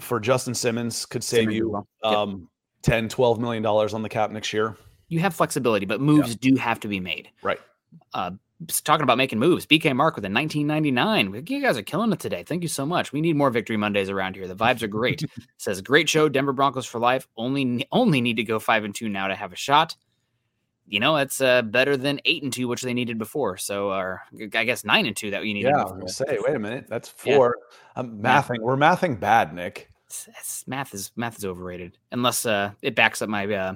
for 0.00 0.18
Justin 0.18 0.54
Simmons 0.54 1.04
could 1.04 1.22
save 1.22 1.42
Simmons 1.42 1.56
you 1.56 1.86
um, 2.02 2.30
yep. 2.30 2.40
10, 2.82 3.08
12 3.10 3.38
million 3.38 3.62
dollars 3.62 3.92
on 3.92 4.02
the 4.02 4.08
cap 4.08 4.30
next 4.30 4.52
year. 4.52 4.76
You 5.08 5.20
have 5.20 5.34
flexibility, 5.34 5.84
but 5.84 6.00
moves 6.00 6.30
yeah. 6.30 6.36
do 6.40 6.56
have 6.56 6.80
to 6.80 6.88
be 6.88 6.98
made. 6.98 7.28
Right. 7.42 7.60
Uh, 8.14 8.32
talking 8.84 9.02
about 9.02 9.18
making 9.18 9.38
moves, 9.38 9.66
BK 9.66 9.94
Mark 9.94 10.16
with 10.16 10.24
a 10.24 10.30
1999. 10.30 11.44
You 11.46 11.60
guys 11.60 11.76
are 11.76 11.82
killing 11.82 12.12
it 12.12 12.20
today. 12.20 12.42
Thank 12.42 12.62
you 12.62 12.68
so 12.68 12.86
much. 12.86 13.12
We 13.12 13.20
need 13.20 13.36
more 13.36 13.50
Victory 13.50 13.76
Mondays 13.76 14.08
around 14.08 14.36
here. 14.36 14.46
The 14.48 14.56
vibes 14.56 14.82
are 14.82 14.88
great. 14.88 15.24
Says 15.58 15.82
great 15.82 16.08
show, 16.08 16.28
Denver 16.28 16.52
Broncos 16.52 16.86
for 16.86 16.98
life. 17.00 17.28
Only 17.36 17.86
only 17.92 18.22
need 18.22 18.36
to 18.36 18.44
go 18.44 18.58
five 18.58 18.84
and 18.84 18.94
two 18.94 19.08
now 19.08 19.28
to 19.28 19.34
have 19.34 19.52
a 19.52 19.56
shot 19.56 19.96
you 20.90 20.98
know, 20.98 21.16
it's 21.16 21.40
uh, 21.40 21.62
better 21.62 21.96
than 21.96 22.20
eight 22.24 22.42
and 22.42 22.52
two, 22.52 22.66
which 22.66 22.82
they 22.82 22.92
needed 22.92 23.16
before. 23.16 23.56
So, 23.56 23.92
or 23.92 24.22
I 24.54 24.64
guess 24.64 24.84
nine 24.84 25.06
and 25.06 25.16
two 25.16 25.30
that 25.30 25.40
we 25.40 25.54
needed. 25.54 25.72
Yeah, 25.74 25.84
I 25.84 25.92
was 25.92 26.16
say, 26.16 26.38
wait 26.40 26.56
a 26.56 26.58
minute, 26.58 26.86
that's 26.88 27.08
four. 27.08 27.56
Yeah. 27.56 27.76
I'm 28.00 28.20
mathing. 28.20 28.58
We're 28.58 28.76
mathing 28.76 29.18
bad, 29.20 29.54
Nick. 29.54 29.88
It's, 30.06 30.28
it's, 30.36 30.66
math 30.66 30.92
is 30.92 31.12
math 31.14 31.38
is 31.38 31.44
overrated 31.44 31.96
unless 32.10 32.44
uh, 32.44 32.72
it 32.82 32.96
backs 32.96 33.22
up 33.22 33.28
my 33.28 33.46
uh, 33.46 33.74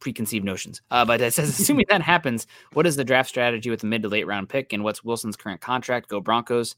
preconceived 0.00 0.44
notions. 0.44 0.80
Uh, 0.90 1.04
but 1.04 1.20
it 1.20 1.34
says, 1.34 1.50
assuming 1.60 1.84
that 1.90 2.00
happens, 2.00 2.46
what 2.72 2.86
is 2.86 2.96
the 2.96 3.04
draft 3.04 3.28
strategy 3.28 3.68
with 3.68 3.80
the 3.80 3.86
mid 3.86 4.02
to 4.02 4.08
late 4.08 4.26
round 4.26 4.48
pick, 4.48 4.72
and 4.72 4.82
what's 4.82 5.04
Wilson's 5.04 5.36
current 5.36 5.60
contract? 5.60 6.08
Go 6.08 6.20
Broncos. 6.20 6.76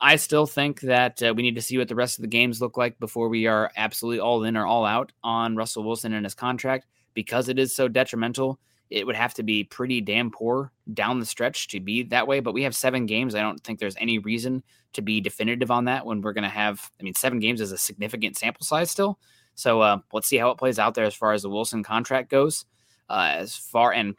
I 0.00 0.16
still 0.16 0.46
think 0.46 0.80
that 0.80 1.22
uh, 1.22 1.32
we 1.32 1.42
need 1.42 1.54
to 1.54 1.62
see 1.62 1.78
what 1.78 1.86
the 1.86 1.94
rest 1.94 2.18
of 2.18 2.22
the 2.22 2.28
games 2.28 2.60
look 2.60 2.76
like 2.76 2.98
before 2.98 3.28
we 3.28 3.46
are 3.46 3.70
absolutely 3.76 4.18
all 4.18 4.42
in 4.42 4.56
or 4.56 4.66
all 4.66 4.84
out 4.84 5.12
on 5.22 5.54
Russell 5.54 5.84
Wilson 5.84 6.12
and 6.12 6.26
his 6.26 6.34
contract 6.34 6.86
because 7.14 7.48
it 7.48 7.58
is 7.58 7.74
so 7.74 7.88
detrimental, 7.88 8.58
it 8.90 9.06
would 9.06 9.16
have 9.16 9.34
to 9.34 9.42
be 9.42 9.64
pretty 9.64 10.00
damn 10.00 10.30
poor 10.30 10.70
down 10.92 11.18
the 11.18 11.26
stretch 11.26 11.68
to 11.68 11.80
be 11.80 12.02
that 12.04 12.26
way. 12.26 12.40
But 12.40 12.52
we 12.52 12.62
have 12.62 12.76
seven 12.76 13.06
games. 13.06 13.34
I 13.34 13.40
don't 13.40 13.62
think 13.64 13.78
there's 13.78 13.96
any 13.98 14.18
reason 14.18 14.62
to 14.92 15.02
be 15.02 15.20
definitive 15.20 15.70
on 15.70 15.86
that 15.86 16.06
when 16.06 16.20
we're 16.20 16.32
going 16.32 16.44
to 16.44 16.50
have, 16.50 16.90
I 17.00 17.02
mean, 17.02 17.14
seven 17.14 17.40
games 17.40 17.60
is 17.60 17.72
a 17.72 17.78
significant 17.78 18.36
sample 18.36 18.64
size 18.64 18.90
still. 18.90 19.18
So 19.54 19.80
uh, 19.80 19.98
let's 20.12 20.26
see 20.26 20.36
how 20.36 20.50
it 20.50 20.58
plays 20.58 20.78
out 20.78 20.94
there 20.94 21.04
as 21.04 21.14
far 21.14 21.32
as 21.32 21.42
the 21.42 21.50
Wilson 21.50 21.82
contract 21.82 22.30
goes. 22.30 22.66
Uh, 23.08 23.32
as 23.34 23.56
far, 23.56 23.92
and 23.92 24.14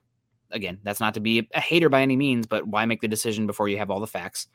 again, 0.51 0.79
that's 0.83 0.99
not 0.99 1.13
to 1.15 1.19
be 1.19 1.47
a 1.53 1.61
hater 1.61 1.89
by 1.89 2.01
any 2.01 2.15
means, 2.15 2.47
but 2.47 2.67
why 2.67 2.85
make 2.85 3.01
the 3.01 3.07
decision 3.07 3.47
before 3.47 3.67
you 3.67 3.77
have 3.77 3.89
all 3.89 3.99
the 3.99 4.07
facts? 4.07 4.47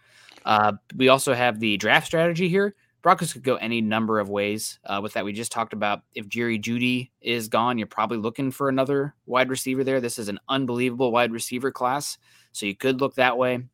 Uh, 0.44 0.72
we 0.96 1.08
also 1.08 1.34
have 1.34 1.60
the 1.60 1.76
draft 1.76 2.06
strategy 2.06 2.48
here. 2.48 2.74
Broncos 3.02 3.32
could 3.32 3.42
go 3.42 3.56
any 3.56 3.80
number 3.80 4.20
of 4.20 4.28
ways. 4.28 4.78
Uh, 4.84 5.00
with 5.02 5.14
that, 5.14 5.24
we 5.24 5.32
just 5.32 5.52
talked 5.52 5.72
about 5.72 6.02
if 6.14 6.28
Jerry 6.28 6.58
Jeudy 6.58 7.10
is 7.20 7.48
gone, 7.48 7.78
you're 7.78 7.86
probably 7.86 8.18
looking 8.18 8.50
for 8.50 8.68
another 8.68 9.14
wide 9.26 9.48
receiver 9.48 9.84
there. 9.84 10.00
This 10.00 10.18
is 10.18 10.28
an 10.28 10.38
unbelievable 10.48 11.10
wide 11.10 11.32
receiver 11.32 11.70
class, 11.70 12.18
so 12.52 12.66
you 12.66 12.76
could 12.76 13.00
look 13.00 13.14
that 13.14 13.38
way. 13.38 13.64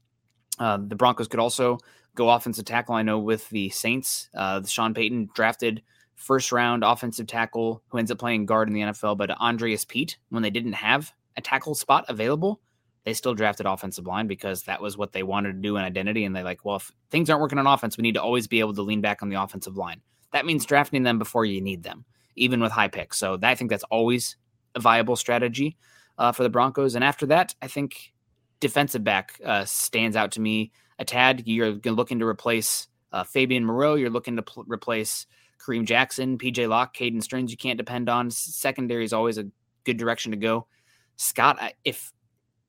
Uh, 0.58 0.78
the 0.86 0.94
Broncos 0.94 1.28
could 1.28 1.40
also 1.40 1.78
go 2.14 2.30
offensive 2.30 2.64
tackle. 2.64 2.94
I 2.94 3.02
know 3.02 3.18
with 3.18 3.48
the 3.50 3.68
Saints, 3.70 4.28
uh, 4.34 4.62
Sean 4.64 4.94
Payton 4.94 5.30
drafted 5.34 5.82
first 6.14 6.50
round 6.50 6.82
offensive 6.82 7.26
tackle 7.26 7.82
who 7.88 7.98
ends 7.98 8.10
up 8.10 8.18
playing 8.18 8.46
guard 8.46 8.68
in 8.68 8.74
the 8.74 8.80
NFL, 8.80 9.18
but 9.18 9.30
Andrus 9.40 9.84
Peat, 9.84 10.18
when 10.30 10.42
they 10.42 10.50
didn't 10.50 10.72
have 10.72 11.12
a 11.36 11.40
tackle 11.40 11.74
spot 11.74 12.06
available 12.08 12.60
they 13.06 13.14
still 13.14 13.34
drafted 13.34 13.66
offensive 13.66 14.04
line 14.04 14.26
because 14.26 14.64
that 14.64 14.82
was 14.82 14.98
what 14.98 15.12
they 15.12 15.22
wanted 15.22 15.52
to 15.52 15.60
do 15.60 15.76
in 15.76 15.84
identity. 15.84 16.24
And 16.24 16.34
they 16.34 16.42
like, 16.42 16.64
well, 16.64 16.76
if 16.76 16.90
things 17.08 17.30
aren't 17.30 17.40
working 17.40 17.58
on 17.58 17.66
offense, 17.66 17.96
we 17.96 18.02
need 18.02 18.14
to 18.14 18.22
always 18.22 18.48
be 18.48 18.58
able 18.58 18.74
to 18.74 18.82
lean 18.82 19.00
back 19.00 19.22
on 19.22 19.28
the 19.28 19.40
offensive 19.40 19.76
line. 19.76 20.00
That 20.32 20.44
means 20.44 20.66
drafting 20.66 21.04
them 21.04 21.16
before 21.16 21.44
you 21.44 21.60
need 21.60 21.84
them, 21.84 22.04
even 22.34 22.60
with 22.60 22.72
high 22.72 22.88
picks. 22.88 23.16
So 23.16 23.36
that, 23.36 23.48
I 23.48 23.54
think 23.54 23.70
that's 23.70 23.84
always 23.92 24.36
a 24.74 24.80
viable 24.80 25.14
strategy 25.14 25.76
uh, 26.18 26.32
for 26.32 26.42
the 26.42 26.48
Broncos. 26.48 26.96
And 26.96 27.04
after 27.04 27.26
that, 27.26 27.54
I 27.62 27.68
think 27.68 28.12
defensive 28.58 29.04
back 29.04 29.38
uh, 29.44 29.64
stands 29.66 30.16
out 30.16 30.32
to 30.32 30.40
me 30.40 30.72
a 30.98 31.04
tad. 31.04 31.44
You're 31.46 31.74
looking 31.84 32.18
to 32.18 32.26
replace 32.26 32.88
uh, 33.12 33.22
Fabian 33.22 33.64
Moreau. 33.64 33.94
You're 33.94 34.10
looking 34.10 34.34
to 34.34 34.42
pl- 34.42 34.64
replace 34.66 35.26
Kareem 35.64 35.84
Jackson, 35.84 36.38
PJ 36.38 36.68
Locke, 36.68 36.92
Caden 36.96 37.22
Sterns. 37.22 37.52
You 37.52 37.56
can't 37.56 37.78
depend 37.78 38.08
on. 38.08 38.32
Secondary 38.32 39.04
is 39.04 39.12
always 39.12 39.38
a 39.38 39.46
good 39.84 39.96
direction 39.96 40.32
to 40.32 40.36
go. 40.36 40.66
Scott, 41.14 41.72
if 41.84 42.12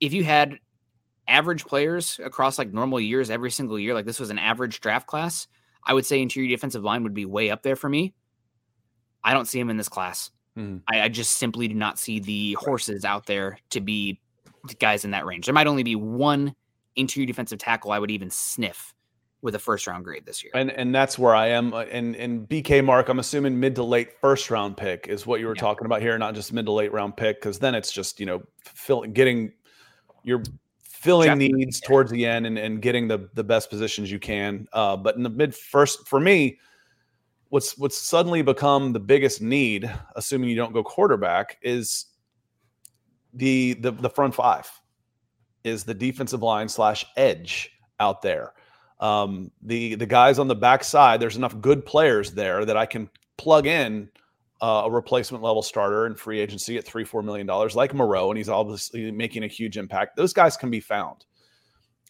if 0.00 0.12
you 0.12 0.24
had 0.24 0.58
average 1.26 1.64
players 1.66 2.20
across 2.22 2.58
like 2.58 2.72
normal 2.72 3.00
years 3.00 3.30
every 3.30 3.50
single 3.50 3.78
year, 3.78 3.94
like 3.94 4.06
this 4.06 4.20
was 4.20 4.30
an 4.30 4.38
average 4.38 4.80
draft 4.80 5.06
class, 5.06 5.46
I 5.84 5.94
would 5.94 6.06
say 6.06 6.20
interior 6.20 6.48
defensive 6.48 6.84
line 6.84 7.02
would 7.02 7.14
be 7.14 7.24
way 7.24 7.50
up 7.50 7.62
there 7.62 7.76
for 7.76 7.88
me. 7.88 8.14
I 9.22 9.34
don't 9.34 9.46
see 9.46 9.60
him 9.60 9.70
in 9.70 9.76
this 9.76 9.88
class. 9.88 10.30
Mm. 10.56 10.82
I, 10.90 11.02
I, 11.02 11.08
just 11.08 11.36
simply 11.38 11.68
do 11.68 11.74
not 11.74 11.98
see 11.98 12.18
the 12.18 12.54
horses 12.54 13.04
out 13.04 13.26
there 13.26 13.58
to 13.70 13.80
be 13.80 14.20
guys 14.80 15.04
in 15.04 15.12
that 15.12 15.24
range. 15.24 15.46
There 15.46 15.54
might 15.54 15.66
only 15.66 15.84
be 15.84 15.94
one 15.94 16.54
interior 16.96 17.26
defensive 17.26 17.58
tackle 17.58 17.92
I 17.92 17.98
would 17.98 18.10
even 18.10 18.30
sniff 18.30 18.92
with 19.40 19.54
a 19.54 19.58
first 19.58 19.86
round 19.86 20.04
grade 20.04 20.26
this 20.26 20.42
year. 20.42 20.50
And 20.54 20.70
and 20.70 20.94
that's 20.94 21.18
where 21.18 21.34
I 21.34 21.48
am. 21.48 21.72
Uh, 21.72 21.82
and 21.82 22.16
and 22.16 22.48
BK 22.48 22.84
Mark, 22.84 23.08
I'm 23.08 23.18
assuming 23.18 23.58
mid 23.58 23.74
to 23.76 23.84
late 23.84 24.20
first 24.20 24.50
round 24.50 24.76
pick 24.76 25.06
is 25.08 25.26
what 25.26 25.40
you 25.40 25.46
were 25.46 25.54
yeah. 25.54 25.60
talking 25.60 25.86
about 25.86 26.02
here, 26.02 26.18
not 26.18 26.34
just 26.34 26.52
mid 26.52 26.66
to 26.66 26.72
late 26.72 26.92
round 26.92 27.16
pick, 27.16 27.40
because 27.40 27.58
then 27.58 27.74
it's 27.74 27.92
just 27.92 28.18
you 28.18 28.26
know 28.26 28.42
fill, 28.64 29.02
getting 29.02 29.52
you're 30.22 30.42
filling 30.82 31.38
needs 31.38 31.80
towards 31.80 32.10
the 32.10 32.26
end 32.26 32.46
and, 32.46 32.58
and 32.58 32.82
getting 32.82 33.08
the 33.08 33.28
the 33.34 33.44
best 33.44 33.70
positions 33.70 34.10
you 34.10 34.18
can. 34.18 34.66
Uh, 34.72 34.96
but 34.96 35.16
in 35.16 35.22
the 35.22 35.30
mid 35.30 35.54
first, 35.54 36.06
for 36.08 36.20
me, 36.20 36.58
what's 37.50 37.78
what's 37.78 37.96
suddenly 37.96 38.42
become 38.42 38.92
the 38.92 39.00
biggest 39.00 39.40
need, 39.40 39.90
assuming 40.16 40.48
you 40.50 40.56
don't 40.56 40.72
go 40.72 40.82
quarterback, 40.82 41.58
is 41.62 42.06
the 43.34 43.74
the 43.74 43.92
the 43.92 44.10
front 44.10 44.34
five, 44.34 44.68
is 45.64 45.84
the 45.84 45.94
defensive 45.94 46.42
line 46.42 46.68
slash 46.68 47.06
edge 47.16 47.70
out 48.00 48.22
there. 48.22 48.52
Um, 49.00 49.52
the 49.62 49.94
the 49.94 50.06
guys 50.06 50.38
on 50.38 50.48
the 50.48 50.56
backside, 50.56 51.20
there's 51.20 51.36
enough 51.36 51.60
good 51.60 51.86
players 51.86 52.32
there 52.32 52.64
that 52.64 52.76
I 52.76 52.86
can 52.86 53.08
plug 53.36 53.66
in 53.66 54.10
uh, 54.60 54.82
a 54.86 54.90
replacement 54.90 55.42
level 55.42 55.62
starter 55.62 56.06
in 56.06 56.14
free 56.14 56.40
agency 56.40 56.76
at 56.78 56.84
three, 56.84 57.04
four 57.04 57.22
million 57.22 57.46
dollars, 57.46 57.76
like 57.76 57.94
Moreau, 57.94 58.30
and 58.30 58.38
he's 58.38 58.48
obviously 58.48 59.10
making 59.10 59.44
a 59.44 59.48
huge 59.48 59.76
impact. 59.76 60.16
Those 60.16 60.32
guys 60.32 60.56
can 60.56 60.70
be 60.70 60.80
found. 60.80 61.24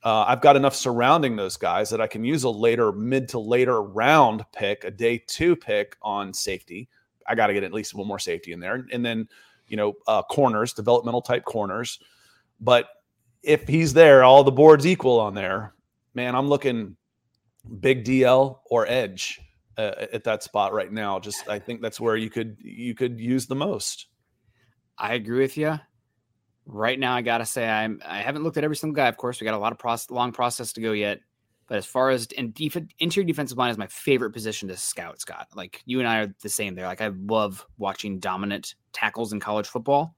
Uh, 0.05 0.25
I've 0.29 0.41
got 0.41 0.57
enough 0.57 0.77
surrounding 0.77 1.35
those 1.35 1.57
guys 1.57 1.91
that 1.91 2.01
I 2.01 2.07
can 2.07 2.25
use 2.25 2.45
a 2.45 2.51
later, 2.51 2.93
mid 2.93 3.29
to 3.31 3.39
later 3.39 3.83
round 3.83 4.45
pick, 4.53 4.85
a 4.85 4.91
day 4.91 5.23
two 5.27 5.57
pick 5.57 5.97
on 6.03 6.33
safety. 6.33 6.89
I 7.27 7.35
got 7.35 7.49
to 7.49 7.53
get 7.53 7.65
at 7.65 7.73
least 7.73 7.95
one 7.95 8.07
more 8.07 8.19
safety 8.19 8.53
in 8.53 8.61
there, 8.61 8.87
and 8.93 9.05
then 9.05 9.29
you 9.69 9.77
know, 9.77 9.95
uh, 10.07 10.23
corners, 10.23 10.73
developmental 10.73 11.21
type 11.23 11.45
corners. 11.45 12.01
But 12.61 12.89
if 13.43 13.69
he's 13.69 13.93
there, 13.93 14.25
all 14.25 14.43
the 14.43 14.51
boards 14.51 14.87
equal 14.87 15.21
on 15.21 15.35
there, 15.35 15.75
man, 16.15 16.35
I'm 16.35 16.49
looking 16.49 16.97
big 17.81 18.05
DL 18.05 18.61
or 18.71 18.87
edge 18.87 19.41
uh, 19.79 20.07
at 20.13 20.25
that 20.25 20.43
spot 20.43 20.73
right 20.73 20.93
now. 20.93 21.19
Just 21.19 21.49
I 21.49 21.59
think 21.59 21.81
that's 21.81 22.01
where 22.01 22.17
you 22.17 22.29
could 22.29 22.59
you 22.61 22.95
could 22.95 23.19
use 23.19 23.47
the 23.47 23.55
most. 23.55 24.09
I 24.99 25.15
agree 25.15 25.41
with 25.41 25.57
you. 25.57 25.79
Right 26.67 26.99
now, 26.99 27.15
I 27.15 27.23
gotta 27.23 27.47
say 27.47 27.67
I'm 27.67 28.03
I 28.05 28.19
haven't 28.19 28.43
looked 28.43 28.57
at 28.59 28.65
every 28.65 28.77
single 28.77 28.97
guy. 28.97 29.09
Of 29.09 29.17
course, 29.17 29.41
we 29.41 29.45
got 29.45 29.55
a 29.55 29.59
lot 29.59 29.73
of 29.73 29.79
process, 29.79 30.11
long 30.11 30.33
process 30.33 30.73
to 30.75 30.81
go 30.81 30.93
yet. 30.93 31.21
But 31.69 31.79
as 31.79 31.87
far 31.87 32.11
as 32.11 32.27
and 32.37 32.53
def- 32.55 32.79
interior 32.99 33.27
defensive 33.27 33.59
line 33.59 33.71
is 33.71 33.79
my 33.79 33.87
favorite 33.87 34.33
position 34.33 34.69
to 34.69 34.77
scout, 34.77 35.21
Scott. 35.21 35.49
Like 35.55 35.83
you 35.85 36.01
and 36.01 36.09
I 36.09 36.21
are 36.21 36.35
the 36.43 36.49
same 36.49 36.75
there. 36.75 36.87
Like 36.87 37.01
I 37.01 37.09
love 37.27 37.65
watching 37.77 38.19
dominant 38.19 38.75
tackles 38.93 39.33
in 39.33 39.41
college 39.41 39.69
football. 39.69 40.15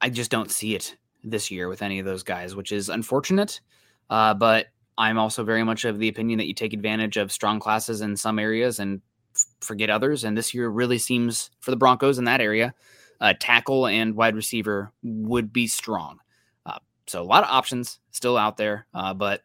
I 0.00 0.10
just 0.10 0.30
don't 0.30 0.50
see 0.50 0.74
it 0.74 0.96
this 1.22 1.50
year 1.50 1.68
with 1.68 1.82
any 1.82 1.98
of 1.98 2.06
those 2.06 2.22
guys, 2.22 2.54
which 2.56 2.72
is 2.72 2.88
unfortunate. 2.88 3.60
Uh, 4.08 4.34
but 4.34 4.66
I'm 5.00 5.18
also 5.18 5.44
very 5.44 5.64
much 5.64 5.86
of 5.86 5.98
the 5.98 6.08
opinion 6.08 6.36
that 6.38 6.46
you 6.46 6.52
take 6.52 6.74
advantage 6.74 7.16
of 7.16 7.32
strong 7.32 7.58
classes 7.58 8.02
in 8.02 8.16
some 8.16 8.38
areas 8.38 8.78
and 8.78 9.00
f- 9.34 9.46
forget 9.62 9.88
others. 9.88 10.24
And 10.24 10.36
this 10.36 10.52
year 10.52 10.68
really 10.68 10.98
seems 10.98 11.50
for 11.60 11.70
the 11.70 11.78
Broncos 11.78 12.18
in 12.18 12.26
that 12.26 12.42
area, 12.42 12.74
uh, 13.18 13.32
tackle 13.40 13.86
and 13.86 14.14
wide 14.14 14.36
receiver 14.36 14.92
would 15.02 15.54
be 15.54 15.66
strong. 15.66 16.18
Uh, 16.66 16.80
so 17.06 17.22
a 17.22 17.24
lot 17.24 17.44
of 17.44 17.48
options 17.48 17.98
still 18.10 18.36
out 18.36 18.58
there, 18.58 18.86
uh, 18.92 19.14
but 19.14 19.40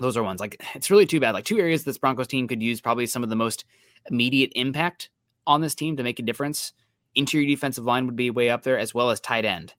those 0.00 0.16
are 0.16 0.22
ones 0.22 0.40
like 0.40 0.56
it's 0.74 0.90
really 0.90 1.06
too 1.06 1.20
bad. 1.20 1.32
Like 1.32 1.44
two 1.44 1.58
areas 1.58 1.84
this 1.84 1.98
Broncos 1.98 2.26
team 2.26 2.48
could 2.48 2.62
use 2.62 2.80
probably 2.80 3.06
some 3.06 3.22
of 3.22 3.28
the 3.28 3.36
most 3.36 3.66
immediate 4.10 4.52
impact 4.56 5.10
on 5.46 5.60
this 5.60 5.74
team 5.74 5.98
to 5.98 6.02
make 6.02 6.18
a 6.18 6.22
difference. 6.22 6.72
Interior 7.14 7.46
defensive 7.46 7.84
line 7.84 8.06
would 8.06 8.16
be 8.16 8.30
way 8.30 8.48
up 8.48 8.62
there, 8.62 8.78
as 8.78 8.94
well 8.94 9.10
as 9.10 9.20
tight 9.20 9.44
end. 9.44 9.74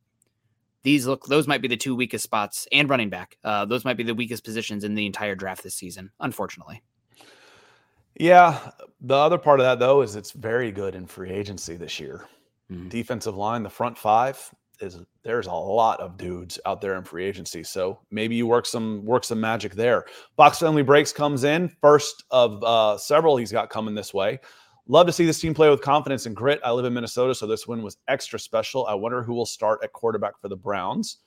These 0.84 1.08
look; 1.08 1.26
those 1.26 1.48
might 1.48 1.62
be 1.62 1.68
the 1.68 1.78
two 1.78 1.96
weakest 1.96 2.24
spots, 2.24 2.68
and 2.72 2.90
running 2.90 3.10
back. 3.10 3.38
Uh, 3.44 3.66
those 3.66 3.86
might 3.86 3.98
be 3.98 4.04
the 4.04 4.16
weakest 4.16 4.44
positions 4.44 4.84
in 4.84 4.96
the 4.96 5.06
entire 5.06 5.36
draft 5.36 5.64
this 5.64 5.76
season, 5.76 6.12
unfortunately. 6.20 6.82
Yeah, 8.16 8.72
the 9.02 9.16
other 9.16 9.38
part 9.38 9.60
of 9.60 9.66
that 9.66 9.80
though 9.80 10.02
is 10.02 10.16
it's 10.16 10.32
very 10.32 10.72
good 10.72 10.96
in 10.96 11.06
free 11.06 11.32
agency 11.32 11.76
this 11.76 12.00
year. 12.00 12.28
Mm-hmm. 12.72 12.90
Defensive 12.90 13.36
line, 13.36 13.64
the 13.64 13.70
front 13.70 13.98
five, 13.98 14.38
is 14.82 15.00
there's 15.24 15.48
a 15.48 15.54
lot 15.54 16.00
of 16.00 16.18
dudes 16.18 16.60
out 16.66 16.82
there 16.82 16.96
in 16.96 17.04
free 17.04 17.26
agency. 17.26 17.64
So 17.64 18.00
maybe 18.12 18.36
you 18.36 18.48
work 18.48 18.66
some 18.66 19.04
work 19.06 19.24
some 19.24 19.40
magic 19.40 19.74
there. 19.74 20.06
Fox 20.38 20.60
Family 20.60 20.84
Breaks 20.84 21.12
comes 21.12 21.44
in 21.44 21.70
first 21.82 22.24
of 22.32 22.64
uh, 22.64 22.98
several 22.98 23.38
he's 23.38 23.52
got 23.52 23.70
coming 23.70 23.96
this 23.96 24.14
way. 24.14 24.40
Love 24.92 25.06
to 25.06 25.14
see 25.14 25.24
this 25.24 25.40
team 25.40 25.54
play 25.54 25.70
with 25.70 25.82
confidence 25.82 26.26
and 26.26 26.36
grit. 26.36 26.60
I 26.64 26.72
live 26.72 26.84
in 26.84 26.96
Minnesota, 26.96 27.36
so 27.36 27.46
this 27.46 27.68
win 27.68 27.84
was 27.84 27.98
extra 28.08 28.40
special. 28.40 28.88
I 28.88 28.96
wonder 28.96 29.22
who 29.22 29.36
will 29.36 29.46
start 29.46 29.82
at 29.84 29.94
quarterback 29.94 30.42
for 30.42 30.50
the 30.50 30.56
Browns. 30.58 31.18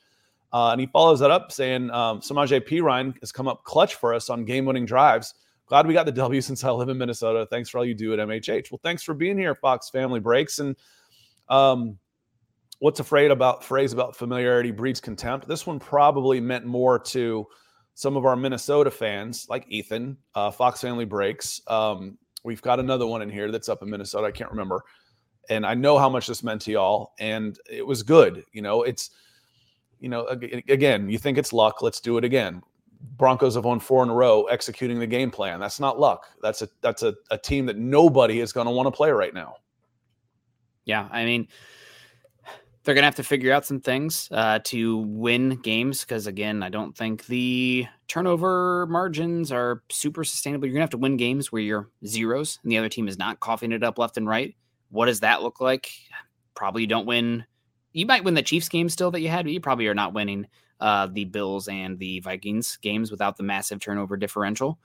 Uh, 0.53 0.71
and 0.73 0.81
he 0.81 0.89
follows 0.89 1.21
that 1.21 1.31
up 1.31 1.53
saying, 1.53 1.89
um, 1.93 2.21
Samaje 2.21 2.61
Perine 2.61 3.15
has 3.21 3.31
come 3.31 3.47
up 3.47 3.63
clutch 3.63 3.95
for 3.95 4.13
us 4.13 4.31
on 4.31 4.45
game 4.45 4.65
winning 4.65 4.85
drives. 4.85 5.35
Glad 5.67 5.87
we 5.87 5.95
got 5.95 6.07
the 6.07 6.13
W 6.13 6.41
since 6.41 6.65
I 6.65 6.73
live 6.73 6.89
in 6.89 6.99
Minnesota. 6.99 7.47
Thanks 7.47 7.69
for 7.69 7.79
all 7.79 7.85
you 7.85 7.95
do 7.95 8.13
at 8.13 8.19
MHH. 8.19 8.73
Well, 8.73 8.81
thanks 8.83 9.05
for 9.05 9.15
being 9.15 9.39
here, 9.39 9.55
Fox 9.55 9.91
Family 9.91 10.19
Breaks. 10.19 10.59
And 10.59 10.75
um, 11.49 11.97
what's 12.81 12.99
afraid 12.99 13.31
about 13.31 13.63
phrase 13.63 13.93
about 13.93 14.17
familiarity 14.17 14.73
breeds 14.73 15.01
contempt. 15.01 15.47
This 15.47 15.69
one 15.69 15.79
probably 15.79 16.41
meant 16.41 16.67
more 16.67 16.99
to 16.99 17.47
some 17.95 18.17
of 18.17 18.25
our 18.25 18.35
Minnesota 18.35 18.91
fans, 18.91 19.47
like 19.49 19.67
Ethan, 19.69 20.17
uh, 20.35 20.51
Fox 20.51 20.81
Family 20.81 21.05
Breaks. 21.05 21.61
Um, 21.69 22.19
we've 22.43 22.63
got 22.63 22.81
another 22.81 23.07
one 23.07 23.23
in 23.23 23.31
here 23.31 23.51
that's 23.51 23.69
up 23.69 23.83
in 23.83 23.91
Minnesota. 23.91 24.27
I 24.27 24.31
can't 24.31 24.51
remember, 24.51 24.83
and 25.49 25.67
I 25.67 25.75
know 25.75 25.99
how 25.99 26.09
much 26.09 26.27
this 26.27 26.43
meant 26.43 26.63
to 26.63 26.73
y'all, 26.73 27.13
and 27.19 27.59
it 27.71 27.87
was 27.87 28.03
good. 28.03 28.45
You 28.53 28.63
know, 28.63 28.83
it's 28.83 29.11
you 30.01 30.09
know 30.09 30.27
again, 30.27 31.09
you 31.09 31.19
think 31.19 31.39
it's 31.39 31.53
luck. 31.53 31.83
Let's 31.83 32.01
do 32.01 32.19
it 32.19 32.25
again. 32.25 32.63
Broncos 33.17 33.57
have 33.57 33.65
won 33.65 33.81
four 33.81 34.03
in 34.05 34.11
a 34.11 34.15
row 34.15 34.45
executing 34.45 34.99
the 34.99 35.07
game 35.07 35.31
plan. 35.31 35.61
That's 35.61 35.81
not 35.81 35.99
luck. 35.99 36.29
That's 36.41 36.63
a 36.63 36.69
that's 36.81 37.03
a, 37.03 37.15
a 37.31 37.39
team 37.39 37.67
that 37.67 37.77
nobody 37.77 38.41
is 38.41 38.53
going 38.53 38.67
to 38.67 38.73
want 38.73 38.87
to 38.87 38.93
play 38.93 39.11
right 39.11 39.35
now. 39.35 39.57
Yeah, 40.85 41.09
I 41.11 41.25
mean, 41.25 41.49
they're 42.85 42.95
going 42.95 43.03
to 43.03 43.07
have 43.07 43.15
to 43.17 43.23
figure 43.23 43.53
out 43.53 43.65
some 43.65 43.81
things 43.81 44.29
uh, 44.33 44.59
to 44.65 44.99
win 44.99 45.57
games 45.57 46.01
because, 46.01 46.27
again, 46.27 46.63
I 46.63 46.69
don't 46.69 46.97
think 46.97 47.27
the 47.27 47.87
turnover 48.09 48.87
margins 48.89 49.53
are 49.53 49.83
super 49.91 50.25
sustainable. 50.25 50.67
You're 50.67 50.75
going 50.75 50.81
to 50.81 50.85
have 50.85 50.91
to 50.91 50.99
win 50.99 51.17
games 51.17 51.53
where 51.53 51.63
you're 51.63 51.91
zeros 52.05 52.59
and 52.63 52.73
the 52.73 52.79
other 52.79 52.89
team 52.89 53.07
is 53.07 53.19
not 53.19 53.41
coughing 53.41 53.73
it 53.73 53.85
up 53.85 53.99
left 53.99 54.17
and 54.17 54.27
right. 54.27 54.57
What 54.91 55.07
does 55.07 55.21
that 55.21 55.43
look 55.43 55.61
like? 55.61 55.93
Probably 56.55 56.83
you 56.83 56.89
don't 56.89 57.07
win. 57.07 57.45
You 57.93 58.07
might 58.07 58.25
win 58.25 58.35
the 58.35 58.43
Chiefs 58.43 58.69
game 58.69 58.89
still 58.89 59.11
that 59.13 59.21
you 59.21 59.29
had, 59.29 59.45
but 59.45 59.53
you 59.53 59.61
probably 59.61 59.87
are 59.87 59.95
not 59.95 60.13
winning 60.15 60.47
uh, 60.81 61.07
the 61.07 61.25
Bills 61.25 61.69
and 61.69 61.99
the 61.99 62.21
Vikings 62.21 62.77
games 62.83 63.11
without 63.11 63.37
the 63.37 63.45
massive 63.45 63.79
turnover 63.79 64.17
differential. 64.17 64.79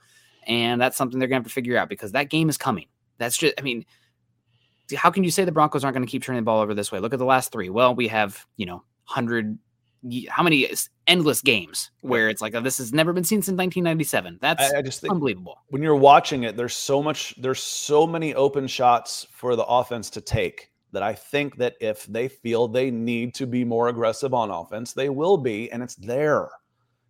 And 0.46 0.80
that's 0.80 0.96
something 0.96 1.18
they're 1.18 1.28
going 1.28 1.42
to 1.42 1.44
have 1.44 1.50
to 1.50 1.54
figure 1.54 1.76
out 1.76 1.88
because 1.88 2.12
that 2.12 2.30
game 2.30 2.48
is 2.48 2.56
coming. 2.56 2.86
That's 3.18 3.36
just, 3.36 3.54
I 3.58 3.62
mean, 3.62 3.84
how 4.96 5.10
can 5.10 5.24
you 5.24 5.30
say 5.30 5.44
the 5.44 5.52
Broncos 5.52 5.84
aren't 5.84 5.94
going 5.94 6.06
to 6.06 6.10
keep 6.10 6.22
turning 6.22 6.42
the 6.42 6.44
ball 6.44 6.60
over 6.60 6.74
this 6.74 6.90
way? 6.90 6.98
Look 6.98 7.12
at 7.12 7.18
the 7.18 7.24
last 7.24 7.52
three. 7.52 7.68
Well, 7.70 7.94
we 7.94 8.08
have, 8.08 8.46
you 8.56 8.66
know, 8.66 8.76
100 9.06 9.58
how 10.28 10.44
many 10.44 10.70
endless 11.08 11.42
games 11.42 11.90
where 12.02 12.28
it's 12.28 12.40
like 12.40 12.54
oh, 12.54 12.60
this 12.60 12.78
has 12.78 12.92
never 12.92 13.12
been 13.12 13.24
seen 13.24 13.42
since 13.42 13.58
1997 13.58 14.38
that's 14.40 14.72
I, 14.72 14.78
I 14.78 14.82
just 14.82 15.00
think 15.00 15.12
unbelievable. 15.12 15.58
when 15.70 15.82
you're 15.82 15.96
watching 15.96 16.44
it 16.44 16.56
there's 16.56 16.76
so 16.76 17.02
much 17.02 17.34
there's 17.42 17.60
so 17.60 18.06
many 18.06 18.32
open 18.32 18.68
shots 18.68 19.26
for 19.32 19.56
the 19.56 19.64
offense 19.64 20.08
to 20.10 20.20
take 20.20 20.70
that 20.92 21.02
i 21.02 21.12
think 21.12 21.56
that 21.56 21.74
if 21.80 22.06
they 22.06 22.28
feel 22.28 22.68
they 22.68 22.92
need 22.92 23.34
to 23.34 23.44
be 23.44 23.64
more 23.64 23.88
aggressive 23.88 24.32
on 24.32 24.52
offense 24.52 24.92
they 24.92 25.08
will 25.08 25.36
be 25.36 25.68
and 25.72 25.82
it's 25.82 25.96
there. 25.96 26.48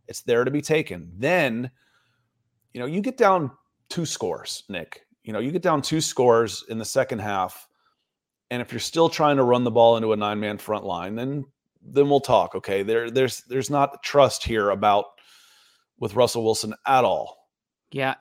It's 0.08 0.22
there 0.22 0.44
to 0.44 0.50
be 0.50 0.62
taken. 0.62 1.12
Then 1.16 1.70
you 2.72 2.80
know 2.80 2.86
you 2.86 3.00
get 3.00 3.16
down 3.16 3.50
two 3.88 4.06
scores 4.06 4.64
nick. 4.68 5.02
You 5.22 5.32
know 5.32 5.38
you 5.38 5.52
get 5.52 5.62
down 5.62 5.82
two 5.82 6.00
scores 6.00 6.64
in 6.68 6.78
the 6.78 6.84
second 6.84 7.18
half 7.20 7.67
and 8.50 8.62
if 8.62 8.72
you're 8.72 8.80
still 8.80 9.08
trying 9.08 9.36
to 9.36 9.42
run 9.42 9.64
the 9.64 9.70
ball 9.70 9.96
into 9.96 10.12
a 10.12 10.16
nine 10.16 10.40
man 10.40 10.58
front 10.58 10.84
line, 10.84 11.14
then 11.14 11.44
then 11.82 12.08
we'll 12.08 12.20
talk. 12.20 12.54
Okay, 12.54 12.82
there 12.82 13.10
there's 13.10 13.42
there's 13.48 13.70
not 13.70 14.02
trust 14.02 14.44
here 14.44 14.70
about 14.70 15.06
with 15.98 16.14
Russell 16.14 16.44
Wilson 16.44 16.74
at 16.86 17.04
all. 17.04 17.48
Yeah, 17.90 18.14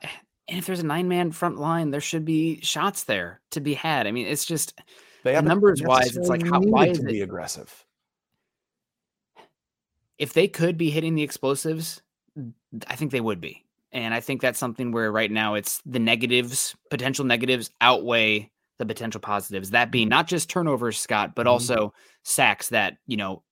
and 0.48 0.58
if 0.58 0.66
there's 0.66 0.80
a 0.80 0.86
nine 0.86 1.08
man 1.08 1.32
front 1.32 1.58
line, 1.58 1.90
there 1.90 2.00
should 2.00 2.24
be 2.24 2.60
shots 2.60 3.04
there 3.04 3.40
to 3.50 3.60
be 3.60 3.74
had. 3.74 4.06
I 4.06 4.12
mean, 4.12 4.26
it's 4.26 4.44
just 4.44 4.80
they 5.24 5.34
have 5.34 5.44
numbers 5.44 5.82
wise. 5.82 6.16
It's 6.16 6.28
like 6.28 6.46
how 6.46 6.60
why 6.60 6.86
is 6.88 6.98
it 6.98 7.06
be 7.06 7.20
aggressive? 7.20 7.84
If 10.18 10.32
they 10.32 10.48
could 10.48 10.76
be 10.76 10.90
hitting 10.90 11.14
the 11.14 11.22
explosives, 11.22 12.02
I 12.88 12.96
think 12.96 13.12
they 13.12 13.20
would 13.20 13.40
be. 13.40 13.64
And 13.92 14.12
I 14.12 14.20
think 14.20 14.40
that's 14.40 14.58
something 14.58 14.92
where 14.92 15.10
right 15.10 15.30
now 15.30 15.54
it's 15.54 15.80
the 15.86 16.00
negatives, 16.00 16.76
potential 16.90 17.24
negatives 17.24 17.70
outweigh 17.80 18.50
the 18.78 18.86
potential 18.86 19.20
positives. 19.20 19.70
That 19.70 19.90
being 19.90 20.08
not 20.08 20.26
just 20.26 20.48
turnovers, 20.48 20.98
Scott, 20.98 21.34
but 21.34 21.42
mm-hmm. 21.42 21.52
also 21.52 21.92
sacks 22.22 22.68
that, 22.70 22.96
you 23.06 23.16
know, 23.16 23.42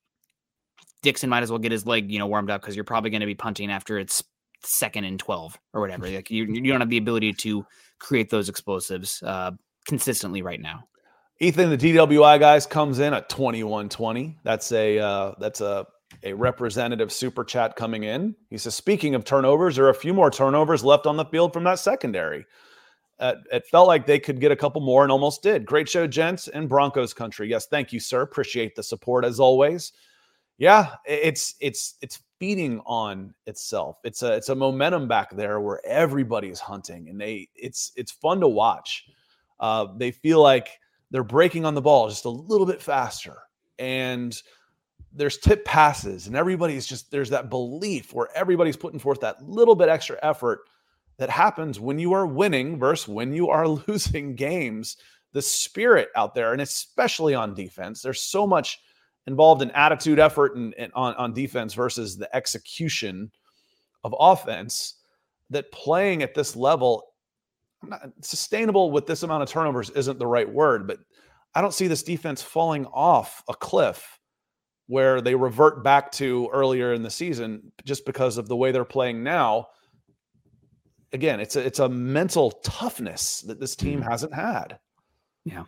Dixon 1.02 1.30
might 1.30 1.42
as 1.42 1.50
well 1.50 1.58
get 1.58 1.72
his 1.72 1.86
leg, 1.86 2.10
you 2.10 2.18
know, 2.18 2.26
warmed 2.26 2.50
up 2.50 2.60
because 2.60 2.74
you're 2.74 2.84
probably 2.84 3.10
going 3.10 3.20
to 3.20 3.26
be 3.26 3.34
punting 3.34 3.70
after 3.70 3.98
it's 3.98 4.24
second 4.62 5.04
and 5.04 5.18
12 5.18 5.58
or 5.74 5.80
whatever. 5.80 6.08
Like 6.10 6.30
you, 6.30 6.44
you 6.44 6.72
don't 6.72 6.80
have 6.80 6.90
the 6.90 6.98
ability 6.98 7.32
to 7.34 7.66
create 7.98 8.30
those 8.30 8.48
explosives 8.48 9.22
uh, 9.22 9.52
consistently 9.86 10.42
right 10.42 10.60
now. 10.60 10.84
Ethan, 11.38 11.68
the 11.68 11.76
DWI 11.76 12.40
guys 12.40 12.66
comes 12.66 12.98
in 12.98 13.12
at 13.12 13.28
2120. 13.28 14.38
That's 14.42 14.72
a, 14.72 14.98
uh, 14.98 15.34
that's 15.38 15.60
a, 15.60 15.86
a 16.22 16.32
representative 16.32 17.12
super 17.12 17.44
chat 17.44 17.76
coming 17.76 18.04
in. 18.04 18.34
He 18.48 18.56
says, 18.56 18.74
speaking 18.74 19.14
of 19.14 19.24
turnovers, 19.24 19.76
there 19.76 19.84
are 19.84 19.90
a 19.90 19.94
few 19.94 20.14
more 20.14 20.30
turnovers 20.30 20.82
left 20.82 21.06
on 21.06 21.16
the 21.16 21.26
field 21.26 21.52
from 21.52 21.64
that 21.64 21.78
secondary. 21.78 22.46
Uh, 23.18 23.34
it 23.50 23.66
felt 23.66 23.88
like 23.88 24.06
they 24.06 24.18
could 24.18 24.40
get 24.40 24.52
a 24.52 24.56
couple 24.56 24.80
more 24.80 25.02
and 25.02 25.10
almost 25.10 25.42
did. 25.42 25.64
Great 25.64 25.88
show, 25.88 26.06
gents, 26.06 26.48
and 26.48 26.68
Broncos 26.68 27.14
country. 27.14 27.48
Yes, 27.48 27.66
thank 27.66 27.92
you, 27.92 28.00
sir. 28.00 28.22
Appreciate 28.22 28.74
the 28.74 28.82
support 28.82 29.24
as 29.24 29.40
always. 29.40 29.92
Yeah, 30.58 30.94
it's 31.06 31.54
it's 31.60 31.94
it's 32.00 32.22
feeding 32.38 32.80
on 32.86 33.34
itself. 33.46 33.98
It's 34.04 34.22
a 34.22 34.34
it's 34.34 34.48
a 34.48 34.54
momentum 34.54 35.08
back 35.08 35.34
there 35.34 35.60
where 35.60 35.84
everybody's 35.86 36.60
hunting, 36.60 37.08
and 37.08 37.20
they 37.20 37.48
it's 37.54 37.92
it's 37.96 38.12
fun 38.12 38.40
to 38.40 38.48
watch. 38.48 39.06
Uh, 39.60 39.88
they 39.96 40.10
feel 40.10 40.42
like 40.42 40.68
they're 41.10 41.24
breaking 41.24 41.64
on 41.64 41.74
the 41.74 41.82
ball 41.82 42.08
just 42.08 42.24
a 42.24 42.30
little 42.30 42.66
bit 42.66 42.82
faster, 42.82 43.36
and 43.78 44.40
there's 45.12 45.38
tip 45.38 45.64
passes, 45.64 46.26
and 46.26 46.36
everybody's 46.36 46.86
just 46.86 47.10
there's 47.10 47.30
that 47.30 47.50
belief 47.50 48.12
where 48.14 48.28
everybody's 48.34 48.76
putting 48.76 48.98
forth 48.98 49.20
that 49.20 49.42
little 49.42 49.74
bit 49.74 49.88
extra 49.88 50.18
effort 50.22 50.60
that 51.18 51.30
happens 51.30 51.80
when 51.80 51.98
you 51.98 52.12
are 52.12 52.26
winning 52.26 52.78
versus 52.78 53.08
when 53.08 53.32
you 53.32 53.48
are 53.48 53.68
losing 53.88 54.34
games. 54.34 54.96
The 55.32 55.42
spirit 55.42 56.08
out 56.16 56.34
there, 56.34 56.52
and 56.52 56.62
especially 56.62 57.34
on 57.34 57.54
defense, 57.54 58.00
there's 58.00 58.22
so 58.22 58.46
much 58.46 58.78
involved 59.26 59.60
in 59.60 59.70
attitude, 59.72 60.18
effort, 60.18 60.56
and, 60.56 60.72
and 60.78 60.90
on, 60.94 61.14
on 61.16 61.34
defense 61.34 61.74
versus 61.74 62.16
the 62.16 62.34
execution 62.34 63.30
of 64.04 64.14
offense. 64.18 64.94
That 65.50 65.70
playing 65.70 66.22
at 66.22 66.34
this 66.34 66.56
level, 66.56 67.12
not, 67.82 68.10
sustainable 68.20 68.90
with 68.90 69.06
this 69.06 69.22
amount 69.22 69.42
of 69.44 69.48
turnovers 69.48 69.90
isn't 69.90 70.18
the 70.18 70.26
right 70.26 70.50
word, 70.50 70.88
but 70.88 70.98
I 71.54 71.60
don't 71.60 71.74
see 71.74 71.86
this 71.86 72.02
defense 72.02 72.42
falling 72.42 72.86
off 72.86 73.44
a 73.48 73.54
cliff 73.54 74.18
where 74.88 75.20
they 75.20 75.34
revert 75.34 75.82
back 75.82 76.12
to 76.12 76.48
earlier 76.52 76.92
in 76.94 77.02
the 77.02 77.10
season 77.10 77.72
just 77.84 78.06
because 78.06 78.38
of 78.38 78.48
the 78.48 78.56
way 78.56 78.72
they're 78.72 78.84
playing 78.84 79.22
now. 79.22 79.68
Again, 81.12 81.40
it's 81.40 81.56
a 81.56 81.60
it's 81.60 81.78
a 81.78 81.88
mental 81.88 82.50
toughness 82.50 83.42
that 83.42 83.60
this 83.60 83.76
team 83.76 84.00
mm-hmm. 84.00 84.10
hasn't 84.10 84.34
had. 84.34 84.78
Yeah. 85.44 85.64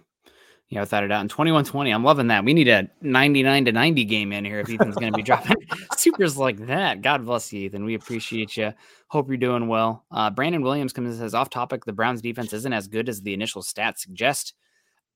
Yeah, 0.70 0.80
without 0.80 1.02
a 1.02 1.08
doubt. 1.08 1.22
In 1.22 1.28
21-20, 1.28 1.94
I'm 1.94 2.04
loving 2.04 2.26
that. 2.26 2.44
We 2.44 2.52
need 2.52 2.68
a 2.68 2.90
99 3.00 3.64
to 3.66 3.72
90 3.72 4.04
game 4.04 4.34
in 4.34 4.44
here 4.44 4.60
if 4.60 4.68
Ethan's 4.68 4.96
going 4.96 5.10
to 5.10 5.16
be 5.16 5.22
dropping 5.24 5.56
supers 5.96 6.36
like 6.36 6.58
that. 6.66 7.00
God 7.00 7.24
bless 7.24 7.50
you, 7.54 7.60
Ethan. 7.60 7.86
We 7.86 7.94
appreciate 7.94 8.54
you. 8.54 8.74
Hope 9.08 9.28
you're 9.28 9.38
doing 9.38 9.68
well. 9.68 10.04
Uh, 10.10 10.28
Brandon 10.28 10.60
Williams 10.60 10.92
comes 10.92 11.08
and 11.08 11.18
says, 11.18 11.34
off 11.34 11.48
topic, 11.48 11.86
the 11.86 11.94
Browns 11.94 12.20
defense 12.20 12.52
isn't 12.52 12.72
as 12.72 12.86
good 12.86 13.08
as 13.08 13.22
the 13.22 13.32
initial 13.32 13.62
stats 13.62 14.00
suggest. 14.00 14.52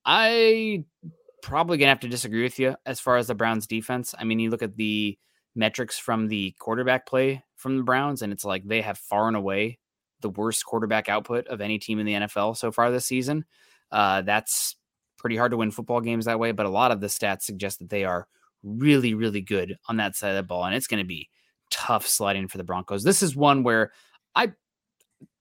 I 0.03 0.85
probably 1.43 1.77
gonna 1.77 1.89
have 1.89 1.99
to 1.99 2.07
disagree 2.07 2.41
with 2.41 2.57
you 2.57 2.75
as 2.87 2.99
far 2.99 3.17
as 3.17 3.27
the 3.27 3.35
Browns 3.35 3.67
defense. 3.67 4.15
I 4.17 4.23
mean, 4.23 4.39
you 4.39 4.49
look 4.49 4.63
at 4.63 4.75
the 4.75 5.19
metrics 5.55 5.99
from 5.99 6.29
the 6.29 6.55
quarterback 6.57 7.05
play 7.05 7.43
from 7.57 7.77
the 7.77 7.83
Browns, 7.83 8.23
and 8.23 8.33
it's 8.33 8.45
like 8.45 8.63
they 8.65 8.81
have 8.81 8.97
far 8.97 9.27
and 9.27 9.37
away 9.37 9.77
the 10.23 10.29
worst 10.29 10.65
quarterback 10.65 11.07
output 11.07 11.47
of 11.47 11.61
any 11.61 11.77
team 11.77 11.99
in 11.99 12.07
the 12.07 12.13
NFL 12.13 12.57
so 12.57 12.71
far 12.71 12.89
this 12.89 13.05
season. 13.05 13.45
Uh, 13.91 14.23
that's 14.23 14.75
pretty 15.17 15.37
hard 15.37 15.51
to 15.51 15.57
win 15.57 15.69
football 15.69 16.01
games 16.01 16.25
that 16.25 16.39
way, 16.39 16.51
but 16.51 16.65
a 16.65 16.69
lot 16.69 16.91
of 16.91 16.99
the 16.99 17.07
stats 17.07 17.43
suggest 17.43 17.79
that 17.79 17.89
they 17.89 18.03
are 18.03 18.27
really, 18.63 19.13
really 19.13 19.41
good 19.41 19.77
on 19.87 19.97
that 19.97 20.15
side 20.15 20.31
of 20.31 20.37
the 20.37 20.43
ball, 20.43 20.65
and 20.65 20.73
it's 20.73 20.87
going 20.87 21.01
to 21.03 21.07
be 21.07 21.29
tough 21.69 22.07
sliding 22.07 22.47
for 22.47 22.57
the 22.57 22.63
Broncos. 22.63 23.03
This 23.03 23.21
is 23.21 23.35
one 23.35 23.61
where 23.61 23.91
I 24.35 24.53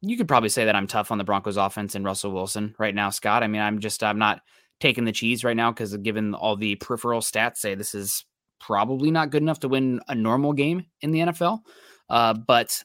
you 0.01 0.17
could 0.17 0.29
probably 0.29 0.49
say 0.49 0.65
that 0.65 0.77
I'm 0.77 0.87
tough 0.87 1.11
on 1.11 1.19
the 1.19 1.25
Broncos 1.25 1.57
offense 1.57 1.95
and 1.95 2.05
Russell 2.05 2.33
Wilson 2.33 2.75
right 2.79 2.95
now, 2.95 3.11
Scott. 3.11 3.43
I 3.43 3.49
mean, 3.49 3.63
I'm 3.63 3.81
just 3.81 4.03
I'm 4.03 4.19
not 4.19 4.43
taking 4.81 5.05
the 5.05 5.13
cheese 5.13 5.45
right 5.45 5.57
now 5.57 5.71
because 5.71 5.97
given 5.99 6.35
all 6.35 6.57
the 6.57 6.75
peripheral 6.77 7.21
stats, 7.21 7.59
say 7.59 7.75
this 7.75 7.95
is 7.95 8.25
probably 8.61 9.11
not 9.11 9.31
good 9.31 9.43
enough 9.43 9.61
to 9.61 9.69
win 9.69 10.01
a 10.09 10.15
normal 10.15 10.53
game 10.53 10.87
in 11.01 11.11
the 11.13 11.21
NFL. 11.21 11.61
Uh, 12.09 12.35
but 12.35 12.83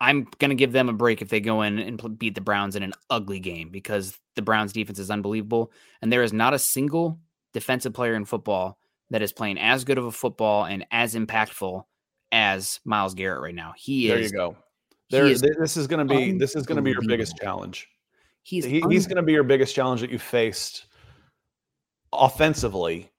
I'm 0.00 0.26
going 0.38 0.50
to 0.50 0.54
give 0.54 0.72
them 0.72 0.88
a 0.88 0.92
break 0.92 1.22
if 1.22 1.28
they 1.28 1.40
go 1.40 1.62
in 1.62 1.78
and 1.78 2.18
beat 2.18 2.34
the 2.34 2.40
Browns 2.40 2.76
in 2.76 2.82
an 2.82 2.92
ugly 3.08 3.40
game 3.40 3.70
because 3.70 4.18
the 4.34 4.42
Browns 4.42 4.72
defense 4.72 4.98
is 4.98 5.10
unbelievable. 5.10 5.72
And 6.02 6.12
there 6.12 6.22
is 6.22 6.32
not 6.32 6.54
a 6.54 6.58
single 6.58 7.18
defensive 7.52 7.94
player 7.94 8.14
in 8.14 8.24
football 8.24 8.78
that 9.10 9.22
is 9.22 9.32
playing 9.32 9.58
as 9.58 9.84
good 9.84 9.98
of 9.98 10.04
a 10.04 10.12
football 10.12 10.64
and 10.64 10.84
as 10.90 11.14
impactful 11.14 11.84
as 12.32 12.80
Myles 12.84 13.14
Garrett 13.14 13.40
right 13.40 13.54
now. 13.54 13.72
He 13.76 14.08
there 14.08 14.18
is. 14.18 14.30
There 14.30 14.40
you 14.40 14.50
go. 14.50 14.56
There, 15.08 15.26
is 15.26 15.40
this 15.40 15.76
is 15.76 15.86
going 15.86 16.06
to 16.06 16.14
be 16.14 16.32
this 16.32 16.56
is 16.56 16.66
going 16.66 16.76
to 16.76 16.82
be 16.82 16.90
your 16.90 17.06
biggest 17.06 17.36
challenge. 17.40 17.88
He's 18.42 18.64
he, 18.64 18.82
he's 18.88 19.06
going 19.06 19.16
to 19.16 19.22
be 19.22 19.32
your 19.32 19.44
biggest 19.44 19.74
challenge 19.74 20.00
that 20.00 20.10
you 20.10 20.18
faced 20.18 20.86
offensively 22.12 23.10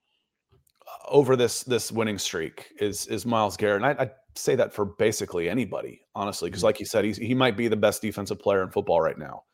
uh, 0.86 1.08
over 1.08 1.34
this 1.34 1.62
this 1.62 1.90
winning 1.90 2.18
streak 2.18 2.72
is 2.78 3.06
is 3.06 3.24
Myles 3.24 3.56
Garrett. 3.56 3.82
And 3.82 3.86
I, 3.86 4.04
I 4.04 4.10
say 4.38 4.54
that 4.56 4.72
for 4.72 4.84
basically 4.84 5.48
anybody, 5.48 6.00
honestly, 6.14 6.48
because 6.48 6.60
mm-hmm. 6.60 6.66
like 6.66 6.80
you 6.80 6.86
said, 6.86 7.04
he's 7.04 7.16
he 7.16 7.34
might 7.34 7.56
be 7.56 7.68
the 7.68 7.76
best 7.76 8.02
defensive 8.02 8.38
player 8.38 8.62
in 8.62 8.70
football 8.70 9.00
right 9.00 9.18
now. 9.18 9.44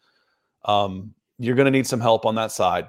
Um, 0.64 1.14
you're 1.38 1.56
going 1.56 1.66
to 1.66 1.70
need 1.70 1.86
some 1.86 2.00
help 2.00 2.26
on 2.26 2.36
that 2.36 2.52
side 2.52 2.88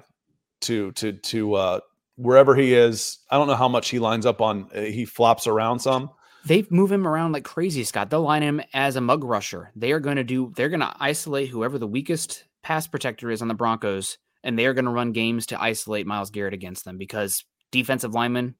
to 0.62 0.92
to 0.92 1.12
to 1.12 1.54
uh, 1.54 1.80
wherever 2.16 2.54
he 2.54 2.74
is. 2.74 3.18
I 3.30 3.36
don't 3.36 3.48
know 3.48 3.56
how 3.56 3.68
much 3.68 3.88
he 3.88 3.98
lines 3.98 4.26
up 4.26 4.40
on. 4.40 4.68
Uh, 4.74 4.82
he 4.82 5.04
flops 5.04 5.46
around 5.46 5.80
some 5.80 6.10
they 6.46 6.64
move 6.70 6.92
him 6.92 7.08
around 7.08 7.32
like 7.32 7.44
crazy, 7.44 7.82
Scott. 7.82 8.08
They'll 8.08 8.22
line 8.22 8.42
him 8.42 8.62
as 8.72 8.94
a 8.94 9.00
mug 9.00 9.24
rusher. 9.24 9.72
They 9.74 9.90
are 9.90 9.98
going 9.98 10.16
to 10.16 10.24
do, 10.24 10.52
they're 10.54 10.68
going 10.68 10.80
to 10.80 10.94
isolate 11.00 11.48
whoever 11.48 11.76
the 11.76 11.88
weakest 11.88 12.44
pass 12.62 12.86
protector 12.86 13.30
is 13.30 13.42
on 13.42 13.48
the 13.48 13.54
Broncos, 13.54 14.18
and 14.44 14.56
they 14.56 14.66
are 14.66 14.74
going 14.74 14.84
to 14.84 14.92
run 14.92 15.10
games 15.10 15.46
to 15.46 15.60
isolate 15.60 16.06
Myles 16.06 16.30
Garrett 16.30 16.54
against 16.54 16.84
them 16.84 16.98
because 16.98 17.44
defensive 17.72 18.14
linemen 18.14 18.54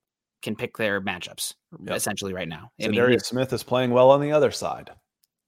can 0.46 0.54
pick 0.56 0.76
their 0.76 1.00
matchups 1.00 1.54
yep. 1.84 1.96
essentially 1.96 2.32
right 2.32 2.48
now. 2.48 2.70
So 2.80 2.86
I 2.86 2.88
mean, 2.90 3.00
Darius 3.00 3.26
Smith 3.26 3.52
is 3.52 3.64
playing 3.64 3.90
well 3.90 4.10
on 4.10 4.20
the 4.20 4.30
other 4.30 4.52
side. 4.52 4.90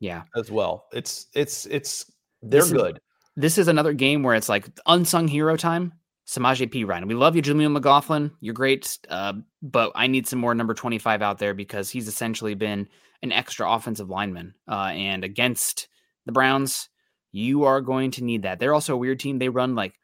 Yeah. 0.01 0.25
As 0.37 0.51
well. 0.51 0.87
It's, 0.93 1.27
it's, 1.35 1.67
it's, 1.67 2.11
they're 2.43 2.63
this 2.63 2.73
good. 2.73 2.97
Is, 2.97 3.03
this 3.37 3.59
is 3.59 3.69
another 3.69 3.93
game 3.93 4.25
where 4.25 4.35
it's 4.35 4.49
like 4.49 4.69
unsung 4.87 5.29
hero 5.29 5.57
time. 5.57 5.93
Samaje 6.27 6.69
Perine. 6.71 7.07
We 7.07 7.15
love 7.15 7.37
you, 7.37 7.43
Jaleel 7.43 7.73
McLaughlin. 7.73 8.33
You're 8.41 8.55
great. 8.55 8.99
Uh, 9.09 9.35
but 9.63 9.93
I 9.95 10.09
need 10.09 10.27
some 10.27 10.41
more 10.41 10.55
number 10.55 10.75
25 10.75 11.23
out 11.23 11.39
there 11.39 11.55
because 11.55 11.89
he's 11.89 12.09
essentially 12.09 12.55
been 12.55 12.89
an 13.23 13.33
extra 13.33 13.71
offensive 13.71 14.11
lineman. 14.11 14.55
Uh, 14.69 14.91
and 14.93 15.25
against 15.25 15.89
the 16.27 16.33
Browns, 16.33 16.89
you 17.31 17.65
are 17.65 17.81
going 17.81 18.11
to 18.13 18.25
need 18.25 18.43
that. 18.43 18.59
They're 18.59 18.75
also 18.75 18.95
a 18.95 18.99
weird 18.99 19.21
team. 19.21 19.39
They 19.39 19.49
run 19.49 19.75
like, 19.75 19.95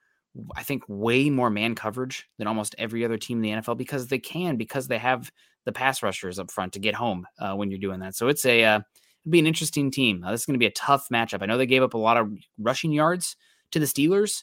I 0.57 0.63
think, 0.63 0.83
way 0.89 1.31
more 1.31 1.51
man 1.51 1.75
coverage 1.75 2.29
than 2.39 2.47
almost 2.47 2.75
every 2.79 3.05
other 3.05 3.19
team 3.19 3.39
in 3.39 3.43
the 3.43 3.63
NFL 3.63 3.77
because 3.77 4.09
they 4.09 4.19
can, 4.19 4.57
because 4.57 4.89
they 4.89 4.99
have 4.99 5.31
the 5.65 5.73
pass 5.73 6.03
rushers 6.03 6.39
up 6.39 6.51
front 6.51 6.73
to 6.75 6.79
get 6.79 6.95
home 6.95 7.27
uh, 7.39 7.55
when 7.55 7.71
you're 7.71 7.79
doing 7.79 8.01
that. 8.01 8.15
So 8.15 8.29
it's 8.29 8.45
a, 8.45 8.65
uh, 8.65 8.79
it'll 8.79 9.31
be 9.31 9.39
an 9.39 9.47
interesting 9.47 9.91
team. 9.91 10.25
Uh, 10.25 10.33
this 10.33 10.43
is 10.43 10.47
going 10.47 10.55
to 10.55 10.59
be 10.59 10.67
a 10.67 10.73
tough 10.73 11.07
matchup. 11.13 11.43
I 11.43 11.47
know 11.47 11.57
they 11.57 11.67
gave 11.67 11.83
up 11.83 11.95
a 11.95 11.99
lot 11.99 12.17
of 12.17 12.31
rushing 12.59 12.93
yards 12.93 13.37
to 13.71 13.79
the 13.79 13.87
Steelers 13.87 14.43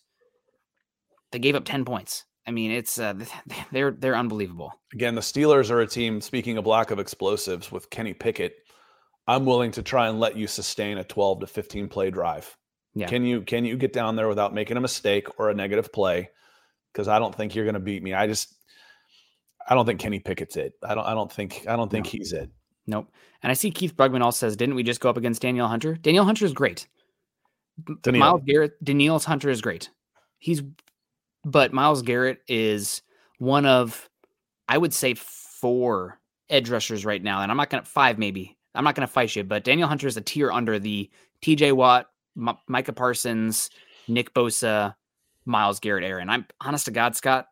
they 1.32 1.40
gave 1.40 1.56
up 1.56 1.66
10 1.66 1.86
points. 1.86 2.26
I 2.46 2.52
mean, 2.52 2.72
it's 2.72 3.00
uh, 3.00 3.14
they're 3.72 3.92
they're 3.92 4.16
unbelievable. 4.16 4.74
Again, 4.94 5.16
the 5.16 5.22
Steelers 5.22 5.72
are 5.72 5.82
a 5.82 5.88
team. 5.88 6.22
Speaking 6.22 6.58
of 6.58 6.68
lack 6.68 6.92
of 6.92 7.00
explosives, 7.00 7.72
with 7.72 7.90
Kenny 7.90 8.14
Pickett, 8.14 8.56
I'm 9.28 9.46
willing 9.46 9.72
to 9.72 9.84
try 9.84 10.08
and 10.10 10.20
let 10.20 10.36
you 10.36 10.48
sustain 10.48 10.98
a 10.98 11.04
12 11.04 11.42
to 11.42 11.48
15 11.48 11.88
play 11.88 12.10
drive. 12.10 12.56
Yeah. 12.94 13.08
Can 13.08 13.26
you 13.26 13.42
can 13.42 13.66
you 13.66 13.78
get 13.78 13.94
down 13.94 14.16
there 14.16 14.28
without 14.28 14.54
making 14.54 14.78
a 14.78 14.82
mistake 14.82 15.40
or 15.40 15.50
a 15.50 15.54
negative 15.54 15.94
play? 15.94 16.30
Because 16.92 17.08
I 17.08 17.20
don't 17.20 17.34
think 17.34 17.56
you're 17.56 17.66
going 17.66 17.76
to 17.76 17.80
beat 17.80 18.04
me. 18.04 18.14
I 18.14 18.28
just 18.28 18.54
I 19.68 19.76
don't 19.76 19.86
think 19.86 20.00
Kenny 20.00 20.20
Pickett's 20.20 20.58
it. 20.58 20.74
I 20.84 20.96
don't 20.96 21.06
I 21.06 21.14
don't 21.14 21.32
think 21.32 21.66
I 21.68 21.76
don't 21.76 21.90
think 21.90 22.06
no. 22.06 22.12
he's 22.12 22.34
it. 22.34 22.50
Nope. 22.88 23.08
And 23.44 23.50
I 23.50 23.54
see 23.54 23.72
Keith 23.72 23.96
Brugman 23.96 24.22
also 24.22 24.48
says, 24.48 24.56
didn't 24.56 24.76
we 24.76 24.84
just 24.84 25.00
go 25.00 25.10
up 25.10 25.18
against 25.18 25.42
Daniel 25.42 25.68
Hunter? 25.68 25.96
Daniel 25.96 26.26
Hunter 26.26 26.46
is 26.46 26.54
great. 26.54 26.88
Danielle. 28.02 28.20
Myles 28.20 28.42
Garrett, 28.46 28.84
Danielle's 28.84 29.26
Hunter 29.26 29.50
is 29.50 29.62
great. 29.62 29.90
He's 30.38 30.62
but 31.44 31.74
Myles 31.74 32.02
Garrett 32.02 32.42
is 32.48 33.02
one 33.40 33.66
of, 33.66 34.10
I 34.68 34.78
would 34.78 34.94
say, 34.94 35.16
four 35.16 36.20
edge 36.50 36.70
rushers 36.70 37.06
right 37.06 37.24
now. 37.24 37.42
And 37.42 37.50
I'm 37.50 37.58
not 37.58 37.70
going 37.70 37.84
to, 37.84 37.90
five 37.90 38.20
maybe. 38.20 38.58
I'm 38.76 38.84
not 38.84 38.96
going 38.96 39.08
to 39.08 39.12
fight 39.12 39.36
you, 39.36 39.44
but 39.44 39.64
Daniel 39.64 39.88
Hunter 39.88 40.08
is 40.08 40.18
a 40.18 40.22
tier 40.22 40.52
under 40.52 40.78
the 40.78 41.10
TJ 41.42 41.74
Watt, 41.74 42.11
M- 42.38 42.58
Micah 42.68 42.94
Parsons, 42.94 43.70
Nick 44.08 44.34
Bosa, 44.34 44.96
Myles 45.46 45.80
Garrett. 45.80 46.04
And 46.04 46.32
I'm 46.32 46.46
honest 46.60 46.86
to 46.86 46.92
God, 46.92 47.16
Scott, 47.16 47.48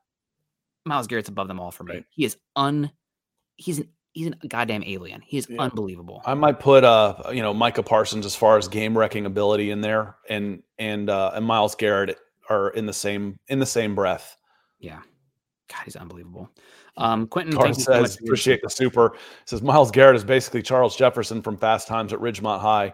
Myles 0.86 1.08
Garrett's 1.08 1.30
above 1.30 1.48
them 1.48 1.60
all 1.60 1.72
for 1.72 1.84
me. 1.84 1.96
Right. 1.96 2.06
He 2.10 2.26
is 2.26 2.38
un, 2.56 2.92
he's 3.58 3.80
an 3.80 3.90
he's 4.14 4.28
a 4.28 4.48
goddamn 4.48 4.84
alien. 4.84 5.22
He 5.22 5.38
is 5.38 5.48
yeah. 5.50 5.62
unbelievable. 5.62 6.22
I 6.26 6.34
might 6.34 6.60
put 6.60 6.84
uh 6.84 7.16
you 7.32 7.42
know 7.42 7.54
Micah 7.54 7.84
Parsons 7.84 8.26
as 8.26 8.36
far 8.36 8.58
as 8.58 8.68
game 8.68 8.98
wrecking 8.98 9.26
ability 9.26 9.72
in 9.72 9.82
there, 9.82 10.18
and 10.30 10.64
and 10.78 11.10
uh 11.10 11.32
and 11.34 11.46
Myles 11.46 11.76
Garrett 11.76 12.18
are 12.50 12.70
in 12.72 12.86
the 12.86 12.94
same 12.94 13.40
in 13.48 13.60
the 13.60 13.66
same 13.66 13.96
breath. 13.96 14.38
Yeah. 14.80 15.00
God, 15.70 15.82
he's 15.86 15.96
unbelievable. 15.96 16.50
Um, 16.98 17.28
Quentin 17.28 17.56
Carr 17.56 17.74
says, 17.74 18.14
so 18.16 18.20
appreciate 18.24 18.62
the 18.64 18.70
super. 18.70 19.16
Says 19.46 19.62
Myles 19.62 19.92
Garrett 19.92 20.16
is 20.16 20.24
basically 20.24 20.64
Charles 20.64 20.96
Jefferson 20.96 21.42
from 21.42 21.58
Fast 21.58 21.88
Times 21.88 22.12
at 22.12 22.20
Ridgemont 22.20 22.60
High. 22.60 22.94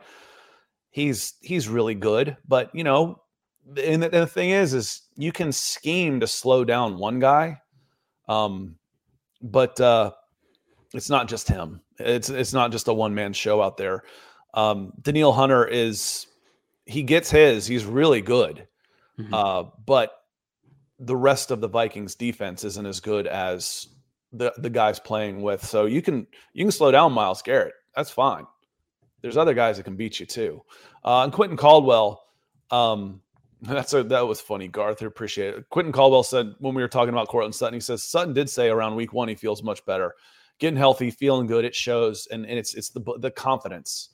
He's 0.95 1.33
he's 1.41 1.67
really 1.67 1.93
good, 1.93 2.37
but 2.47 2.73
you 2.73 2.85
know, 2.85 3.21
and 3.67 4.01
the, 4.01 4.05
and 4.05 4.23
the 4.23 4.27
thing 4.27 4.51
is, 4.51 4.73
is 4.73 5.01
you 5.17 5.33
can 5.33 5.51
scheme 5.51 6.21
to 6.21 6.25
slow 6.25 6.63
down 6.63 6.97
one 6.97 7.19
guy, 7.19 7.59
um, 8.29 8.77
but 9.41 9.77
uh, 9.81 10.11
it's 10.93 11.09
not 11.09 11.27
just 11.27 11.49
him. 11.49 11.81
It's 11.99 12.29
it's 12.29 12.53
not 12.53 12.71
just 12.71 12.87
a 12.87 12.93
one 12.93 13.13
man 13.13 13.33
show 13.33 13.61
out 13.61 13.75
there. 13.75 14.03
Um, 14.53 14.93
Danielle 15.01 15.33
Hunter 15.33 15.67
is 15.67 16.27
he 16.85 17.03
gets 17.03 17.29
his. 17.29 17.67
He's 17.67 17.83
really 17.83 18.21
good. 18.21 18.65
Mm-hmm. 19.19 19.33
Uh, 19.33 19.63
but 19.85 20.13
the 20.97 21.17
rest 21.17 21.51
of 21.51 21.59
the 21.59 21.67
Vikings 21.67 22.15
defense 22.15 22.63
isn't 22.63 22.85
as 22.85 23.01
good 23.01 23.27
as 23.27 23.89
the 24.31 24.53
the 24.59 24.69
guys 24.69 24.97
playing 25.01 25.41
with. 25.41 25.61
So 25.61 25.87
you 25.87 26.01
can 26.01 26.25
you 26.53 26.63
can 26.63 26.71
slow 26.71 26.91
down 26.91 27.11
Myles 27.11 27.41
Garrett. 27.41 27.73
That's 27.97 28.11
fine. 28.11 28.45
There's 29.26 29.38
other 29.38 29.55
guys 29.55 29.78
that 29.78 29.84
can 29.84 29.95
beat 29.95 30.19
you 30.19 30.28
too. 30.28 30.61
Uh, 31.03 31.23
and 31.23 31.34
Quentin 31.34 31.57
Caldwell, 31.57 32.21
um, 32.69 33.21
that's 33.63 33.91
a, 33.93 34.03
that 34.03 34.28
was 34.28 34.39
funny. 34.39 34.67
Garth, 34.67 35.01
I 35.01 35.07
appreciate 35.07 35.55
it. 35.55 35.69
Quentin 35.71 35.91
Caldwell 35.91 36.21
said 36.21 36.53
when 36.59 36.76
we 36.76 36.84
were 36.84 36.88
talking 36.88 37.09
about 37.09 37.28
Courtland 37.28 37.55
Sutton, 37.55 37.73
he 37.73 37.80
says 37.80 38.03
Sutton 38.03 38.36
did 38.36 38.51
say 38.51 38.69
around 38.69 38.93
week 38.95 39.13
one 39.13 39.28
he 39.28 39.34
feels 39.34 39.63
much 39.63 39.84
better, 39.88 40.13
getting 40.59 40.78
healthy, 40.78 41.09
feeling 41.09 41.47
good. 41.47 41.65
It 41.65 41.73
shows, 41.73 42.28
and, 42.32 42.45
and 42.45 42.59
it's 42.59 42.76
it's 42.76 42.89
the 42.89 43.01
the 43.17 43.32
confidence 43.32 44.09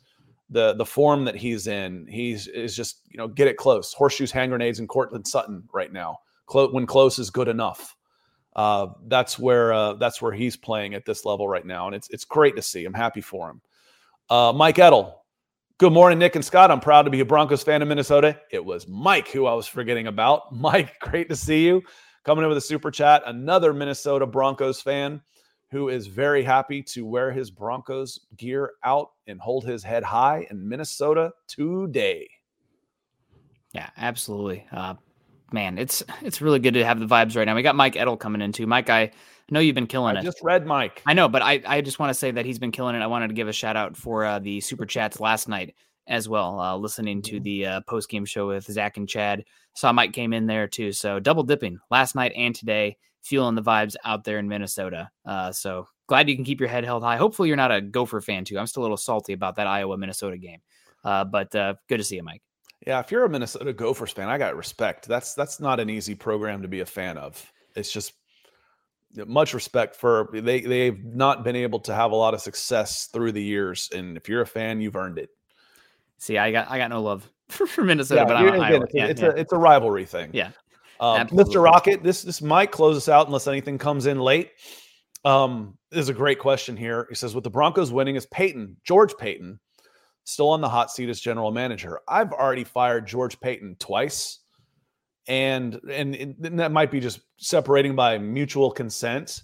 the 0.50 0.76
the 0.76 0.86
form 0.86 1.26
that 1.26 1.36
he's 1.36 1.68
in, 1.68 2.08
he's 2.08 2.48
is 2.48 2.74
just 2.74 3.02
you 3.10 3.18
know 3.18 3.28
get 3.28 3.50
it 3.50 3.58
close. 3.58 3.92
Horseshoes, 3.92 4.32
hand 4.32 4.52
grenades, 4.52 4.80
and 4.80 4.88
Courtland 4.88 5.28
Sutton 5.28 5.68
right 5.74 5.92
now. 5.92 6.20
When 6.54 6.86
close 6.86 7.20
is 7.20 7.30
good 7.30 7.50
enough. 7.50 7.98
Uh, 8.56 8.88
that's 9.08 9.38
where 9.38 9.74
uh, 9.74 9.94
that's 9.94 10.22
where 10.22 10.32
he's 10.32 10.56
playing 10.56 10.94
at 10.94 11.06
this 11.06 11.26
level 11.26 11.50
right 11.50 11.66
now, 11.66 11.88
and 11.88 11.96
it's 11.96 12.10
it's 12.12 12.24
great 12.24 12.56
to 12.56 12.62
see. 12.62 12.86
I'm 12.86 12.94
happy 12.94 13.22
for 13.22 13.50
him. 13.50 13.62
Uh, 14.32 14.54
Mike 14.54 14.80
Edel, 14.80 15.26
good 15.78 15.92
morning, 15.92 16.18
Nick 16.18 16.38
and 16.38 16.46
Scott. 16.46 16.72
I'm 16.72 16.80
proud 16.80 17.02
to 17.02 17.10
be 17.10 17.20
a 17.20 17.26
Broncos 17.26 17.64
fan 17.64 17.82
in 17.82 17.90
Minnesota. 17.90 18.40
It 18.50 18.64
was 18.64 18.88
Mike 18.88 19.28
who 19.28 19.46
I 19.46 19.54
was 19.54 19.68
forgetting 19.68 20.08
about. 20.08 20.56
Mike, 20.56 20.98
great 21.02 21.28
to 21.28 21.36
see 21.36 21.66
you. 21.66 21.84
Coming 22.24 22.44
in 22.44 22.48
with 22.48 22.58
a 22.58 22.62
super 22.62 22.92
chat, 22.92 23.24
another 23.26 23.74
Minnesota 23.74 24.26
Broncos 24.26 24.80
fan 24.80 25.22
who 25.70 25.90
is 25.90 26.08
very 26.08 26.44
happy 26.44 26.82
to 26.82 27.06
wear 27.06 27.34
his 27.34 27.52
Broncos 27.52 28.22
gear 28.38 28.72
out 28.86 29.10
and 29.28 29.38
hold 29.42 29.66
his 29.66 29.84
head 29.84 30.02
high 30.02 30.48
in 30.50 30.66
Minnesota 30.66 31.34
today. 31.50 32.30
Yeah, 33.74 33.90
absolutely. 33.98 34.66
Uh, 34.72 34.94
man, 35.52 35.78
it's 35.78 36.04
it's 36.22 36.40
really 36.40 36.60
good 36.60 36.76
to 36.76 36.86
have 36.86 37.02
the 37.02 37.06
vibes 37.06 37.36
right 37.36 37.44
now. 37.44 37.54
We 37.54 37.64
got 37.64 37.76
Mike 37.76 37.98
Edel 37.98 38.16
coming 38.16 38.42
in 38.42 38.54
too. 38.54 38.66
Mike, 38.66 38.90
I 38.90 39.12
know 39.52 39.60
you've 39.60 39.76
been 39.76 39.88
killing 39.88 40.18
I 40.18 40.22
it. 40.22 40.24
just 40.24 40.42
read 40.42 40.66
Mike. 40.66 41.02
I 41.06 41.14
know, 41.14 41.30
but 41.30 41.42
I, 41.42 41.62
I 41.66 41.82
just 41.82 42.00
want 42.00 42.10
to 42.10 42.14
say 42.14 42.32
that 42.32 42.46
he's 42.46 42.60
been 42.60 42.72
killing 42.72 42.96
it. 42.96 43.00
I 43.02 43.08
wanted 43.08 43.28
to 43.28 43.34
give 43.34 43.48
a 43.48 43.54
shout 43.54 43.76
out 43.76 43.96
for 43.98 44.26
uh, 44.26 44.40
the 44.40 44.60
super 44.62 44.86
chats 44.86 45.20
last 45.20 45.48
night 45.48 45.76
as 46.08 46.28
well. 46.28 46.60
Uh, 46.60 46.76
listening 46.78 47.22
to 47.24 47.34
Mm-hmm. 47.36 47.44
the 47.44 47.66
uh, 47.66 47.82
post 47.82 48.10
game 48.10 48.26
show 48.26 48.48
with 48.48 48.66
Zach 48.66 48.98
and 48.98 49.08
Chad. 49.08 49.44
Saw 49.76 49.92
Mike 49.94 50.14
came 50.14 50.34
in 50.34 50.48
there 50.48 50.68
too. 50.68 50.92
So 50.92 51.20
double 51.20 51.44
dipping 51.44 51.80
last 51.90 52.16
night 52.16 52.34
and 52.36 52.54
today, 52.56 52.98
fueling 53.22 53.56
the 53.56 53.62
vibes 53.62 53.96
out 54.04 54.24
there 54.24 54.40
in 54.40 54.48
Minnesota. 54.48 55.10
Uh, 55.26 55.52
so 55.52 55.88
glad 56.08 56.28
you 56.28 56.36
can 56.36 56.44
keep 56.44 56.60
your 56.60 56.68
head 56.70 56.84
held 56.84 57.04
high. 57.04 57.18
Hopefully 57.18 57.48
you're 57.48 57.56
not 57.58 57.72
a 57.72 57.80
Gopher 57.82 58.20
fan 58.20 58.44
too. 58.44 58.58
I'm 58.58 58.68
still 58.68 58.82
a 58.82 58.86
little 58.86 58.98
salty 58.98 59.34
about 59.34 59.56
that 59.58 59.68
Iowa 59.68 59.98
Minnesota 59.98 60.38
game. 60.38 60.60
Uh, 61.04 61.24
but 61.24 61.54
uh, 61.56 61.76
good 61.88 61.98
to 61.98 62.04
see 62.04 62.16
you, 62.18 62.24
Mike. 62.24 62.42
Yeah, 62.86 63.00
if 63.00 63.12
you're 63.12 63.26
a 63.26 63.30
Minnesota 63.30 63.74
Gophers 63.74 64.12
fan, 64.12 64.28
I 64.28 64.38
got 64.40 64.56
respect. 64.58 65.08
That's 65.08 65.36
that's 65.36 65.60
not 65.60 65.80
an 65.80 65.90
easy 65.90 66.16
program 66.16 66.64
to 66.64 66.68
be 66.68 66.80
a 66.80 66.86
fan 66.86 67.16
of. 67.18 67.52
It's 67.76 67.92
just 67.92 68.14
much 69.26 69.54
respect 69.54 69.96
for 69.96 70.30
they 70.34 70.62
they've 70.62 71.04
not 71.04 71.44
been 71.44 71.56
able 71.56 71.80
to 71.82 71.94
have 71.94 72.12
a 72.12 72.16
lot 72.16 72.34
of 72.34 72.42
success 72.42 73.08
through 73.14 73.32
the 73.34 73.44
years, 73.44 73.90
and 73.94 74.18
if 74.18 74.30
you're 74.30 74.42
a 74.42 74.48
fan, 74.48 74.82
you've 74.82 74.96
earned 74.96 75.18
it. 75.18 75.30
See, 76.18 76.38
I 76.38 76.52
got 76.52 76.70
I 76.70 76.78
got 76.78 76.90
no 76.90 77.02
love 77.02 77.30
for, 77.50 77.84
Minnesota, 77.84 78.22
Yeah, 78.22 78.26
but 78.26 78.36
I'm 78.38 78.48
again, 78.48 78.62
Iowa. 78.62 78.84
it's, 78.84 78.94
a, 78.94 78.98
Yeah, 78.98 79.06
it's 79.08 79.22
yeah. 79.22 79.28
a 79.28 79.32
it's 79.32 79.54
a 79.54 79.58
rivalry 79.58 80.06
thing. 80.06 80.30
Yeah, 80.34 80.52
Um. 81.00 81.28
Mr. 81.28 81.64
Rocket, 81.64 82.04
this 82.04 82.22
this 82.22 82.42
might 82.42 82.72
close 82.72 82.96
us 82.96 83.10
out 83.10 83.28
unless 83.28 83.48
anything 83.48 83.78
comes 83.78 84.06
in 84.06 84.20
late. 84.20 84.52
Um, 85.26 85.78
this 85.92 86.00
is 86.02 86.10
a 86.10 86.14
great 86.14 86.40
question 86.40 86.76
here. 86.76 87.06
He 87.10 87.16
says, 87.16 87.36
with 87.36 87.44
the 87.44 87.50
Broncos 87.50 87.92
winning, 87.92 88.16
is 88.16 88.26
Paton 88.28 88.78
George 88.84 89.16
Paton 89.18 89.60
still 90.24 90.50
on 90.50 90.62
the 90.62 90.70
hot 90.70 90.90
seat 90.92 91.10
as 91.10 91.20
general 91.20 91.52
manager? 91.52 92.00
I've 92.08 92.32
already 92.32 92.64
fired 92.64 93.06
George 93.08 93.40
Paton 93.40 93.76
twice, 93.80 94.40
and 95.28 95.80
and, 95.90 96.16
and 96.16 96.60
that 96.60 96.72
might 96.72 96.92
be 96.92 97.00
just 97.00 97.22
separating 97.38 97.96
by 97.96 98.18
mutual 98.18 98.72
consent. 98.72 99.42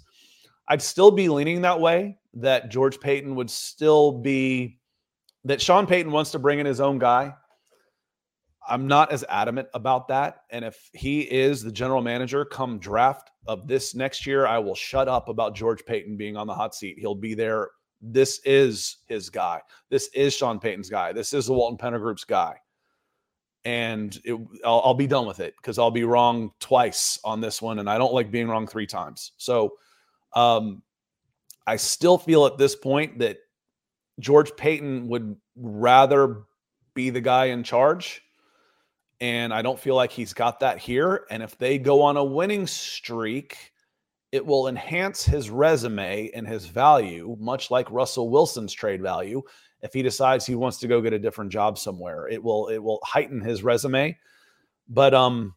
I'd 0.67 0.82
still 0.82 1.11
be 1.11 1.30
leaning 1.30 1.61
that 1.61 1.80
way. 1.80 2.17
That 2.34 2.69
George 2.69 2.99
Paton 2.99 3.36
would 3.36 3.49
still 3.49 4.11
be 4.11 4.80
that 5.45 5.61
Sean 5.61 5.88
Payton 5.88 6.11
wants 6.11 6.32
to 6.32 6.39
bring 6.39 6.59
in 6.59 6.65
his 6.65 6.82
own 6.82 6.99
guy. 6.99 7.34
I'm 8.69 8.86
not 8.86 9.13
as 9.13 9.23
adamant 9.30 9.69
about 9.73 10.09
that. 10.09 10.43
And 10.51 10.65
if 10.65 10.89
he 10.93 11.21
is 11.21 11.63
the 11.63 11.71
general 11.71 12.01
manager 12.01 12.43
come 12.43 12.80
draft 12.80 13.32
of 13.47 13.65
this 13.65 13.95
next 13.95 14.25
year, 14.25 14.45
I 14.45 14.59
will 14.59 14.75
shut 14.75 15.07
up 15.07 15.30
about 15.30 15.55
George 15.55 15.86
Paton 15.86 16.17
being 16.17 16.36
on 16.36 16.47
the 16.47 16.53
hot 16.53 16.75
seat. 16.75 16.97
He'll 16.99 17.15
be 17.15 17.34
there. 17.34 17.69
This 18.01 18.41
is 18.43 18.97
his 19.05 19.30
guy. 19.30 19.61
This 19.89 20.09
is 20.13 20.34
Sean 20.34 20.59
Payton's 20.59 20.89
guy. 20.89 21.13
This 21.13 21.34
is 21.34 21.47
the 21.47 21.53
Walton 21.53 21.78
Penner 21.78 21.99
Group's 21.99 22.25
guy. 22.25 22.57
And 23.68 24.18
it, 24.24 24.39
I'll, 24.65 24.82
I'll 24.86 24.93
be 24.93 25.07
done 25.07 25.28
with 25.28 25.41
it 25.41 25.55
because 25.57 25.78
I'll 25.78 25.91
be 25.91 26.05
wrong 26.05 26.51
twice 26.61 27.20
on 27.26 27.41
this 27.41 27.61
one. 27.61 27.80
And 27.80 27.89
I 27.89 27.97
don't 27.97 28.13
like 28.13 28.32
being 28.32 28.47
wrong 28.47 28.65
three 28.65 28.88
times. 28.88 29.34
So 29.36 29.74
um, 30.34 30.82
I 31.65 31.76
still 31.76 32.18
feel 32.18 32.45
at 32.45 32.57
this 32.57 32.78
point 32.78 33.20
that 33.20 33.39
George 34.22 34.55
Paton 34.55 35.09
would 35.09 35.36
rather 35.57 36.43
be 36.93 37.09
the 37.09 37.20
guy 37.20 37.45
in 37.45 37.63
charge 37.63 38.22
and 39.20 39.53
I 39.53 39.61
don't 39.61 39.80
feel 39.80 39.95
like 39.95 40.11
he's 40.11 40.34
got 40.34 40.59
that 40.59 40.78
here. 40.78 41.26
And 41.30 41.41
if 41.41 41.57
they 41.57 41.78
go 41.78 42.01
on 42.01 42.18
a 42.18 42.24
winning 42.24 42.68
streak, 42.68 43.74
it 44.32 44.45
will 44.45 44.68
enhance 44.68 45.24
his 45.24 45.49
resume 45.49 46.30
and 46.36 46.47
his 46.47 46.65
value, 46.68 47.36
much 47.39 47.72
like 47.72 47.89
Russell 47.89 48.30
Wilson's 48.30 48.74
trade 48.74 49.01
value. 49.01 49.41
If 49.88 49.93
he 49.93 50.01
decides 50.01 50.45
he 50.45 50.53
wants 50.55 50.79
to 50.79 50.88
go 50.88 50.99
get 50.99 51.13
a 51.13 51.19
different 51.19 51.49
job 51.49 51.77
somewhere, 51.77 52.27
it 52.27 52.43
will 52.43 52.67
it 52.67 52.79
will 52.79 52.99
heighten 53.03 53.39
his 53.39 53.63
resume. 53.63 54.17
But 54.89 55.13
um, 55.13 55.55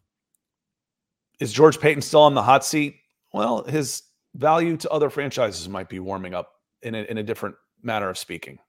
is 1.41 1.51
George 1.51 1.81
Paton 1.81 2.01
still 2.01 2.21
on 2.21 2.33
the 2.33 2.41
hot 2.41 2.63
seat? 2.63 2.95
Well, 3.33 3.65
his 3.65 4.03
value 4.35 4.77
to 4.77 4.89
other 4.89 5.09
franchises 5.09 5.67
might 5.67 5.89
be 5.89 5.99
warming 5.99 6.33
up 6.33 6.53
in 6.81 6.95
a, 6.95 6.99
in 7.03 7.17
a 7.17 7.23
different 7.23 7.55
manner 7.83 8.07
of 8.09 8.17
speaking. 8.17 8.59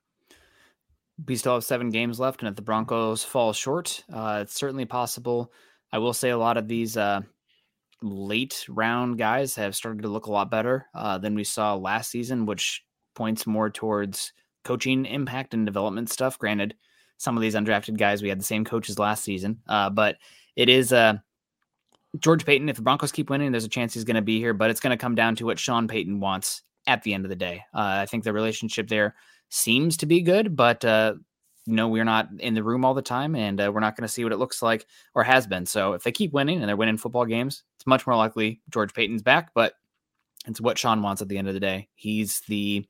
we 1.26 1.36
still 1.36 1.54
have 1.54 1.64
seven 1.64 1.90
games 1.90 2.18
left, 2.18 2.42
and 2.42 2.48
if 2.48 2.56
the 2.56 2.62
Broncos 2.62 3.22
fall 3.22 3.52
short, 3.52 4.02
uh, 4.12 4.40
it's 4.42 4.54
certainly 4.54 4.84
possible. 4.84 5.52
I 5.92 5.98
will 5.98 6.12
say 6.12 6.30
a 6.30 6.38
lot 6.38 6.56
of 6.56 6.66
these 6.66 6.96
uh, 6.96 7.20
late 8.02 8.64
round 8.68 9.18
guys 9.18 9.54
have 9.54 9.76
started 9.76 10.02
to 10.02 10.08
look 10.08 10.26
a 10.26 10.32
lot 10.32 10.50
better 10.50 10.86
uh, 10.94 11.18
than 11.18 11.34
we 11.34 11.44
saw 11.44 11.74
last 11.74 12.10
season, 12.10 12.46
which 12.46 12.84
points 13.14 13.46
more 13.46 13.70
towards 13.70 14.32
coaching 14.64 15.06
impact 15.06 15.54
and 15.54 15.66
development 15.66 16.10
stuff. 16.10 16.38
Granted, 16.38 16.74
some 17.18 17.36
of 17.36 17.40
these 17.40 17.54
undrafted 17.54 17.98
guys 17.98 18.22
we 18.22 18.28
had 18.28 18.40
the 18.40 18.44
same 18.44 18.64
coaches 18.64 18.98
last 18.98 19.24
season, 19.24 19.60
uh, 19.68 19.90
but 19.90 20.16
it 20.56 20.68
is 20.68 20.92
uh, 20.92 21.14
George 22.18 22.44
Paton. 22.44 22.68
If 22.68 22.76
the 22.76 22.82
Broncos 22.82 23.12
keep 23.12 23.30
winning, 23.30 23.52
there's 23.52 23.64
a 23.64 23.68
chance 23.68 23.94
he's 23.94 24.04
going 24.04 24.16
to 24.16 24.22
be 24.22 24.38
here, 24.38 24.54
but 24.54 24.70
it's 24.70 24.80
going 24.80 24.90
to 24.90 25.00
come 25.00 25.14
down 25.14 25.36
to 25.36 25.46
what 25.46 25.58
Sean 25.58 25.88
Payton 25.88 26.20
wants 26.20 26.62
at 26.86 27.02
the 27.02 27.14
end 27.14 27.24
of 27.24 27.28
the 27.28 27.36
day. 27.36 27.64
Uh, 27.74 28.02
I 28.02 28.06
think 28.06 28.24
the 28.24 28.32
relationship 28.32 28.88
there 28.88 29.14
seems 29.48 29.96
to 29.98 30.06
be 30.06 30.20
good, 30.20 30.56
but 30.56 30.84
uh, 30.84 31.14
we're 31.66 32.04
not 32.04 32.28
in 32.38 32.54
the 32.54 32.62
room 32.62 32.84
all 32.84 32.94
the 32.94 33.02
time, 33.02 33.36
and 33.36 33.60
uh, 33.60 33.70
we're 33.72 33.80
not 33.80 33.96
going 33.96 34.06
to 34.06 34.12
see 34.12 34.24
what 34.24 34.32
it 34.32 34.38
looks 34.38 34.62
like 34.62 34.86
or 35.14 35.22
has 35.22 35.46
been. 35.46 35.66
So 35.66 35.92
if 35.92 36.02
they 36.02 36.12
keep 36.12 36.32
winning 36.32 36.60
and 36.60 36.68
they're 36.68 36.76
winning 36.76 36.98
football 36.98 37.24
games, 37.24 37.62
it's 37.76 37.86
much 37.86 38.06
more 38.06 38.16
likely 38.16 38.60
George 38.70 38.92
Paton's 38.92 39.22
back. 39.22 39.50
But 39.54 39.74
it's 40.46 40.60
what 40.60 40.78
Sean 40.78 41.02
wants 41.02 41.22
at 41.22 41.28
the 41.28 41.38
end 41.38 41.48
of 41.48 41.54
the 41.54 41.60
day. 41.60 41.88
He's 41.94 42.40
the 42.48 42.86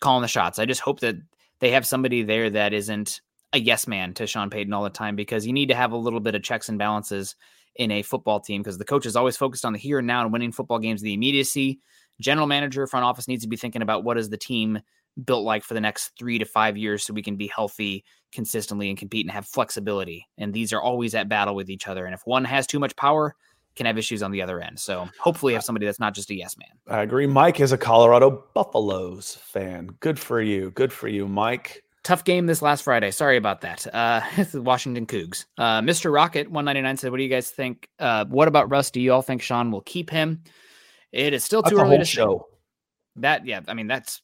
calling 0.00 0.22
the 0.22 0.28
shots. 0.28 0.58
I 0.58 0.66
just 0.66 0.80
hope 0.80 1.00
that 1.00 1.16
they 1.60 1.70
have 1.70 1.86
somebody 1.86 2.22
there 2.22 2.50
that 2.50 2.72
isn't 2.72 3.20
a 3.52 3.58
yes 3.58 3.86
man 3.86 4.14
to 4.14 4.26
Sean 4.26 4.50
Payton 4.50 4.72
all 4.72 4.84
the 4.84 4.90
time 4.90 5.16
because 5.16 5.46
you 5.46 5.52
need 5.52 5.68
to 5.68 5.74
have 5.74 5.92
a 5.92 5.96
little 5.96 6.20
bit 6.20 6.34
of 6.34 6.42
checks 6.42 6.68
and 6.68 6.78
balances 6.78 7.34
in 7.76 7.90
a 7.90 8.02
football 8.02 8.40
team 8.40 8.62
because 8.62 8.78
the 8.78 8.84
coach 8.84 9.06
is 9.06 9.16
always 9.16 9.36
focused 9.36 9.64
on 9.64 9.72
the 9.72 9.78
here 9.78 9.98
and 9.98 10.06
now 10.06 10.22
and 10.22 10.32
winning 10.32 10.52
football 10.52 10.78
games, 10.78 11.00
the 11.00 11.14
immediacy. 11.14 11.80
General 12.20 12.46
manager, 12.46 12.86
front 12.86 13.04
office 13.04 13.28
needs 13.28 13.42
to 13.44 13.48
be 13.48 13.56
thinking 13.56 13.82
about 13.82 14.04
what 14.04 14.18
is 14.18 14.28
the 14.28 14.36
team 14.36 14.80
built 15.24 15.44
like 15.44 15.64
for 15.64 15.74
the 15.74 15.80
next 15.80 16.12
three 16.18 16.38
to 16.38 16.44
five 16.44 16.76
years 16.76 17.04
so 17.04 17.12
we 17.12 17.22
can 17.22 17.36
be 17.36 17.48
healthy 17.48 18.04
consistently 18.32 18.88
and 18.88 18.98
compete 18.98 19.24
and 19.24 19.32
have 19.32 19.46
flexibility. 19.46 20.26
And 20.36 20.52
these 20.52 20.72
are 20.72 20.82
always 20.82 21.14
at 21.14 21.28
battle 21.28 21.54
with 21.54 21.70
each 21.70 21.88
other. 21.88 22.04
And 22.04 22.14
if 22.14 22.22
one 22.24 22.44
has 22.44 22.66
too 22.66 22.78
much 22.78 22.94
power, 22.96 23.34
can 23.76 23.86
have 23.86 23.96
issues 23.96 24.22
on 24.22 24.30
the 24.30 24.42
other 24.42 24.60
end. 24.60 24.78
So 24.78 25.08
hopefully 25.20 25.54
have 25.54 25.64
somebody 25.64 25.86
that's 25.86 26.00
not 26.00 26.14
just 26.14 26.30
a 26.30 26.34
yes 26.34 26.56
man. 26.56 26.68
I 26.88 27.02
agree. 27.02 27.26
Mike 27.26 27.60
is 27.60 27.72
a 27.72 27.78
Colorado 27.78 28.44
Buffaloes 28.54 29.36
fan. 29.42 29.88
Good 30.00 30.18
for 30.18 30.40
you. 30.42 30.70
Good 30.72 30.92
for 30.92 31.08
you, 31.08 31.28
Mike. 31.28 31.82
Tough 32.04 32.24
game 32.24 32.46
this 32.46 32.62
last 32.62 32.82
Friday. 32.82 33.10
Sorry 33.10 33.36
about 33.36 33.60
that. 33.60 33.86
Uh, 33.92 34.22
the 34.50 34.62
Washington 34.62 35.06
Cougs. 35.06 35.46
Uh, 35.58 35.80
Mr. 35.80 36.12
Rocket 36.12 36.50
199 36.50 36.96
said, 36.96 37.10
What 37.10 37.18
do 37.18 37.22
you 37.22 37.28
guys 37.28 37.50
think? 37.50 37.88
Uh, 37.98 38.24
what 38.26 38.48
about 38.48 38.70
Russ? 38.70 38.90
Do 38.90 39.00
you 39.00 39.12
all 39.12 39.22
think 39.22 39.42
Sean 39.42 39.70
will 39.70 39.82
keep 39.82 40.10
him? 40.10 40.42
It 41.12 41.32
is 41.32 41.44
still 41.44 41.62
too 41.62 41.76
a 41.76 41.82
early 41.82 41.98
to 41.98 42.04
show. 42.04 42.46
That, 43.16 43.46
yeah, 43.46 43.60
I 43.66 43.74
mean, 43.74 43.88
that's 43.88 44.22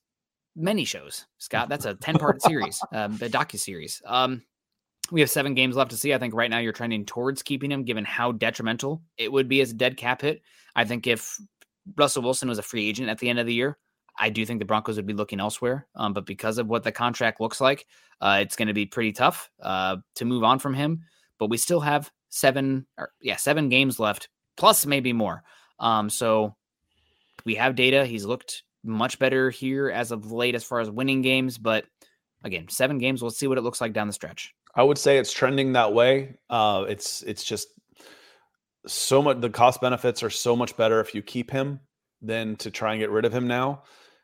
many 0.57 0.85
shows, 0.85 1.27
Scott. 1.39 1.69
That's 1.69 1.85
a 1.85 1.95
10 1.95 2.19
part 2.19 2.43
series, 2.43 2.81
um, 2.93 3.15
a 3.15 3.29
docu 3.29 3.59
series. 3.59 4.03
Um, 4.07 4.43
we 5.15 5.21
have 5.21 5.31
seven 5.31 5.55
games 5.55 5.77
left 5.77 5.93
to 5.93 5.97
see. 5.97 6.13
I 6.13 6.19
think 6.19 6.35
right 6.35 6.51
now 6.51 6.59
you're 6.59 6.73
trending 6.73 7.05
towards 7.05 7.41
keeping 7.41 7.71
him, 7.71 7.85
given 7.85 8.05
how 8.05 8.33
detrimental 8.33 9.01
it 9.17 9.31
would 9.31 9.49
be 9.49 9.61
as 9.61 9.71
a 9.71 9.75
dead 9.75 9.97
cap 9.97 10.23
hit. 10.23 10.43
I 10.75 10.85
think 10.85 11.07
if 11.07 11.39
Russell 11.97 12.25
Wilson 12.25 12.49
was 12.49 12.59
a 12.59 12.63
free 12.63 12.89
agent 12.89 13.09
at 13.09 13.21
the 13.21 13.29
end 13.29 13.39
of 13.39 13.47
the 13.47 13.55
year, 13.55 13.79
I 14.19 14.31
do 14.31 14.45
think 14.45 14.59
the 14.59 14.65
Broncos 14.65 14.97
would 14.97 15.07
be 15.07 15.13
looking 15.13 15.39
elsewhere. 15.39 15.87
Um, 15.95 16.15
but 16.15 16.27
because 16.27 16.59
of 16.59 16.67
what 16.67 16.83
the 16.83 16.91
contract 16.91 17.41
looks 17.41 17.61
like, 17.61 17.87
uh, 18.21 18.39
it's 18.41 18.57
going 18.57 18.67
to 18.67 18.75
be 18.75 18.87
pretty 18.87 19.13
tough 19.13 19.51
uh, 19.63 19.99
to 20.17 20.25
move 20.25 20.43
on 20.43 20.59
from 20.59 20.75
him. 20.75 21.05
But 21.39 21.49
we 21.49 21.59
still 21.59 21.81
have 21.81 22.11
seven, 22.29 22.85
or, 22.99 23.13
yeah, 23.23 23.37
seven 23.37 23.69
games 23.69 24.01
left, 24.01 24.29
plus 24.57 24.85
maybe 24.85 25.13
more. 25.13 25.45
Um, 25.79 26.11
so 26.11 26.57
we 27.45 27.55
have 27.55 27.77
data. 27.77 28.05
He's 28.05 28.25
looked 28.25 28.65
much 28.83 29.21
better 29.21 29.49
here 29.49 29.91
as 29.91 30.11
of 30.11 30.33
late 30.33 30.57
as 30.57 30.65
far 30.65 30.81
as 30.81 30.91
winning 30.91 31.23
games. 31.23 31.57
But 31.57 31.85
again, 32.43 32.67
seven 32.69 32.99
games. 32.99 33.23
We'll 33.23 33.31
see 33.31 33.47
what 33.47 33.59
it 33.59 33.63
looks 33.63 33.81
like 33.81 33.93
down 33.93 34.09
the 34.09 34.13
stretch. 34.13 34.53
I 34.77 34.83
would 34.83 34.99
say 34.99 35.19
it's 35.19 35.33
trending 35.33 35.73
that 35.73 35.93
way. 35.93 36.37
Uh, 36.51 36.85
it's 36.89 37.23
it's 37.23 37.45
just 37.45 37.69
so 38.87 39.23
much. 39.23 39.41
The 39.41 39.51
cost 39.51 39.81
benefits 39.81 40.23
are 40.23 40.31
so 40.31 40.57
much 40.57 40.77
better 40.77 41.01
if 41.01 41.15
you 41.15 41.23
keep 41.23 41.51
him 41.51 41.81
than 42.21 42.57
to 42.57 42.71
try 42.71 42.93
and 42.93 43.01
get 43.01 43.11
rid 43.11 43.25
of 43.25 43.33
him 43.33 43.47
now. 43.47 43.83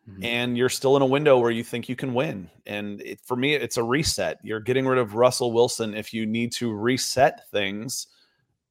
Mhm. 0.08 0.24
And 0.24 0.58
you're 0.58 0.68
still 0.70 0.96
in 0.96 1.02
a 1.02 1.06
window 1.06 1.38
where 1.38 1.50
you 1.50 1.62
think 1.62 1.88
you 1.88 1.96
can 1.96 2.14
win. 2.14 2.50
And 2.66 3.00
it, 3.02 3.20
for 3.24 3.36
me, 3.36 3.54
it's 3.54 3.76
a 3.76 3.82
reset. 3.82 4.38
You're 4.42 4.60
getting 4.60 4.86
rid 4.86 4.98
of 4.98 5.14
Russell 5.14 5.52
Wilson 5.52 5.94
if 5.94 6.12
you 6.12 6.26
need 6.26 6.52
to 6.52 6.72
reset 6.72 7.48
things, 7.50 8.06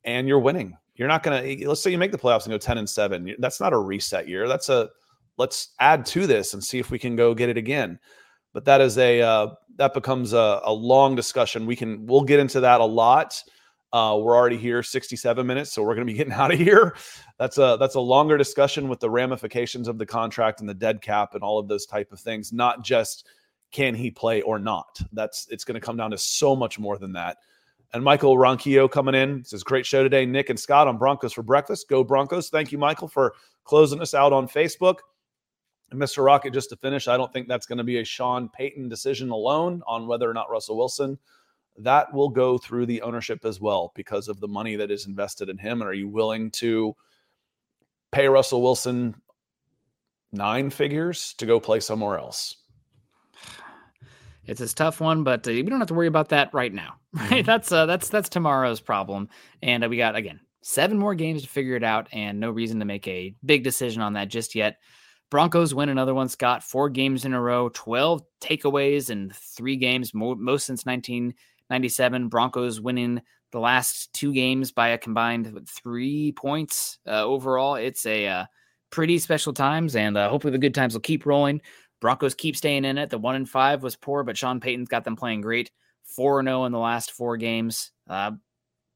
and 0.03 0.27
you're 0.27 0.39
winning. 0.39 0.77
You're 0.95 1.07
not 1.07 1.23
going 1.23 1.60
to. 1.60 1.69
Let's 1.69 1.81
say 1.81 1.91
you 1.91 1.97
make 1.97 2.11
the 2.11 2.18
playoffs 2.18 2.43
and 2.45 2.51
go 2.51 2.57
ten 2.57 2.77
and 2.77 2.89
seven. 2.89 3.35
That's 3.39 3.61
not 3.61 3.73
a 3.73 3.77
reset 3.77 4.27
year. 4.27 4.47
That's 4.47 4.68
a 4.69 4.89
let's 5.38 5.69
add 5.80 6.06
to 6.07 6.27
this 6.27 6.53
and 6.53 6.61
see 6.61 6.80
if 6.80 6.91
we 6.91 6.99
can 6.99 7.15
go 7.15 7.34
get 7.34 7.47
it 7.47 7.57
again. 7.57 7.99
But 8.53 8.65
that 8.65 8.81
is 8.81 8.97
a 8.97 9.21
uh, 9.21 9.47
that 9.76 9.93
becomes 9.93 10.34
a, 10.34 10.61
a 10.63 10.73
long 10.73 11.15
discussion. 11.15 11.65
We 11.65 11.76
can 11.76 12.05
we'll 12.05 12.23
get 12.23 12.39
into 12.39 12.59
that 12.61 12.81
a 12.81 12.85
lot 12.85 13.41
Uh, 13.91 14.19
we're 14.21 14.35
already 14.35 14.57
here 14.57 14.84
67 14.84 15.47
minutes, 15.47 15.71
so 15.71 15.81
we're 15.81 15.95
going 15.95 16.05
to 16.05 16.11
be 16.13 16.17
getting 16.17 16.34
out 16.34 16.53
of 16.53 16.59
here. 16.59 16.95
That's 17.38 17.57
a 17.57 17.77
that's 17.80 17.95
a 17.95 17.99
longer 17.99 18.38
discussion 18.38 18.88
with 18.88 18.99
the 18.99 19.09
ramifications 19.09 19.88
of 19.88 19.97
the 19.97 20.05
contract 20.05 20.59
and 20.59 20.69
the 20.69 20.73
dead 20.76 21.01
cap 21.01 21.34
and 21.34 21.43
all 21.43 21.57
of 21.57 21.67
those 21.67 21.85
type 21.85 22.11
of 22.11 22.19
things. 22.19 22.53
Not 22.53 22.84
just 22.84 23.27
can 23.71 23.95
he 23.95 24.11
play 24.11 24.41
or 24.41 24.59
not. 24.59 24.99
That's 25.11 25.47
it's 25.49 25.63
going 25.63 25.80
to 25.80 25.85
come 25.85 25.97
down 25.97 26.11
to 26.11 26.17
so 26.17 26.55
much 26.55 26.77
more 26.80 26.97
than 26.97 27.13
that. 27.13 27.38
And 27.93 28.03
Michael 28.03 28.38
Ronquillo 28.38 28.91
coming 28.91 29.15
in 29.15 29.43
says, 29.43 29.63
"Great 29.63 29.85
show 29.85 30.03
today, 30.03 30.26
Nick 30.26 30.49
and 30.49 30.59
Scott 30.59 30.88
on 30.88 30.97
Broncos 30.97 31.34
for 31.34 31.41
breakfast. 31.41 31.89
Go 31.89 32.03
Broncos! 32.03 32.49
Thank 32.49 32.71
you, 32.71 32.77
Michael, 32.77 33.07
for 33.07 33.34
closing 33.63 34.01
us 34.01 34.13
out 34.13 34.34
on 34.34 34.47
Facebook." 34.47 34.97
Mr. 35.94 36.24
Rocket, 36.24 36.53
just 36.53 36.70
to 36.70 36.76
finish, 36.78 37.07
I 37.07 37.18
don't 37.18 37.32
think 37.34 37.48
that's 37.48 37.66
going 37.66 37.78
to 37.80 37.84
be 37.84 37.99
a 37.99 38.03
Sean 38.03 38.49
Payton 38.49 38.90
decision 38.90 39.30
alone 39.30 39.82
on 39.88 40.07
whether 40.07 40.30
or 40.30 40.34
not 40.34 40.49
Russell 40.49 40.78
Wilson 40.78 41.18
that 41.80 42.14
will 42.14 42.30
go 42.30 42.57
through 42.57 42.86
the 42.86 43.02
ownership 43.02 43.45
as 43.45 43.60
well 43.60 43.91
because 43.95 44.28
of 44.28 44.40
the 44.40 44.48
money 44.48 44.76
that 44.76 44.91
is 44.91 45.07
invested 45.07 45.49
in 45.49 45.57
him. 45.57 45.82
And 45.82 45.90
are 45.90 45.94
you 45.94 46.07
willing 46.07 46.52
to 46.52 46.95
pay 48.11 48.28
Russell 48.28 48.61
Wilson 48.61 49.16
nine 50.32 50.70
figures 50.70 51.34
to 51.36 51.45
go 51.45 51.60
play 51.60 51.80
somewhere 51.80 52.18
else? 52.18 52.57
It's 54.45 54.61
a 54.61 54.74
tough 54.74 54.99
one, 54.99 55.24
but 55.24 55.48
uh, 55.48 55.52
we 55.52 55.64
don't 55.64 55.80
have 55.80 55.90
to 55.90 55.94
worry 55.94 56.07
about 56.07 56.30
that 56.30 56.53
right 56.53 56.74
now. 56.74 56.95
Right? 57.11 57.30
Mm-hmm. 57.30 57.45
That's 57.48 57.72
uh, 57.72 57.88
that's 57.88 58.10
that's 58.10 58.30
tomorrow's 58.30 58.82
problem, 58.82 59.30
and 59.64 59.84
uh, 59.84 59.90
we 59.90 59.98
got 59.98 60.16
again 60.16 60.41
seven 60.61 60.99
more 60.99 61.16
games 61.16 61.41
to 61.41 61.49
figure 61.49 61.76
it 61.76 61.84
out, 61.84 62.07
and 62.11 62.40
no 62.40 62.52
reason 62.52 62.78
to 62.78 62.86
make 62.86 63.07
a 63.07 63.34
big 63.44 63.64
decision 63.64 64.03
on 64.03 64.14
that 64.14 64.28
just 64.28 64.53
yet. 64.53 64.78
Broncos 65.30 65.76
win 65.76 65.89
another 65.89 66.14
one, 66.14 66.30
Scott. 66.30 66.64
Four 66.64 66.89
games 66.89 67.23
in 67.23 67.34
a 67.34 67.41
row, 67.41 67.69
12 67.69 68.22
takeaways 68.41 69.10
in 69.10 69.31
three 69.35 69.76
games, 69.76 70.14
most 70.14 70.65
since 70.65 70.85
1997. 70.85 72.30
Broncos 72.30 72.81
winning 72.81 73.22
the 73.51 73.60
last 73.60 74.11
two 74.14 74.34
games 74.34 74.72
by 74.72 74.89
a 74.89 74.97
combined 74.97 75.68
three 75.68 76.31
points 76.31 76.97
uh, 77.07 77.23
overall. 77.23 77.76
It's 77.76 78.06
a 78.06 78.27
uh, 78.27 78.45
pretty 78.89 79.19
special 79.19 79.53
times, 79.53 79.95
and 79.95 80.18
uh, 80.18 80.30
hopefully 80.30 80.51
the 80.51 80.57
good 80.57 80.76
times 80.76 80.93
will 80.93 81.01
keep 81.01 81.26
rolling. 81.26 81.61
Broncos 82.01 82.34
keep 82.34 82.56
staying 82.56 82.85
in 82.85 82.97
it. 82.97 83.10
The 83.10 83.18
one 83.18 83.35
and 83.35 83.49
five 83.49 83.84
was 83.84 83.95
poor, 83.95 84.23
but 84.23 84.38
Sean 84.38 84.60
Payton's 84.60 84.89
got 84.89 85.03
them 85.03 85.15
playing 85.15 85.41
great. 85.41 85.72
Four 86.03 86.41
zero 86.41 86.61
oh 86.61 86.65
in 86.65 86.72
the 86.72 86.80
last 86.80 87.11
four 87.11 87.38
games. 87.38 87.91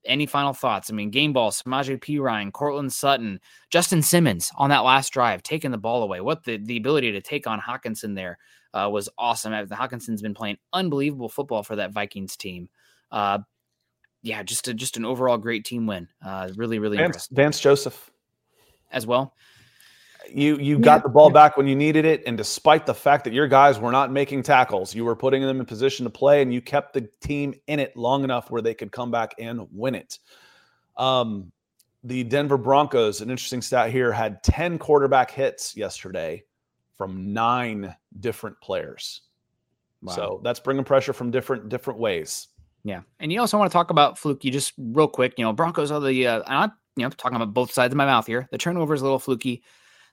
Any 0.05 0.25
final 0.25 0.53
thoughts? 0.53 0.89
I 0.89 0.93
mean, 0.93 1.09
game 1.09 1.33
ball, 1.33 1.51
Samaje 1.51 2.19
ryan 2.19 2.51
Courtland 2.51 2.91
Sutton, 2.91 3.39
Justin 3.69 4.01
Simmons 4.01 4.51
on 4.57 4.69
that 4.69 4.83
last 4.83 5.13
drive, 5.13 5.43
taking 5.43 5.71
the 5.71 5.77
ball 5.77 6.03
away. 6.03 6.19
What 6.19 6.43
the, 6.43 6.57
the 6.57 6.77
ability 6.77 7.13
to 7.13 7.21
take 7.21 7.47
on 7.47 7.61
Hockenson 7.61 8.15
there 8.15 8.37
uh, 8.73 8.89
was 8.91 9.07
awesome. 9.17 9.51
The 9.51 9.75
Hockenson's 9.75 10.21
been 10.21 10.33
playing 10.33 10.57
unbelievable 10.73 11.29
football 11.29 11.63
for 11.63 11.77
that 11.77 11.91
Vikings 11.91 12.35
team. 12.35 12.69
Uh, 13.11 13.39
yeah, 14.23 14.43
just 14.43 14.67
a, 14.67 14.73
just 14.73 14.97
an 14.97 15.05
overall 15.05 15.37
great 15.37 15.65
team 15.65 15.85
win. 15.85 16.07
Uh, 16.25 16.49
really, 16.55 16.79
really 16.79 16.97
Vance, 16.97 17.07
impressed. 17.07 17.31
Vance 17.31 17.59
Joseph 17.59 18.11
as 18.91 19.05
well. 19.05 19.33
You 20.29 20.57
you 20.57 20.75
yeah. 20.75 20.81
got 20.81 21.03
the 21.03 21.09
ball 21.09 21.29
back 21.29 21.57
when 21.57 21.67
you 21.67 21.75
needed 21.75 22.05
it, 22.05 22.23
and 22.25 22.37
despite 22.37 22.85
the 22.85 22.93
fact 22.93 23.23
that 23.25 23.33
your 23.33 23.47
guys 23.47 23.79
were 23.79 23.91
not 23.91 24.11
making 24.11 24.43
tackles, 24.43 24.95
you 24.95 25.05
were 25.05 25.15
putting 25.15 25.41
them 25.41 25.59
in 25.59 25.65
position 25.65 26.05
to 26.05 26.09
play, 26.09 26.41
and 26.41 26.53
you 26.53 26.61
kept 26.61 26.93
the 26.93 27.09
team 27.21 27.53
in 27.67 27.79
it 27.79 27.95
long 27.97 28.23
enough 28.23 28.49
where 28.49 28.61
they 28.61 28.73
could 28.73 28.91
come 28.91 29.11
back 29.11 29.35
and 29.37 29.67
win 29.71 29.95
it. 29.95 30.19
Um, 30.97 31.51
the 32.03 32.23
Denver 32.23 32.57
Broncos, 32.57 33.21
an 33.21 33.29
interesting 33.29 33.61
stat 33.61 33.91
here, 33.91 34.11
had 34.11 34.43
ten 34.43 34.77
quarterback 34.77 35.31
hits 35.31 35.75
yesterday 35.75 36.43
from 36.97 37.33
nine 37.33 37.95
different 38.19 38.59
players. 38.61 39.21
Wow. 40.01 40.13
So 40.13 40.41
that's 40.43 40.59
bringing 40.59 40.83
pressure 40.83 41.13
from 41.13 41.31
different 41.31 41.69
different 41.69 41.99
ways. 41.99 42.47
Yeah, 42.83 43.01
and 43.19 43.31
you 43.31 43.39
also 43.39 43.57
want 43.57 43.71
to 43.71 43.73
talk 43.73 43.89
about 43.89 44.17
fluky 44.17 44.51
just 44.51 44.73
real 44.77 45.07
quick. 45.07 45.33
You 45.37 45.45
know, 45.45 45.53
Broncos 45.53 45.91
are 45.91 46.01
the 46.01 46.27
uh, 46.27 46.43
I'm 46.47 46.71
you 46.95 47.03
know 47.03 47.09
talking 47.09 47.35
about 47.35 47.53
both 47.53 47.71
sides 47.71 47.93
of 47.93 47.97
my 47.97 48.05
mouth 48.05 48.27
here. 48.27 48.47
The 48.51 48.57
turnover 48.57 48.93
is 48.93 49.01
a 49.01 49.05
little 49.05 49.19
fluky. 49.19 49.63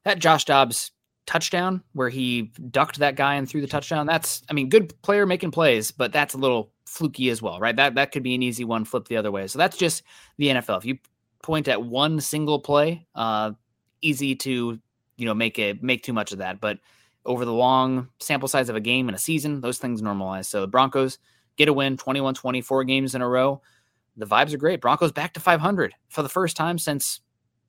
That 0.05 0.19
Josh 0.19 0.45
Dobbs 0.45 0.93
touchdown 1.27 1.83
where 1.93 2.09
he 2.09 2.51
ducked 2.71 2.99
that 2.99 3.15
guy 3.15 3.37
and 3.37 3.49
threw 3.49 3.61
the 3.61 3.67
touchdown. 3.67 4.07
That's 4.07 4.43
I 4.51 4.53
mean, 4.53 4.69
good 4.69 5.01
player 5.03 5.27
making 5.27 5.53
plays, 5.53 5.93
but 5.93 6.13
that's 6.13 6.35
a 6.35 6.39
little 6.39 6.73
fluky 6.87 7.31
as 7.31 7.41
well, 7.41 7.61
right? 7.61 7.77
That 7.77 7.95
that 7.95 8.13
could 8.13 8.23
be 8.23 8.35
an 8.35 8.43
easy 8.43 8.65
one 8.65 8.85
flip 8.85 9.07
the 9.07 9.17
other 9.17 9.31
way. 9.31 9.47
So 9.47 9.59
that's 9.59 9.77
just 9.77 10.03
the 10.39 10.49
NFL. 10.49 10.79
If 10.79 10.85
you 10.85 10.99
point 11.43 11.69
at 11.69 11.83
one 11.83 12.21
single 12.21 12.59
play, 12.59 13.07
uh, 13.15 13.53
easy 14.03 14.35
to 14.37 14.79
you 15.17 15.27
know 15.27 15.35
make 15.35 15.59
it 15.59 15.83
make 15.83 16.03
too 16.03 16.13
much 16.13 16.33
of 16.33 16.39
that. 16.39 16.61
But 16.61 16.79
over 17.25 17.45
the 17.45 17.53
long 17.53 18.09
sample 18.19 18.49
size 18.49 18.69
of 18.69 18.77
a 18.77 18.81
game 18.81 19.09
and 19.09 19.17
a 19.17 19.21
season, 19.21 19.61
those 19.61 19.79
things 19.79 20.03
normalize. 20.03 20.47
So 20.47 20.63
the 20.63 20.67
Broncos 20.67 21.19
get 21.57 21.69
a 21.69 21.73
win 21.73 21.97
21 21.97 22.35
24 22.35 22.85
games 22.85 23.15
in 23.15 23.23
a 23.23 23.29
row. 23.29 23.63
The 24.17 24.27
vibes 24.27 24.53
are 24.53 24.59
great. 24.59 24.81
Broncos 24.81 25.13
back 25.13 25.35
to 25.35 25.41
500 25.41 25.95
for 26.09 26.23
the 26.23 26.29
first 26.29 26.57
time 26.57 26.79
since 26.79 27.21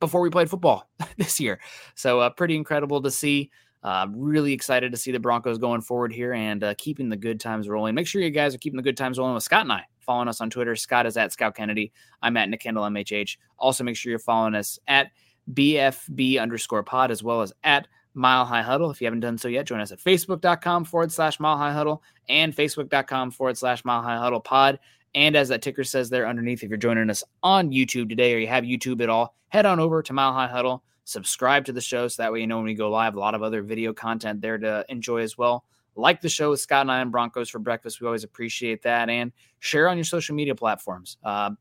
before 0.02 0.19
we 0.19 0.30
played 0.30 0.49
football 0.49 0.90
this 1.18 1.40
year. 1.40 1.61
So, 1.95 2.19
uh, 2.19 2.30
pretty 2.30 2.57
incredible 2.57 3.02
to 3.02 3.10
see. 3.10 3.49
Uh, 3.84 4.06
really 4.14 4.53
excited 4.53 4.91
to 4.91 4.98
see 4.98 5.11
the 5.11 5.19
Broncos 5.19 5.57
going 5.57 5.82
forward 5.82 6.14
here 6.14 6.34
and 6.34 6.64
uh, 6.64 6.76
keeping 6.78 7.10
the 7.10 7.18
good 7.18 7.40
times 7.40 7.68
rolling. 7.68 7.95
Make 7.95 8.06
sure 8.06 8.22
you 8.22 8.30
guys 8.30 8.53
are 8.53 8.60
keeping 8.60 8.78
the 8.78 8.84
good 8.84 8.98
times 8.98 9.18
rolling 9.18 9.34
with 9.34 9.44
Scott 9.44 9.61
and 9.61 9.72
I. 9.72 9.86
Following 10.02 10.28
us 10.28 10.40
on 10.40 10.52
Twitter. 10.52 10.76
Scott 10.76 11.07
is 11.07 11.18
at 11.18 11.32
Scout 11.32 11.56
Kennedy. 11.56 11.91
I'm 12.22 12.38
at 12.38 12.48
Nick 12.49 12.61
Kendell 12.61 12.88
MHH. 12.91 13.38
Also, 13.57 13.84
make 13.84 13.95
sure 13.95 14.11
you're 14.11 14.19
following 14.19 14.53
us 14.53 14.78
at 14.88 15.07
BFB 15.53 16.40
underscore 16.40 16.84
pod 16.84 17.10
as 17.10 17.23
well 17.23 17.41
as 17.41 17.53
at 17.64 17.88
Mile 18.14 18.45
High 18.45 18.61
Huddle. 18.61 18.91
If 18.91 19.02
you 19.02 19.06
haven't 19.06 19.22
done 19.22 19.38
so 19.38 19.48
yet, 19.48 19.65
join 19.65 19.80
us 19.80 19.91
at 19.91 19.99
facebook.com 19.99 20.86
forward 20.86 21.11
slash 21.11 21.40
Mile 21.40 21.57
High 21.57 21.73
Huddle 21.73 22.03
and 22.30 22.56
facebook.com 22.56 23.32
forward 23.32 23.57
slash 23.57 23.86
Mile 23.86 24.02
High 24.02 24.18
Huddle 24.18 24.41
pod. 24.41 24.80
And 25.14 25.36
as 25.36 25.50
that 25.50 25.62
ticker 25.62 25.84
says 25.84 26.10
there 26.10 26.28
underneath, 26.28 26.64
if 26.64 26.70
you're 26.70 26.78
joining 26.78 27.10
us 27.10 27.24
on 27.44 27.72
YouTube 27.72 28.10
today 28.10 28.34
or 28.34 28.38
you 28.38 28.48
have 28.48 28.64
YouTube 28.64 29.02
at 29.02 29.10
all, 29.10 29.36
head 29.50 29.66
on 29.66 29.80
over 29.80 30.02
to 30.02 30.14
Mile 30.14 30.34
High 30.34 30.48
Huddle, 30.48 30.84
subscribe 31.04 31.66
to 31.66 31.74
the 31.74 31.82
show 31.82 32.08
so 32.08 32.24
that 32.24 32.32
way 32.32 32.40
you 32.40 32.48
know 32.48 32.58
when 32.58 32.66
we 32.66 32.74
go 32.74 32.90
live. 32.90 33.16
A 33.16 33.20
lot 33.20 33.36
of 33.36 33.44
other 33.44 33.62
video 33.62 33.94
content 33.94 34.42
there 34.42 34.58
to 34.58 34.86
enjoy 34.90 35.20
as 35.20 35.38
well. 35.38 35.66
Like 35.96 36.22
the 36.22 36.30
show 36.30 36.52
with 36.52 36.62
Scott 36.62 36.82
and 36.82 36.92
I 36.92 37.02
on 37.02 37.12
Broncos 37.12 37.50
for 37.50 37.60
breakfast. 37.60 38.00
We 38.00 38.08
always 38.08 38.24
appreciate 38.24 38.84
that. 38.84 39.10
And 39.10 39.34
share 39.60 39.90
on 39.90 39.98
your 39.98 40.06
social 40.06 40.36
media 40.36 40.56
platforms. 40.56 41.18
Uh, 41.24 41.52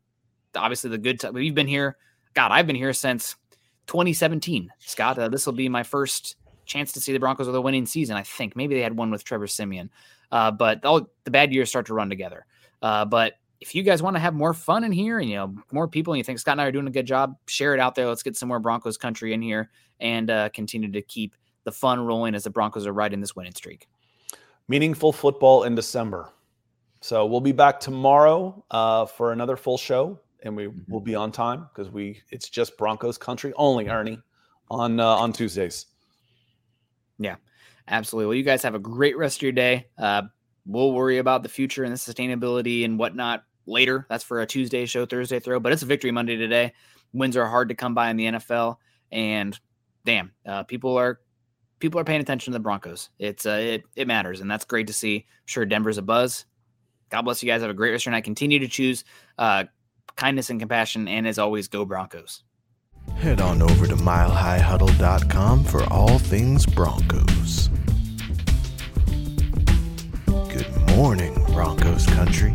obviously, 0.55 0.91
the 0.91 0.99
good 0.99 1.19
time 1.19 1.35
we've 1.35 1.55
been 1.55 1.67
here. 1.67 1.97
God, 2.35 2.53
I've 2.53 2.67
been 2.69 2.77
here 2.77 2.93
since 2.93 3.35
2017. 3.89 4.71
Scott, 4.79 5.19
uh, 5.19 5.29
this 5.29 5.47
will 5.47 5.53
be 5.53 5.69
my 5.69 5.83
first 5.83 6.37
chance 6.65 6.93
to 6.93 7.01
see 7.01 7.13
the 7.13 7.19
Broncos 7.19 7.49
with 7.49 7.57
a 7.57 7.61
winning 7.61 7.87
season. 7.87 8.17
I 8.17 8.23
think 8.23 8.55
maybe 8.55 8.77
they 8.77 8.83
had 8.83 8.97
one 8.97 9.11
with 9.11 9.25
Trevor 9.25 9.49
Siemian, 9.49 9.91
uh, 10.31 10.53
but 10.53 10.85
all 10.85 11.11
the 11.25 11.31
bad 11.33 11.53
years 11.53 11.69
start 11.69 11.87
to 11.87 11.95
run 11.95 12.09
together. 12.09 12.47
Uh, 12.81 13.05
but 13.05 13.35
if 13.61 13.75
you 13.75 13.83
guys 13.83 14.03
want 14.03 14.17
to 14.17 14.21
have 14.21 14.35
more 14.35 14.55
fun 14.55 14.85
in 14.85 14.93
here 14.93 15.19
and 15.19 15.29
you 15.29 15.37
know 15.37 15.55
more 15.71 15.87
people 15.87 16.13
and 16.13 16.19
you 16.19 16.25
think 16.25 16.39
Scott 16.39 16.53
and 16.53 16.63
I 16.63 16.65
are 16.65 16.73
doing 16.73 16.87
a 16.87 16.91
good 16.91 17.07
job, 17.07 17.37
share 17.47 17.75
it 17.75 17.81
out 17.81 17.95
there. 17.95 18.07
Let's 18.07 18.23
get 18.23 18.37
some 18.37 18.49
more 18.49 18.59
Broncos 18.59 18.97
country 18.97 19.33
in 19.33 19.43
here 19.43 19.71
and 20.01 20.31
uh, 20.31 20.49
continue 20.51 20.91
to 20.91 21.03
keep 21.03 21.35
the 21.65 21.73
fun 21.73 22.01
rolling 22.01 22.35
as 22.35 22.45
the 22.45 22.51
Broncos 22.51 22.87
are 22.87 22.93
riding 22.93 23.21
this 23.21 23.37
winning 23.37 23.55
streak. 23.55 23.87
Meaningful 24.67 25.13
football 25.13 25.65
in 25.65 25.75
December. 25.75 26.31
So 27.03 27.27
we'll 27.27 27.41
be 27.41 27.53
back 27.53 27.81
tomorrow 27.81 28.65
uh, 28.71 29.07
for 29.07 29.33
another 29.33 29.57
full 29.57 29.79
show, 29.79 30.19
and 30.43 30.57
we 30.57 30.67
mm-hmm. 30.67 30.91
will 30.91 31.01
be 31.01 31.15
on 31.15 31.33
time 31.33 31.67
because 31.73 31.91
we 31.91 32.23
it's 32.31 32.49
just 32.49 32.79
Broncos 32.79 33.19
country 33.19 33.53
only, 33.57 33.89
Ernie, 33.89 34.19
on 34.71 35.01
uh, 35.01 35.07
on 35.07 35.33
Tuesdays. 35.33 35.87
Yeah, 37.19 37.37
absolutely. 37.89 38.27
Well, 38.27 38.37
you 38.37 38.43
guys 38.43 38.63
have 38.63 38.75
a 38.75 38.79
great 38.79 39.19
rest 39.19 39.39
of 39.39 39.43
your 39.43 39.53
day. 39.53 39.89
Uh, 39.99 40.23
we'll 40.67 40.93
worry 40.93 41.19
about 41.19 41.43
the 41.43 41.49
future 41.49 41.85
and 41.85 41.93
the 41.93 41.97
sustainability 41.97 42.85
and 42.85 42.99
whatnot 42.99 43.45
later. 43.71 44.07
That's 44.11 44.25
for 44.25 44.41
a 44.41 44.47
Tuesday 44.47 44.85
show, 44.87 45.07
Thursday 45.07 45.41
throw, 45.41 45.61
but 45.61 45.73
it's 45.73 45.83
a 45.83 45.87
victory 45.87 46.11
Monday 46.11 46.37
today. 46.37 46.73
Wins 47.13 47.37
are 47.37 47.47
hard 47.47 47.69
to 47.71 47.75
come 47.75 47.95
by 47.95 48.11
in 48.11 48.17
the 48.17 48.27
NFL, 48.27 48.77
and 49.11 49.59
damn, 50.05 50.33
uh, 50.47 50.65
people 50.65 50.97
are 50.97 51.21
people 51.79 51.99
are 51.99 52.05
paying 52.05 52.21
attention 52.21 52.53
to 52.53 52.59
the 52.59 52.63
Broncos. 52.63 53.11
It's 53.19 53.47
uh, 53.47 53.59
it 53.61 53.85
it 53.97 54.07
matters, 54.07 54.41
and 54.41 54.51
that's 54.51 54.65
great 54.65 54.87
to 54.89 54.93
see. 54.93 55.17
I'm 55.17 55.47
sure 55.47 55.65
Denver's 55.65 55.99
a 55.99 56.03
buzz. 56.03 56.45
God 57.11 57.23
bless 57.23 57.43
you 57.43 57.49
guys. 57.49 57.63
Have 57.63 57.71
a 57.71 57.75
great 57.75 57.91
rest 57.91 58.03
of 58.03 58.07
your 58.07 58.13
night. 58.13 58.25
Continue 58.25 58.61
to 58.61 58.69
choose 58.69 59.05
uh, 59.39 59.65
kindness 60.17 60.51
and 60.51 60.61
compassion, 60.61 61.09
and 61.09 61.27
as 61.27 61.39
always, 61.39 61.69
go 61.69 61.85
Broncos. 61.85 62.45
Head 63.17 63.41
on 63.41 63.61
over 63.61 63.87
to 63.87 63.97
milehighhuddle.com 63.97 65.65
for 65.65 65.85
all 65.93 66.19
things 66.19 66.65
Broncos. 66.67 67.69
Good 70.27 70.97
morning, 70.97 71.35
Broncos 71.47 72.07
country. 72.07 72.55